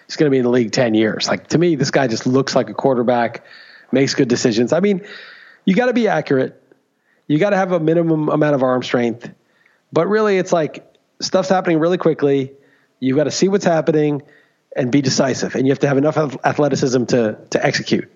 he's 0.07 0.15
going 0.15 0.27
to 0.27 0.31
be 0.31 0.37
in 0.37 0.43
the 0.43 0.49
league 0.49 0.71
10 0.71 0.93
years. 0.93 1.27
Like 1.27 1.47
to 1.47 1.57
me, 1.57 1.75
this 1.75 1.91
guy 1.91 2.07
just 2.07 2.25
looks 2.25 2.55
like 2.55 2.69
a 2.69 2.73
quarterback, 2.73 3.43
makes 3.91 4.15
good 4.15 4.29
decisions. 4.29 4.73
I 4.73 4.79
mean, 4.79 5.05
you 5.65 5.75
got 5.75 5.87
to 5.87 5.93
be 5.93 6.07
accurate. 6.07 6.63
You 7.27 7.37
got 7.37 7.49
to 7.49 7.57
have 7.57 7.73
a 7.73 7.79
minimum 7.79 8.29
amount 8.29 8.55
of 8.55 8.63
arm 8.63 8.81
strength. 8.81 9.29
But 9.91 10.07
really, 10.07 10.37
it's 10.37 10.53
like 10.53 10.85
stuff's 11.21 11.49
happening 11.49 11.79
really 11.79 11.97
quickly. 11.97 12.53
You've 13.01 13.17
got 13.17 13.25
to 13.25 13.31
see 13.31 13.49
what's 13.49 13.65
happening 13.65 14.23
and 14.75 14.89
be 14.89 15.01
decisive. 15.01 15.55
And 15.55 15.67
you 15.67 15.71
have 15.71 15.79
to 15.79 15.87
have 15.87 15.97
enough 15.97 16.17
athleticism 16.17 17.05
to, 17.05 17.37
to 17.49 17.65
execute. 17.65 18.09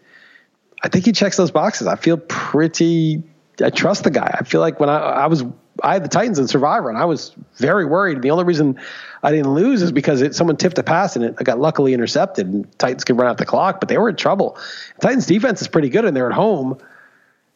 I 0.82 0.88
think 0.88 1.05
he 1.05 1.11
checks 1.11 1.36
those 1.36 1.51
boxes. 1.51 1.88
I 1.88 1.97
feel 1.97 2.17
pretty, 2.17 3.23
I 3.61 3.69
trust 3.69 4.05
the 4.05 4.09
guy. 4.09 4.38
I 4.39 4.45
feel 4.45 4.61
like 4.61 4.79
when 4.79 4.89
I, 4.89 4.97
I 4.97 5.27
was 5.27 5.43
I 5.84 5.93
had 5.93 6.03
the 6.03 6.09
Titans 6.09 6.39
in 6.39 6.47
Survivor, 6.47 6.89
and 6.89 6.97
I 6.97 7.05
was 7.05 7.34
very 7.57 7.86
worried. 7.86 8.21
The 8.21 8.32
only 8.32 8.43
reason 8.43 8.79
I 9.23 9.32
didn't 9.32 9.53
lose 9.53 9.82
is 9.82 9.91
because 9.91 10.21
it, 10.21 10.36
someone 10.36 10.57
tipped 10.57 10.77
a 10.77 10.84
pass 10.84 11.15
and 11.15 11.25
it 11.25 11.36
I 11.39 11.43
got 11.43 11.59
luckily 11.59 11.93
intercepted, 11.93 12.47
and 12.47 12.79
Titans 12.79 13.03
could 13.03 13.17
run 13.17 13.27
out 13.27 13.38
the 13.38 13.45
clock, 13.45 13.79
but 13.79 13.89
they 13.89 13.97
were 13.97 14.09
in 14.09 14.15
trouble. 14.15 14.57
Titans 15.01 15.25
defense 15.25 15.61
is 15.61 15.67
pretty 15.67 15.89
good, 15.89 16.05
and 16.05 16.15
they're 16.15 16.29
at 16.29 16.36
home. 16.36 16.77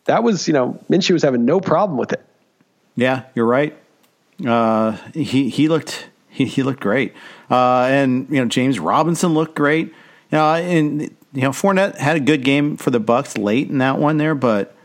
That 0.06 0.24
was, 0.24 0.48
you 0.48 0.54
know, 0.54 0.80
Minshew 0.90 1.14
was 1.14 1.24
having 1.24 1.46
no 1.46 1.60
problem 1.60 1.98
with 1.98 2.14
it. 2.14 2.24
Yeah, 2.96 3.24
you're 3.34 3.46
right. 3.46 3.76
Uh, 4.46 4.98
he 5.14 5.50
he 5.50 5.68
looked 5.68 6.10
he, 6.30 6.46
he 6.46 6.64
looked 6.64 6.82
great, 6.82 7.14
uh, 7.50 7.84
and 7.84 8.28
you 8.30 8.38
know 8.38 8.46
James 8.46 8.80
Robinson 8.80 9.34
looked 9.34 9.56
great. 9.56 9.94
Uh, 10.34 10.56
and 10.56 11.02
you 11.02 11.42
know 11.42 11.52
Fournette 11.52 11.98
had 11.98 12.18
a 12.18 12.20
good 12.20 12.44
game 12.44 12.76
for 12.78 12.92
the 12.92 13.00
Bucs 13.00 13.42
late 13.42 13.70
in 13.70 13.78
that 13.78 13.98
one 13.98 14.18
there, 14.18 14.36
but 14.36 14.76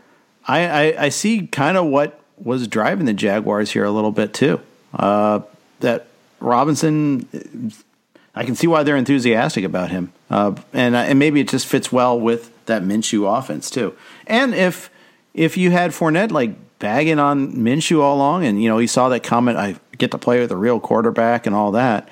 I 0.47 0.65
I, 0.65 1.05
I 1.05 1.09
see 1.09 1.47
kind 1.47 1.77
of 1.77 1.87
what 1.87 2.20
was 2.43 2.67
driving 2.67 3.05
the 3.05 3.13
Jaguars 3.13 3.71
here 3.71 3.83
a 3.83 3.91
little 3.91 4.11
bit 4.11 4.33
too. 4.33 4.61
Uh, 4.93 5.41
that 5.79 6.07
Robinson, 6.39 7.71
I 8.35 8.43
can 8.45 8.55
see 8.55 8.67
why 8.67 8.83
they're 8.83 8.95
enthusiastic 8.95 9.63
about 9.63 9.91
him, 9.91 10.11
uh, 10.29 10.55
and 10.73 10.95
uh, 10.95 10.99
and 10.99 11.19
maybe 11.19 11.39
it 11.39 11.49
just 11.49 11.67
fits 11.67 11.91
well 11.91 12.19
with 12.19 12.51
that 12.65 12.83
Minshew 12.83 13.37
offense 13.37 13.69
too. 13.69 13.95
And 14.27 14.53
if 14.53 14.89
if 15.33 15.57
you 15.57 15.71
had 15.71 15.91
Fournette 15.91 16.31
like 16.31 16.55
bagging 16.79 17.19
on 17.19 17.53
Minshew 17.53 18.01
all 18.01 18.17
along, 18.17 18.45
and 18.45 18.61
you 18.61 18.69
know 18.69 18.77
he 18.77 18.87
saw 18.87 19.09
that 19.09 19.23
comment, 19.23 19.57
I 19.57 19.75
get 19.97 20.11
to 20.11 20.17
play 20.17 20.39
with 20.39 20.51
a 20.51 20.57
real 20.57 20.79
quarterback 20.79 21.45
and 21.45 21.55
all 21.55 21.71
that. 21.71 22.09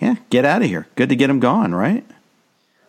Yeah, 0.00 0.16
get 0.30 0.44
out 0.44 0.62
of 0.62 0.68
here. 0.68 0.86
Good 0.96 1.10
to 1.10 1.16
get 1.16 1.30
him 1.30 1.40
gone, 1.40 1.74
right? 1.74 2.04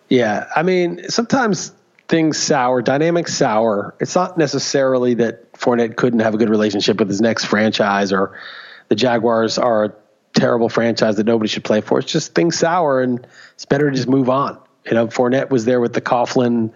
Yeah, 0.10 0.48
I 0.56 0.64
mean 0.64 1.10
sometimes 1.10 1.74
things 2.08 2.38
sour, 2.38 2.82
dynamics 2.82 3.34
sour. 3.34 3.96
It's 4.00 4.16
not 4.16 4.38
necessarily 4.38 5.16
that 5.16 5.54
Fournette 5.54 5.96
couldn't 5.96 6.20
have 6.20 6.34
a 6.34 6.38
good 6.38 6.50
relationship 6.50 7.00
with 7.00 7.10
his 7.10 7.22
next 7.22 7.46
franchise 7.46 8.12
or 8.12 8.38
the 8.90 8.96
Jaguars 8.96 9.58
are 9.58 9.86
a 9.86 9.94
terrible 10.34 10.70
franchise 10.70 11.16
that 11.18 11.26
nobody 11.26 11.48
should 11.48 11.64
play 11.64 11.82
for. 11.82 12.00
It's 12.00 12.12
just 12.12 12.36
things 12.36 12.58
sour 12.58 13.02
and 13.02 13.26
it's 13.54 13.66
better 13.66 13.90
to 13.90 13.96
just 13.96 14.10
move 14.10 14.30
on. 14.30 14.60
You 14.86 14.94
know, 14.94 15.08
Fournette 15.08 15.50
was 15.50 15.66
there 15.66 15.80
with 15.80 15.94
the 15.94 16.02
Coughlin 16.02 16.72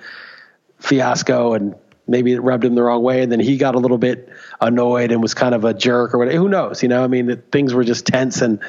fiasco 0.80 1.53
and 1.53 1.75
maybe 2.07 2.32
it 2.32 2.39
rubbed 2.39 2.63
him 2.63 2.75
the 2.75 2.84
wrong 2.84 3.03
way 3.03 3.21
and 3.21 3.32
then 3.32 3.39
he 3.39 3.57
got 3.57 3.75
a 3.75 3.80
little 3.80 3.97
bit 3.97 4.30
annoyed 4.61 5.11
and 5.11 5.21
was 5.21 5.34
kind 5.34 5.53
of 5.53 5.65
a 5.65 5.73
jerk 5.73 6.13
or 6.13 6.19
whatever. 6.19 6.38
Who 6.38 6.47
knows? 6.47 6.82
You 6.82 6.89
know, 6.89 7.03
I 7.03 7.07
mean, 7.07 7.43
things 7.51 7.73
were 7.73 7.84
just 7.84 8.05
tense 8.05 8.41
and 8.41 8.59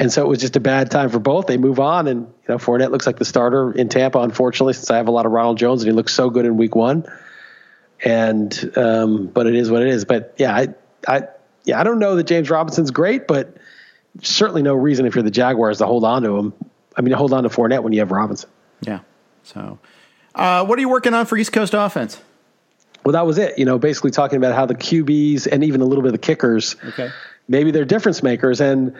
and 0.00 0.10
so 0.10 0.22
it 0.22 0.28
was 0.28 0.38
just 0.38 0.56
a 0.56 0.60
bad 0.60 0.90
time 0.90 1.10
for 1.10 1.18
both. 1.18 1.46
They 1.46 1.58
move 1.58 1.78
on, 1.78 2.08
and 2.08 2.20
you 2.22 2.48
know 2.48 2.56
Fournette 2.56 2.90
looks 2.90 3.06
like 3.06 3.18
the 3.18 3.26
starter 3.26 3.70
in 3.70 3.90
Tampa. 3.90 4.18
Unfortunately, 4.18 4.72
since 4.72 4.90
I 4.90 4.96
have 4.96 5.08
a 5.08 5.10
lot 5.10 5.26
of 5.26 5.32
Ronald 5.32 5.58
Jones, 5.58 5.82
and 5.82 5.90
he 5.90 5.94
looks 5.94 6.14
so 6.14 6.30
good 6.30 6.46
in 6.46 6.56
Week 6.56 6.74
One. 6.74 7.04
And 8.02 8.78
um, 8.78 9.26
but 9.26 9.46
it 9.46 9.54
is 9.54 9.70
what 9.70 9.82
it 9.82 9.88
is. 9.88 10.06
But 10.06 10.34
yeah, 10.38 10.56
I, 10.56 10.68
I 11.06 11.24
yeah, 11.64 11.78
I 11.78 11.84
don't 11.84 11.98
know 11.98 12.16
that 12.16 12.24
James 12.24 12.48
Robinson's 12.48 12.90
great, 12.90 13.26
but 13.26 13.58
certainly 14.22 14.62
no 14.62 14.74
reason 14.74 15.04
if 15.04 15.14
you're 15.14 15.22
the 15.22 15.30
Jaguars 15.30 15.78
to 15.78 15.86
hold 15.86 16.04
on 16.04 16.22
to 16.22 16.34
him. 16.34 16.54
I 16.96 17.02
mean, 17.02 17.12
hold 17.12 17.34
on 17.34 17.42
to 17.42 17.50
Fournette 17.50 17.82
when 17.82 17.92
you 17.92 18.00
have 18.00 18.10
Robinson. 18.10 18.48
Yeah. 18.80 19.00
So, 19.42 19.78
uh, 20.34 20.64
what 20.64 20.78
are 20.78 20.80
you 20.80 20.88
working 20.88 21.12
on 21.12 21.26
for 21.26 21.36
East 21.36 21.52
Coast 21.52 21.74
offense? 21.74 22.18
Well, 23.04 23.12
that 23.12 23.26
was 23.26 23.36
it. 23.36 23.58
You 23.58 23.66
know, 23.66 23.78
basically 23.78 24.12
talking 24.12 24.38
about 24.38 24.54
how 24.54 24.64
the 24.64 24.74
QBs 24.74 25.46
and 25.52 25.62
even 25.62 25.82
a 25.82 25.84
little 25.84 26.00
bit 26.00 26.08
of 26.08 26.12
the 26.14 26.26
kickers, 26.26 26.76
okay, 26.82 27.10
maybe 27.48 27.70
they're 27.70 27.84
difference 27.84 28.22
makers 28.22 28.62
and 28.62 28.96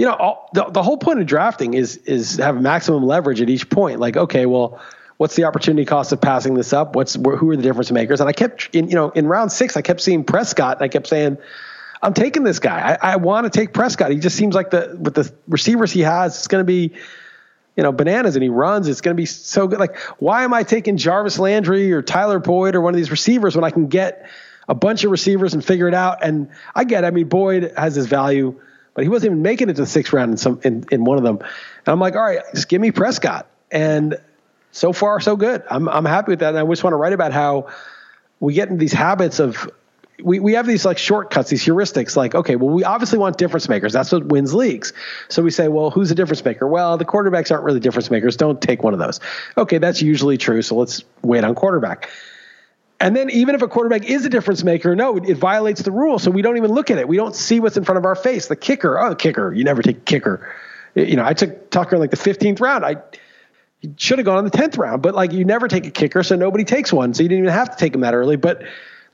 you 0.00 0.06
know, 0.06 0.14
all, 0.14 0.48
the, 0.54 0.64
the 0.64 0.82
whole 0.82 0.96
point 0.96 1.20
of 1.20 1.26
drafting 1.26 1.74
is 1.74 1.98
is 1.98 2.36
have 2.36 2.58
maximum 2.58 3.04
leverage 3.04 3.42
at 3.42 3.50
each 3.50 3.68
point. 3.68 4.00
Like, 4.00 4.16
okay, 4.16 4.46
well, 4.46 4.80
what's 5.18 5.36
the 5.36 5.44
opportunity 5.44 5.84
cost 5.84 6.10
of 6.10 6.22
passing 6.22 6.54
this 6.54 6.72
up? 6.72 6.96
What's 6.96 7.16
who 7.16 7.50
are 7.50 7.54
the 7.54 7.62
difference 7.62 7.92
makers? 7.92 8.18
And 8.18 8.26
I 8.26 8.32
kept, 8.32 8.74
in, 8.74 8.88
you 8.88 8.94
know, 8.94 9.10
in 9.10 9.26
round 9.26 9.52
six, 9.52 9.76
I 9.76 9.82
kept 9.82 10.00
seeing 10.00 10.24
Prescott, 10.24 10.78
and 10.78 10.84
I 10.84 10.88
kept 10.88 11.06
saying, 11.06 11.36
I'm 12.00 12.14
taking 12.14 12.44
this 12.44 12.60
guy. 12.60 12.96
I, 12.98 13.12
I 13.12 13.16
want 13.16 13.44
to 13.44 13.50
take 13.50 13.74
Prescott. 13.74 14.10
He 14.10 14.16
just 14.16 14.36
seems 14.36 14.54
like 14.54 14.70
the 14.70 14.96
with 14.98 15.16
the 15.16 15.30
receivers 15.46 15.92
he 15.92 16.00
has, 16.00 16.34
it's 16.34 16.48
going 16.48 16.62
to 16.62 16.66
be, 16.66 16.94
you 17.76 17.82
know, 17.82 17.92
bananas, 17.92 18.36
and 18.36 18.42
he 18.42 18.48
runs. 18.48 18.88
It's 18.88 19.02
going 19.02 19.14
to 19.14 19.20
be 19.20 19.26
so 19.26 19.68
good. 19.68 19.80
Like, 19.80 19.98
why 20.18 20.44
am 20.44 20.54
I 20.54 20.62
taking 20.62 20.96
Jarvis 20.96 21.38
Landry 21.38 21.92
or 21.92 22.00
Tyler 22.00 22.38
Boyd 22.38 22.74
or 22.74 22.80
one 22.80 22.94
of 22.94 22.96
these 22.96 23.10
receivers 23.10 23.54
when 23.54 23.64
I 23.64 23.70
can 23.70 23.88
get 23.88 24.30
a 24.66 24.74
bunch 24.74 25.04
of 25.04 25.10
receivers 25.10 25.52
and 25.52 25.62
figure 25.62 25.88
it 25.88 25.94
out? 25.94 26.24
And 26.24 26.48
I 26.74 26.84
get. 26.84 27.04
I 27.04 27.10
mean, 27.10 27.28
Boyd 27.28 27.74
has 27.76 27.94
his 27.94 28.06
value 28.06 28.58
he 29.00 29.08
wasn't 29.08 29.32
even 29.32 29.42
making 29.42 29.68
it 29.68 29.74
to 29.74 29.82
the 29.82 29.86
sixth 29.86 30.12
round 30.12 30.32
in 30.32 30.36
some 30.36 30.60
in, 30.64 30.84
in 30.90 31.04
one 31.04 31.18
of 31.18 31.24
them. 31.24 31.38
And 31.38 31.88
I'm 31.88 32.00
like, 32.00 32.14
all 32.14 32.22
right, 32.22 32.40
just 32.54 32.68
give 32.68 32.80
me 32.80 32.90
Prescott. 32.90 33.46
And 33.70 34.18
so 34.72 34.92
far, 34.92 35.20
so 35.20 35.36
good. 35.36 35.62
I'm 35.70 35.88
I'm 35.88 36.04
happy 36.04 36.32
with 36.32 36.40
that. 36.40 36.50
And 36.54 36.58
I 36.58 36.70
just 36.70 36.84
want 36.84 36.92
to 36.92 36.98
write 36.98 37.12
about 37.12 37.32
how 37.32 37.68
we 38.38 38.54
get 38.54 38.68
in 38.68 38.78
these 38.78 38.92
habits 38.92 39.38
of 39.38 39.70
we, 40.22 40.40
we 40.40 40.52
have 40.54 40.66
these 40.66 40.84
like 40.84 40.98
shortcuts, 40.98 41.50
these 41.50 41.64
heuristics, 41.64 42.16
like, 42.16 42.34
okay, 42.34 42.56
well, 42.56 42.74
we 42.74 42.84
obviously 42.84 43.18
want 43.18 43.38
difference 43.38 43.68
makers. 43.68 43.92
That's 43.92 44.12
what 44.12 44.26
wins 44.26 44.54
leagues. 44.54 44.92
So 45.28 45.42
we 45.42 45.50
say, 45.50 45.68
well, 45.68 45.90
who's 45.90 46.10
a 46.10 46.14
difference 46.14 46.44
maker? 46.44 46.66
Well, 46.66 46.98
the 46.98 47.04
quarterbacks 47.04 47.50
aren't 47.50 47.64
really 47.64 47.80
difference 47.80 48.10
makers. 48.10 48.36
Don't 48.36 48.60
take 48.60 48.82
one 48.82 48.92
of 48.92 48.98
those. 48.98 49.20
Okay, 49.56 49.78
that's 49.78 50.02
usually 50.02 50.38
true. 50.38 50.62
So 50.62 50.76
let's 50.76 51.04
wait 51.22 51.44
on 51.44 51.54
quarterback. 51.54 52.10
And 53.00 53.16
then 53.16 53.30
even 53.30 53.54
if 53.54 53.62
a 53.62 53.68
quarterback 53.68 54.04
is 54.04 54.26
a 54.26 54.28
difference 54.28 54.62
maker, 54.62 54.94
no, 54.94 55.16
it, 55.16 55.38
violates 55.38 55.80
the 55.82 55.90
rule. 55.90 56.18
So 56.18 56.30
we 56.30 56.42
don't 56.42 56.58
even 56.58 56.70
look 56.70 56.90
at 56.90 56.98
it. 56.98 57.08
We 57.08 57.16
don't 57.16 57.34
see 57.34 57.58
what's 57.58 57.78
in 57.78 57.84
front 57.84 57.96
of 57.96 58.04
our 58.04 58.14
face. 58.14 58.48
The 58.48 58.56
kicker, 58.56 59.00
oh, 59.00 59.08
the 59.08 59.16
kicker. 59.16 59.52
You 59.52 59.64
never 59.64 59.80
take 59.80 60.04
kicker. 60.04 60.54
You 60.94 61.16
know, 61.16 61.24
I 61.24 61.32
took 61.32 61.70
Tucker 61.70 61.96
in 61.96 62.00
like 62.00 62.10
the 62.10 62.18
15th 62.18 62.60
round. 62.60 62.84
I 62.84 62.96
should 63.96 64.18
have 64.18 64.26
gone 64.26 64.36
on 64.36 64.44
the 64.44 64.50
10th 64.50 64.76
round, 64.76 65.02
but 65.02 65.14
like 65.14 65.32
you 65.32 65.44
never 65.46 65.66
take 65.66 65.86
a 65.86 65.90
kicker, 65.90 66.22
so 66.22 66.36
nobody 66.36 66.64
takes 66.64 66.92
one. 66.92 67.14
So 67.14 67.22
you 67.22 67.28
didn't 67.28 67.44
even 67.44 67.54
have 67.54 67.70
to 67.70 67.76
take 67.76 67.94
him 67.94 68.02
that 68.02 68.12
early. 68.12 68.36
But 68.36 68.62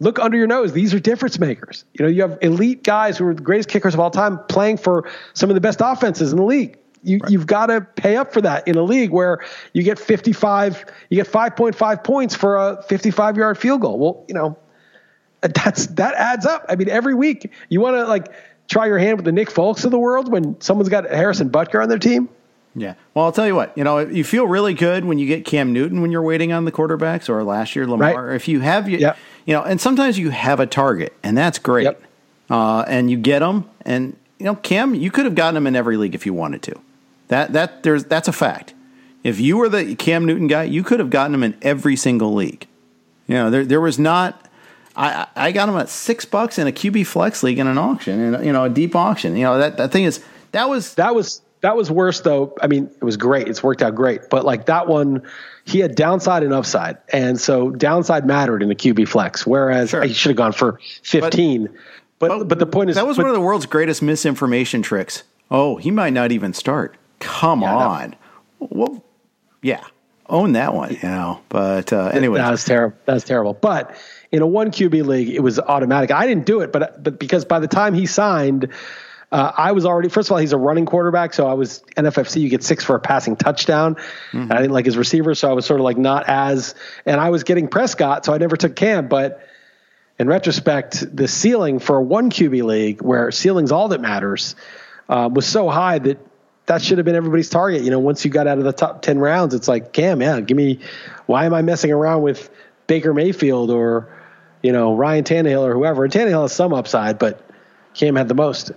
look 0.00 0.18
under 0.18 0.36
your 0.36 0.48
nose. 0.48 0.72
These 0.72 0.92
are 0.92 0.98
difference 0.98 1.38
makers. 1.38 1.84
You 1.92 2.04
know, 2.04 2.10
you 2.10 2.22
have 2.22 2.38
elite 2.42 2.82
guys 2.82 3.18
who 3.18 3.26
are 3.26 3.34
the 3.34 3.42
greatest 3.42 3.68
kickers 3.68 3.94
of 3.94 4.00
all 4.00 4.10
time 4.10 4.40
playing 4.48 4.78
for 4.78 5.08
some 5.34 5.48
of 5.50 5.54
the 5.54 5.60
best 5.60 5.80
offenses 5.80 6.32
in 6.32 6.38
the 6.38 6.44
league. 6.44 6.78
You, 7.06 7.18
right. 7.18 7.30
You've 7.30 7.46
got 7.46 7.66
to 7.66 7.80
pay 7.80 8.16
up 8.16 8.32
for 8.32 8.40
that 8.40 8.66
in 8.66 8.76
a 8.76 8.82
league 8.82 9.10
where 9.10 9.44
you 9.72 9.82
get 9.84 9.98
55, 9.98 10.84
you 11.08 11.16
get 11.16 11.28
5.5 11.30 12.04
points 12.04 12.34
for 12.34 12.56
a 12.56 12.82
55 12.82 13.36
yard 13.36 13.56
field 13.56 13.80
goal. 13.80 13.98
Well, 13.98 14.24
you 14.28 14.34
know, 14.34 14.58
that's 15.40 15.86
that 15.86 16.14
adds 16.14 16.46
up. 16.46 16.66
I 16.68 16.76
mean, 16.76 16.88
every 16.88 17.14
week 17.14 17.52
you 17.68 17.80
want 17.80 17.94
to 17.96 18.04
like 18.06 18.32
try 18.68 18.86
your 18.86 18.98
hand 18.98 19.18
with 19.18 19.24
the 19.24 19.32
Nick 19.32 19.50
Folks 19.50 19.84
of 19.84 19.92
the 19.92 19.98
world 19.98 20.30
when 20.30 20.60
someone's 20.60 20.88
got 20.88 21.08
Harrison 21.08 21.48
Butker 21.48 21.80
on 21.80 21.88
their 21.88 21.98
team. 21.98 22.28
Yeah. 22.74 22.94
Well, 23.14 23.24
I'll 23.24 23.32
tell 23.32 23.46
you 23.46 23.54
what, 23.54 23.76
you 23.76 23.84
know, 23.84 24.00
you 24.00 24.22
feel 24.22 24.46
really 24.46 24.74
good 24.74 25.04
when 25.04 25.18
you 25.18 25.26
get 25.26 25.46
Cam 25.46 25.72
Newton 25.72 26.02
when 26.02 26.10
you're 26.10 26.22
waiting 26.22 26.52
on 26.52 26.66
the 26.66 26.72
quarterbacks 26.72 27.28
or 27.28 27.42
last 27.42 27.74
year 27.74 27.86
Lamar. 27.86 28.26
Right. 28.26 28.36
If 28.36 28.48
you 28.48 28.60
have, 28.60 28.88
you, 28.88 28.98
yep. 28.98 29.16
you 29.46 29.54
know, 29.54 29.62
and 29.62 29.80
sometimes 29.80 30.18
you 30.18 30.30
have 30.30 30.60
a 30.60 30.66
target 30.66 31.14
and 31.22 31.38
that's 31.38 31.58
great. 31.58 31.84
Yep. 31.84 32.02
Uh, 32.50 32.84
and 32.86 33.10
you 33.10 33.16
get 33.16 33.38
them 33.38 33.70
and, 33.82 34.16
you 34.38 34.44
know, 34.44 34.56
Cam, 34.56 34.94
you 34.94 35.10
could 35.10 35.24
have 35.24 35.34
gotten 35.34 35.56
him 35.56 35.66
in 35.66 35.74
every 35.74 35.96
league 35.96 36.14
if 36.14 36.26
you 36.26 36.34
wanted 36.34 36.62
to. 36.64 36.78
That 37.28 37.52
that 37.52 37.82
there's 37.82 38.04
that's 38.04 38.28
a 38.28 38.32
fact. 38.32 38.74
If 39.22 39.40
you 39.40 39.56
were 39.56 39.68
the 39.68 39.96
Cam 39.96 40.24
Newton 40.24 40.46
guy, 40.46 40.64
you 40.64 40.82
could 40.82 41.00
have 41.00 41.10
gotten 41.10 41.34
him 41.34 41.42
in 41.42 41.56
every 41.62 41.96
single 41.96 42.32
league. 42.32 42.66
You 43.26 43.34
know, 43.34 43.50
there 43.50 43.64
there 43.64 43.80
was 43.80 43.98
not. 43.98 44.48
I 44.94 45.26
I 45.34 45.52
got 45.52 45.68
him 45.68 45.76
at 45.76 45.88
six 45.88 46.24
bucks 46.24 46.58
in 46.58 46.66
a 46.66 46.72
QB 46.72 47.06
flex 47.06 47.42
league 47.42 47.58
in 47.58 47.66
an 47.66 47.78
auction, 47.78 48.34
and 48.34 48.44
you 48.44 48.52
know 48.52 48.64
a 48.64 48.70
deep 48.70 48.94
auction. 48.94 49.36
You 49.36 49.44
know 49.44 49.58
that 49.58 49.76
that 49.78 49.92
thing 49.92 50.04
is 50.04 50.24
that 50.52 50.68
was 50.68 50.94
that 50.94 51.14
was 51.14 51.42
that 51.60 51.76
was 51.76 51.90
worse 51.90 52.20
though. 52.20 52.54
I 52.62 52.68
mean, 52.68 52.84
it 52.84 53.04
was 53.04 53.16
great. 53.16 53.48
It's 53.48 53.62
worked 53.62 53.82
out 53.82 53.94
great, 53.94 54.30
but 54.30 54.44
like 54.44 54.66
that 54.66 54.86
one, 54.86 55.22
he 55.64 55.80
had 55.80 55.96
downside 55.96 56.44
and 56.44 56.52
upside, 56.52 56.98
and 57.12 57.40
so 57.40 57.70
downside 57.70 58.26
mattered 58.26 58.62
in 58.62 58.68
the 58.68 58.76
QB 58.76 59.08
flex. 59.08 59.46
Whereas 59.46 59.90
sure. 59.90 60.02
he 60.04 60.12
should 60.12 60.30
have 60.30 60.36
gone 60.36 60.52
for 60.52 60.80
fifteen. 61.02 61.68
But, 62.18 62.28
but, 62.28 62.38
but, 62.38 62.48
but 62.48 62.58
the 62.60 62.66
point 62.66 62.90
is 62.90 62.96
that 62.96 63.06
was 63.06 63.16
but, 63.16 63.24
one 63.24 63.30
of 63.30 63.34
the 63.34 63.40
world's 63.40 63.66
greatest 63.66 64.02
misinformation 64.02 64.82
tricks. 64.82 65.24
Oh, 65.50 65.76
he 65.76 65.90
might 65.90 66.12
not 66.12 66.32
even 66.32 66.52
start. 66.52 66.96
Come 67.20 67.62
yeah, 67.62 67.74
on. 67.74 68.10
That, 68.10 68.18
well, 68.72 69.04
yeah, 69.62 69.84
own 70.28 70.52
that 70.52 70.74
one, 70.74 70.94
you 70.94 71.08
know. 71.08 71.40
But 71.48 71.92
uh, 71.92 72.10
anyway, 72.12 72.38
that 72.38 72.50
was 72.50 72.64
terrible. 72.64 72.96
That 73.06 73.14
was 73.14 73.24
terrible. 73.24 73.54
But 73.54 73.96
in 74.32 74.42
a 74.42 74.46
one 74.46 74.70
QB 74.70 75.06
league, 75.06 75.28
it 75.30 75.40
was 75.40 75.58
automatic. 75.58 76.10
I 76.10 76.26
didn't 76.26 76.46
do 76.46 76.60
it, 76.60 76.72
but 76.72 77.02
but 77.02 77.18
because 77.18 77.44
by 77.44 77.58
the 77.58 77.68
time 77.68 77.94
he 77.94 78.06
signed, 78.06 78.68
uh, 79.32 79.52
I 79.56 79.72
was 79.72 79.84
already. 79.84 80.08
First 80.08 80.28
of 80.28 80.32
all, 80.32 80.38
he's 80.38 80.52
a 80.52 80.58
running 80.58 80.86
quarterback, 80.86 81.34
so 81.34 81.46
I 81.46 81.54
was 81.54 81.82
NFFC. 81.96 82.40
You 82.40 82.48
get 82.48 82.62
six 82.62 82.84
for 82.84 82.96
a 82.96 83.00
passing 83.00 83.36
touchdown. 83.36 83.96
Mm-hmm. 84.32 84.52
I 84.52 84.56
didn't 84.56 84.72
like 84.72 84.84
his 84.84 84.96
receiver, 84.96 85.34
so 85.34 85.50
I 85.50 85.52
was 85.52 85.66
sort 85.66 85.80
of 85.80 85.84
like 85.84 85.98
not 85.98 86.24
as. 86.28 86.74
And 87.04 87.20
I 87.20 87.30
was 87.30 87.44
getting 87.44 87.68
Prescott, 87.68 88.24
so 88.24 88.32
I 88.32 88.38
never 88.38 88.56
took 88.56 88.76
Cam. 88.76 89.08
But 89.08 89.46
in 90.18 90.28
retrospect, 90.28 91.04
the 91.14 91.28
ceiling 91.28 91.78
for 91.78 91.96
a 91.96 92.02
one 92.02 92.30
QB 92.30 92.62
league, 92.64 93.02
where 93.02 93.30
ceiling's 93.30 93.72
all 93.72 93.88
that 93.88 94.00
matters, 94.00 94.54
uh, 95.08 95.28
was 95.32 95.46
so 95.46 95.68
high 95.68 95.98
that 95.98 96.18
that 96.66 96.82
should 96.82 96.98
have 96.98 97.04
been 97.04 97.14
everybody's 97.14 97.48
target. 97.48 97.82
You 97.82 97.90
know, 97.90 97.98
once 97.98 98.24
you 98.24 98.30
got 98.30 98.46
out 98.46 98.58
of 98.58 98.64
the 98.64 98.72
top 98.72 99.02
10 99.02 99.18
rounds, 99.18 99.54
it's 99.54 99.68
like, 99.68 99.92
Cam, 99.92 100.20
yeah, 100.20 100.40
give 100.40 100.56
me, 100.56 100.80
why 101.26 101.44
am 101.44 101.54
I 101.54 101.62
messing 101.62 101.92
around 101.92 102.22
with 102.22 102.50
Baker 102.86 103.14
Mayfield 103.14 103.70
or, 103.70 104.12
you 104.62 104.72
know, 104.72 104.94
Ryan 104.96 105.24
Tannehill 105.24 105.62
or 105.62 105.74
whoever? 105.74 106.04
And 106.04 106.12
Tannehill 106.12 106.42
has 106.42 106.52
some 106.52 106.72
upside, 106.74 107.18
but 107.18 107.48
Cam 107.94 108.16
had 108.16 108.28
the 108.28 108.34
most. 108.34 108.72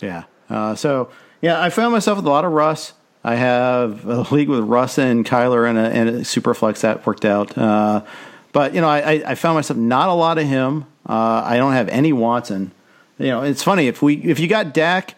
Yeah. 0.00 0.24
Uh, 0.48 0.74
so, 0.76 1.10
yeah, 1.40 1.60
I 1.60 1.70
found 1.70 1.92
myself 1.92 2.16
with 2.16 2.26
a 2.26 2.30
lot 2.30 2.44
of 2.44 2.52
Russ. 2.52 2.92
I 3.24 3.34
have 3.34 4.06
a 4.06 4.22
league 4.34 4.48
with 4.48 4.60
Russ 4.60 4.98
and 4.98 5.26
Kyler 5.26 5.68
and 5.68 5.76
a, 5.76 5.88
and 5.88 6.08
a 6.08 6.24
super 6.24 6.54
flex 6.54 6.82
that 6.82 7.04
worked 7.04 7.24
out. 7.24 7.56
Uh, 7.58 8.04
but, 8.52 8.74
you 8.74 8.80
know, 8.80 8.88
I, 8.88 9.22
I 9.26 9.34
found 9.34 9.56
myself 9.56 9.76
not 9.76 10.08
a 10.08 10.12
lot 10.12 10.38
of 10.38 10.46
him. 10.46 10.86
Uh, 11.06 11.42
I 11.44 11.56
don't 11.56 11.72
have 11.72 11.88
any 11.88 12.12
Watson. 12.12 12.70
You 13.18 13.28
know, 13.28 13.42
it's 13.42 13.62
funny 13.62 13.88
if 13.88 14.02
we 14.02 14.16
if 14.16 14.40
you 14.40 14.48
got 14.48 14.74
Dak 14.74 15.14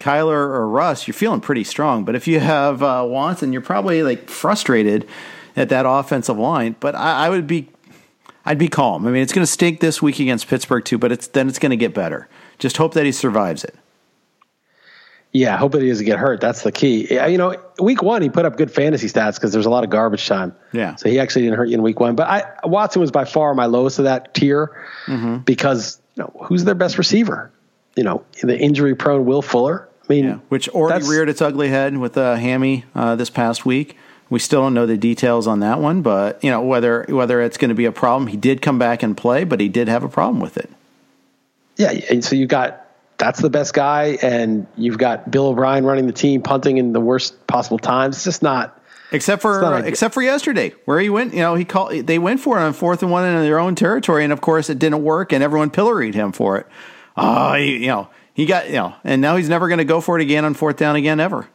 Kyler 0.00 0.32
or 0.32 0.68
Russ, 0.68 1.06
you're 1.08 1.14
feeling 1.14 1.40
pretty 1.40 1.64
strong. 1.64 2.04
But 2.04 2.14
if 2.14 2.28
you 2.28 2.40
have 2.40 2.82
uh, 2.82 3.04
Watson, 3.06 3.52
you're 3.52 3.62
probably 3.62 4.02
like 4.02 4.28
frustrated 4.28 5.08
at 5.56 5.68
that 5.70 5.86
offensive 5.86 6.38
line. 6.38 6.76
But 6.78 6.94
I, 6.94 7.26
I 7.26 7.28
would 7.30 7.46
be, 7.46 7.68
I'd 8.44 8.58
be 8.58 8.68
calm. 8.68 9.06
I 9.06 9.10
mean, 9.10 9.22
it's 9.22 9.32
going 9.32 9.44
to 9.44 9.50
stink 9.50 9.80
this 9.80 10.00
week 10.00 10.20
against 10.20 10.46
Pittsburgh 10.46 10.84
too, 10.84 10.98
but 10.98 11.10
it's 11.10 11.26
then 11.26 11.48
it's 11.48 11.58
going 11.58 11.70
to 11.70 11.76
get 11.76 11.94
better. 11.94 12.28
Just 12.58 12.76
hope 12.76 12.94
that 12.94 13.06
he 13.06 13.12
survives 13.12 13.64
it. 13.64 13.74
Yeah, 15.32 15.58
hope 15.58 15.72
that 15.72 15.82
he 15.82 15.88
doesn't 15.88 16.06
get 16.06 16.18
hurt. 16.18 16.40
That's 16.40 16.62
the 16.62 16.72
key. 16.72 17.12
You 17.12 17.36
know, 17.36 17.54
week 17.78 18.02
one 18.02 18.22
he 18.22 18.30
put 18.30 18.46
up 18.46 18.56
good 18.56 18.70
fantasy 18.70 19.08
stats 19.08 19.34
because 19.34 19.52
there's 19.52 19.66
a 19.66 19.70
lot 19.70 19.84
of 19.84 19.90
garbage 19.90 20.26
time. 20.26 20.54
Yeah. 20.72 20.96
So 20.96 21.10
he 21.10 21.18
actually 21.18 21.42
didn't 21.42 21.58
hurt 21.58 21.68
you 21.68 21.74
in 21.74 21.82
week 21.82 22.00
one. 22.00 22.14
But 22.14 22.28
I, 22.28 22.44
Watson 22.64 23.00
was 23.00 23.10
by 23.10 23.26
far 23.26 23.54
my 23.54 23.66
lowest 23.66 23.98
of 23.98 24.04
that 24.06 24.32
tier 24.32 24.86
mm-hmm. 25.06 25.38
because 25.38 26.00
you 26.16 26.22
know, 26.22 26.32
who's 26.44 26.64
their 26.64 26.74
best 26.74 26.96
receiver? 26.96 27.52
You 27.94 28.04
know, 28.04 28.24
the 28.42 28.58
injury 28.58 28.94
prone 28.94 29.26
Will 29.26 29.42
Fuller. 29.42 29.87
Mean, 30.08 30.24
yeah, 30.24 30.38
which 30.48 30.68
already 30.70 31.06
reared 31.06 31.28
its 31.28 31.42
ugly 31.42 31.68
head 31.68 31.96
with 31.98 32.16
a 32.16 32.22
uh, 32.22 32.36
hammy 32.36 32.84
uh, 32.94 33.14
this 33.14 33.28
past 33.28 33.66
week. 33.66 33.96
We 34.30 34.38
still 34.38 34.62
don't 34.62 34.74
know 34.74 34.86
the 34.86 34.96
details 34.96 35.46
on 35.46 35.60
that 35.60 35.80
one, 35.80 36.02
but 36.02 36.42
you 36.42 36.50
know 36.50 36.62
whether 36.62 37.04
whether 37.08 37.42
it's 37.42 37.58
going 37.58 37.70
to 37.70 37.74
be 37.74 37.84
a 37.84 37.92
problem. 37.92 38.28
He 38.28 38.36
did 38.36 38.62
come 38.62 38.78
back 38.78 39.02
and 39.02 39.16
play, 39.16 39.44
but 39.44 39.60
he 39.60 39.68
did 39.68 39.88
have 39.88 40.02
a 40.02 40.08
problem 40.08 40.40
with 40.40 40.56
it. 40.56 40.70
Yeah, 41.76 41.92
and 42.10 42.24
so 42.24 42.36
you 42.36 42.46
got 42.46 42.88
that's 43.18 43.40
the 43.40 43.50
best 43.50 43.74
guy, 43.74 44.18
and 44.22 44.66
you've 44.76 44.96
got 44.96 45.30
Bill 45.30 45.48
O'Brien 45.48 45.84
running 45.84 46.06
the 46.06 46.12
team, 46.12 46.40
punting 46.40 46.78
in 46.78 46.92
the 46.92 47.00
worst 47.00 47.46
possible 47.46 47.78
times. 47.78 48.16
It's 48.16 48.24
just 48.24 48.42
not. 48.42 48.74
Except 49.10 49.42
for 49.42 49.78
except 49.84 50.14
for 50.14 50.22
yesterday, 50.22 50.74
where 50.84 51.00
he 51.00 51.08
went, 51.08 51.32
you 51.32 51.40
know, 51.40 51.54
he 51.54 51.64
called. 51.64 52.06
They 52.06 52.18
went 52.18 52.40
for 52.40 52.58
it 52.58 52.62
on 52.62 52.74
fourth 52.74 53.02
and 53.02 53.10
one 53.10 53.24
in 53.24 53.42
their 53.42 53.58
own 53.58 53.74
territory, 53.74 54.22
and 54.22 54.32
of 54.32 54.40
course 54.40 54.68
it 54.70 54.78
didn't 54.78 55.02
work, 55.02 55.32
and 55.32 55.42
everyone 55.42 55.70
pilloried 55.70 56.14
him 56.14 56.30
for 56.32 56.58
it. 56.58 56.66
Oh, 57.16 57.54
you 57.54 57.86
know, 57.86 58.08
he 58.38 58.46
got 58.46 58.68
you 58.68 58.74
know, 58.74 58.94
and 59.02 59.20
now 59.20 59.34
he's 59.34 59.48
never 59.48 59.66
going 59.66 59.78
to 59.78 59.84
go 59.84 60.00
for 60.00 60.16
it 60.16 60.22
again 60.22 60.44
on 60.44 60.54
fourth 60.54 60.76
down 60.76 60.94
again 60.94 61.18
ever. 61.18 61.48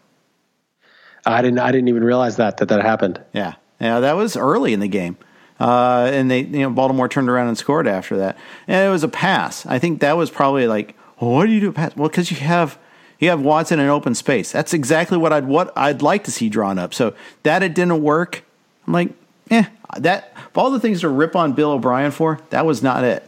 I 1.26 1.42
didn't. 1.42 1.60
I 1.60 1.72
didn't 1.72 1.88
even 1.88 2.04
realize 2.04 2.36
that 2.36 2.58
that 2.58 2.68
that 2.68 2.82
happened. 2.82 3.22
Yeah, 3.34 3.54
yeah, 3.80 4.02
that 4.02 4.18
was 4.18 4.36
early 4.36 4.74
in 4.74 4.82
the 4.82 4.90
game, 4.90 5.16
uh, 5.62 6.10
and 6.12 6.30
they 6.30 6.42
you 6.42 6.60
know 6.60 6.70
Baltimore 6.72 7.08
turned 7.08 7.30
around 7.30 7.48
and 7.48 7.58
scored 7.58 7.88
after 7.88 8.18
that, 8.18 8.38
and 8.68 8.86
it 8.86 8.92
was 8.92 9.02
a 9.02 9.08
pass. 9.08 9.66
I 9.66 9.80
think 9.80 10.02
that 10.02 10.18
was 10.18 10.30
probably 10.30 10.68
like, 10.68 10.94
well, 11.22 11.32
what 11.32 11.46
do 11.46 11.54
you 11.54 11.62
do 11.62 11.70
a 11.70 11.72
pass? 11.72 11.96
Well, 11.96 12.10
because 12.10 12.30
you 12.30 12.36
have 12.36 12.78
you 13.18 13.30
have 13.30 13.40
Watson 13.40 13.80
in 13.80 13.88
open 13.88 14.14
space. 14.14 14.52
That's 14.52 14.74
exactly 14.74 15.18
what 15.18 15.32
I'd 15.32 15.48
what 15.48 15.72
I'd 15.78 16.02
like 16.02 16.26
to 16.26 16.32
see 16.32 16.50
drawn 16.50 16.78
up. 16.78 16.94
So 16.94 17.16
that 17.44 17.64
it 17.64 17.74
didn't 17.74 18.04
work. 18.04 18.44
I'm 18.86 18.92
like, 18.92 19.14
eh, 19.50 19.68
that 20.00 20.34
of 20.36 20.58
all 20.58 20.70
the 20.70 20.82
things 20.82 21.00
to 21.00 21.08
rip 21.08 21.34
on 21.34 21.54
Bill 21.54 21.72
O'Brien 21.72 22.12
for, 22.12 22.42
that 22.50 22.66
was 22.66 22.84
not 22.84 23.06
it. 23.06 23.26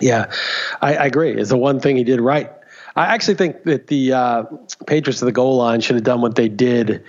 Yeah, 0.00 0.32
I, 0.80 0.96
I 0.96 1.06
agree. 1.06 1.32
It's 1.32 1.50
the 1.50 1.56
one 1.56 1.80
thing 1.80 1.96
he 1.96 2.04
did 2.04 2.20
right. 2.20 2.50
I 2.94 3.06
actually 3.06 3.34
think 3.34 3.64
that 3.64 3.86
the 3.86 4.12
uh, 4.12 4.42
Patriots 4.86 5.22
of 5.22 5.26
the 5.26 5.32
goal 5.32 5.56
line 5.56 5.80
should 5.80 5.96
have 5.96 6.04
done 6.04 6.20
what 6.20 6.34
they 6.34 6.48
did 6.48 7.04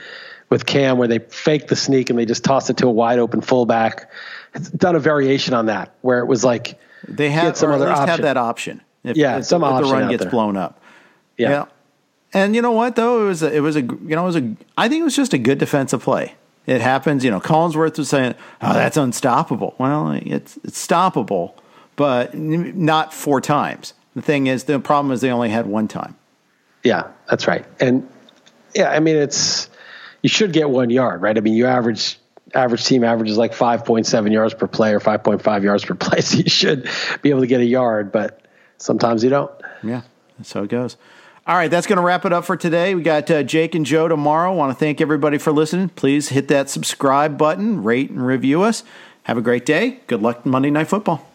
with 0.49 0.65
Cam, 0.65 0.97
where 0.97 1.07
they 1.07 1.19
faked 1.19 1.67
the 1.67 1.75
sneak 1.75 2.09
and 2.09 2.17
they 2.17 2.25
just 2.25 2.43
tossed 2.43 2.69
it 2.69 2.77
to 2.77 2.87
a 2.87 2.91
wide 2.91 3.19
open 3.19 3.41
fullback. 3.41 4.09
It's 4.53 4.69
done 4.69 4.95
a 4.95 4.99
variation 4.99 5.53
on 5.53 5.65
that, 5.65 5.93
where 6.01 6.19
it 6.19 6.27
was 6.27 6.43
like 6.43 6.79
they 7.07 7.29
had 7.29 7.57
some 7.57 7.71
other 7.71 7.89
option. 7.89 8.07
have 8.07 8.21
that 8.21 8.37
option. 8.37 8.81
If, 9.03 9.17
yeah, 9.17 9.39
if, 9.39 9.45
some 9.45 9.63
if 9.63 9.69
option 9.69 9.87
the 9.89 9.93
run 9.93 10.09
gets 10.09 10.23
there. 10.23 10.31
blown 10.31 10.55
up. 10.55 10.81
Yeah. 11.37 11.49
yeah. 11.49 11.65
And 12.33 12.55
you 12.55 12.61
know 12.61 12.71
what 12.71 12.95
though? 12.95 13.25
It 13.25 13.27
was 13.27 13.43
a, 13.43 13.53
it 13.53 13.59
was 13.59 13.75
a 13.75 13.81
you 13.81 14.15
know 14.15 14.23
it 14.23 14.27
was 14.27 14.35
a 14.37 14.55
I 14.77 14.87
think 14.87 15.01
it 15.01 15.03
was 15.03 15.15
just 15.15 15.33
a 15.33 15.37
good 15.37 15.57
defensive 15.57 16.01
play. 16.01 16.35
It 16.65 16.79
happens, 16.79 17.25
you 17.25 17.31
know. 17.31 17.41
Collinsworth 17.41 17.97
was 17.97 18.07
saying, 18.07 18.35
"Oh, 18.61 18.73
that's 18.73 18.95
unstoppable." 18.95 19.75
Well, 19.77 20.11
it's 20.11 20.57
it's 20.63 20.87
stoppable 20.87 21.55
but 21.95 22.35
not 22.35 23.13
four 23.13 23.41
times. 23.41 23.93
The 24.15 24.21
thing 24.21 24.47
is, 24.47 24.65
the 24.65 24.79
problem 24.79 25.11
is 25.11 25.21
they 25.21 25.31
only 25.31 25.49
had 25.49 25.65
one 25.65 25.87
time. 25.87 26.15
Yeah, 26.83 27.07
that's 27.29 27.47
right. 27.47 27.65
And 27.79 28.07
yeah, 28.75 28.89
I 28.89 28.99
mean, 28.99 29.15
it's 29.15 29.69
you 30.21 30.29
should 30.29 30.53
get 30.53 30.69
one 30.69 30.89
yard, 30.89 31.21
right? 31.21 31.37
I 31.37 31.41
mean, 31.41 31.53
you 31.53 31.65
average 31.65 32.19
average 32.53 32.85
team 32.85 33.03
averages 33.03 33.37
like 33.37 33.53
5.7 33.53 34.31
yards 34.31 34.53
per 34.53 34.67
play 34.67 34.93
or 34.93 34.99
5.5 34.99 35.63
yards 35.63 35.85
per 35.85 35.95
play, 35.95 36.21
so 36.21 36.37
you 36.37 36.49
should 36.49 36.89
be 37.21 37.29
able 37.29 37.41
to 37.41 37.47
get 37.47 37.61
a 37.61 37.65
yard, 37.65 38.11
but 38.11 38.41
sometimes 38.77 39.23
you 39.23 39.29
don't. 39.29 39.51
Yeah, 39.81 40.01
that's 40.37 40.53
how 40.53 40.63
it 40.63 40.69
goes. 40.69 40.97
All 41.45 41.55
right, 41.55 41.69
that's 41.69 41.87
going 41.87 41.97
to 41.97 42.03
wrap 42.03 42.23
it 42.23 42.31
up 42.31 42.45
for 42.45 42.55
today. 42.55 42.95
We 42.95 43.03
got 43.03 43.29
uh, 43.29 43.43
Jake 43.43 43.75
and 43.75 43.85
Joe 43.85 44.07
tomorrow. 44.07 44.53
Want 44.53 44.71
to 44.71 44.79
thank 44.79 45.01
everybody 45.01 45.37
for 45.37 45.51
listening. 45.51 45.89
Please 45.89 46.29
hit 46.29 46.47
that 46.47 46.69
subscribe 46.69 47.37
button, 47.37 47.83
rate 47.83 48.09
and 48.09 48.25
review 48.25 48.61
us. 48.61 48.83
Have 49.23 49.37
a 49.37 49.41
great 49.41 49.65
day. 49.65 49.99
Good 50.07 50.21
luck 50.21 50.45
Monday 50.45 50.69
Night 50.69 50.87
Football. 50.87 51.32